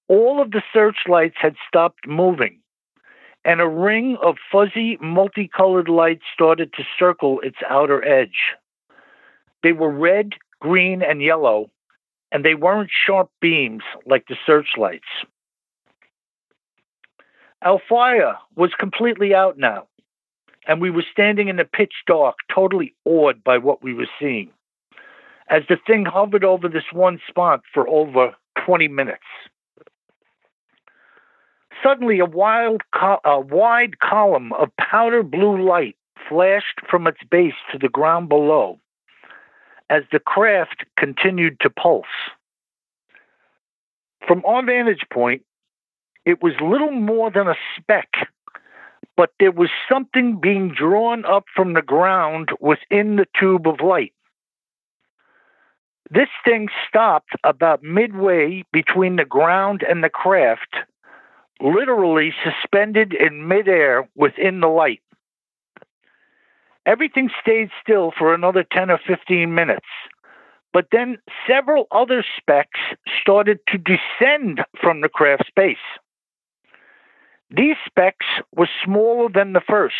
All 0.09 0.41
of 0.41 0.51
the 0.51 0.61
searchlights 0.73 1.37
had 1.39 1.55
stopped 1.69 2.05
moving, 2.05 2.59
and 3.45 3.61
a 3.61 3.67
ring 3.67 4.17
of 4.21 4.35
fuzzy, 4.51 4.97
multicolored 5.01 5.87
lights 5.87 6.23
started 6.33 6.73
to 6.73 6.83
circle 6.99 7.39
its 7.39 7.57
outer 7.69 8.05
edge. 8.05 8.51
They 9.63 9.71
were 9.71 9.89
red, 9.89 10.33
green, 10.59 11.01
and 11.01 11.21
yellow, 11.21 11.71
and 12.33 12.43
they 12.43 12.55
weren't 12.55 12.89
sharp 12.91 13.29
beams 13.39 13.83
like 14.07 14.25
the 14.27 14.35
searchlights. 14.45 15.07
Our 17.61 17.79
fire 17.87 18.35
was 18.55 18.71
completely 18.77 19.33
out 19.33 19.57
now, 19.57 19.87
and 20.67 20.81
we 20.81 20.89
were 20.89 21.05
standing 21.09 21.47
in 21.47 21.55
the 21.55 21.63
pitch 21.63 21.93
dark, 22.07 22.35
totally 22.53 22.93
awed 23.05 23.43
by 23.43 23.59
what 23.59 23.83
we 23.83 23.93
were 23.93 24.09
seeing, 24.19 24.49
as 25.49 25.61
the 25.69 25.77
thing 25.87 26.05
hovered 26.05 26.43
over 26.43 26.67
this 26.67 26.91
one 26.91 27.21
spot 27.29 27.61
for 27.71 27.87
over 27.87 28.35
20 28.65 28.87
minutes. 28.89 29.23
Suddenly, 31.83 32.19
a, 32.19 32.25
wild 32.25 32.81
co- 32.93 33.19
a 33.23 33.39
wide 33.39 33.99
column 33.99 34.53
of 34.53 34.69
powder 34.77 35.21
blue 35.21 35.63
light 35.63 35.95
flashed 36.27 36.79
from 36.89 37.07
its 37.07 37.19
base 37.29 37.53
to 37.71 37.77
the 37.77 37.89
ground 37.89 38.27
below 38.27 38.79
as 39.89 40.03
the 40.11 40.19
craft 40.19 40.85
continued 40.97 41.59
to 41.61 41.69
pulse. 41.69 42.05
From 44.27 44.43
our 44.45 44.65
vantage 44.65 45.05
point, 45.11 45.43
it 46.25 46.41
was 46.41 46.53
little 46.61 46.91
more 46.91 47.29
than 47.29 47.47
a 47.47 47.55
speck, 47.77 48.13
but 49.17 49.31
there 49.39 49.51
was 49.51 49.69
something 49.91 50.39
being 50.39 50.73
drawn 50.73 51.25
up 51.25 51.45
from 51.53 51.73
the 51.73 51.81
ground 51.81 52.49
within 52.59 53.17
the 53.17 53.27
tube 53.37 53.67
of 53.67 53.81
light. 53.81 54.13
This 56.09 56.29
thing 56.45 56.69
stopped 56.87 57.31
about 57.43 57.83
midway 57.83 58.63
between 58.71 59.15
the 59.15 59.25
ground 59.25 59.83
and 59.87 60.03
the 60.03 60.09
craft, 60.09 60.75
literally 61.59 62.33
suspended 62.43 63.13
in 63.13 63.47
midair 63.47 64.07
within 64.15 64.59
the 64.59 64.67
light. 64.67 65.01
Everything 66.85 67.29
stayed 67.41 67.69
still 67.81 68.11
for 68.17 68.33
another 68.33 68.65
10 68.71 68.91
or 68.91 68.99
15 69.05 69.53
minutes. 69.53 69.87
But 70.73 70.87
then 70.91 71.17
several 71.47 71.87
other 71.91 72.25
specks 72.37 72.79
started 73.21 73.59
to 73.67 73.77
descend 73.77 74.61
from 74.81 75.01
the 75.01 75.09
craft 75.09 75.45
space. 75.47 75.77
These 77.55 77.75
specks 77.85 78.25
were 78.55 78.69
smaller 78.83 79.29
than 79.29 79.53
the 79.53 79.61
first. 79.61 79.93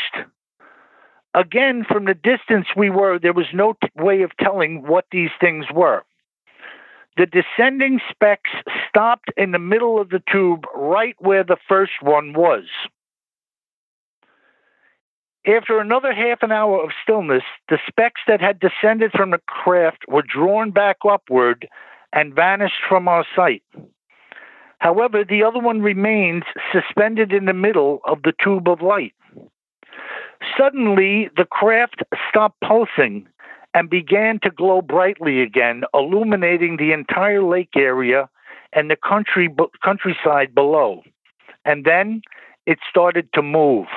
Again, 1.36 1.86
from 1.88 2.06
the 2.06 2.16
distance 2.16 2.68
we 2.76 2.90
were, 2.90 3.20
there 3.20 3.34
was 3.34 3.48
no 3.54 3.74
t- 3.74 3.90
way 3.96 4.22
of 4.24 4.32
telling 4.40 4.84
what 4.88 5.06
these 5.12 5.32
things 5.40 5.66
were. 5.74 6.04
The 7.18 7.28
descending 7.28 8.00
specks 8.10 8.50
stopped 8.90 9.30
in 9.38 9.52
the 9.52 9.60
middle 9.60 10.02
of 10.02 10.10
the 10.10 10.22
tube 10.32 10.66
right 10.76 11.16
where 11.20 11.44
the 11.44 11.58
first 11.68 12.02
one 12.02 12.34
was. 12.34 12.64
After 15.46 15.80
another 15.80 16.14
half 16.14 16.42
an 16.42 16.54
hour 16.54 16.82
of 16.82 16.92
stillness, 17.04 17.44
the 17.68 17.78
specks 17.88 18.22
that 18.28 18.40
had 18.40 18.62
descended 18.62 19.12
from 19.12 19.32
the 19.32 19.42
craft 19.46 20.04
were 20.08 20.22
drawn 20.22 20.72
back 20.72 20.98
upward 21.08 21.68
and 22.14 22.34
vanished 22.34 22.82
from 22.88 23.10
our 23.10 23.26
sight. 23.36 23.64
However, 24.80 25.26
the 25.26 25.44
other 25.44 25.60
one 25.60 25.82
remains 25.82 26.44
suspended 26.72 27.34
in 27.34 27.46
the 27.46 27.54
middle 27.54 28.00
of 28.06 28.22
the 28.24 28.34
tube 28.42 28.70
of 28.70 28.82
light. 28.82 29.14
Suddenly, 30.58 31.30
the 31.36 31.46
craft 31.46 32.04
stopped 32.30 32.62
pulsing 32.62 33.28
and 33.74 33.90
began 33.90 34.40
to 34.44 34.50
glow 34.50 34.82
brightly 34.82 35.42
again, 35.42 35.84
illuminating 35.94 36.78
the 36.78 36.94
entire 36.94 37.44
lake 37.44 37.76
area 37.76 38.30
and 38.72 38.90
the 38.90 38.96
country 38.96 39.50
countryside 39.84 40.56
below. 40.56 41.02
And 41.66 41.86
then 41.86 42.22
it 42.66 42.80
started 42.90 43.28
to 43.34 43.42
move. 43.42 43.88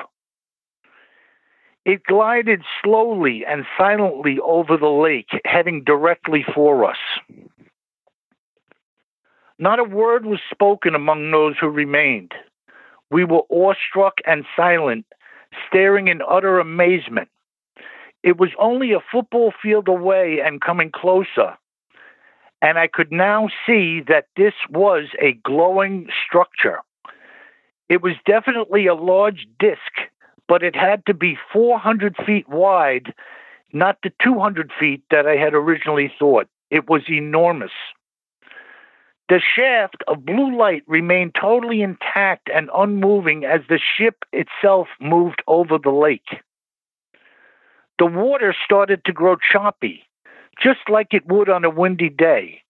It 1.87 2.03
glided 2.03 2.63
slowly 2.83 3.45
and 3.47 3.65
silently 3.77 4.39
over 4.43 4.75
the 4.75 4.89
lake, 4.89 5.29
heading 5.45 5.85
directly 5.85 6.43
for 6.53 6.83
us. 6.83 6.97
Not 9.57 9.79
a 9.79 9.85
word 9.85 10.25
was 10.25 10.41
spoken 10.51 10.95
among 10.95 11.31
those 11.31 11.55
who 11.57 11.69
remained. 11.69 12.33
We 13.09 13.23
were 13.23 13.43
awestruck 13.49 14.15
and 14.25 14.43
silent, 14.53 15.05
staring 15.65 16.09
in 16.09 16.19
utter 16.29 16.59
amazement. 16.59 17.29
It 18.21 18.37
was 18.37 18.49
only 18.59 18.91
a 18.91 18.99
football 19.09 19.53
field 19.63 19.87
away 19.87 20.41
and 20.43 20.59
coming 20.59 20.91
closer, 20.93 21.57
and 22.61 22.77
I 22.77 22.87
could 22.87 23.13
now 23.13 23.47
see 23.65 24.01
that 24.09 24.27
this 24.35 24.55
was 24.69 25.05
a 25.21 25.39
glowing 25.45 26.09
structure. 26.27 26.81
It 27.87 28.01
was 28.01 28.15
definitely 28.25 28.87
a 28.87 28.93
large 28.93 29.47
disk 29.57 30.06
but 30.47 30.63
it 30.63 30.75
had 30.75 31.05
to 31.05 31.13
be 31.13 31.37
400 31.51 32.15
feet 32.25 32.47
wide, 32.47 33.13
not 33.73 33.97
the 34.03 34.11
200 34.23 34.71
feet 34.79 35.03
that 35.11 35.27
I 35.27 35.35
had 35.35 35.53
originally 35.53 36.11
thought. 36.17 36.47
It 36.69 36.89
was 36.89 37.03
enormous. 37.09 37.71
The 39.29 39.41
shaft 39.41 40.03
of 40.07 40.25
blue 40.25 40.57
light 40.57 40.83
remained 40.87 41.35
totally 41.39 41.81
intact 41.81 42.49
and 42.53 42.69
unmoving 42.73 43.43
as 43.43 43.61
the 43.67 43.79
ship 43.79 44.23
itself 44.31 44.87
moved 45.01 45.43
over 45.47 45.77
the 45.77 45.91
lake. 45.91 46.41
The 47.99 48.05
water 48.05 48.55
started 48.63 49.03
to 49.05 49.11
grow 49.11 49.35
choppy, 49.35 50.03
just 50.61 50.79
like 50.87 51.13
it 51.13 51.27
would 51.27 51.49
on 51.49 51.65
a 51.65 51.69
windy 51.69 52.09
day. 52.09 52.61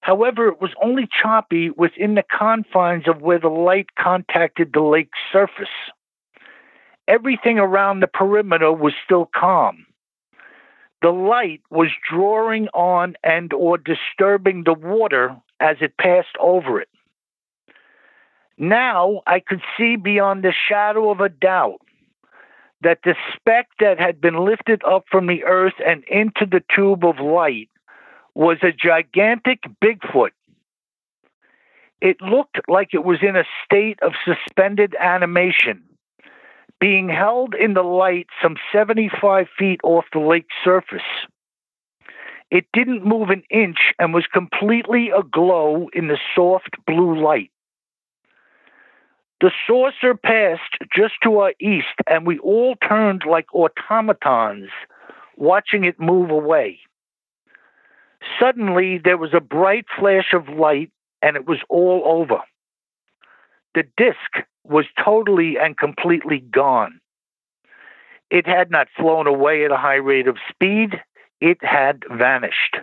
However, 0.00 0.48
it 0.48 0.60
was 0.60 0.70
only 0.82 1.08
choppy 1.22 1.70
within 1.70 2.14
the 2.14 2.24
confines 2.30 3.08
of 3.08 3.22
where 3.22 3.38
the 3.38 3.48
light 3.48 3.88
contacted 3.98 4.72
the 4.72 4.82
lake's 4.82 5.18
surface 5.32 5.68
everything 7.08 7.58
around 7.58 8.00
the 8.00 8.06
perimeter 8.06 8.72
was 8.72 8.92
still 9.04 9.28
calm. 9.34 9.86
The 11.02 11.10
light 11.10 11.60
was 11.70 11.88
drawing 12.08 12.68
on 12.68 13.14
and 13.22 13.52
or 13.52 13.76
disturbing 13.76 14.64
the 14.64 14.72
water 14.72 15.36
as 15.60 15.76
it 15.80 15.98
passed 15.98 16.36
over 16.40 16.80
it. 16.80 16.88
Now 18.56 19.22
I 19.26 19.40
could 19.40 19.60
see 19.76 19.96
beyond 19.96 20.44
the 20.44 20.54
shadow 20.68 21.10
of 21.10 21.20
a 21.20 21.28
doubt 21.28 21.80
that 22.82 23.00
the 23.04 23.14
speck 23.34 23.68
that 23.80 23.98
had 23.98 24.20
been 24.20 24.44
lifted 24.44 24.82
up 24.84 25.04
from 25.10 25.26
the 25.26 25.44
earth 25.44 25.74
and 25.84 26.04
into 26.04 26.46
the 26.46 26.62
tube 26.74 27.04
of 27.04 27.18
light 27.18 27.68
was 28.34 28.58
a 28.62 28.72
gigantic 28.72 29.60
Bigfoot. 29.82 30.30
It 32.00 32.20
looked 32.20 32.60
like 32.68 32.90
it 32.92 33.04
was 33.04 33.18
in 33.22 33.36
a 33.36 33.44
state 33.64 33.98
of 34.02 34.12
suspended 34.24 34.94
animation 34.98 35.82
being 36.80 37.08
held 37.08 37.54
in 37.54 37.74
the 37.74 37.82
light 37.82 38.26
some 38.42 38.56
75 38.72 39.46
feet 39.58 39.80
off 39.82 40.04
the 40.12 40.18
lake 40.18 40.48
surface. 40.62 41.02
It 42.50 42.66
didn't 42.72 43.04
move 43.04 43.30
an 43.30 43.42
inch 43.50 43.92
and 43.98 44.14
was 44.14 44.26
completely 44.32 45.10
aglow 45.10 45.88
in 45.92 46.08
the 46.08 46.18
soft 46.34 46.76
blue 46.86 47.20
light. 47.20 47.50
The 49.40 49.50
saucer 49.66 50.14
passed 50.14 50.78
just 50.94 51.14
to 51.22 51.38
our 51.38 51.52
east, 51.60 52.00
and 52.06 52.26
we 52.26 52.38
all 52.38 52.76
turned 52.76 53.24
like 53.28 53.52
automatons, 53.54 54.70
watching 55.36 55.84
it 55.84 55.98
move 55.98 56.30
away. 56.30 56.78
Suddenly, 58.40 58.98
there 59.02 59.18
was 59.18 59.34
a 59.34 59.40
bright 59.40 59.86
flash 59.98 60.32
of 60.32 60.48
light, 60.48 60.90
and 61.20 61.36
it 61.36 61.46
was 61.46 61.58
all 61.68 62.02
over. 62.06 62.40
The 63.74 63.84
disk 63.96 64.46
was 64.64 64.86
totally 65.02 65.56
and 65.58 65.76
completely 65.76 66.40
gone. 66.40 67.00
It 68.30 68.46
had 68.46 68.70
not 68.70 68.88
flown 68.96 69.26
away 69.26 69.64
at 69.64 69.70
a 69.72 69.76
high 69.76 69.96
rate 69.96 70.28
of 70.28 70.38
speed, 70.48 71.00
it 71.40 71.58
had 71.62 72.04
vanished. 72.10 72.76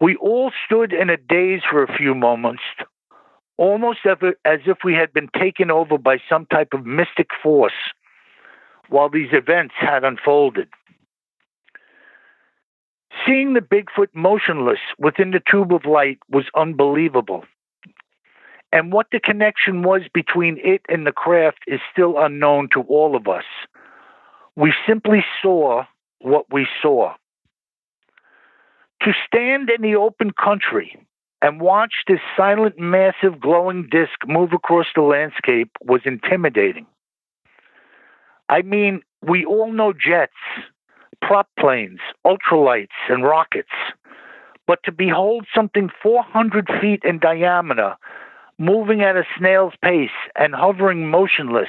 We 0.00 0.16
all 0.16 0.52
stood 0.64 0.92
in 0.92 1.10
a 1.10 1.16
daze 1.16 1.62
for 1.68 1.82
a 1.82 1.96
few 1.96 2.14
moments, 2.14 2.62
almost 3.56 4.00
as 4.06 4.60
if 4.66 4.78
we 4.84 4.94
had 4.94 5.12
been 5.12 5.28
taken 5.38 5.70
over 5.70 5.98
by 5.98 6.18
some 6.28 6.46
type 6.46 6.68
of 6.72 6.86
mystic 6.86 7.28
force 7.42 7.72
while 8.88 9.10
these 9.10 9.32
events 9.32 9.74
had 9.76 10.04
unfolded. 10.04 10.68
Seeing 13.26 13.54
the 13.54 13.60
Bigfoot 13.60 14.08
motionless 14.14 14.78
within 14.98 15.32
the 15.32 15.42
tube 15.50 15.74
of 15.74 15.84
light 15.84 16.18
was 16.30 16.44
unbelievable. 16.54 17.44
And 18.72 18.92
what 18.92 19.06
the 19.10 19.20
connection 19.20 19.82
was 19.82 20.02
between 20.12 20.58
it 20.62 20.82
and 20.88 21.06
the 21.06 21.12
craft 21.12 21.60
is 21.66 21.80
still 21.90 22.18
unknown 22.18 22.68
to 22.74 22.82
all 22.82 23.16
of 23.16 23.26
us. 23.26 23.44
We 24.56 24.74
simply 24.86 25.24
saw 25.42 25.84
what 26.20 26.46
we 26.52 26.66
saw. 26.82 27.14
To 29.02 29.12
stand 29.26 29.70
in 29.70 29.82
the 29.82 29.94
open 29.94 30.32
country 30.32 30.98
and 31.40 31.60
watch 31.60 31.92
this 32.08 32.20
silent, 32.36 32.78
massive, 32.78 33.40
glowing 33.40 33.88
disk 33.90 34.26
move 34.26 34.52
across 34.52 34.86
the 34.94 35.02
landscape 35.02 35.70
was 35.82 36.00
intimidating. 36.04 36.86
I 38.48 38.62
mean, 38.62 39.02
we 39.22 39.44
all 39.44 39.72
know 39.72 39.92
jets, 39.92 40.32
prop 41.22 41.48
planes, 41.58 42.00
ultralights, 42.26 42.88
and 43.08 43.22
rockets. 43.22 43.68
But 44.66 44.80
to 44.84 44.92
behold 44.92 45.46
something 45.54 45.90
400 46.02 46.68
feet 46.80 47.02
in 47.04 47.18
diameter, 47.18 47.94
moving 48.58 49.02
at 49.02 49.16
a 49.16 49.24
snail's 49.38 49.74
pace 49.82 50.10
and 50.36 50.54
hovering 50.54 51.08
motionless, 51.08 51.68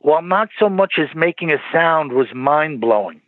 while 0.00 0.22
not 0.22 0.48
so 0.58 0.68
much 0.68 0.94
as 0.98 1.14
making 1.14 1.50
a 1.50 1.58
sound, 1.72 2.12
was 2.12 2.28
mind 2.34 2.80
blowing. 2.80 3.20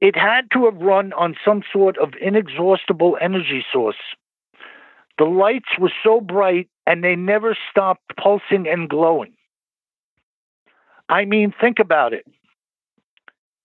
It 0.00 0.16
had 0.16 0.50
to 0.52 0.64
have 0.64 0.76
run 0.76 1.12
on 1.12 1.36
some 1.44 1.62
sort 1.72 1.98
of 1.98 2.14
inexhaustible 2.20 3.18
energy 3.20 3.64
source. 3.72 3.96
The 5.18 5.24
lights 5.24 5.68
were 5.78 5.92
so 6.02 6.20
bright 6.20 6.68
and 6.86 7.04
they 7.04 7.14
never 7.14 7.56
stopped 7.70 8.16
pulsing 8.16 8.66
and 8.66 8.88
glowing. 8.88 9.34
I 11.10 11.26
mean, 11.26 11.52
think 11.60 11.78
about 11.78 12.14
it. 12.14 12.24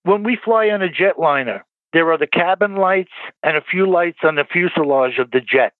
When 0.02 0.22
we 0.22 0.36
fly 0.36 0.68
on 0.68 0.82
a 0.82 0.88
jetliner, 0.88 1.62
there 1.92 2.12
are 2.12 2.18
the 2.18 2.26
cabin 2.26 2.76
lights 2.76 3.12
and 3.42 3.56
a 3.56 3.62
few 3.62 3.90
lights 3.90 4.18
on 4.22 4.34
the 4.34 4.44
fuselage 4.44 5.18
of 5.18 5.30
the 5.30 5.40
jet. 5.40 5.72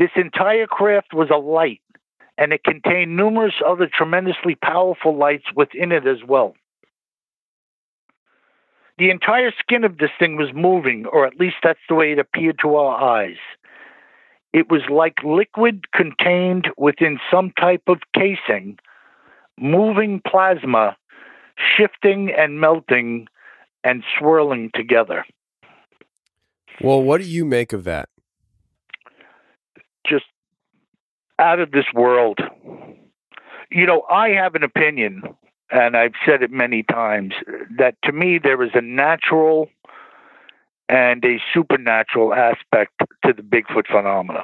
This 0.00 0.10
entire 0.16 0.66
craft 0.66 1.12
was 1.12 1.28
a 1.30 1.36
light, 1.36 1.82
and 2.38 2.54
it 2.54 2.64
contained 2.64 3.18
numerous 3.18 3.56
other 3.64 3.86
tremendously 3.86 4.54
powerful 4.54 5.14
lights 5.14 5.44
within 5.54 5.92
it 5.92 6.06
as 6.06 6.24
well. 6.26 6.54
The 8.96 9.10
entire 9.10 9.52
skin 9.58 9.84
of 9.84 9.98
this 9.98 10.08
thing 10.18 10.36
was 10.36 10.54
moving, 10.54 11.04
or 11.04 11.26
at 11.26 11.38
least 11.38 11.56
that's 11.62 11.80
the 11.86 11.94
way 11.94 12.12
it 12.12 12.18
appeared 12.18 12.58
to 12.62 12.76
our 12.76 12.98
eyes. 12.98 13.36
It 14.54 14.70
was 14.70 14.80
like 14.90 15.22
liquid 15.22 15.84
contained 15.92 16.68
within 16.78 17.20
some 17.30 17.52
type 17.60 17.82
of 17.86 17.98
casing, 18.14 18.78
moving 19.58 20.22
plasma, 20.26 20.96
shifting 21.76 22.32
and 22.34 22.58
melting 22.58 23.28
and 23.84 24.02
swirling 24.18 24.70
together. 24.74 25.26
Well, 26.80 27.02
what 27.02 27.20
do 27.20 27.26
you 27.26 27.44
make 27.44 27.74
of 27.74 27.84
that? 27.84 28.08
Just 30.06 30.24
out 31.40 31.58
of 31.58 31.70
this 31.72 31.86
world. 31.94 32.38
You 33.70 33.86
know, 33.86 34.02
I 34.10 34.30
have 34.30 34.54
an 34.54 34.62
opinion, 34.62 35.22
and 35.70 35.96
I've 35.96 36.14
said 36.26 36.42
it 36.42 36.50
many 36.50 36.82
times, 36.82 37.34
that 37.78 37.94
to 38.04 38.12
me 38.12 38.38
there 38.42 38.62
is 38.62 38.70
a 38.74 38.80
natural 38.80 39.68
and 40.88 41.24
a 41.24 41.40
supernatural 41.54 42.34
aspect 42.34 42.92
to 43.24 43.32
the 43.32 43.42
Bigfoot 43.42 43.86
phenomena. 43.86 44.42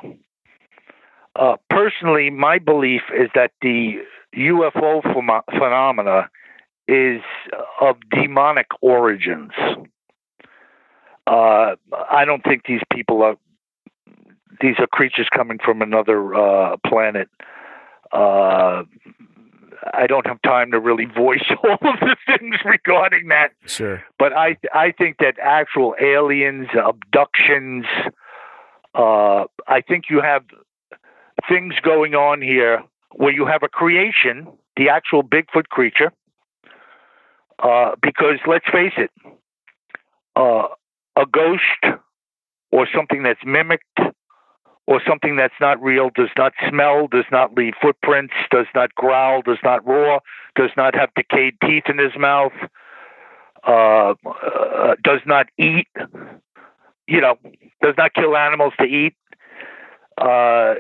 Uh, 1.35 1.56
personally, 1.68 2.31
my 2.31 2.59
belief 2.59 3.02
is 3.14 3.28
that 3.35 3.51
the 3.60 3.97
UFO 4.36 5.02
phem- 5.02 5.59
phenomena 5.59 6.31
is 6.89 7.20
of 7.81 7.97
demonic 8.10 8.68
origins. 8.81 9.51
Uh, 11.27 11.74
I 12.10 12.24
don't 12.24 12.43
think 12.44 12.62
these 12.66 12.82
people 12.93 13.23
are. 13.23 13.36
These 14.61 14.77
are 14.78 14.87
creatures 14.87 15.28
coming 15.35 15.59
from 15.62 15.83
another 15.83 16.35
uh, 16.35 16.77
planet. 16.87 17.28
Uh, 18.12 18.85
I 19.93 20.07
don't 20.07 20.27
have 20.27 20.41
time 20.43 20.70
to 20.73 20.81
really 20.81 21.05
voice 21.07 21.45
all 21.65 21.74
of 21.74 22.01
the 22.01 22.16
things 22.27 22.57
regarding 22.65 23.28
that. 23.28 23.53
Sure. 23.66 24.03
But 24.19 24.33
I 24.33 24.57
I 24.73 24.93
think 24.93 25.19
that 25.19 25.35
actual 25.41 25.95
aliens, 26.01 26.69
abductions. 26.74 27.85
Uh, 28.95 29.45
I 29.66 29.83
think 29.87 30.05
you 30.09 30.20
have 30.23 30.43
things 31.49 31.74
going 31.83 32.15
on 32.15 32.41
here 32.41 32.83
where 33.15 33.33
you 33.33 33.47
have 33.47 33.62
a 33.62 33.69
creation, 33.69 34.49
the 34.77 34.89
actual 34.89 35.23
Bigfoot 35.23 35.69
creature. 35.69 36.12
Uh, 37.59 37.93
because 38.03 38.39
let's 38.47 38.66
face 38.70 38.93
it, 38.99 39.11
uh, 40.37 40.69
a 41.16 41.24
ghost 41.27 41.99
or 42.70 42.87
something 42.95 43.23
that's 43.23 43.41
mimicked 43.47 43.99
or 44.86 45.00
something 45.06 45.36
that's 45.36 45.54
not 45.60 45.82
real 45.82 46.10
does 46.14 46.30
not 46.38 46.52
smell, 46.68 47.08
does 47.08 47.24
not 47.32 47.54
leave 47.54 47.74
footprints, 47.80 48.34
does 48.50 48.66
not 48.74 48.94
growl, 48.94 49.42
does 49.42 49.58
not 49.64 49.86
roar, 49.86 50.20
does 50.54 50.70
not 50.76 50.94
have 50.94 51.10
decayed 51.14 51.54
teeth 51.60 51.84
in 51.88 51.98
his 51.98 52.16
mouth, 52.16 52.52
uh, 53.66 54.14
uh, 54.24 54.94
does 55.02 55.20
not 55.26 55.46
eat, 55.58 55.88
you 57.08 57.20
know, 57.20 57.36
does 57.82 57.94
not 57.98 58.14
kill 58.14 58.36
animals 58.36 58.72
to 58.78 58.86
eat. 58.86 59.16
Uh, 60.18 60.74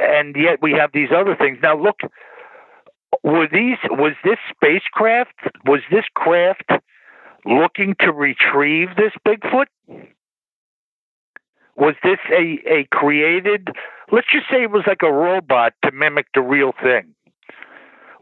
and 0.00 0.34
yet 0.36 0.62
we 0.62 0.72
have 0.72 0.90
these 0.92 1.10
other 1.14 1.36
things. 1.36 1.58
Now, 1.62 1.76
look, 1.76 2.00
were 3.22 3.48
these 3.52 3.76
was 3.90 4.14
this 4.24 4.38
spacecraft 4.48 5.34
was 5.66 5.80
this 5.90 6.04
craft 6.14 6.70
looking 7.44 7.94
to 8.00 8.12
retrieve 8.12 8.90
this 8.96 9.12
Bigfoot? 9.26 9.66
Was 11.76 11.94
this 12.02 12.18
a, 12.30 12.58
a 12.66 12.88
created 12.90 13.70
let's 14.12 14.26
just 14.32 14.46
say 14.50 14.62
it 14.62 14.70
was 14.70 14.84
like 14.86 15.02
a 15.02 15.12
robot 15.12 15.74
to 15.84 15.92
mimic 15.92 16.26
the 16.34 16.40
real 16.40 16.72
thing? 16.82 17.14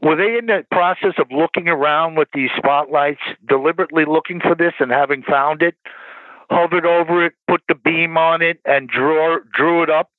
Were 0.02 0.16
they 0.16 0.38
in 0.38 0.46
the 0.46 0.64
process 0.70 1.14
of 1.18 1.26
looking 1.32 1.66
around 1.68 2.16
with 2.16 2.28
these 2.32 2.50
spotlights, 2.56 3.20
deliberately 3.48 4.04
looking 4.04 4.40
for 4.40 4.54
this 4.54 4.74
and 4.78 4.92
having 4.92 5.22
found 5.22 5.60
it, 5.60 5.74
hovered 6.50 6.86
over 6.86 7.26
it, 7.26 7.32
put 7.48 7.62
the 7.68 7.74
beam 7.74 8.16
on 8.16 8.40
it, 8.40 8.60
and 8.64 8.88
drew 8.88 9.40
drew 9.52 9.82
it 9.82 9.90
up? 9.90 10.10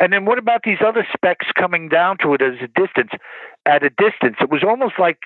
And 0.00 0.12
then 0.12 0.24
what 0.24 0.38
about 0.38 0.62
these 0.64 0.78
other 0.86 1.06
specks 1.12 1.46
coming 1.58 1.88
down 1.88 2.18
to 2.22 2.34
it 2.34 2.42
as 2.42 2.54
a 2.62 2.68
distance? 2.68 3.10
At 3.66 3.82
a 3.82 3.90
distance, 3.90 4.36
it 4.40 4.50
was 4.50 4.62
almost 4.62 4.94
like 4.98 5.18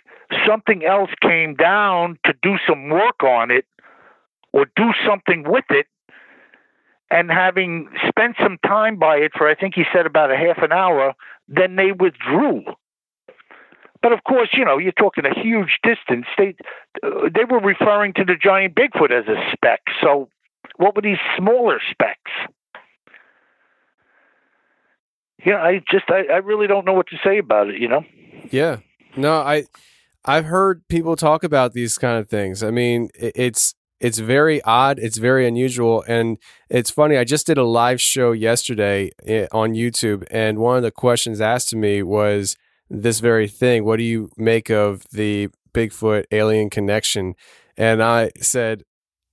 something 0.47 0.85
else 0.85 1.11
came 1.21 1.55
down 1.55 2.19
to 2.25 2.33
do 2.43 2.57
some 2.67 2.89
work 2.89 3.23
on 3.23 3.51
it 3.51 3.67
or 4.53 4.67
do 4.75 4.93
something 5.07 5.45
with 5.47 5.67
it. 5.69 5.87
And 7.13 7.31
having 7.31 7.89
spent 8.09 8.37
some 8.43 8.59
time 8.67 8.99
by 8.99 9.17
it 9.17 9.33
for, 9.37 9.49
I 9.49 9.55
think 9.55 9.75
he 9.75 9.85
said 9.93 10.07
about 10.07 10.31
a 10.33 10.37
half 10.37 10.63
an 10.63 10.73
hour, 10.73 11.13
then 11.47 11.77
they 11.77 11.93
withdrew. 11.93 12.65
But 14.01 14.13
of 14.13 14.25
course, 14.25 14.49
you 14.55 14.65
know, 14.65 14.79
you're 14.79 14.93
talking 14.93 15.25
a 15.27 15.39
huge 15.39 15.79
distance. 15.83 16.27
They 16.39 16.57
uh, 17.05 17.29
they 17.33 17.45
were 17.45 17.61
referring 17.61 18.15
to 18.15 18.25
the 18.25 18.35
giant 18.43 18.75
Bigfoot 18.75 19.13
as 19.13 19.29
a 19.29 19.37
speck. 19.53 19.83
So, 20.01 20.29
what 20.77 20.97
were 20.97 21.03
these 21.03 21.23
smaller 21.37 21.79
specks? 21.91 22.33
yeah, 25.45 25.57
I 25.57 25.81
just 25.91 26.05
I, 26.09 26.25
I 26.33 26.37
really 26.39 26.67
don't 26.67 26.85
know 26.85 26.93
what 26.93 27.09
to 27.09 27.17
say 27.25 27.39
about 27.39 27.69
it, 27.69 27.81
you 27.81 27.89
know. 27.89 28.05
Yeah. 28.51 28.79
No, 29.17 29.41
I 29.41 29.65
I've 30.25 30.45
heard 30.45 30.87
people 30.89 31.17
talk 31.17 31.45
about 31.45 31.73
these 31.73 31.99
kind 31.99 32.19
of 32.19 32.29
things. 32.29 32.63
I 32.63 32.71
mean, 32.71 33.11
it, 33.15 33.33
it's 33.35 33.75
it's 34.03 34.19
very 34.19 34.61
odd, 34.63 34.99
it's 34.99 35.17
very 35.17 35.47
unusual 35.47 36.05
and 36.09 36.37
it's 36.69 36.91
funny. 36.91 37.17
I 37.17 37.25
just 37.25 37.47
did 37.47 37.57
a 37.57 37.65
live 37.65 38.01
show 38.01 38.33
yesterday 38.33 39.13
eh, 39.25 39.47
on 39.53 39.75
YouTube 39.75 40.27
and 40.31 40.59
one 40.59 40.77
of 40.77 40.83
the 40.83 40.91
questions 40.91 41.41
asked 41.41 41.69
to 41.69 41.77
me 41.77 42.03
was 42.03 42.57
this 42.91 43.21
very 43.21 43.47
thing. 43.47 43.85
What 43.85 43.99
do 43.99 44.03
you 44.03 44.31
make 44.37 44.71
of 44.71 45.07
the 45.13 45.49
Bigfoot 45.73 46.25
alien 46.33 46.69
connection? 46.69 47.35
And 47.77 48.03
I 48.03 48.33
said, 48.41 48.83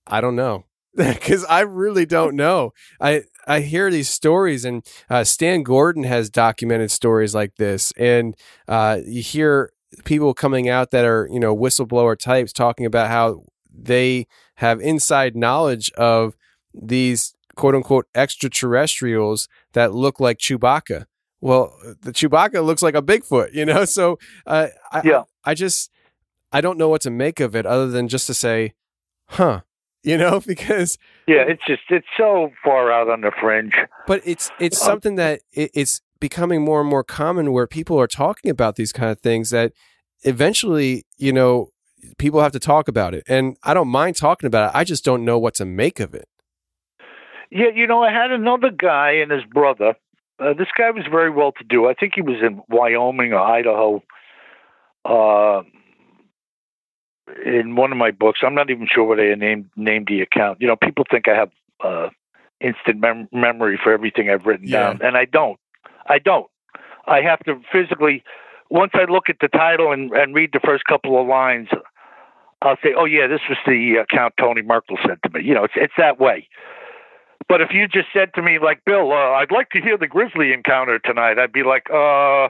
I 0.08 0.22
don't 0.22 0.36
know. 0.36 0.66
Because 0.96 1.46
I 1.46 1.62
really 1.62 2.06
don't 2.06 2.36
know. 2.36 2.74
I 3.00 3.24
I 3.48 3.62
hear 3.62 3.90
these 3.90 4.10
stories, 4.10 4.66
and 4.66 4.86
uh, 5.10 5.24
Stan 5.24 5.64
Gordon 5.64 6.04
has 6.04 6.30
documented 6.30 6.92
stories 6.92 7.34
like 7.34 7.56
this, 7.56 7.94
and 7.96 8.36
uh, 8.68 9.00
you 9.06 9.22
hear 9.22 9.72
people 10.04 10.34
coming 10.34 10.68
out 10.68 10.92
that 10.92 11.06
are 11.06 11.30
you 11.32 11.40
know 11.40 11.56
whistleblower 11.56 12.18
types 12.18 12.52
talking 12.52 12.86
about 12.86 13.08
how 13.08 13.44
they 13.74 14.28
have 14.56 14.82
inside 14.82 15.36
knowledge 15.36 15.92
of 15.94 16.36
these 16.74 17.34
quote 17.56 17.76
unquote 17.76 18.08
extraterrestrials 18.16 19.48
that 19.74 19.94
look 19.94 20.20
like 20.20 20.38
Chewbacca. 20.38 21.06
Well, 21.42 21.74
the 22.02 22.12
Chewbacca 22.12 22.64
looks 22.66 22.82
like 22.82 22.96
a 22.96 23.02
Bigfoot, 23.02 23.54
you 23.54 23.66
know. 23.66 23.86
So 23.90 24.20
uh, 24.46 24.68
I, 24.92 25.02
yeah. 25.04 25.24
I 25.44 25.54
just 25.54 25.92
I 26.52 26.62
don't 26.62 26.78
know 26.78 26.90
what 26.90 27.02
to 27.02 27.12
make 27.12 27.40
of 27.40 27.56
it 27.56 27.66
other 27.66 27.88
than 27.88 28.08
just 28.08 28.28
to 28.28 28.34
say, 28.34 28.74
huh, 29.28 29.62
you 30.04 30.18
know, 30.18 30.40
because 30.46 30.98
yeah, 31.28 31.44
it's 31.48 31.64
just 31.68 31.84
it's 31.90 32.08
so 32.18 32.52
far 32.64 32.92
out 32.92 33.10
on 33.10 33.22
the 33.22 33.32
fringe. 33.40 33.74
But 34.08 34.22
it's 34.26 34.52
it's 34.60 34.80
something 34.80 35.16
that 35.16 35.42
it, 35.52 35.72
it's 35.74 36.02
becoming 36.20 36.64
more 36.64 36.82
and 36.82 36.90
more 36.90 37.04
common 37.04 37.52
where 37.52 37.68
people 37.68 38.00
are 38.00 38.08
talking 38.08 38.52
about 38.52 38.76
these 38.76 38.92
kind 38.92 39.10
of 39.10 39.20
things 39.20 39.52
that 39.52 39.72
eventually, 40.24 41.06
you 41.18 41.32
know, 41.32 41.70
people 42.18 42.42
have 42.42 42.52
to 42.54 42.60
talk 42.60 42.88
about 42.88 43.14
it. 43.14 43.24
And 43.28 43.58
I 43.64 43.74
don't 43.74 43.88
mind 43.90 44.16
talking 44.16 44.48
about 44.48 44.72
it. 44.72 44.78
I 44.78 44.84
just 44.84 45.04
don't 45.06 45.26
know 45.26 45.38
what 45.40 45.56
to 45.56 45.66
make 45.66 46.00
of 46.00 46.14
it. 46.14 46.28
Yeah, 47.52 47.70
you 47.74 47.88
know, 47.88 48.04
I 48.04 48.12
had 48.12 48.32
another 48.32 48.70
guy 48.70 49.12
and 49.14 49.32
his 49.32 49.44
brother 49.44 49.96
uh, 50.40 50.54
this 50.54 50.68
guy 50.78 50.90
was 50.92 51.04
very 51.12 51.30
well 51.30 51.52
to 51.52 51.64
do. 51.64 51.88
I 51.90 51.94
think 51.94 52.14
he 52.16 52.22
was 52.22 52.38
in 52.42 52.62
Wyoming 52.70 53.34
or 53.34 53.40
Idaho. 53.40 54.02
Uh, 55.04 55.64
in 57.46 57.76
one 57.76 57.92
of 57.92 57.98
my 57.98 58.12
books, 58.12 58.40
I'm 58.44 58.56
not 58.56 58.70
even 58.70 58.88
sure 58.90 59.04
what 59.04 59.20
I 59.20 59.34
named 59.36 59.70
named 59.76 60.08
the 60.08 60.22
account. 60.22 60.62
You 60.62 60.68
know, 60.68 60.76
people 60.76 61.06
think 61.10 61.28
I 61.28 61.36
have 61.36 61.52
uh, 61.84 62.10
instant 62.62 63.00
mem- 63.00 63.30
memory 63.32 63.80
for 63.82 63.92
everything 63.94 64.30
I've 64.30 64.46
written 64.46 64.68
Yeah. 64.68 64.94
down, 64.94 65.02
and 65.04 65.16
I 65.18 65.26
don't. 65.26 65.60
I 66.08 66.20
don't. 66.20 66.48
I 67.06 67.22
have 67.22 67.40
to 67.40 67.62
physically. 67.72 68.24
Once 68.70 68.92
I 68.94 69.12
look 69.12 69.30
at 69.30 69.38
the 69.42 69.48
title 69.48 69.92
and, 69.92 70.12
and 70.12 70.36
read 70.36 70.52
the 70.54 70.60
first 70.64 70.86
couple 70.86 71.20
of 71.20 71.28
lines, 71.28 71.70
I'll 72.62 72.78
say, 72.84 72.94
"Oh 72.96 73.06
yeah, 73.06 73.28
this 73.28 73.42
was 73.50 73.58
the 73.66 73.96
account 73.96 74.36
Tony 74.40 74.62
Merkel 74.62 74.98
sent 75.06 75.20
to 75.24 75.30
me." 75.32 75.44
You 75.44 75.54
know, 75.54 75.64
it's 75.64 75.74
it's 75.76 75.94
that 75.98 76.20
way. 76.20 76.48
But 77.50 77.62
if 77.62 77.70
you 77.72 77.88
just 77.88 78.10
said 78.14 78.34
to 78.36 78.44
me, 78.44 78.60
like 78.62 78.86
Bill, 78.86 79.12
uh, 79.12 79.32
I'd 79.32 79.52
like 79.52 79.72
to 79.72 79.82
hear 79.82 79.98
the 79.98 80.08
Grizzly 80.08 80.54
encounter 80.54 81.00
tonight, 81.00 81.40
I'd 81.40 81.52
be 81.52 81.64
like, 81.64 81.90
uh, 81.90 82.50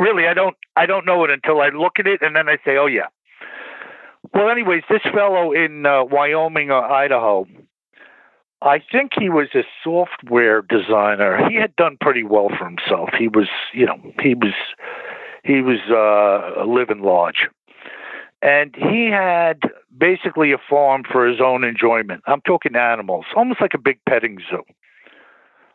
really, 0.00 0.26
I 0.26 0.32
don't, 0.32 0.56
I 0.74 0.86
don't 0.86 1.04
know 1.04 1.22
it 1.24 1.30
until 1.30 1.60
I 1.60 1.68
look 1.68 1.98
at 1.98 2.06
it, 2.06 2.22
and 2.22 2.34
then 2.34 2.48
I 2.48 2.56
say, 2.64 2.78
oh 2.78 2.86
yeah. 2.86 3.08
Well, 4.32 4.48
anyways, 4.48 4.84
this 4.88 5.02
fellow 5.12 5.52
in 5.52 5.84
uh, 5.84 6.04
Wyoming 6.04 6.70
or 6.70 6.82
Idaho, 6.82 7.46
I 8.62 8.80
think 8.90 9.12
he 9.18 9.28
was 9.28 9.48
a 9.54 9.64
software 9.84 10.62
designer. 10.62 11.48
He 11.48 11.56
had 11.56 11.76
done 11.76 11.98
pretty 12.00 12.24
well 12.24 12.48
for 12.48 12.64
himself. 12.64 13.10
He 13.18 13.28
was, 13.28 13.48
you 13.72 13.86
know, 13.86 13.98
he 14.22 14.34
was, 14.34 14.54
he 15.44 15.60
was 15.62 15.78
uh, 15.90 16.64
living 16.64 17.02
large, 17.02 17.48
and 18.42 18.74
he 18.76 19.08
had 19.10 19.60
basically 19.96 20.52
a 20.52 20.58
farm 20.68 21.02
for 21.10 21.26
his 21.26 21.40
own 21.40 21.64
enjoyment. 21.64 22.22
I'm 22.26 22.40
talking 22.42 22.76
animals, 22.76 23.26
almost 23.36 23.60
like 23.60 23.74
a 23.74 23.78
big 23.78 23.98
petting 24.08 24.38
zoo. 24.50 24.64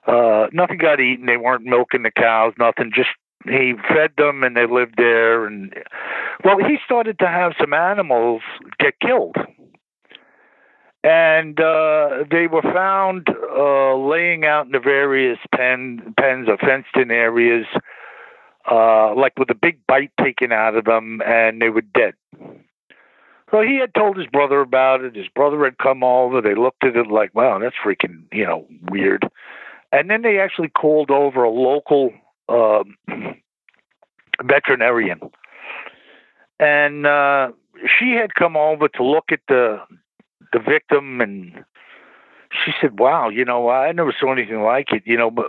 Uh, 0.05 0.47
nothing 0.51 0.77
got 0.77 0.99
eaten. 0.99 1.25
They 1.25 1.37
weren't 1.37 1.63
milking 1.63 2.03
the 2.03 2.11
cows. 2.11 2.53
Nothing. 2.57 2.91
Just 2.93 3.09
he 3.45 3.73
fed 3.87 4.11
them, 4.17 4.43
and 4.43 4.55
they 4.55 4.65
lived 4.65 4.95
there. 4.97 5.45
And 5.45 5.73
well, 6.43 6.57
he 6.57 6.77
started 6.85 7.19
to 7.19 7.27
have 7.27 7.53
some 7.59 7.73
animals 7.73 8.41
get 8.79 8.99
killed, 8.99 9.37
and 11.03 11.59
uh, 11.59 12.23
they 12.29 12.47
were 12.47 12.61
found 12.61 13.27
uh, 13.29 13.95
laying 13.95 14.45
out 14.45 14.65
in 14.65 14.71
the 14.71 14.79
various 14.79 15.39
pen 15.53 16.13
pens 16.17 16.47
or 16.47 16.57
fenced-in 16.57 17.11
areas, 17.11 17.65
uh, 18.69 19.13
like 19.15 19.37
with 19.37 19.49
a 19.49 19.55
big 19.55 19.79
bite 19.87 20.11
taken 20.21 20.51
out 20.51 20.75
of 20.75 20.85
them, 20.85 21.21
and 21.25 21.61
they 21.61 21.69
were 21.69 21.81
dead. 21.81 22.13
So 23.51 23.61
he 23.61 23.77
had 23.79 23.93
told 23.93 24.17
his 24.17 24.25
brother 24.27 24.61
about 24.61 25.03
it. 25.03 25.15
His 25.15 25.27
brother 25.27 25.63
had 25.63 25.77
come 25.77 26.03
over. 26.03 26.41
They 26.41 26.55
looked 26.55 26.83
at 26.83 26.95
it 26.95 27.07
like, 27.07 27.35
wow, 27.35 27.59
that's 27.59 27.75
freaking, 27.85 28.23
you 28.31 28.45
know, 28.45 28.65
weird. 28.89 29.29
And 29.91 30.09
then 30.09 30.23
they 30.23 30.39
actually 30.39 30.69
called 30.69 31.11
over 31.11 31.43
a 31.43 31.51
local 31.51 32.11
um, 32.49 32.97
veterinarian. 34.43 35.19
And 36.59 37.05
uh, 37.05 37.51
she 37.99 38.11
had 38.11 38.33
come 38.33 38.57
over 38.57 38.87
to 38.87 39.03
look 39.03 39.25
at 39.31 39.41
the 39.47 39.79
the 40.51 40.59
victim, 40.59 41.19
and 41.19 41.65
she 42.63 42.71
said, 42.79 42.99
"Wow, 42.99 43.29
you 43.29 43.43
know, 43.43 43.69
I 43.69 43.91
never 43.91 44.13
saw 44.17 44.31
anything 44.31 44.61
like 44.61 44.91
it. 44.93 45.03
You 45.05 45.17
know, 45.17 45.29
but 45.31 45.47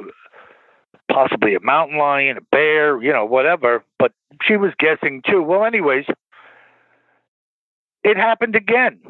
possibly 1.14 1.54
a 1.54 1.60
mountain 1.60 1.98
lion, 1.98 2.36
a 2.36 2.40
bear, 2.40 3.02
you 3.02 3.12
know, 3.12 3.24
whatever." 3.24 3.84
But 3.98 4.12
she 4.42 4.56
was 4.56 4.72
guessing 4.78 5.22
too. 5.22 5.42
Well, 5.42 5.64
anyways, 5.64 6.06
it 8.02 8.16
happened 8.16 8.56
again. 8.56 9.00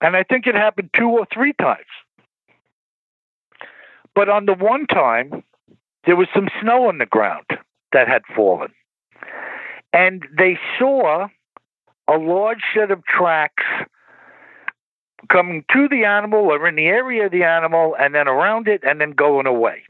And 0.00 0.16
I 0.16 0.22
think 0.22 0.46
it 0.46 0.54
happened 0.54 0.90
two 0.96 1.10
or 1.10 1.26
three 1.32 1.52
times. 1.52 1.84
But 4.14 4.28
on 4.28 4.46
the 4.46 4.54
one 4.54 4.86
time, 4.86 5.44
there 6.06 6.16
was 6.16 6.28
some 6.34 6.48
snow 6.60 6.88
on 6.88 6.98
the 6.98 7.06
ground 7.06 7.46
that 7.92 8.08
had 8.08 8.22
fallen. 8.34 8.72
And 9.92 10.26
they 10.36 10.58
saw 10.78 11.28
a 12.08 12.16
large 12.16 12.62
set 12.74 12.90
of 12.90 13.04
tracks 13.04 13.64
coming 15.28 15.64
to 15.72 15.88
the 15.88 16.04
animal 16.04 16.50
or 16.50 16.66
in 16.66 16.76
the 16.76 16.86
area 16.86 17.26
of 17.26 17.32
the 17.32 17.44
animal 17.44 17.94
and 18.00 18.14
then 18.14 18.26
around 18.26 18.68
it 18.68 18.82
and 18.84 19.00
then 19.00 19.10
going 19.10 19.46
away. 19.46 19.82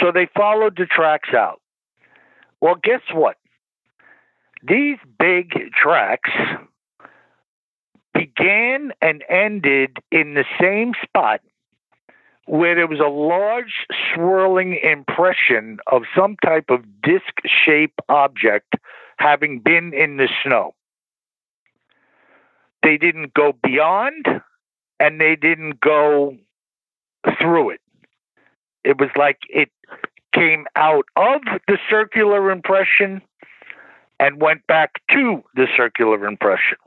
So 0.00 0.12
they 0.12 0.28
followed 0.36 0.76
the 0.76 0.86
tracks 0.86 1.30
out. 1.34 1.60
Well, 2.60 2.76
guess 2.82 3.02
what? 3.12 3.36
These 4.62 4.98
big 5.18 5.52
tracks 5.72 6.30
began 8.12 8.92
and 9.00 9.22
ended 9.28 9.98
in 10.10 10.34
the 10.34 10.44
same 10.60 10.92
spot 11.02 11.40
where 12.46 12.74
there 12.74 12.86
was 12.86 12.98
a 12.98 13.08
large 13.08 13.86
swirling 14.12 14.78
impression 14.82 15.78
of 15.86 16.02
some 16.16 16.36
type 16.42 16.70
of 16.70 16.80
disc 17.02 17.34
shaped 17.44 18.00
object 18.08 18.74
having 19.18 19.60
been 19.60 19.92
in 19.92 20.16
the 20.16 20.28
snow. 20.42 20.74
They 22.82 22.96
didn't 22.96 23.34
go 23.34 23.52
beyond 23.62 24.26
and 24.98 25.20
they 25.20 25.36
didn't 25.36 25.80
go 25.80 26.36
through 27.38 27.70
it. 27.70 27.80
It 28.88 28.98
was 28.98 29.10
like 29.16 29.40
it 29.50 29.68
came 30.34 30.64
out 30.74 31.04
of 31.14 31.42
the 31.66 31.76
circular 31.90 32.50
impression 32.50 33.20
and 34.18 34.40
went 34.40 34.66
back 34.66 35.02
to 35.10 35.44
the 35.54 35.66
circular 35.76 36.26
impression. 36.26 36.78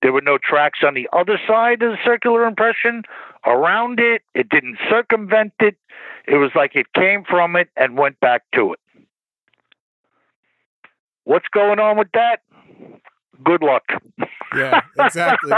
There 0.00 0.12
were 0.12 0.20
no 0.20 0.38
tracks 0.38 0.78
on 0.86 0.94
the 0.94 1.08
other 1.12 1.40
side 1.44 1.82
of 1.82 1.90
the 1.90 1.98
circular 2.04 2.46
impression, 2.46 3.02
around 3.44 3.98
it. 3.98 4.22
It 4.36 4.48
didn't 4.48 4.78
circumvent 4.88 5.54
it. 5.58 5.76
It 6.28 6.36
was 6.36 6.52
like 6.54 6.76
it 6.76 6.92
came 6.92 7.24
from 7.28 7.56
it 7.56 7.68
and 7.76 7.98
went 7.98 8.20
back 8.20 8.42
to 8.54 8.74
it. 8.74 8.78
What's 11.24 11.48
going 11.52 11.80
on 11.80 11.98
with 11.98 12.12
that? 12.14 12.42
Good 13.42 13.62
luck. 13.62 13.84
Yeah, 14.56 14.82
exactly. 14.98 15.52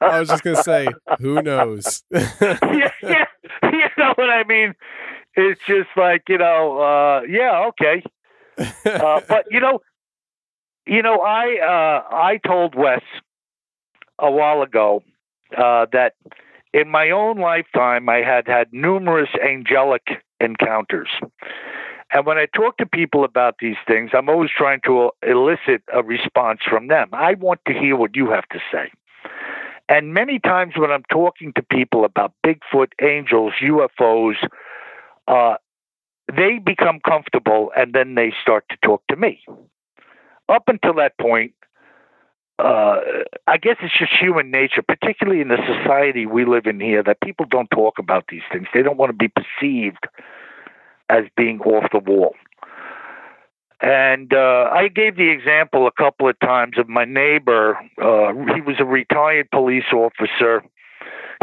I 0.00 0.20
was 0.20 0.28
just 0.28 0.42
gonna 0.42 0.62
say, 0.62 0.88
who 1.20 1.42
knows? 1.42 2.02
yeah, 2.10 2.90
yeah, 3.02 3.26
you 3.62 3.88
know 3.98 4.14
what 4.14 4.30
I 4.30 4.44
mean. 4.46 4.74
It's 5.34 5.60
just 5.66 5.88
like 5.96 6.22
you 6.28 6.38
know, 6.38 6.78
uh, 6.78 7.22
yeah, 7.28 7.68
okay. 7.68 8.02
Uh, 8.58 9.20
but 9.28 9.44
you 9.50 9.60
know, 9.60 9.80
you 10.86 11.02
know, 11.02 11.20
I 11.20 11.58
uh, 11.60 12.14
I 12.14 12.38
told 12.46 12.74
Wes 12.74 13.02
a 14.18 14.30
while 14.30 14.62
ago 14.62 15.02
uh, 15.56 15.86
that 15.92 16.14
in 16.72 16.88
my 16.88 17.10
own 17.10 17.38
lifetime 17.38 18.08
I 18.08 18.18
had 18.18 18.46
had 18.46 18.68
numerous 18.72 19.30
angelic 19.42 20.02
encounters. 20.40 21.08
And 22.12 22.24
when 22.24 22.38
I 22.38 22.46
talk 22.46 22.78
to 22.78 22.86
people 22.86 23.24
about 23.24 23.56
these 23.60 23.76
things, 23.86 24.10
I'm 24.14 24.28
always 24.28 24.50
trying 24.56 24.80
to 24.86 25.10
elicit 25.22 25.82
a 25.92 26.02
response 26.02 26.60
from 26.68 26.88
them. 26.88 27.08
I 27.12 27.34
want 27.34 27.60
to 27.66 27.74
hear 27.74 27.96
what 27.96 28.16
you 28.16 28.30
have 28.30 28.48
to 28.48 28.60
say. 28.72 28.90
And 29.90 30.14
many 30.14 30.38
times 30.38 30.74
when 30.76 30.90
I'm 30.90 31.04
talking 31.10 31.52
to 31.54 31.62
people 31.62 32.04
about 32.04 32.32
Bigfoot, 32.44 32.92
angels, 33.02 33.54
UFOs, 33.62 34.36
uh, 35.26 35.56
they 36.34 36.58
become 36.58 37.00
comfortable 37.00 37.72
and 37.76 37.94
then 37.94 38.14
they 38.14 38.32
start 38.40 38.64
to 38.70 38.76
talk 38.82 39.02
to 39.08 39.16
me. 39.16 39.42
Up 40.48 40.64
until 40.68 40.94
that 40.94 41.16
point, 41.18 41.52
uh, 42.58 42.96
I 43.46 43.56
guess 43.56 43.76
it's 43.82 43.96
just 43.96 44.12
human 44.18 44.50
nature, 44.50 44.82
particularly 44.82 45.40
in 45.40 45.48
the 45.48 45.58
society 45.66 46.26
we 46.26 46.44
live 46.44 46.66
in 46.66 46.80
here, 46.80 47.02
that 47.02 47.20
people 47.20 47.46
don't 47.48 47.70
talk 47.70 47.98
about 47.98 48.24
these 48.28 48.42
things. 48.50 48.66
They 48.74 48.82
don't 48.82 48.96
want 48.96 49.10
to 49.10 49.16
be 49.16 49.28
perceived 49.28 50.06
as 51.08 51.24
being 51.36 51.60
off 51.60 51.90
the 51.92 51.98
wall. 51.98 52.34
And 53.80 54.32
uh, 54.34 54.70
I 54.72 54.88
gave 54.88 55.16
the 55.16 55.30
example 55.30 55.86
a 55.86 55.92
couple 55.92 56.28
of 56.28 56.38
times 56.40 56.78
of 56.78 56.88
my 56.88 57.04
neighbor. 57.04 57.78
Uh, 57.96 58.32
he 58.54 58.60
was 58.60 58.76
a 58.80 58.84
retired 58.84 59.50
police 59.50 59.92
officer. 59.92 60.64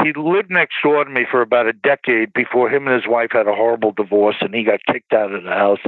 He 0.04 0.12
lived 0.14 0.52
next 0.52 0.76
door 0.84 1.06
to 1.06 1.10
me 1.10 1.26
for 1.30 1.42
about 1.42 1.68
a 1.68 1.74
decade 1.74 2.34
before 2.34 2.70
him 2.70 2.88
and 2.88 3.02
his 3.02 3.10
wife 3.10 3.30
had 3.32 3.48
a 3.48 3.56
horrible 3.56 3.94
divorce, 3.94 4.36
and 4.42 4.54
he 4.54 4.64
got 4.64 4.82
kicked 4.92 5.14
out 5.14 5.34
of 5.34 5.44
the 5.44 5.50
house. 5.50 5.80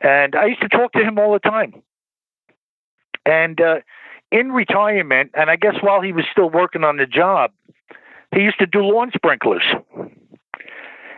And 0.00 0.36
I 0.36 0.46
used 0.46 0.60
to 0.60 0.68
talk 0.68 0.92
to 0.92 1.02
him 1.02 1.18
all 1.18 1.32
the 1.32 1.40
time. 1.40 1.82
And 3.26 3.60
uh, 3.60 3.76
in 4.30 4.52
retirement, 4.52 5.32
and 5.34 5.50
I 5.50 5.56
guess 5.56 5.74
while 5.80 6.00
he 6.00 6.12
was 6.12 6.24
still 6.30 6.50
working 6.50 6.84
on 6.84 6.98
the 6.98 7.06
job, 7.06 7.50
he 8.32 8.42
used 8.42 8.58
to 8.58 8.66
do 8.66 8.80
lawn 8.80 9.10
sprinklers. 9.14 9.64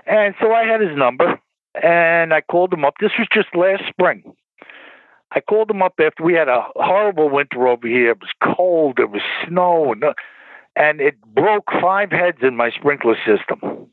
And 0.06 0.34
so 0.40 0.52
I 0.52 0.64
had 0.64 0.80
his 0.80 0.96
number 0.96 1.38
and 1.82 2.32
I 2.32 2.40
called 2.40 2.72
him 2.72 2.84
up. 2.84 2.94
This 3.00 3.12
was 3.18 3.28
just 3.32 3.48
last 3.54 3.82
spring. 3.88 4.22
I 5.32 5.40
called 5.40 5.70
him 5.70 5.82
up 5.82 5.94
after 6.00 6.22
we 6.22 6.34
had 6.34 6.48
a 6.48 6.64
horrible 6.76 7.28
winter 7.28 7.66
over 7.66 7.86
here. 7.86 8.10
It 8.10 8.20
was 8.20 8.30
cold, 8.56 8.94
there 8.96 9.08
was 9.08 9.22
snow, 9.46 9.92
and, 9.92 10.04
and 10.76 11.00
it 11.00 11.20
broke 11.20 11.64
five 11.80 12.10
heads 12.12 12.38
in 12.42 12.56
my 12.56 12.70
sprinkler 12.70 13.16
system. 13.26 13.88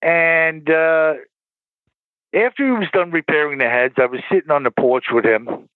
And 0.00 0.68
uh, 0.70 1.14
after 2.34 2.64
he 2.64 2.72
was 2.72 2.88
done 2.92 3.10
repairing 3.10 3.58
the 3.58 3.68
heads, 3.68 3.94
I 3.98 4.06
was 4.06 4.20
sitting 4.30 4.50
on 4.50 4.62
the 4.62 4.70
porch 4.70 5.06
with 5.12 5.24
him. 5.24 5.68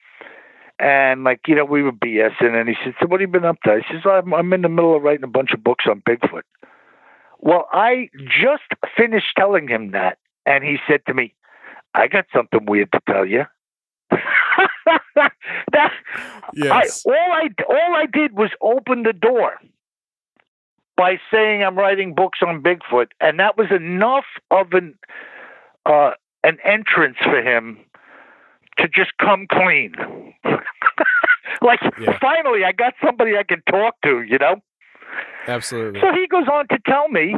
And 0.79 1.25
like 1.25 1.41
you 1.47 1.55
know, 1.55 1.67
we 1.67 1.83
were 1.83 1.93
BSing, 1.93 2.59
and 2.59 2.67
he 2.67 2.75
said, 2.83 2.95
"So 2.99 3.07
what 3.07 3.21
have 3.21 3.29
you 3.29 3.33
been 3.33 3.45
up 3.45 3.61
to?" 3.65 3.71
I 3.71 3.81
says, 3.93 4.01
"I'm, 4.07 4.33
I'm 4.33 4.51
in 4.55 4.63
the 4.63 4.71
middle 4.71 4.97
of 4.97 5.03
writing 5.03 5.25
a 5.25 5.29
bunch 5.29 5.53
of 5.53 5.63
books 5.63 5.85
on 5.87 6.01
Bigfoot." 6.09 6.43
Well, 7.41 7.67
I 7.73 8.11
just 8.41 8.63
finished 8.97 9.35
telling 9.37 9.69
him 9.69 9.93
that, 9.93 10.19
and 10.47 10.63
he 10.63 10.79
said 10.87 11.01
to 11.07 11.15
me, 11.15 11.35
I 11.95 12.07
got 12.07 12.27
something 12.35 12.67
weird 12.67 12.93
to 12.93 13.01
tell 13.09 13.25
you. 13.27 13.45
that 15.73 15.93
Yes. 16.55 17.05
I, 17.07 17.11
all 17.11 17.33
I 17.33 17.49
all 17.69 17.95
I 17.95 18.07
did 18.07 18.37
was 18.37 18.51
open 18.61 19.03
the 19.05 19.13
door 19.13 19.55
by 20.97 21.19
saying 21.33 21.63
I'm 21.63 21.79
writing 21.79 22.15
books 22.15 22.41
on 22.47 22.63
Bigfoot, 22.63 23.09
and 23.21 23.39
that 23.39 23.57
was 23.57 23.69
enough 23.71 24.25
of 24.51 24.73
an 24.73 24.99
uh, 25.87 26.13
an 26.45 26.59
entrance 26.65 27.17
for 27.23 27.41
him 27.41 27.79
to 28.79 28.89
just 28.89 29.13
come 29.19 29.47
clean. 29.51 29.95
like 31.63 31.81
Yeah. 32.01 32.19
finally, 32.21 32.65
I 32.65 32.73
got 32.73 32.95
somebody 33.05 33.37
I 33.37 33.45
can 33.45 33.63
talk 33.69 33.95
to. 34.03 34.23
You 34.23 34.39
know. 34.39 34.57
Absolutely. 35.47 36.01
So 36.01 36.07
he 36.13 36.27
goes 36.27 36.47
on 36.53 36.69
to 36.69 36.79
tell 36.87 37.09
me 37.09 37.35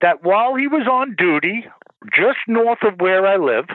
that 0.00 0.22
while 0.22 0.54
he 0.54 0.66
was 0.66 0.86
on 0.90 1.14
duty 1.16 1.66
just 2.14 2.38
north 2.46 2.82
of 2.82 3.00
where 3.00 3.26
I 3.26 3.36
live, 3.36 3.66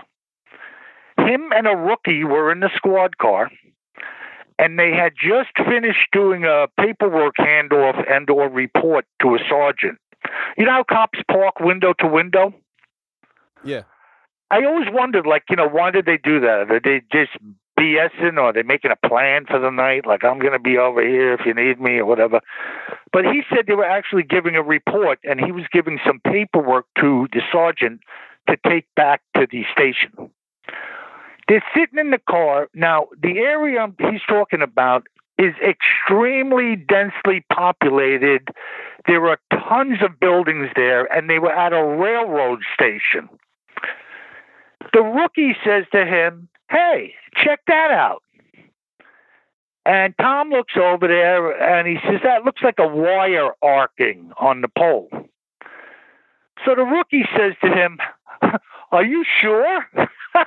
him 1.17 1.51
and 1.53 1.67
a 1.67 1.75
rookie 1.75 2.23
were 2.23 2.51
in 2.51 2.59
the 2.59 2.69
squad 2.75 3.17
car 3.17 3.49
and 4.61 4.77
they 4.77 4.91
had 4.91 5.13
just 5.15 5.49
finished 5.57 6.07
doing 6.11 6.45
a 6.45 6.67
paperwork 6.79 7.35
handoff 7.39 8.03
and 8.09 8.29
or 8.29 8.47
report 8.47 9.05
to 9.21 9.35
a 9.35 9.39
sergeant. 9.49 9.97
You 10.57 10.65
know 10.65 10.71
how 10.71 10.83
cops 10.83 11.19
park 11.29 11.59
window 11.59 11.93
to 11.99 12.07
window? 12.07 12.53
Yeah. 13.63 13.83
I 14.51 14.65
always 14.65 14.87
wondered, 14.91 15.25
like, 15.25 15.43
you 15.49 15.55
know, 15.55 15.67
why 15.67 15.91
did 15.91 16.05
they 16.05 16.17
do 16.17 16.41
that? 16.41 16.69
Are 16.69 16.79
they 16.83 17.01
just 17.11 17.31
BSing 17.81 18.37
or 18.37 18.53
they're 18.53 18.63
making 18.63 18.91
a 18.91 19.07
plan 19.07 19.45
for 19.45 19.59
the 19.59 19.71
night? 19.71 20.05
Like, 20.05 20.23
I'm 20.23 20.39
going 20.39 20.53
to 20.53 20.59
be 20.59 20.77
over 20.77 21.01
here 21.01 21.33
if 21.33 21.41
you 21.45 21.53
need 21.53 21.81
me 21.81 21.97
or 21.97 22.05
whatever. 22.05 22.41
But 23.11 23.25
he 23.25 23.41
said 23.49 23.65
they 23.67 23.73
were 23.73 23.83
actually 23.83 24.23
giving 24.23 24.55
a 24.55 24.61
report 24.61 25.19
and 25.23 25.39
he 25.39 25.51
was 25.51 25.63
giving 25.71 25.99
some 26.05 26.19
paperwork 26.19 26.85
to 26.99 27.27
the 27.33 27.41
sergeant 27.51 28.01
to 28.47 28.57
take 28.67 28.85
back 28.95 29.21
to 29.35 29.47
the 29.49 29.63
station. 29.71 30.11
They're 31.47 31.63
sitting 31.75 31.99
in 31.99 32.11
the 32.11 32.21
car. 32.29 32.69
Now, 32.73 33.07
the 33.21 33.39
area 33.39 33.87
he's 33.99 34.21
talking 34.27 34.61
about 34.61 35.07
is 35.37 35.53
extremely 35.65 36.75
densely 36.75 37.43
populated. 37.51 38.49
There 39.07 39.27
are 39.27 39.39
tons 39.51 39.97
of 40.03 40.19
buildings 40.19 40.69
there, 40.75 41.11
and 41.11 41.29
they 41.29 41.39
were 41.39 41.51
at 41.51 41.73
a 41.73 41.83
railroad 41.83 42.59
station. 42.73 43.27
The 44.93 45.01
rookie 45.01 45.55
says 45.65 45.85
to 45.93 46.05
him, 46.05 46.47
Hey, 46.71 47.13
check 47.35 47.59
that 47.67 47.91
out. 47.91 48.23
And 49.85 50.15
Tom 50.19 50.49
looks 50.49 50.73
over 50.77 51.07
there 51.07 51.51
and 51.51 51.87
he 51.87 51.97
says, 52.07 52.21
That 52.23 52.45
looks 52.45 52.61
like 52.63 52.79
a 52.79 52.87
wire 52.87 53.51
arcing 53.61 54.31
on 54.37 54.61
the 54.61 54.69
pole. 54.69 55.09
So 56.65 56.75
the 56.75 56.83
rookie 56.83 57.25
says 57.35 57.53
to 57.63 57.67
him, 57.67 57.99
Are 58.91 59.03
you 59.03 59.25
sure? 59.41 59.85
so 60.33 60.45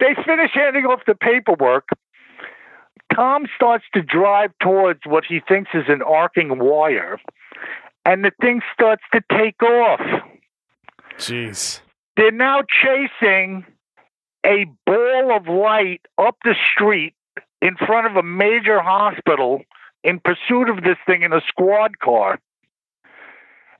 they 0.00 0.14
finish 0.24 0.50
handing 0.54 0.86
off 0.86 1.02
the 1.06 1.14
paperwork. 1.14 1.88
Tom 3.14 3.46
starts 3.54 3.84
to 3.94 4.02
drive 4.02 4.50
towards 4.60 5.00
what 5.04 5.24
he 5.28 5.40
thinks 5.46 5.70
is 5.74 5.84
an 5.88 6.02
arcing 6.02 6.58
wire, 6.58 7.20
and 8.06 8.24
the 8.24 8.32
thing 8.40 8.62
starts 8.72 9.02
to 9.12 9.20
take 9.30 9.62
off. 9.62 10.00
Jeez. 11.18 11.82
They're 12.22 12.30
now 12.30 12.60
chasing 12.84 13.66
a 14.46 14.66
ball 14.86 15.36
of 15.36 15.48
light 15.48 16.02
up 16.16 16.36
the 16.44 16.54
street 16.72 17.14
in 17.60 17.74
front 17.74 18.06
of 18.06 18.14
a 18.14 18.22
major 18.22 18.80
hospital 18.80 19.62
in 20.04 20.20
pursuit 20.20 20.68
of 20.68 20.84
this 20.84 20.98
thing 21.04 21.22
in 21.22 21.32
a 21.32 21.40
squad 21.48 21.98
car. 21.98 22.38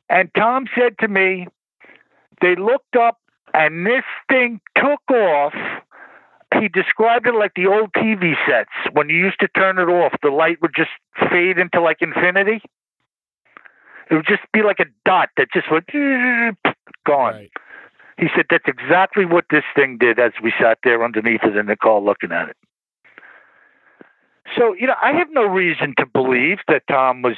And 0.09 0.29
Tom 0.37 0.65
said 0.77 0.99
to 1.03 1.07
me, 1.07 1.47
they 2.41 2.57
looked 2.57 2.97
up 2.97 3.21
and 3.55 3.87
this 3.87 4.03
thing 4.29 4.61
took 4.77 5.09
off. 5.17 5.55
He 6.61 6.67
described 6.67 7.29
it 7.29 7.37
like 7.37 7.53
the 7.55 7.69
old 7.69 7.93
TV 7.93 8.35
sets. 8.45 8.71
When 8.93 9.09
you 9.09 9.19
used 9.19 9.39
to 9.39 9.49
turn 9.57 9.79
it 9.79 9.89
off, 9.89 10.15
the 10.21 10.31
light 10.31 10.61
would 10.63 10.75
just 10.75 10.91
fade 11.31 11.59
into 11.59 11.81
like 11.81 11.99
infinity. 12.01 12.61
It 14.11 14.15
would 14.17 14.27
just 14.27 14.43
be 14.53 14.65
like 14.65 14.81
a 14.81 14.87
dot 15.05 15.29
that 15.37 15.47
just 15.55 15.71
went 15.71 15.87
gone. 17.07 17.35
Right. 17.35 17.51
He 18.19 18.27
said 18.35 18.47
that's 18.51 18.69
exactly 18.69 19.25
what 19.25 19.47
this 19.51 19.65
thing 19.75 19.99
did 19.99 20.19
as 20.19 20.33
we 20.43 20.53
sat 20.61 20.79
there 20.85 21.05
underneath 21.05 21.43
it 21.45 21.57
in 21.57 21.67
the 21.67 21.77
car 21.77 22.01
looking 22.01 22.33
at 22.33 22.51
it. 22.51 22.57
So, 24.57 24.75
you 24.79 24.87
know, 24.87 24.95
I 25.01 25.13
have 25.13 25.29
no 25.31 25.45
reason 25.45 25.95
to 25.99 26.07
believe 26.07 26.59
that 26.69 26.83
Tom 26.89 27.23
was 27.23 27.37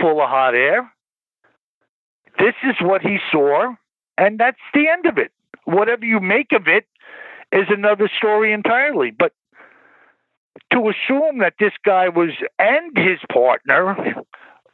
full 0.00 0.20
of 0.20 0.28
hot 0.28 0.54
air. 0.54 0.90
This 2.38 2.54
is 2.62 2.76
what 2.80 3.02
he 3.02 3.18
saw, 3.32 3.74
and 4.16 4.38
that's 4.38 4.58
the 4.74 4.88
end 4.88 5.06
of 5.06 5.18
it. 5.18 5.32
Whatever 5.64 6.04
you 6.04 6.20
make 6.20 6.52
of 6.52 6.68
it 6.68 6.86
is 7.50 7.66
another 7.68 8.10
story 8.16 8.52
entirely. 8.52 9.10
But 9.10 9.32
to 10.72 10.90
assume 10.90 11.38
that 11.38 11.54
this 11.58 11.72
guy 11.84 12.08
was 12.08 12.30
and 12.58 12.96
his 12.96 13.18
partner 13.32 13.96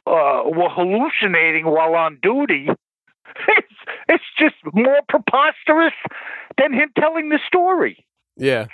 uh, 0.05 0.43
were 0.45 0.69
hallucinating 0.69 1.65
while 1.65 1.95
on 1.95 2.19
duty, 2.21 2.67
it's, 4.09 4.23
just 4.39 4.55
more 4.73 4.99
preposterous 5.07 5.93
than 6.57 6.73
him 6.73 6.89
telling 6.99 7.29
the 7.29 7.39
story. 7.47 8.05
Yeah. 8.35 8.65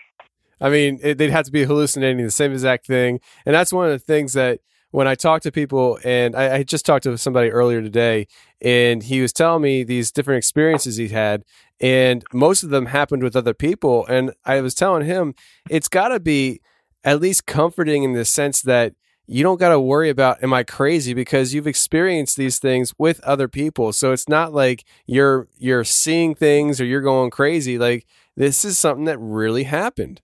I 0.59 0.69
mean, 0.69 0.99
it, 1.03 1.17
they'd 1.17 1.29
have 1.29 1.45
to 1.45 1.51
be 1.51 1.63
hallucinating 1.63 2.23
the 2.23 2.31
same 2.31 2.51
exact 2.51 2.87
thing. 2.87 3.19
And 3.45 3.53
that's 3.53 3.71
one 3.71 3.85
of 3.85 3.91
the 3.91 3.99
things 3.99 4.33
that 4.33 4.59
when 4.91 5.07
I 5.07 5.15
talk 5.15 5.41
to 5.43 5.51
people, 5.51 5.99
and 6.03 6.35
I, 6.35 6.57
I 6.57 6.63
just 6.63 6.85
talked 6.85 7.03
to 7.03 7.17
somebody 7.17 7.49
earlier 7.49 7.81
today, 7.81 8.27
and 8.61 9.01
he 9.01 9.21
was 9.21 9.33
telling 9.33 9.61
me 9.61 9.83
these 9.83 10.11
different 10.11 10.39
experiences 10.39 10.97
he 10.97 11.07
had, 11.09 11.43
and 11.79 12.23
most 12.33 12.63
of 12.63 12.69
them 12.69 12.87
happened 12.87 13.23
with 13.23 13.35
other 13.35 13.53
people. 13.53 14.05
And 14.07 14.33
I 14.45 14.61
was 14.61 14.75
telling 14.75 15.05
him 15.05 15.33
it's 15.69 15.87
got 15.87 16.09
to 16.09 16.19
be 16.19 16.61
at 17.03 17.21
least 17.21 17.45
comforting 17.45 18.03
in 18.03 18.13
the 18.13 18.25
sense 18.25 18.61
that 18.63 18.93
you 19.27 19.43
don't 19.43 19.59
got 19.59 19.69
to 19.69 19.79
worry 19.79 20.09
about 20.09 20.43
am 20.43 20.53
I 20.53 20.63
crazy 20.63 21.13
because 21.13 21.53
you've 21.53 21.67
experienced 21.67 22.37
these 22.37 22.59
things 22.59 22.93
with 22.97 23.19
other 23.21 23.47
people. 23.47 23.93
So 23.93 24.11
it's 24.11 24.27
not 24.27 24.53
like 24.53 24.83
you're 25.05 25.47
you're 25.57 25.83
seeing 25.83 26.35
things 26.35 26.81
or 26.81 26.85
you're 26.85 27.01
going 27.01 27.29
crazy. 27.29 27.77
Like 27.77 28.05
this 28.35 28.65
is 28.65 28.77
something 28.77 29.05
that 29.05 29.19
really 29.19 29.63
happened. 29.63 30.21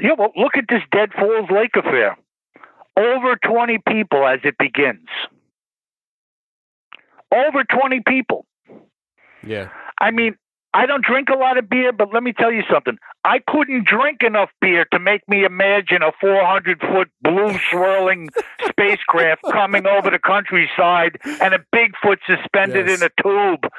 Yeah, 0.00 0.12
well, 0.16 0.32
look 0.36 0.56
at 0.56 0.64
this 0.68 0.82
Dead 0.92 1.10
Falls 1.12 1.50
Lake 1.50 1.72
affair. 1.76 2.16
Over 2.96 3.36
20 3.36 3.78
people 3.86 4.26
as 4.26 4.40
it 4.44 4.56
begins. 4.58 5.08
Over 7.32 7.64
20 7.64 8.02
people. 8.06 8.46
Yeah. 9.46 9.70
I 10.00 10.10
mean, 10.10 10.36
I 10.74 10.86
don't 10.86 11.04
drink 11.04 11.28
a 11.28 11.36
lot 11.36 11.58
of 11.58 11.68
beer, 11.68 11.92
but 11.92 12.12
let 12.12 12.22
me 12.22 12.32
tell 12.32 12.52
you 12.52 12.62
something. 12.70 12.98
I 13.24 13.40
couldn't 13.46 13.86
drink 13.86 14.22
enough 14.22 14.50
beer 14.60 14.86
to 14.92 14.98
make 14.98 15.28
me 15.28 15.44
imagine 15.44 16.02
a 16.02 16.12
400 16.20 16.80
foot 16.80 17.08
blue 17.20 17.58
swirling 17.70 18.28
spacecraft 18.68 19.42
coming 19.52 19.86
over 19.86 20.10
the 20.10 20.18
countryside 20.18 21.18
and 21.24 21.52
a 21.54 21.58
Bigfoot 21.74 22.18
suspended 22.26 22.86
Yes. 22.88 23.00
in 23.02 23.06
a 23.08 23.22
tube. 23.22 23.70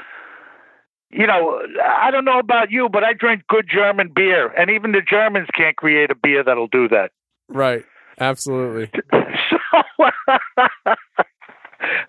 You 1.11 1.25
know, 1.25 1.59
I 1.83 2.11
don't 2.11 2.25
know 2.25 2.37
about 2.37 2.69
you, 2.69 2.87
but 2.89 3.03
I 3.03 3.13
drink 3.13 3.41
good 3.49 3.67
German 3.67 4.11
beer, 4.13 4.47
and 4.49 4.69
even 4.69 4.91
the 4.91 5.01
Germans 5.01 5.47
can't 5.57 5.75
create 5.75 6.11
a 6.11 6.15
beer 6.15 6.43
that'll 6.43 6.67
do 6.67 6.87
that. 6.89 7.11
Right. 7.47 7.83
Absolutely. 8.19 8.91
so 9.11 9.57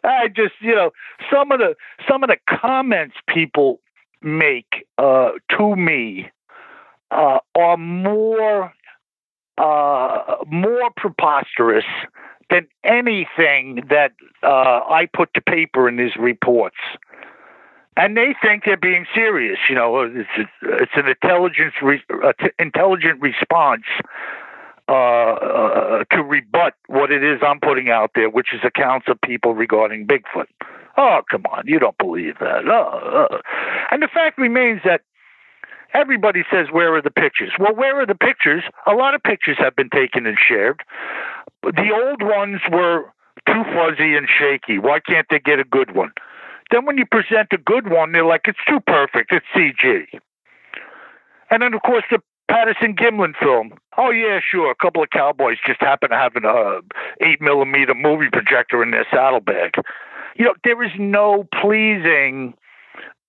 I 0.05 0.29
just 0.29 0.55
you 0.61 0.75
know 0.75 0.91
some 1.33 1.53
of 1.53 1.61
the 1.61 1.77
some 2.09 2.23
of 2.25 2.29
the 2.29 2.37
comments 2.61 3.15
people 3.33 3.81
make 4.21 4.85
uh, 4.99 5.31
to 5.57 5.77
me 5.77 6.29
uh, 7.11 7.39
are 7.55 7.77
more 7.77 8.73
uh, 9.59 10.37
more 10.47 10.91
preposterous 10.97 11.85
than 12.49 12.67
anything 12.85 13.83
that 13.91 14.13
uh, 14.43 14.81
I 14.89 15.09
put 15.13 15.33
to 15.35 15.41
paper 15.41 15.89
in 15.89 15.97
these 15.97 16.17
reports. 16.19 16.77
And 17.97 18.17
they 18.17 18.35
think 18.43 18.65
they're 18.65 18.77
being 18.77 19.05
serious. 19.15 19.59
You 19.69 19.75
know, 19.75 20.01
it's 20.01 20.49
it's 20.63 20.93
an 20.95 21.09
intelligence 21.09 21.75
re- 21.83 22.03
uh, 22.25 22.33
intelligent 22.59 23.21
response 23.21 23.85
uh, 24.89 24.93
uh, 24.93 26.05
to 26.11 26.23
rebut 26.23 26.75
what 26.87 27.11
it 27.11 27.23
is 27.23 27.41
I'm 27.47 27.61
putting 27.61 27.91
out 27.91 28.13
there, 28.15 28.31
which 28.31 28.49
is 28.55 28.61
accounts 28.65 29.07
of 29.09 29.21
people 29.21 29.55
regarding 29.55 30.07
Bigfoot. 30.07 30.47
Oh, 30.97 31.21
come 31.31 31.45
on, 31.53 31.65
you 31.67 31.79
don't 31.79 31.99
believe 31.99 32.39
that. 32.41 32.67
Oh, 32.67 33.29
uh. 33.31 33.39
And 33.91 34.03
the 34.03 34.09
fact 34.09 34.39
remains 34.39 34.81
that 34.85 35.03
everybody 35.95 36.43
says, 36.51 36.67
Where 36.71 36.95
are 36.95 37.03
the 37.03 37.11
pictures? 37.11 37.53
Well, 37.59 37.75
where 37.75 38.01
are 38.01 38.07
the 38.07 38.15
pictures? 38.15 38.63
A 38.87 38.93
lot 38.93 39.15
of 39.15 39.23
pictures 39.23 39.57
have 39.59 39.77
been 39.77 39.91
taken 39.91 40.27
and 40.27 40.37
shared. 40.39 40.83
The 41.63 41.91
old 41.93 42.23
ones 42.23 42.61
were 42.71 43.05
too 43.47 43.63
fuzzy 43.75 44.17
and 44.17 44.29
shaky. 44.29 44.79
Why 44.79 45.01
can't 45.01 45.27
they 45.31 45.39
get 45.39 45.59
a 45.59 45.65
good 45.65 45.95
one? 45.95 46.13
Then 46.71 46.87
when 46.87 46.99
you 46.99 47.05
present 47.07 47.49
a 47.53 47.59
good 47.59 47.91
one, 47.91 48.13
they're 48.13 48.25
like, 48.25 48.43
It's 48.47 48.59
too 48.69 48.81
perfect. 48.81 49.33
It's 49.33 49.47
CG. 49.55 50.21
And 51.51 51.63
then, 51.63 51.75
of 51.75 51.83
course, 51.83 52.05
the 52.11 52.21
Patterson 52.51 52.97
Gimlin 52.97 53.35
film. 53.41 53.73
Oh 53.97 54.11
yeah, 54.11 54.41
sure. 54.41 54.71
A 54.71 54.75
couple 54.75 55.03
of 55.03 55.11
cowboys 55.11 55.59
just 55.65 55.81
happen 55.81 56.11
to 56.11 56.17
have 56.17 56.35
an 56.35 56.45
uh, 56.45 56.81
eight 57.25 57.41
millimeter 57.41 57.95
movie 57.95 58.29
projector 58.31 58.83
in 58.83 58.91
their 58.91 59.07
saddlebag. 59.11 59.75
You 60.37 60.47
know, 60.47 60.55
there 60.65 60.83
is 60.83 60.91
no 60.99 61.47
pleasing 61.61 62.55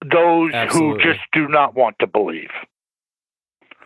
those 0.10 0.52
Absolutely. 0.54 1.04
who 1.04 1.10
just 1.14 1.22
do 1.34 1.48
not 1.48 1.76
want 1.76 1.98
to 2.00 2.08
believe. 2.08 2.50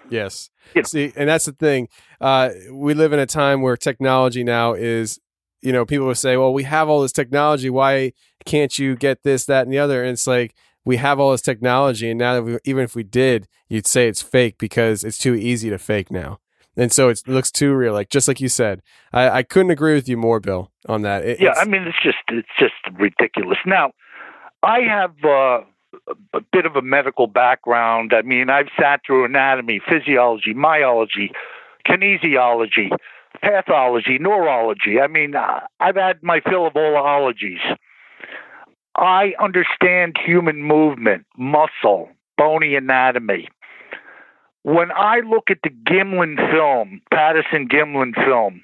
Yes. 0.09 0.49
You 0.73 0.81
know. 0.81 0.85
See, 0.85 1.13
and 1.15 1.29
that's 1.29 1.45
the 1.45 1.51
thing. 1.51 1.87
Uh, 2.21 2.49
we 2.71 2.93
live 2.93 3.11
in 3.13 3.19
a 3.19 3.25
time 3.25 3.61
where 3.61 3.75
technology 3.75 4.43
now 4.43 4.73
is, 4.73 5.19
you 5.61 5.71
know, 5.71 5.85
people 5.85 6.05
will 6.05 6.15
say, 6.15 6.37
well, 6.37 6.53
we 6.53 6.63
have 6.63 6.89
all 6.89 7.01
this 7.01 7.11
technology. 7.11 7.69
Why 7.69 8.13
can't 8.45 8.77
you 8.77 8.95
get 8.95 9.23
this, 9.23 9.45
that, 9.45 9.63
and 9.63 9.73
the 9.73 9.79
other? 9.79 10.03
And 10.03 10.11
it's 10.11 10.27
like, 10.27 10.53
we 10.85 10.97
have 10.97 11.19
all 11.19 11.31
this 11.31 11.41
technology. 11.41 12.11
And 12.11 12.19
now 12.19 12.35
that 12.35 12.43
we, 12.43 12.57
even 12.65 12.83
if 12.83 12.95
we 12.95 13.03
did, 13.03 13.47
you'd 13.67 13.87
say 13.87 14.07
it's 14.07 14.21
fake 14.21 14.57
because 14.59 15.03
it's 15.03 15.17
too 15.17 15.33
easy 15.33 15.71
to 15.71 15.79
fake 15.79 16.11
now. 16.11 16.39
And 16.77 16.91
so 16.91 17.09
it 17.09 17.21
looks 17.25 17.51
too 17.51 17.73
real. 17.73 17.93
Like, 17.93 18.09
just 18.09 18.27
like 18.27 18.39
you 18.39 18.49
said, 18.49 18.83
I, 19.11 19.29
I 19.29 19.43
couldn't 19.43 19.71
agree 19.71 19.95
with 19.95 20.07
you 20.07 20.17
more, 20.17 20.39
Bill, 20.39 20.71
on 20.87 21.01
that. 21.01 21.25
It- 21.25 21.39
yeah, 21.41 21.53
I 21.55 21.65
mean, 21.65 21.83
it's 21.83 21.97
just 22.03 22.17
it's 22.29 22.47
just 22.59 22.73
ridiculous. 22.99 23.57
Now, 23.65 23.91
I 24.61 24.81
have 24.81 25.11
uh, 25.23 25.61
a 26.33 26.41
bit 26.51 26.65
of 26.65 26.75
a 26.75 26.81
medical 26.81 27.27
background. 27.27 28.13
I 28.13 28.21
mean, 28.21 28.49
I've 28.49 28.69
sat 28.79 29.01
through 29.05 29.25
anatomy, 29.25 29.79
physiology, 29.87 30.53
myology, 30.53 31.31
kinesiology, 31.87 32.89
pathology, 33.41 34.17
neurology. 34.19 34.99
I 35.01 35.07
mean, 35.07 35.35
uh, 35.35 35.61
I've 35.79 35.95
had 35.95 36.21
my 36.23 36.41
fill 36.41 36.67
of 36.67 36.75
all 36.75 36.97
ologies. 36.97 37.59
I 38.97 39.33
understand 39.41 40.15
human 40.23 40.63
movement, 40.63 41.25
muscle, 41.37 42.09
bony 42.37 42.75
anatomy. 42.75 43.49
When 44.63 44.91
I 44.91 45.19
look 45.19 45.51
at 45.51 45.59
the 45.63 45.69
Gimlin 45.69 46.37
film, 46.49 47.01
Patterson 47.11 47.67
Gimlin 47.67 48.15
film, 48.15 48.61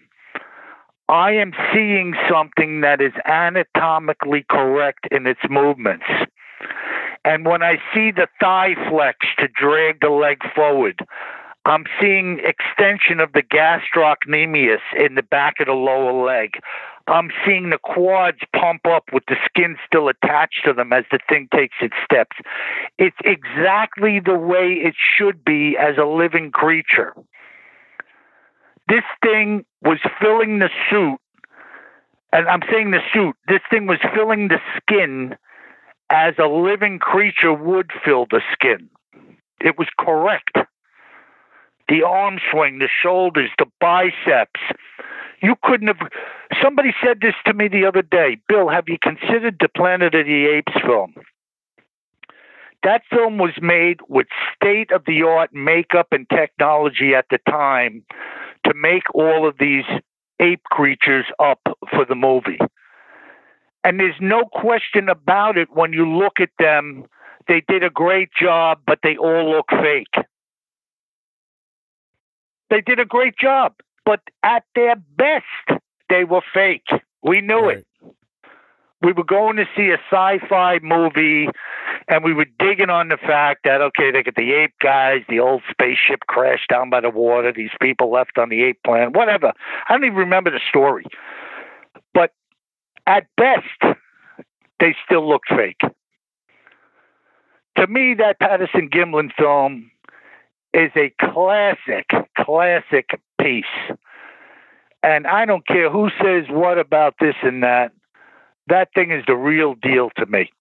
I 1.10 1.34
am 1.34 1.52
seeing 1.74 2.16
something 2.30 2.82
that 2.82 3.02
is 3.02 3.12
anatomically 3.26 4.46
correct 4.50 5.08
in 5.12 5.28
its 5.28 5.42
movements. 5.50 6.06
And 7.24 7.46
when 7.46 7.62
I 7.62 7.76
see 7.94 8.12
the 8.12 8.28
thigh 8.40 8.76
flex 8.90 9.20
to 9.40 9.48
drag 9.48 10.02
the 10.02 10.10
leg 10.10 10.40
forward, 10.56 11.06
I'm 11.66 11.86
seeing 12.00 12.40
extension 12.40 13.20
of 13.20 13.34
the 13.34 13.44
gastrocnemius 13.44 14.82
in 14.98 15.14
the 15.14 15.22
back 15.22 15.60
of 15.60 15.68
the 15.68 15.74
lower 15.74 16.14
leg. 16.26 16.60
I'm 17.08 17.30
seeing 17.46 17.70
the 17.70 17.78
quads 17.78 18.40
pump 18.56 18.88
up 18.88 19.06
with 19.14 19.24
the 19.28 19.36
skin 19.46 19.78
still 19.86 20.08
attached 20.08 20.62
to 20.66 20.74
them 20.74 20.94
as 20.94 21.04
the 21.12 21.20
thing 21.30 21.48
takes 21.54 21.76
its 21.82 21.96
steps. 22.04 22.38
It's 22.98 23.18
exactly 23.24 24.20
the 24.20 24.38
way 24.38 24.74
it 24.84 24.96
should 24.98 25.44
be 25.46 25.78
as 25.78 25.98
a 25.98 26.06
living 26.06 26.52
creature. 26.52 27.14
This 28.88 29.04
thing 29.24 29.64
was 29.84 30.00
filling 30.20 30.60
the 30.60 30.70
suit, 30.90 31.20
and 32.34 32.48
I'm 32.48 32.62
saying 32.72 32.92
the 32.92 33.02
suit, 33.14 33.36
this 33.48 33.62
thing 33.70 33.86
was 33.86 34.00
filling 34.16 34.48
the 34.48 34.60
skin 34.78 35.38
as 36.12 36.34
a 36.38 36.48
living 36.48 37.00
creature 37.00 37.54
would 37.54 37.92
fill 38.04 38.28
the 38.30 38.42
skin. 38.52 38.90
It 39.62 39.78
was 39.78 39.88
correct. 39.98 40.58
The 41.88 42.04
arm 42.04 42.40
swing, 42.52 42.80
the 42.80 42.90
shoulders, 43.02 43.50
the 43.58 43.66
biceps. 43.80 44.60
You 45.42 45.56
couldn't 45.64 45.88
have. 45.88 46.10
Somebody 46.62 46.92
said 47.04 47.20
this 47.22 47.34
to 47.46 47.54
me 47.54 47.68
the 47.68 47.86
other 47.86 48.02
day. 48.02 48.38
Bill, 48.48 48.70
have 48.70 48.86
you 48.88 48.98
considered 49.02 49.58
the 49.60 49.70
Planet 49.70 50.14
of 50.14 50.26
the 50.26 50.46
Apes 50.48 50.80
film? 50.86 51.16
That 52.84 53.04
film 53.10 53.38
was 53.38 53.54
made 53.62 54.00
with 54.10 54.28
state 54.56 54.92
of 54.92 55.04
the 55.06 55.22
art 55.24 55.54
makeup 55.54 56.08
and 56.12 56.28
technology 56.30 57.14
at 57.16 57.26
the 57.30 57.40
time 57.50 58.04
to 58.66 58.74
make 58.74 59.04
all 59.14 59.48
of 59.48 59.56
these 59.60 59.86
ape 60.40 60.64
creatures 60.66 61.26
up 61.40 61.60
for 61.92 62.06
the 62.06 62.16
movie. 62.16 62.58
And 63.84 64.00
there's 64.00 64.20
no 64.20 64.46
question 64.46 65.10
about 65.10 65.58
it 65.58 65.70
when 65.72 65.94
you 65.94 66.08
look 66.08 66.40
at 66.40 66.52
them. 66.60 67.06
They 67.48 67.64
did 67.68 67.84
a 67.84 67.90
great 67.90 68.30
job, 68.40 68.80
but 68.86 69.00
they 69.04 69.18
all 69.18 69.50
look 69.50 69.70
fake. 69.70 70.26
They 72.70 72.82
did 72.82 73.00
a 73.00 73.06
great 73.06 73.36
job, 73.38 73.74
but 74.06 74.22
at 74.44 74.64
their 74.76 74.96
best, 74.96 75.82
they 76.10 76.24
were 76.24 76.42
fake. 76.54 76.88
We 77.22 77.42
knew 77.42 77.70
it. 77.70 77.86
We 79.02 79.14
were 79.14 79.24
going 79.24 79.58
to 79.58 79.66
see 79.76 79.90
a 79.90 79.98
sci 80.12 80.48
fi 80.48 80.80
movie, 80.82 81.50
and 82.08 82.24
we 82.24 82.34
were 82.34 82.46
digging 82.60 82.92
on 82.92 83.10
the 83.10 83.18
fact 83.18 83.62
that, 83.64 83.82
okay, 83.82 84.12
they 84.12 84.22
got 84.22 84.36
the 84.36 84.54
ape 84.54 84.76
guys, 84.80 85.24
the 85.28 85.40
old 85.40 85.64
spaceship 85.70 86.22
crashed 86.28 86.70
down 86.70 86.92
by 86.92 87.02
the 87.02 87.10
water, 87.10 87.52
these 87.52 87.72
people 87.82 88.12
left 88.12 88.38
on 88.38 88.50
the 88.50 88.64
ape 88.64 88.80
planet, 88.86 89.16
whatever. 89.16 89.54
I 89.90 89.94
don't 89.94 90.06
even 90.06 90.18
remember 90.18 90.52
the 90.52 90.62
story. 90.70 91.06
But 92.14 92.32
at 93.08 93.28
best, 93.38 93.98
they 94.80 94.96
still 95.06 95.28
look 95.28 95.44
fake. 95.50 95.82
To 97.78 97.88
me, 97.88 98.16
that 98.18 98.40
Patterson 98.40 98.90
Gimlin 98.90 99.32
film 99.38 99.92
is 100.74 100.92
a 100.96 101.14
classic, 101.20 102.08
classic 102.38 103.10
piece. 103.40 103.66
And 105.04 105.26
I 105.26 105.46
don't 105.46 105.66
care 105.66 105.90
who 105.90 106.10
says 106.22 106.46
what 106.50 106.78
about 106.78 107.16
this 107.20 107.36
and 107.42 107.64
that. 107.64 107.92
That 108.68 108.90
thing 108.94 109.12
is 109.12 109.24
the 109.28 109.36
real 109.36 109.76
deal 109.76 110.10
to 110.18 110.26
me. 110.28 110.52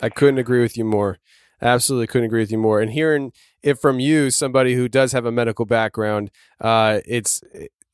I 0.00 0.08
couldn't 0.08 0.38
agree 0.38 0.62
with 0.62 0.76
you 0.76 0.84
more. 0.84 1.18
Absolutely 1.60 2.08
couldn't 2.08 2.26
agree 2.26 2.40
with 2.40 2.50
you 2.50 2.58
more. 2.58 2.80
And 2.80 2.90
hearing 2.90 3.32
it 3.62 3.78
from 3.78 4.00
you, 4.00 4.30
somebody 4.30 4.74
who 4.74 4.88
does 4.88 5.12
have 5.12 5.24
a 5.24 5.30
medical 5.30 5.64
background, 5.64 6.30
uh, 6.60 7.00
it's 7.06 7.40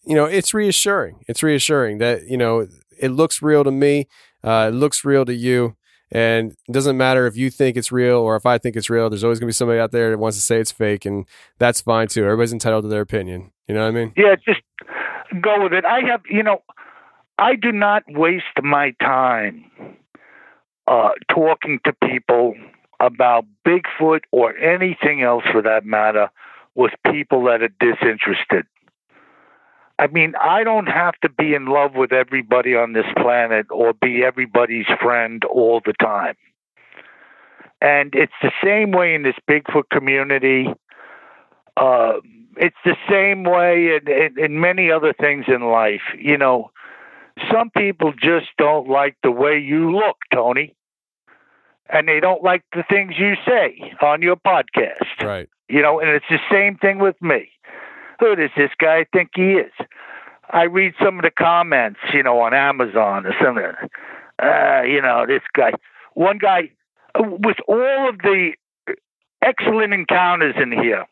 you 0.06 0.14
know 0.14 0.24
it's 0.24 0.54
reassuring. 0.54 1.22
It's 1.28 1.42
reassuring 1.42 1.98
that 1.98 2.26
you 2.26 2.38
know 2.38 2.66
it 3.00 3.10
looks 3.10 3.42
real 3.42 3.64
to 3.64 3.70
me. 3.70 4.06
Uh, 4.42 4.70
it 4.72 4.76
looks 4.76 5.04
real 5.04 5.24
to 5.24 5.34
you. 5.34 5.76
And 6.10 6.52
it 6.52 6.72
doesn't 6.72 6.96
matter 6.96 7.26
if 7.26 7.36
you 7.36 7.50
think 7.50 7.76
it's 7.76 7.92
real 7.92 8.16
or 8.16 8.36
if 8.36 8.46
I 8.46 8.56
think 8.56 8.76
it's 8.76 8.88
real. 8.88 9.10
There's 9.10 9.24
always 9.24 9.38
gonna 9.38 9.48
be 9.48 9.52
somebody 9.52 9.78
out 9.78 9.92
there 9.92 10.10
that 10.10 10.18
wants 10.18 10.38
to 10.38 10.42
say 10.42 10.58
it's 10.58 10.72
fake, 10.72 11.04
and 11.04 11.26
that's 11.58 11.82
fine 11.82 12.08
too. 12.08 12.24
Everybody's 12.24 12.52
entitled 12.52 12.84
to 12.84 12.88
their 12.88 13.02
opinion. 13.02 13.52
You 13.66 13.74
know 13.74 13.82
what 13.82 13.88
I 13.88 13.90
mean? 13.90 14.12
Yeah, 14.16 14.34
just 14.36 14.62
go 15.42 15.62
with 15.62 15.74
it. 15.74 15.84
I 15.84 16.00
have, 16.08 16.22
you 16.30 16.42
know, 16.42 16.62
I 17.38 17.56
do 17.56 17.72
not 17.72 18.04
waste 18.08 18.44
my 18.62 18.92
time 19.00 19.70
uh, 20.86 21.10
talking 21.30 21.78
to 21.84 21.92
people 21.92 22.54
about 23.00 23.44
Bigfoot 23.66 24.20
or 24.32 24.56
anything 24.56 25.22
else 25.22 25.44
for 25.52 25.62
that 25.62 25.84
matter 25.84 26.30
with 26.74 26.92
people 27.12 27.44
that 27.44 27.62
are 27.62 27.68
disinterested. 27.78 28.66
I 29.98 30.06
mean, 30.06 30.34
I 30.40 30.62
don't 30.62 30.86
have 30.86 31.14
to 31.22 31.28
be 31.28 31.54
in 31.54 31.66
love 31.66 31.94
with 31.94 32.12
everybody 32.12 32.76
on 32.76 32.92
this 32.92 33.06
planet 33.16 33.66
or 33.70 33.92
be 33.92 34.22
everybody's 34.24 34.86
friend 35.00 35.44
all 35.44 35.80
the 35.84 35.94
time. 36.00 36.36
And 37.80 38.14
it's 38.14 38.32
the 38.42 38.52
same 38.62 38.92
way 38.92 39.14
in 39.14 39.22
this 39.22 39.36
Bigfoot 39.48 39.90
community. 39.90 40.68
Uh, 41.76 42.14
it's 42.56 42.76
the 42.84 42.96
same 43.08 43.44
way 43.44 43.96
in, 43.96 44.10
in, 44.10 44.44
in 44.44 44.60
many 44.60 44.90
other 44.90 45.12
things 45.12 45.46
in 45.48 45.62
life. 45.62 46.02
You 46.16 46.36
know, 46.36 46.70
some 47.52 47.70
people 47.70 48.12
just 48.12 48.46
don't 48.56 48.88
like 48.88 49.16
the 49.22 49.30
way 49.30 49.58
you 49.58 49.92
look, 49.92 50.16
Tony, 50.32 50.74
and 51.88 52.08
they 52.08 52.20
don't 52.20 52.42
like 52.42 52.64
the 52.72 52.84
things 52.88 53.14
you 53.18 53.34
say 53.46 53.92
on 54.02 54.22
your 54.22 54.36
podcast. 54.36 55.22
Right. 55.22 55.48
You 55.68 55.82
know, 55.82 56.00
and 56.00 56.08
it's 56.10 56.26
the 56.28 56.40
same 56.50 56.76
thing 56.76 56.98
with 56.98 57.20
me. 57.20 57.50
Who 58.20 58.34
does 58.34 58.50
this 58.56 58.70
guy 58.78 59.06
think 59.12 59.30
he 59.34 59.54
is? 59.54 59.72
I 60.50 60.62
read 60.62 60.94
some 61.02 61.18
of 61.18 61.22
the 61.22 61.30
comments, 61.30 62.00
you 62.12 62.22
know, 62.22 62.40
on 62.40 62.54
Amazon 62.54 63.26
or 63.26 63.34
something. 63.42 63.64
Uh, 64.42 64.82
you 64.82 65.02
know, 65.02 65.26
this 65.26 65.42
guy. 65.52 65.72
One 66.14 66.38
guy 66.38 66.70
uh, 67.14 67.22
with 67.24 67.58
all 67.68 68.08
of 68.08 68.18
the 68.18 68.52
excellent 69.42 69.92
encounters 69.92 70.54
in 70.60 70.72
here. 70.72 71.04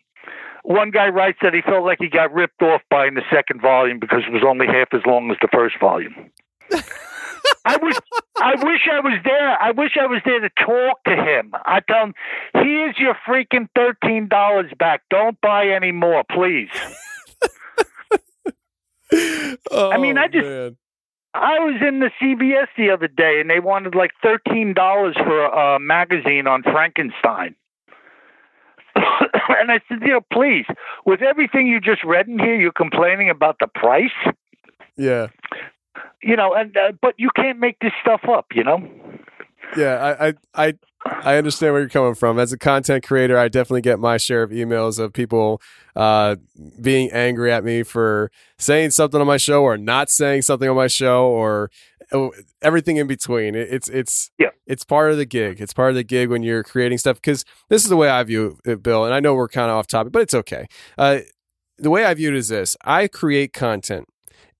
One 0.64 0.90
guy 0.90 1.08
writes 1.08 1.38
that 1.42 1.54
he 1.54 1.62
felt 1.62 1.84
like 1.84 1.98
he 2.00 2.08
got 2.08 2.32
ripped 2.34 2.60
off 2.60 2.82
by 2.90 3.06
in 3.06 3.14
the 3.14 3.22
second 3.32 3.60
volume 3.60 4.00
because 4.00 4.22
it 4.26 4.32
was 4.32 4.42
only 4.44 4.66
half 4.66 4.88
as 4.92 5.02
long 5.06 5.30
as 5.30 5.36
the 5.40 5.48
first 5.52 5.78
volume. 5.78 6.30
I 7.64 7.76
wish 7.76 7.96
I 8.36 8.54
wish 8.56 8.88
I 8.90 9.00
was 9.00 9.18
there. 9.24 9.62
I 9.62 9.70
wish 9.72 9.96
I 10.00 10.06
was 10.06 10.22
there 10.24 10.40
to 10.40 10.50
talk 10.50 11.02
to 11.04 11.14
him. 11.14 11.52
I 11.64 11.80
tell 11.80 12.04
him, 12.04 12.14
here's 12.54 12.98
your 12.98 13.16
freaking 13.26 13.68
thirteen 13.74 14.28
dollars 14.28 14.70
back. 14.78 15.02
Don't 15.10 15.40
buy 15.40 15.68
any 15.68 15.92
more, 15.92 16.24
please. 16.30 16.68
I 19.12 19.98
mean, 19.98 20.18
I 20.18 20.24
oh, 20.24 20.28
just 20.28 20.46
Oh, 20.46 20.64
man. 20.64 20.76
I 21.34 21.58
was 21.58 21.82
in 21.86 22.00
the 22.00 22.10
CVS 22.20 22.68
the 22.78 22.90
other 22.90 23.08
day, 23.08 23.40
and 23.40 23.50
they 23.50 23.60
wanted 23.60 23.94
like 23.94 24.12
thirteen 24.22 24.72
dollars 24.74 25.16
for 25.16 25.44
a, 25.44 25.76
a 25.76 25.78
magazine 25.78 26.46
on 26.46 26.62
Frankenstein. 26.62 27.54
and 28.96 29.70
I 29.70 29.80
said, 29.88 29.98
you 30.02 30.12
know, 30.12 30.20
please, 30.32 30.64
with 31.04 31.20
everything 31.22 31.66
you 31.66 31.80
just 31.80 32.02
read 32.04 32.28
in 32.28 32.38
here, 32.38 32.58
you're 32.58 32.72
complaining 32.72 33.28
about 33.28 33.56
the 33.60 33.66
price. 33.66 34.10
Yeah. 34.96 35.28
You 36.22 36.36
know, 36.36 36.54
and 36.54 36.76
uh, 36.76 36.92
but 37.00 37.14
you 37.18 37.30
can't 37.36 37.58
make 37.58 37.78
this 37.80 37.92
stuff 38.02 38.22
up. 38.28 38.46
You 38.54 38.64
know. 38.64 38.88
Yeah, 39.76 40.16
I, 40.20 40.34
I, 40.54 40.74
I, 41.22 41.36
understand 41.36 41.72
where 41.72 41.82
you're 41.82 41.90
coming 41.90 42.14
from. 42.14 42.38
As 42.38 42.52
a 42.52 42.58
content 42.58 43.04
creator, 43.04 43.38
I 43.38 43.48
definitely 43.48 43.80
get 43.80 43.98
my 43.98 44.16
share 44.16 44.42
of 44.42 44.50
emails 44.50 44.98
of 44.98 45.12
people 45.12 45.60
uh, 45.94 46.36
being 46.80 47.10
angry 47.10 47.52
at 47.52 47.64
me 47.64 47.82
for 47.82 48.30
saying 48.58 48.90
something 48.90 49.20
on 49.20 49.26
my 49.26 49.36
show 49.36 49.62
or 49.62 49.76
not 49.76 50.10
saying 50.10 50.42
something 50.42 50.68
on 50.68 50.76
my 50.76 50.86
show 50.86 51.26
or 51.26 51.70
oh, 52.12 52.32
everything 52.62 52.96
in 52.96 53.06
between. 53.06 53.54
It's 53.54 53.88
it's 53.88 54.30
Yeah. 54.38 54.50
it's 54.66 54.84
part 54.84 55.10
of 55.10 55.16
the 55.16 55.26
gig. 55.26 55.60
It's 55.60 55.72
part 55.72 55.90
of 55.90 55.96
the 55.96 56.04
gig 56.04 56.30
when 56.30 56.42
you're 56.42 56.62
creating 56.62 56.98
stuff. 56.98 57.16
Because 57.16 57.44
this 57.68 57.82
is 57.82 57.88
the 57.88 57.96
way 57.96 58.08
I 58.08 58.22
view 58.22 58.58
it, 58.64 58.82
Bill. 58.82 59.04
And 59.04 59.14
I 59.14 59.20
know 59.20 59.34
we're 59.34 59.48
kind 59.48 59.70
of 59.70 59.76
off 59.76 59.86
topic, 59.86 60.12
but 60.12 60.22
it's 60.22 60.34
okay. 60.34 60.66
Uh, 60.96 61.20
the 61.78 61.90
way 61.90 62.04
I 62.04 62.14
view 62.14 62.28
it 62.30 62.36
is 62.36 62.48
this: 62.48 62.76
I 62.84 63.08
create 63.08 63.52
content, 63.52 64.06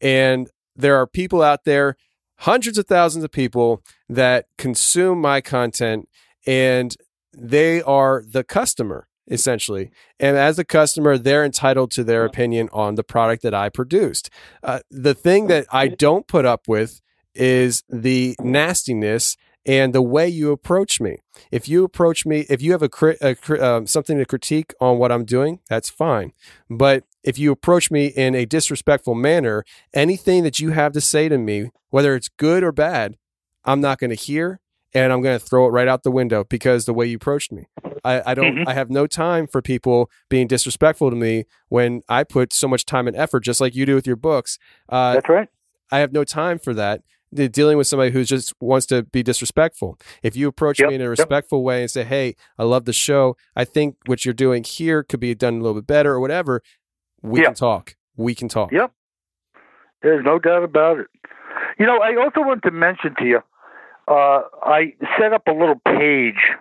and 0.01 0.51
there 0.77 0.97
are 0.97 1.07
people 1.07 1.43
out 1.43 1.65
there, 1.65 1.97
hundreds 2.41 2.79
of 2.79 2.87
thousands 2.87 3.25
of 3.25 3.31
people 3.31 3.83
that 4.09 4.47
consume 4.59 5.21
my 5.21 5.41
content, 5.41 6.09
and 6.47 6.97
they 7.33 7.83
are 7.83 8.23
the 8.27 8.45
customer 8.45 9.09
essentially. 9.29 9.91
And 10.21 10.37
as 10.37 10.59
a 10.59 10.65
customer, 10.65 11.19
they're 11.19 11.45
entitled 11.45 11.91
to 11.93 12.05
their 12.05 12.25
opinion 12.25 12.69
on 12.73 12.95
the 12.95 13.03
product 13.03 13.43
that 13.43 13.55
I 13.55 13.69
produced. 13.69 14.31
Uh, 14.63 14.81
the 14.91 15.15
thing 15.15 15.49
that 15.49 15.67
I 15.73 15.89
don't 15.89 16.27
put 16.27 16.45
up 16.45 16.69
with 16.69 17.01
is 17.35 17.83
the 17.89 18.37
nastiness 18.41 19.37
and 19.67 19.93
the 19.93 20.03
way 20.03 20.29
you 20.29 20.53
approach 20.53 21.01
me. 21.01 21.19
If 21.51 21.69
you 21.69 21.83
approach 21.83 22.25
me, 22.25 22.47
if 22.49 22.63
you 22.63 22.73
have 22.73 22.83
a, 22.83 22.89
cri- 22.89 23.19
a 23.21 23.35
cri- 23.35 23.59
um, 23.59 23.87
something 23.87 24.17
to 24.19 24.25
critique 24.25 24.73
on 24.81 24.99
what 24.99 25.11
I'm 25.11 25.25
doing, 25.25 25.59
that's 25.69 25.91
fine. 25.91 26.33
But 26.71 27.05
if 27.27 27.39
you 27.39 27.53
approach 27.53 27.91
me 27.91 28.07
in 28.07 28.35
a 28.35 28.47
disrespectful 28.47 29.15
manner, 29.15 29.65
anything 29.93 30.43
that 30.45 30.59
you 30.61 30.71
have 30.71 30.93
to 30.93 31.01
say 31.01 31.29
to 31.29 31.37
me, 31.37 31.71
whether 31.91 32.15
it's 32.15 32.29
good 32.29 32.63
or 32.63 32.73
bad, 32.73 33.17
I'm 33.65 33.81
not 33.81 33.99
going 33.99 34.11
to 34.11 34.17
hear 34.17 34.61
and 34.95 35.13
I'm 35.13 35.21
going 35.21 35.39
to 35.39 35.45
throw 35.45 35.67
it 35.67 35.71
right 35.71 35.89
out 35.89 36.05
the 36.05 36.11
window 36.11 36.45
because 36.45 36.87
the 36.87 36.95
way 36.95 37.07
you 37.07 37.17
approached 37.17 37.53
me. 37.53 37.67
I, 38.05 38.23
I 38.31 38.35
don't. 38.35 38.55
Mhm. 38.59 38.69
I 38.69 38.73
have 38.75 38.89
no 38.89 39.07
time 39.07 39.47
for 39.49 39.61
people 39.61 40.09
being 40.31 40.47
disrespectful 40.47 41.11
to 41.11 41.17
me 41.17 41.45
when 41.69 42.03
I 42.09 42.23
put 42.25 42.53
so 42.53 42.69
much 42.69 42.85
time 42.87 43.09
and 43.09 43.17
effort, 43.17 43.41
just 43.41 43.61
like 43.61 43.75
you 43.75 43.85
do 43.85 43.95
with 43.97 44.07
your 44.07 44.17
books. 44.17 44.59
Uh, 44.89 45.15
That's 45.15 45.29
right. 45.29 45.49
I 45.91 45.99
have 45.99 46.13
no 46.13 46.23
time 46.25 46.59
for 46.59 46.73
that. 46.75 47.03
De- 47.35 47.49
Dealing 47.49 47.77
with 47.77 47.89
somebody 47.89 48.13
who 48.13 48.23
just 48.23 48.55
wants 48.61 48.87
to 48.87 49.03
be 49.03 49.23
disrespectful. 49.25 49.99
If 50.23 50.37
you 50.37 50.47
approach 50.47 50.79
Yep, 50.79 50.89
me 50.89 50.95
in 50.95 51.01
a 51.01 51.05
yep. 51.05 51.11
respectful 51.19 51.65
way 51.65 51.81
and 51.83 51.91
say, 51.91 52.05
"Hey, 52.05 52.37
I 52.57 52.63
love 52.63 52.85
the 52.85 52.93
show. 52.93 53.37
I 53.57 53.65
think 53.65 53.97
what 54.07 54.25
you're 54.25 54.33
doing 54.35 54.63
here 54.63 55.03
could 55.03 55.21
be 55.21 55.35
done 55.35 55.55
a 55.55 55.61
little 55.63 55.75
bit 55.75 55.87
better," 55.89 56.13
or 56.13 56.21
whatever, 56.21 56.63
we 57.23 57.41
Yeah. 57.41 57.47
can 57.47 57.55
talk. 57.55 57.97
We 58.17 58.35
can 58.35 58.49
talk. 58.49 58.73
Yep. 58.73 58.93
There's 60.03 60.25
no 60.25 60.39
doubt 60.39 60.63
about 60.63 60.99
it. 61.01 61.07
You 61.79 61.87
know, 61.87 61.99
I 62.01 62.15
also 62.17 62.41
want 62.41 62.63
to 62.65 62.71
mention 62.71 63.15
to 63.19 63.25
you, 63.25 63.43
uh, 64.09 64.43
I 64.63 64.95
set 65.19 65.33
up 65.33 65.47
a 65.49 65.53
little 65.53 65.81
page 65.85 66.53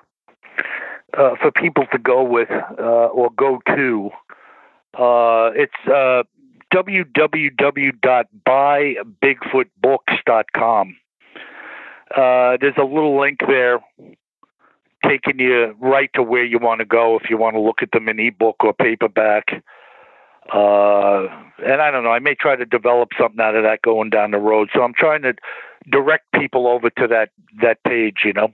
uh, 1.18 1.36
for 1.41 1.52
people 1.52 1.86
to 1.91 1.98
go 1.98 2.23
with 2.23 2.49
uh, 2.52 3.07
or 3.07 3.30
go 3.38 3.60
to. 3.76 4.10
Uh, 4.98 5.52
it's 5.56 5.73
uh, 5.88 6.23
www.buybigfootbooks.com. 9.53 10.95
Uh, 12.15 12.57
there's 12.61 12.77
a 12.77 12.84
little 12.84 13.19
link 13.19 13.40
there 13.48 13.80
taking 15.07 15.40
you 15.40 15.76
right 15.80 16.10
to 16.15 16.23
where 16.23 16.44
you 16.44 16.57
want 16.60 16.80
to 16.80 16.86
go 16.86 17.18
if 17.22 17.30
you 17.30 17.38
want 17.38 17.56
to 17.56 17.60
look 17.61 17.82
at 17.82 17.91
them 17.91 18.07
in 18.10 18.19
ebook 18.19 18.56
or 18.64 18.73
paperback. 18.73 19.64
Uh, 20.53 21.27
and 21.65 21.81
I 21.81 21.89
don't 21.91 22.03
know. 22.03 22.11
I 22.11 22.19
may 22.19 22.35
try 22.35 22.55
to 22.55 22.65
develop 22.65 23.09
something 23.19 23.39
out 23.39 23.55
of 23.55 23.63
that 23.63 23.81
going 23.81 24.09
down 24.09 24.31
the 24.31 24.38
road. 24.38 24.69
So 24.73 24.81
I'm 24.84 24.93
trying 24.97 25.22
to 25.23 25.34
direct 25.89 26.26
people 26.34 26.67
over 26.67 26.89
to 26.89 27.07
that 27.07 27.30
that 27.61 27.84
page. 27.84 28.17
You 28.23 28.34
know. 28.34 28.47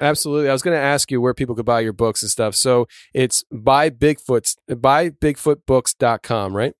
Absolutely. 0.00 0.48
I 0.48 0.52
was 0.52 0.62
going 0.62 0.76
to 0.76 0.80
ask 0.82 1.10
you 1.10 1.20
where 1.20 1.34
people 1.34 1.56
could 1.56 1.64
buy 1.66 1.80
your 1.80 1.92
books 1.92 2.22
and 2.22 2.30
stuff. 2.30 2.54
So 2.54 2.86
it's 3.12 3.42
buy 3.50 3.90
Bigfoot's 3.90 4.56
buy 4.76 5.10
bigfootbooks.com, 5.10 6.54
right? 6.56 6.72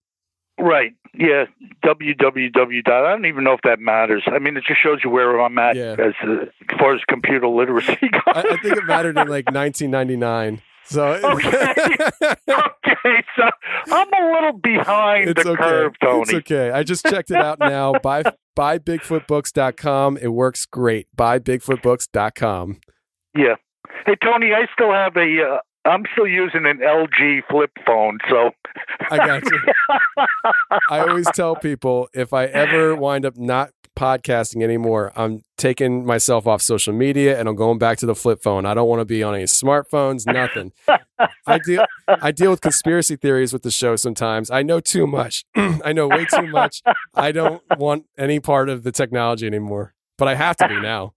Right. 0.57 0.93
Yeah. 1.15 1.47
www. 1.85 2.85
dot- 2.85 3.05
I 3.05 3.11
don't 3.11 3.27
even 3.27 3.43
know 3.43 3.55
if 3.55 3.61
that 3.65 3.81
matters. 3.81 4.23
I 4.27 4.39
mean, 4.39 4.57
it 4.57 4.63
just 4.69 4.81
shows 4.81 5.01
you 5.03 5.11
where 5.11 5.41
I'm 5.41 5.59
at 5.59 5.75
Yeah. 5.77 5.93
as, 5.99 6.15
uh, 6.23 6.43
as 6.43 6.79
far 6.79 6.95
as 6.95 7.01
computer 7.09 7.49
literacy 7.49 7.97
goes. 8.03 8.23
I, 8.27 8.41
I 8.41 8.57
think 8.63 8.77
it 8.77 8.85
mattered 8.87 9.19
in 9.19 9.27
like 9.29 9.47
1999. 9.51 10.63
So 10.89 11.07
okay. 11.25 11.75
okay. 12.49 13.25
So 13.37 13.49
I'm 13.93 14.09
a 14.13 14.33
little 14.33 14.59
behind 14.63 15.29
it's 15.29 15.45
the 15.45 15.51
okay. 15.51 15.63
curve, 15.63 15.93
Tony. 16.03 16.23
It's 16.23 16.35
okay. 16.35 16.71
I 16.71 16.83
just 16.83 17.05
checked 17.05 17.31
it 17.31 17.37
out 17.37 17.59
now. 17.59 17.93
buy 18.03 18.23
buy 18.57 18.79
bigfootbooks.com. 18.79 20.17
It 20.17 20.29
works 20.29 20.65
great. 20.67 21.09
Buy 21.15 21.39
bigfootbooks.com. 21.39 22.81
Yeah. 23.37 23.57
Hey, 24.07 24.17
Tony, 24.23 24.53
I 24.53 24.67
still 24.73 24.93
have 24.93 25.17
a. 25.17 25.43
Uh, 25.43 25.59
I'm 25.89 26.05
still 26.13 26.27
using 26.27 26.67
an 26.67 26.79
LG 26.79 27.43
flip 27.51 27.71
phone, 27.87 28.19
so. 28.29 28.51
I 29.11 29.17
got 29.17 29.43
you. 29.51 29.61
I 30.91 31.01
always 31.01 31.29
tell 31.33 31.57
people 31.57 32.09
if 32.13 32.33
I 32.33 32.47
ever 32.47 32.95
wind 32.95 33.25
up 33.25 33.37
not 33.37 33.71
podcasting 33.99 34.63
anymore, 34.63 35.13
I'm 35.17 35.43
taking 35.57 36.07
myself 36.07 36.47
off 36.47 36.63
social 36.63 36.93
media 36.93 37.39
and 37.39 37.49
I'm 37.49 37.57
going 37.57 37.79
back 37.79 37.99
to 37.99 38.07
the 38.07 38.15
flip 38.15 38.43
phone. 38.43 38.65
I 38.65 38.75
don't 38.75 38.89
want 38.89 39.01
to 39.01 39.05
be 39.05 39.23
on 39.23 39.35
any 39.35 39.45
smartphones, 39.45 40.25
nothing. 40.27 40.73
I 41.47 41.59
deal 41.59 41.85
I 42.07 42.31
deal 42.31 42.51
with 42.51 42.61
conspiracy 42.61 43.17
theories 43.17 43.53
with 43.53 43.63
the 43.63 43.71
show 43.71 43.97
sometimes. 43.97 44.51
I 44.51 44.63
know 44.63 44.81
too 44.81 45.07
much. 45.07 45.45
I 45.57 45.93
know 45.93 46.07
way 46.09 46.27
too 46.27 46.47
much. 46.47 46.83
I 47.15 47.33
don't 47.33 47.63
want 47.77 48.05
any 48.17 48.39
part 48.39 48.69
of 48.69 48.85
the 48.85 48.93
technology 48.93 49.47
anymore. 49.47 49.95
But 50.17 50.29
I 50.29 50.35
have 50.35 50.57
to 50.59 50.69
be 50.69 50.81
now. 50.81 51.15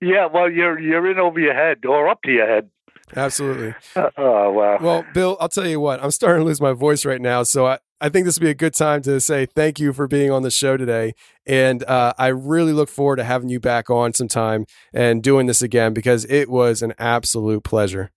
Yeah, 0.00 0.26
well, 0.32 0.50
you're 0.50 0.78
you're 0.78 1.10
in 1.10 1.18
over 1.18 1.40
your 1.40 1.54
head 1.54 1.84
or 1.86 2.08
up 2.08 2.22
to 2.24 2.30
your 2.30 2.46
head. 2.46 2.70
Absolutely. 3.14 3.74
Oh 4.16 4.50
wow. 4.52 4.78
Well, 4.80 5.04
Bill, 5.12 5.36
I'll 5.40 5.48
tell 5.48 5.66
you 5.66 5.80
what, 5.80 6.02
I'm 6.02 6.10
starting 6.10 6.40
to 6.40 6.46
lose 6.46 6.60
my 6.60 6.72
voice 6.72 7.04
right 7.04 7.20
now. 7.20 7.42
So 7.42 7.66
I, 7.66 7.78
I 8.00 8.08
think 8.08 8.24
this 8.24 8.38
would 8.38 8.44
be 8.44 8.50
a 8.50 8.54
good 8.54 8.74
time 8.74 9.02
to 9.02 9.20
say 9.20 9.46
thank 9.46 9.78
you 9.78 9.92
for 9.92 10.08
being 10.08 10.30
on 10.30 10.42
the 10.42 10.50
show 10.50 10.76
today. 10.76 11.14
And 11.46 11.84
uh, 11.84 12.14
I 12.18 12.28
really 12.28 12.72
look 12.72 12.88
forward 12.88 13.16
to 13.16 13.24
having 13.24 13.48
you 13.48 13.60
back 13.60 13.90
on 13.90 14.12
sometime 14.14 14.66
and 14.92 15.22
doing 15.22 15.46
this 15.46 15.62
again 15.62 15.92
because 15.92 16.24
it 16.26 16.48
was 16.48 16.82
an 16.82 16.94
absolute 16.98 17.64
pleasure. 17.64 18.10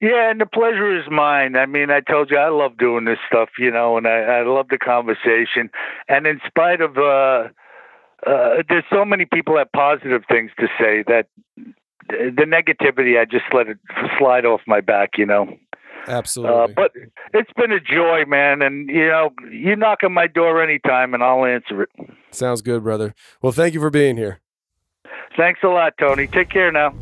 Yeah, 0.00 0.30
and 0.30 0.40
the 0.40 0.46
pleasure 0.46 0.96
is 0.98 1.06
mine. 1.10 1.56
I 1.56 1.66
mean, 1.66 1.90
I 1.90 2.00
told 2.00 2.30
you 2.30 2.36
I 2.36 2.50
love 2.50 2.76
doing 2.76 3.04
this 3.04 3.18
stuff, 3.26 3.48
you 3.58 3.70
know, 3.70 3.96
and 3.96 4.06
I, 4.06 4.20
I 4.20 4.42
love 4.42 4.68
the 4.68 4.76
conversation. 4.76 5.70
And 6.08 6.26
in 6.26 6.40
spite 6.46 6.80
of, 6.82 6.98
uh, 6.98 7.48
uh, 8.26 8.62
there's 8.68 8.84
so 8.92 9.04
many 9.04 9.24
people 9.24 9.56
have 9.56 9.72
positive 9.72 10.22
things 10.28 10.50
to 10.60 10.66
say 10.78 11.04
that 11.06 11.26
the 12.08 12.44
negativity, 12.46 13.20
I 13.20 13.24
just 13.24 13.44
let 13.52 13.68
it 13.68 13.78
slide 14.18 14.44
off 14.44 14.60
my 14.66 14.80
back, 14.80 15.10
you 15.16 15.26
know. 15.26 15.48
Absolutely. 16.06 16.56
Uh, 16.56 16.66
but 16.74 16.92
it's 17.32 17.52
been 17.56 17.72
a 17.72 17.80
joy, 17.80 18.24
man. 18.26 18.62
And, 18.62 18.88
you 18.88 19.06
know, 19.06 19.30
you 19.50 19.74
knock 19.76 20.00
on 20.04 20.12
my 20.12 20.26
door 20.26 20.62
anytime 20.62 21.14
and 21.14 21.22
I'll 21.22 21.44
answer 21.44 21.82
it. 21.82 21.90
Sounds 22.30 22.62
good, 22.62 22.82
brother. 22.82 23.14
Well, 23.40 23.52
thank 23.52 23.74
you 23.74 23.80
for 23.80 23.90
being 23.90 24.16
here. 24.16 24.40
Thanks 25.36 25.60
a 25.62 25.68
lot, 25.68 25.94
Tony. 25.98 26.26
Take 26.26 26.50
care 26.50 26.70
now. 26.70 26.94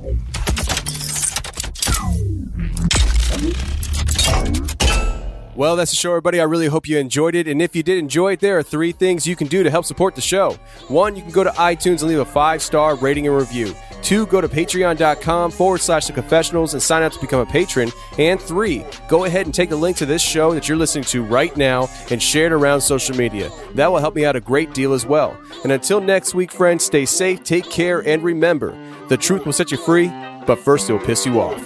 Well, 5.62 5.76
that's 5.76 5.92
the 5.92 5.96
show, 5.96 6.10
everybody. 6.10 6.40
I 6.40 6.42
really 6.42 6.66
hope 6.66 6.88
you 6.88 6.98
enjoyed 6.98 7.36
it. 7.36 7.46
And 7.46 7.62
if 7.62 7.76
you 7.76 7.84
did 7.84 7.96
enjoy 7.96 8.32
it, 8.32 8.40
there 8.40 8.58
are 8.58 8.64
three 8.64 8.90
things 8.90 9.28
you 9.28 9.36
can 9.36 9.46
do 9.46 9.62
to 9.62 9.70
help 9.70 9.84
support 9.84 10.16
the 10.16 10.20
show. 10.20 10.58
One, 10.88 11.14
you 11.14 11.22
can 11.22 11.30
go 11.30 11.44
to 11.44 11.50
iTunes 11.50 12.00
and 12.00 12.08
leave 12.08 12.18
a 12.18 12.24
five 12.24 12.60
star 12.60 12.96
rating 12.96 13.28
and 13.28 13.36
review. 13.36 13.72
Two, 14.02 14.26
go 14.26 14.40
to 14.40 14.48
patreon.com 14.48 15.52
forward 15.52 15.78
slash 15.78 16.08
the 16.08 16.14
confessionals 16.14 16.72
and 16.74 16.82
sign 16.82 17.04
up 17.04 17.12
to 17.12 17.20
become 17.20 17.38
a 17.38 17.46
patron. 17.46 17.92
And 18.18 18.40
three, 18.40 18.84
go 19.06 19.22
ahead 19.22 19.46
and 19.46 19.54
take 19.54 19.68
the 19.68 19.76
link 19.76 19.96
to 19.98 20.04
this 20.04 20.20
show 20.20 20.52
that 20.52 20.68
you're 20.68 20.76
listening 20.76 21.04
to 21.04 21.22
right 21.22 21.56
now 21.56 21.88
and 22.10 22.20
share 22.20 22.46
it 22.46 22.52
around 22.52 22.80
social 22.80 23.16
media. 23.16 23.48
That 23.76 23.86
will 23.86 24.00
help 24.00 24.16
me 24.16 24.24
out 24.24 24.34
a 24.34 24.40
great 24.40 24.74
deal 24.74 24.92
as 24.92 25.06
well. 25.06 25.40
And 25.62 25.70
until 25.70 26.00
next 26.00 26.34
week, 26.34 26.50
friends, 26.50 26.84
stay 26.84 27.06
safe, 27.06 27.44
take 27.44 27.70
care, 27.70 28.00
and 28.00 28.24
remember 28.24 28.76
the 29.06 29.16
truth 29.16 29.46
will 29.46 29.52
set 29.52 29.70
you 29.70 29.78
free, 29.78 30.08
but 30.44 30.58
first 30.58 30.90
it 30.90 30.92
will 30.92 31.06
piss 31.06 31.24
you 31.24 31.40
off. 31.40 31.64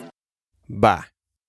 Bye. 0.68 1.06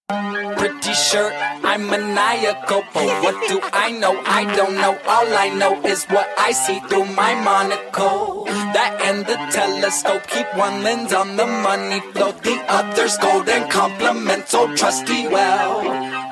Pretty 0.09 0.93
sure 0.93 1.33
I'm 1.65 1.85
maniacal, 1.87 2.81
but 2.93 3.23
what 3.23 3.35
do 3.49 3.59
I 3.73 3.91
know? 3.91 4.17
I 4.25 4.45
don't 4.55 4.75
know. 4.75 4.97
All 5.05 5.27
I 5.35 5.49
know 5.49 5.81
is 5.83 6.05
what 6.05 6.29
I 6.37 6.53
see 6.53 6.79
through 6.87 7.07
my 7.13 7.35
monocle. 7.35 8.45
That 8.45 9.01
and 9.01 9.25
the 9.25 9.35
telescope 9.51 10.25
keep 10.27 10.47
one 10.55 10.81
lens 10.83 11.11
on 11.11 11.35
the 11.35 11.45
money 11.45 11.99
float, 12.13 12.41
the 12.41 12.55
other's 12.69 13.17
golden 13.17 13.67
compliments 13.69 14.53
old 14.53 14.77
trusty 14.77 15.27
well. 15.27 15.83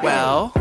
Well, 0.02 0.54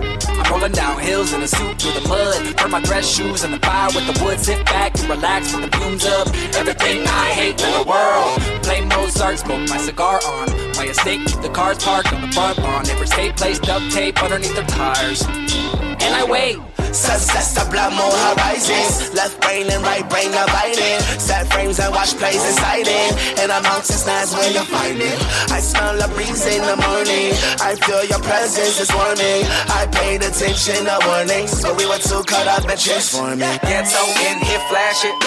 rolling 0.51 0.73
down 0.73 0.99
hills 1.01 1.33
in 1.33 1.43
a 1.43 1.49
suit 1.49 1.81
through 1.81 2.01
the 2.01 2.09
mud. 2.09 2.57
Burn 2.57 2.71
my 2.71 2.81
dress 2.81 3.07
shoes 3.07 3.45
in 3.45 3.51
the 3.51 3.59
fire 3.59 3.89
with 3.95 4.07
the 4.07 4.25
wood. 4.25 4.41
Sit 4.41 4.65
back 4.67 4.99
and 4.99 5.09
relax 5.09 5.55
with 5.55 5.71
the 5.71 5.77
fumes 5.77 6.05
up. 6.07 6.29
everything 6.57 7.03
I 7.07 7.27
hate 7.31 7.63
in 7.63 7.73
the 7.73 7.85
world. 7.89 8.63
Play 8.63 8.85
Mozart, 8.85 9.39
smoke 9.39 9.69
my 9.69 9.79
cigar 9.79 10.21
on. 10.27 10.49
My 10.77 10.87
estate, 10.87 11.21
keep 11.27 11.41
the 11.41 11.51
cars 11.51 11.79
parked 11.79 12.13
on 12.13 12.23
the 12.23 12.33
front 12.33 12.59
lawn. 12.59 12.85
Neighbors 12.85 13.13
hate 13.13 13.37
place 13.37 13.59
duct 13.59 13.91
tape 13.93 14.23
underneath 14.23 14.55
their 14.55 14.67
tires. 14.67 15.23
And 15.27 16.15
I 16.15 16.25
wait 16.29 16.59
Success, 16.95 17.59
the 17.59 17.67
blood 17.71 17.91
more 17.93 18.07
horizons. 18.07 19.11
Left 19.15 19.35
brain 19.43 19.67
and 19.67 19.83
right 19.83 20.07
brain 20.09 20.31
dividing. 20.31 21.03
Set 21.19 21.51
frames 21.51 21.83
and 21.83 21.91
watch 21.91 22.15
plays 22.15 22.39
exciting. 22.39 23.11
And 23.43 23.51
the 23.51 23.61
mountains, 23.67 24.05
that's 24.07 24.31
where 24.33 24.47
you 24.55 24.63
find 24.71 25.03
it. 25.03 25.19
I 25.51 25.59
smell 25.59 25.99
a 25.99 26.07
breeze 26.15 26.47
in 26.47 26.63
the 26.63 26.79
morning. 26.79 27.35
I 27.59 27.75
feel 27.83 28.07
your 28.07 28.23
presence 28.23 28.79
is 28.79 28.95
warming. 28.95 29.43
I 29.75 29.91
paid 29.91 30.23
attention 30.23 30.87
to 30.87 30.97
warnings, 31.11 31.67
but 31.67 31.75
we 31.75 31.83
were 31.91 31.99
too 31.99 32.23
caught 32.31 32.47
up 32.47 32.63
in 32.63 32.79
transforming. 32.79 33.43
Ghetto 33.43 34.03
in 34.31 34.39
here, 34.47 34.63
flash 34.71 35.03
it. 35.03 35.19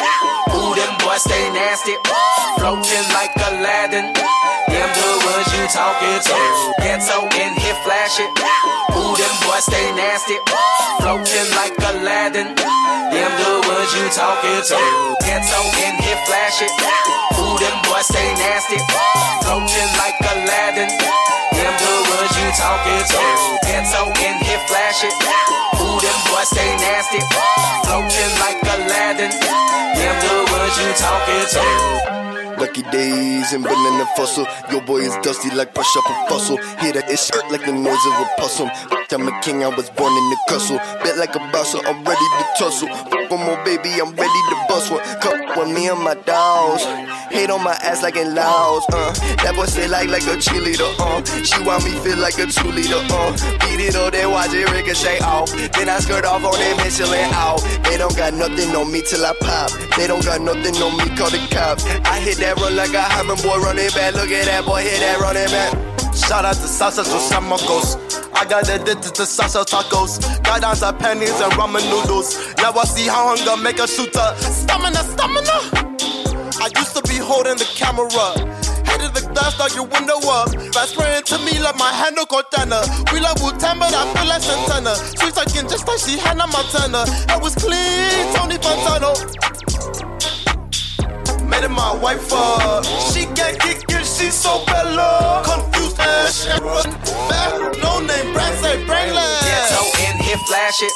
Ooh, 0.56 0.72
them 0.72 0.96
boys 1.04 1.20
stay 1.28 1.52
nasty. 1.52 2.00
Floating 2.64 3.08
like 3.12 3.36
Aladdin. 3.44 4.16
Them 4.72 4.90
the 4.96 5.08
ones 5.20 5.52
you 5.52 5.68
talking 5.68 6.20
to. 6.32 6.38
Ghetto 6.80 7.28
in 7.44 7.52
here, 7.60 7.80
flash 7.84 8.24
it. 8.24 8.32
Ooh, 8.96 9.14
them 9.20 9.36
boys 9.44 9.68
stay 9.68 9.92
nasty. 10.00 10.40
Floating 11.04 11.50
like 11.58 11.74
Aladdin. 11.90 12.54
Them 12.54 13.32
the 13.42 13.52
ones 13.66 13.92
you 13.98 14.06
talking 14.14 14.62
to. 14.70 14.78
Ghetto 15.26 15.60
in 15.82 15.96
here, 16.06 16.22
flash 16.30 16.62
it. 16.62 16.70
Ooh, 17.42 17.58
them 17.58 17.78
boys 17.90 18.06
stay 18.06 18.30
nasty. 18.38 18.78
Floating 19.42 19.92
like 19.98 20.18
Aladdin. 20.22 20.90
Them 21.58 21.74
the 21.82 21.94
ones 22.14 22.34
you 22.38 22.48
talking 22.54 23.04
to. 23.10 23.22
Ghetto 23.66 24.02
in 24.22 24.38
here, 24.46 24.62
flash 24.70 25.02
it. 25.04 25.16
Ooh, 25.82 25.98
them 25.98 26.20
boys 26.30 26.48
stay 26.54 26.72
nasty. 26.78 27.22
Floating 27.90 28.34
like 28.38 28.62
Aladdin. 28.62 29.34
Them 29.98 30.16
the 30.22 30.36
ones 30.54 30.78
you 30.78 30.90
talking 30.94 31.46
to. 31.58 32.27
Lucky 32.58 32.82
days 32.84 33.54
and 33.54 33.64
banana 33.64 34.06
fossil. 34.16 34.48
Your 34.72 34.82
boy 34.82 35.00
is 35.00 35.16
dusty 35.22 35.50
like 35.52 35.74
brush 35.74 35.96
up 35.98 36.10
a 36.10 36.30
fossil. 36.30 36.58
Hear 36.80 36.94
that 36.94 37.06
hurt 37.06 37.52
like 37.52 37.66
the 37.66 37.72
noise 37.72 38.06
of 38.08 38.14
a 38.14 38.28
possum. 38.38 38.70
I'm 39.10 39.28
a 39.28 39.42
king, 39.42 39.64
I 39.64 39.70
was 39.70 39.90
born 39.90 40.14
in 40.14 40.30
the 40.30 40.38
castle. 40.48 40.78
Bet 41.02 41.18
like 41.18 41.36
a 41.36 41.40
bouncer, 41.52 41.80
I'm 41.86 42.04
ready 42.04 42.28
to 42.38 42.46
tussle. 42.58 42.90
One 43.30 43.46
more 43.46 43.58
baby, 43.66 43.90
I'm 44.00 44.14
ready 44.16 44.42
to 44.50 44.56
bust 44.70 44.92
one. 44.92 45.02
With 45.58 45.74
me 45.74 45.90
and 45.90 46.00
my 46.00 46.14
dolls. 46.14 46.84
Hate 47.34 47.50
on 47.50 47.64
my 47.64 47.74
ass 47.84 48.04
like 48.04 48.16
in 48.16 48.36
Laos. 48.36 48.86
Uh, 48.94 49.12
that 49.44 49.54
boy 49.56 49.66
say 49.66 49.88
like 49.88 50.10
like 50.10 50.24
a 50.24 50.38
cheerleader. 50.38 50.88
Uh, 51.00 51.20
she 51.44 51.60
want 51.66 51.84
me 51.84 51.92
feel 52.00 52.18
like 52.18 52.38
a 52.38 52.48
two 52.48 52.70
liter. 52.72 53.02
Uh, 53.10 53.34
beat 53.60 53.90
it 53.90 53.96
all, 53.96 54.12
then 54.12 54.32
watch 54.32 54.54
it 54.54 54.70
ricochet 54.72 55.20
off. 55.20 55.52
Then 55.74 55.90
I 55.90 56.00
skirt 56.00 56.26
off 56.26 56.44
on 56.44 56.56
them 56.60 56.78
Michelin 56.78 57.28
out. 57.34 57.60
They 57.84 57.98
don't 57.98 58.16
got 58.16 58.34
nothing 58.34 58.76
on 58.76 58.92
me 58.92 59.02
till 59.02 59.26
I 59.26 59.34
pop. 59.42 59.72
They 59.98 60.08
don't 60.08 60.24
got 60.24 60.42
nothing 60.42 60.76
on 60.80 60.96
me, 60.96 61.10
call 61.18 61.32
the 61.32 61.42
cops. 61.52 61.84
I 62.06 62.20
hit 62.20 62.38
that 62.38 62.47
run 62.56 62.76
like 62.76 62.94
a 62.94 63.02
Hyman 63.02 63.38
boy 63.44 63.58
running 63.60 63.92
back. 63.92 64.16
Look 64.16 64.32
at 64.32 64.46
that 64.46 64.64
boy, 64.66 64.82
hit 64.82 65.00
that 65.00 65.20
running 65.20 65.52
back. 65.52 65.74
Shout 66.16 66.46
out 66.46 66.56
to 66.56 66.68
Salsa 66.68 67.04
Chamacos. 67.04 68.18
I 68.38 68.46
got 68.46 68.70
addicted 68.70 69.16
to 69.16 69.24
salsa 69.24 69.66
tacos. 69.66 70.22
Got 70.44 70.62
down 70.62 70.76
to 70.78 70.94
pennies 70.94 71.40
and 71.42 71.52
ramen 71.54 71.82
noodles. 71.90 72.38
Now 72.58 72.72
I 72.72 72.86
see 72.86 73.08
how 73.08 73.34
hunger 73.34 73.58
make 73.62 73.80
a 73.80 73.88
shooter. 73.88 74.30
Stamina, 74.38 75.02
stamina. 75.02 75.58
I 76.62 76.70
used 76.78 76.94
to 76.94 77.02
be 77.10 77.18
holding 77.18 77.58
the 77.58 77.66
camera. 77.74 78.08
Hated 78.86 79.14
the 79.18 79.26
glass, 79.34 79.58
like 79.58 79.74
your 79.74 79.90
window 79.90 80.22
up. 80.30 80.54
Fast 80.70 80.94
spraying 80.94 81.24
to 81.34 81.38
me 81.46 81.58
like 81.58 81.78
my 81.78 81.90
handle 81.90 82.26
Cortana. 82.26 82.86
We 83.12 83.20
love 83.20 83.42
Wu 83.42 83.58
Tang, 83.58 83.80
but 83.80 83.90
I 83.90 84.06
feel 84.14 84.30
like 84.30 84.42
Santana. 84.46 84.94
Sweet 85.18 85.34
talking 85.34 85.66
just 85.66 85.88
like 85.88 85.98
she 85.98 86.18
Hannah 86.22 86.46
Montana. 86.46 87.10
I 87.34 87.38
was 87.42 87.56
clean, 87.56 88.22
Tony 88.38 88.62
Fontano. 88.62 89.18
Made 91.48 91.64
it 91.64 91.70
my 91.72 91.96
wife 91.96 92.32
up. 92.34 92.84
She 93.12 93.26
get 93.34 93.60
kickin', 93.60 94.04
she 94.04 94.30
so 94.30 94.64
bella. 94.66 95.42
Confused 95.46 96.00
ass 96.00 96.44
shit. 96.44 96.62
No 97.82 98.00
name, 98.00 98.34
brand 98.34 98.56
say 98.60 98.84
brainless. 98.86 99.44
Ghetto 99.48 99.82
in 100.08 100.16
here, 100.20 100.38
flash 100.48 100.82
it. 100.84 100.92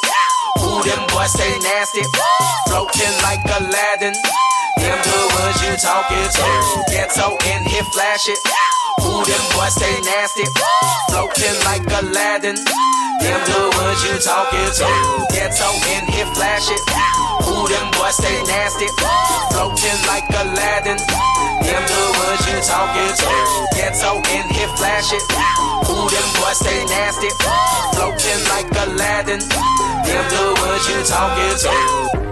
Ooh, 0.59 0.83
them 0.83 1.01
boys 1.09 1.31
stay 1.31 1.55
nasty. 1.63 2.03
Floating 2.67 3.15
like 3.23 3.39
Aladdin. 3.57 4.13
Them 4.77 4.99
the 5.07 5.19
ones 5.39 5.59
you 5.63 5.73
talking 5.79 6.27
to. 6.35 6.45
Ghetto 6.91 7.37
in 7.47 7.63
here, 7.65 7.87
flash 7.93 8.27
it. 8.27 8.39
Ooh, 9.01 9.23
them 9.23 9.43
boys 9.55 9.73
stay 9.75 9.95
nasty. 10.03 10.43
Floating 11.09 11.57
like 11.65 11.85
Aladdin. 12.03 12.55
Them 12.55 13.39
the 13.47 13.59
ones 13.79 14.03
you 14.03 14.19
talking 14.19 14.69
to. 14.83 14.87
Ghetto 15.31 15.69
in 15.95 16.05
here, 16.11 16.27
flash 16.35 16.69
it. 16.69 17.20
Ooh, 17.47 17.67
them 17.67 17.87
boys 17.95 18.15
stay 18.15 18.43
nasty. 18.43 18.87
Floating 19.51 20.01
like 20.07 20.27
Aladdin. 20.29 20.97
Them 20.97 21.83
the 21.87 22.01
ones 22.19 22.43
you 22.47 22.57
talking 22.63 23.11
to. 23.19 23.27
Ghetto 23.75 24.17
in 24.35 24.45
here, 24.51 24.71
flash 24.75 25.13
it. 25.13 25.23
Ooh, 25.89 26.07
them 26.09 26.29
boys 26.39 26.57
stay 26.59 26.83
nasty. 26.85 27.29
Floating 27.93 28.41
like 28.49 28.69
Aladdin. 28.83 29.39
Them 29.39 30.25
the 30.33 30.43
ones 30.59 30.85
you 30.89 30.99
talking 31.03 31.55
to. 31.63 32.30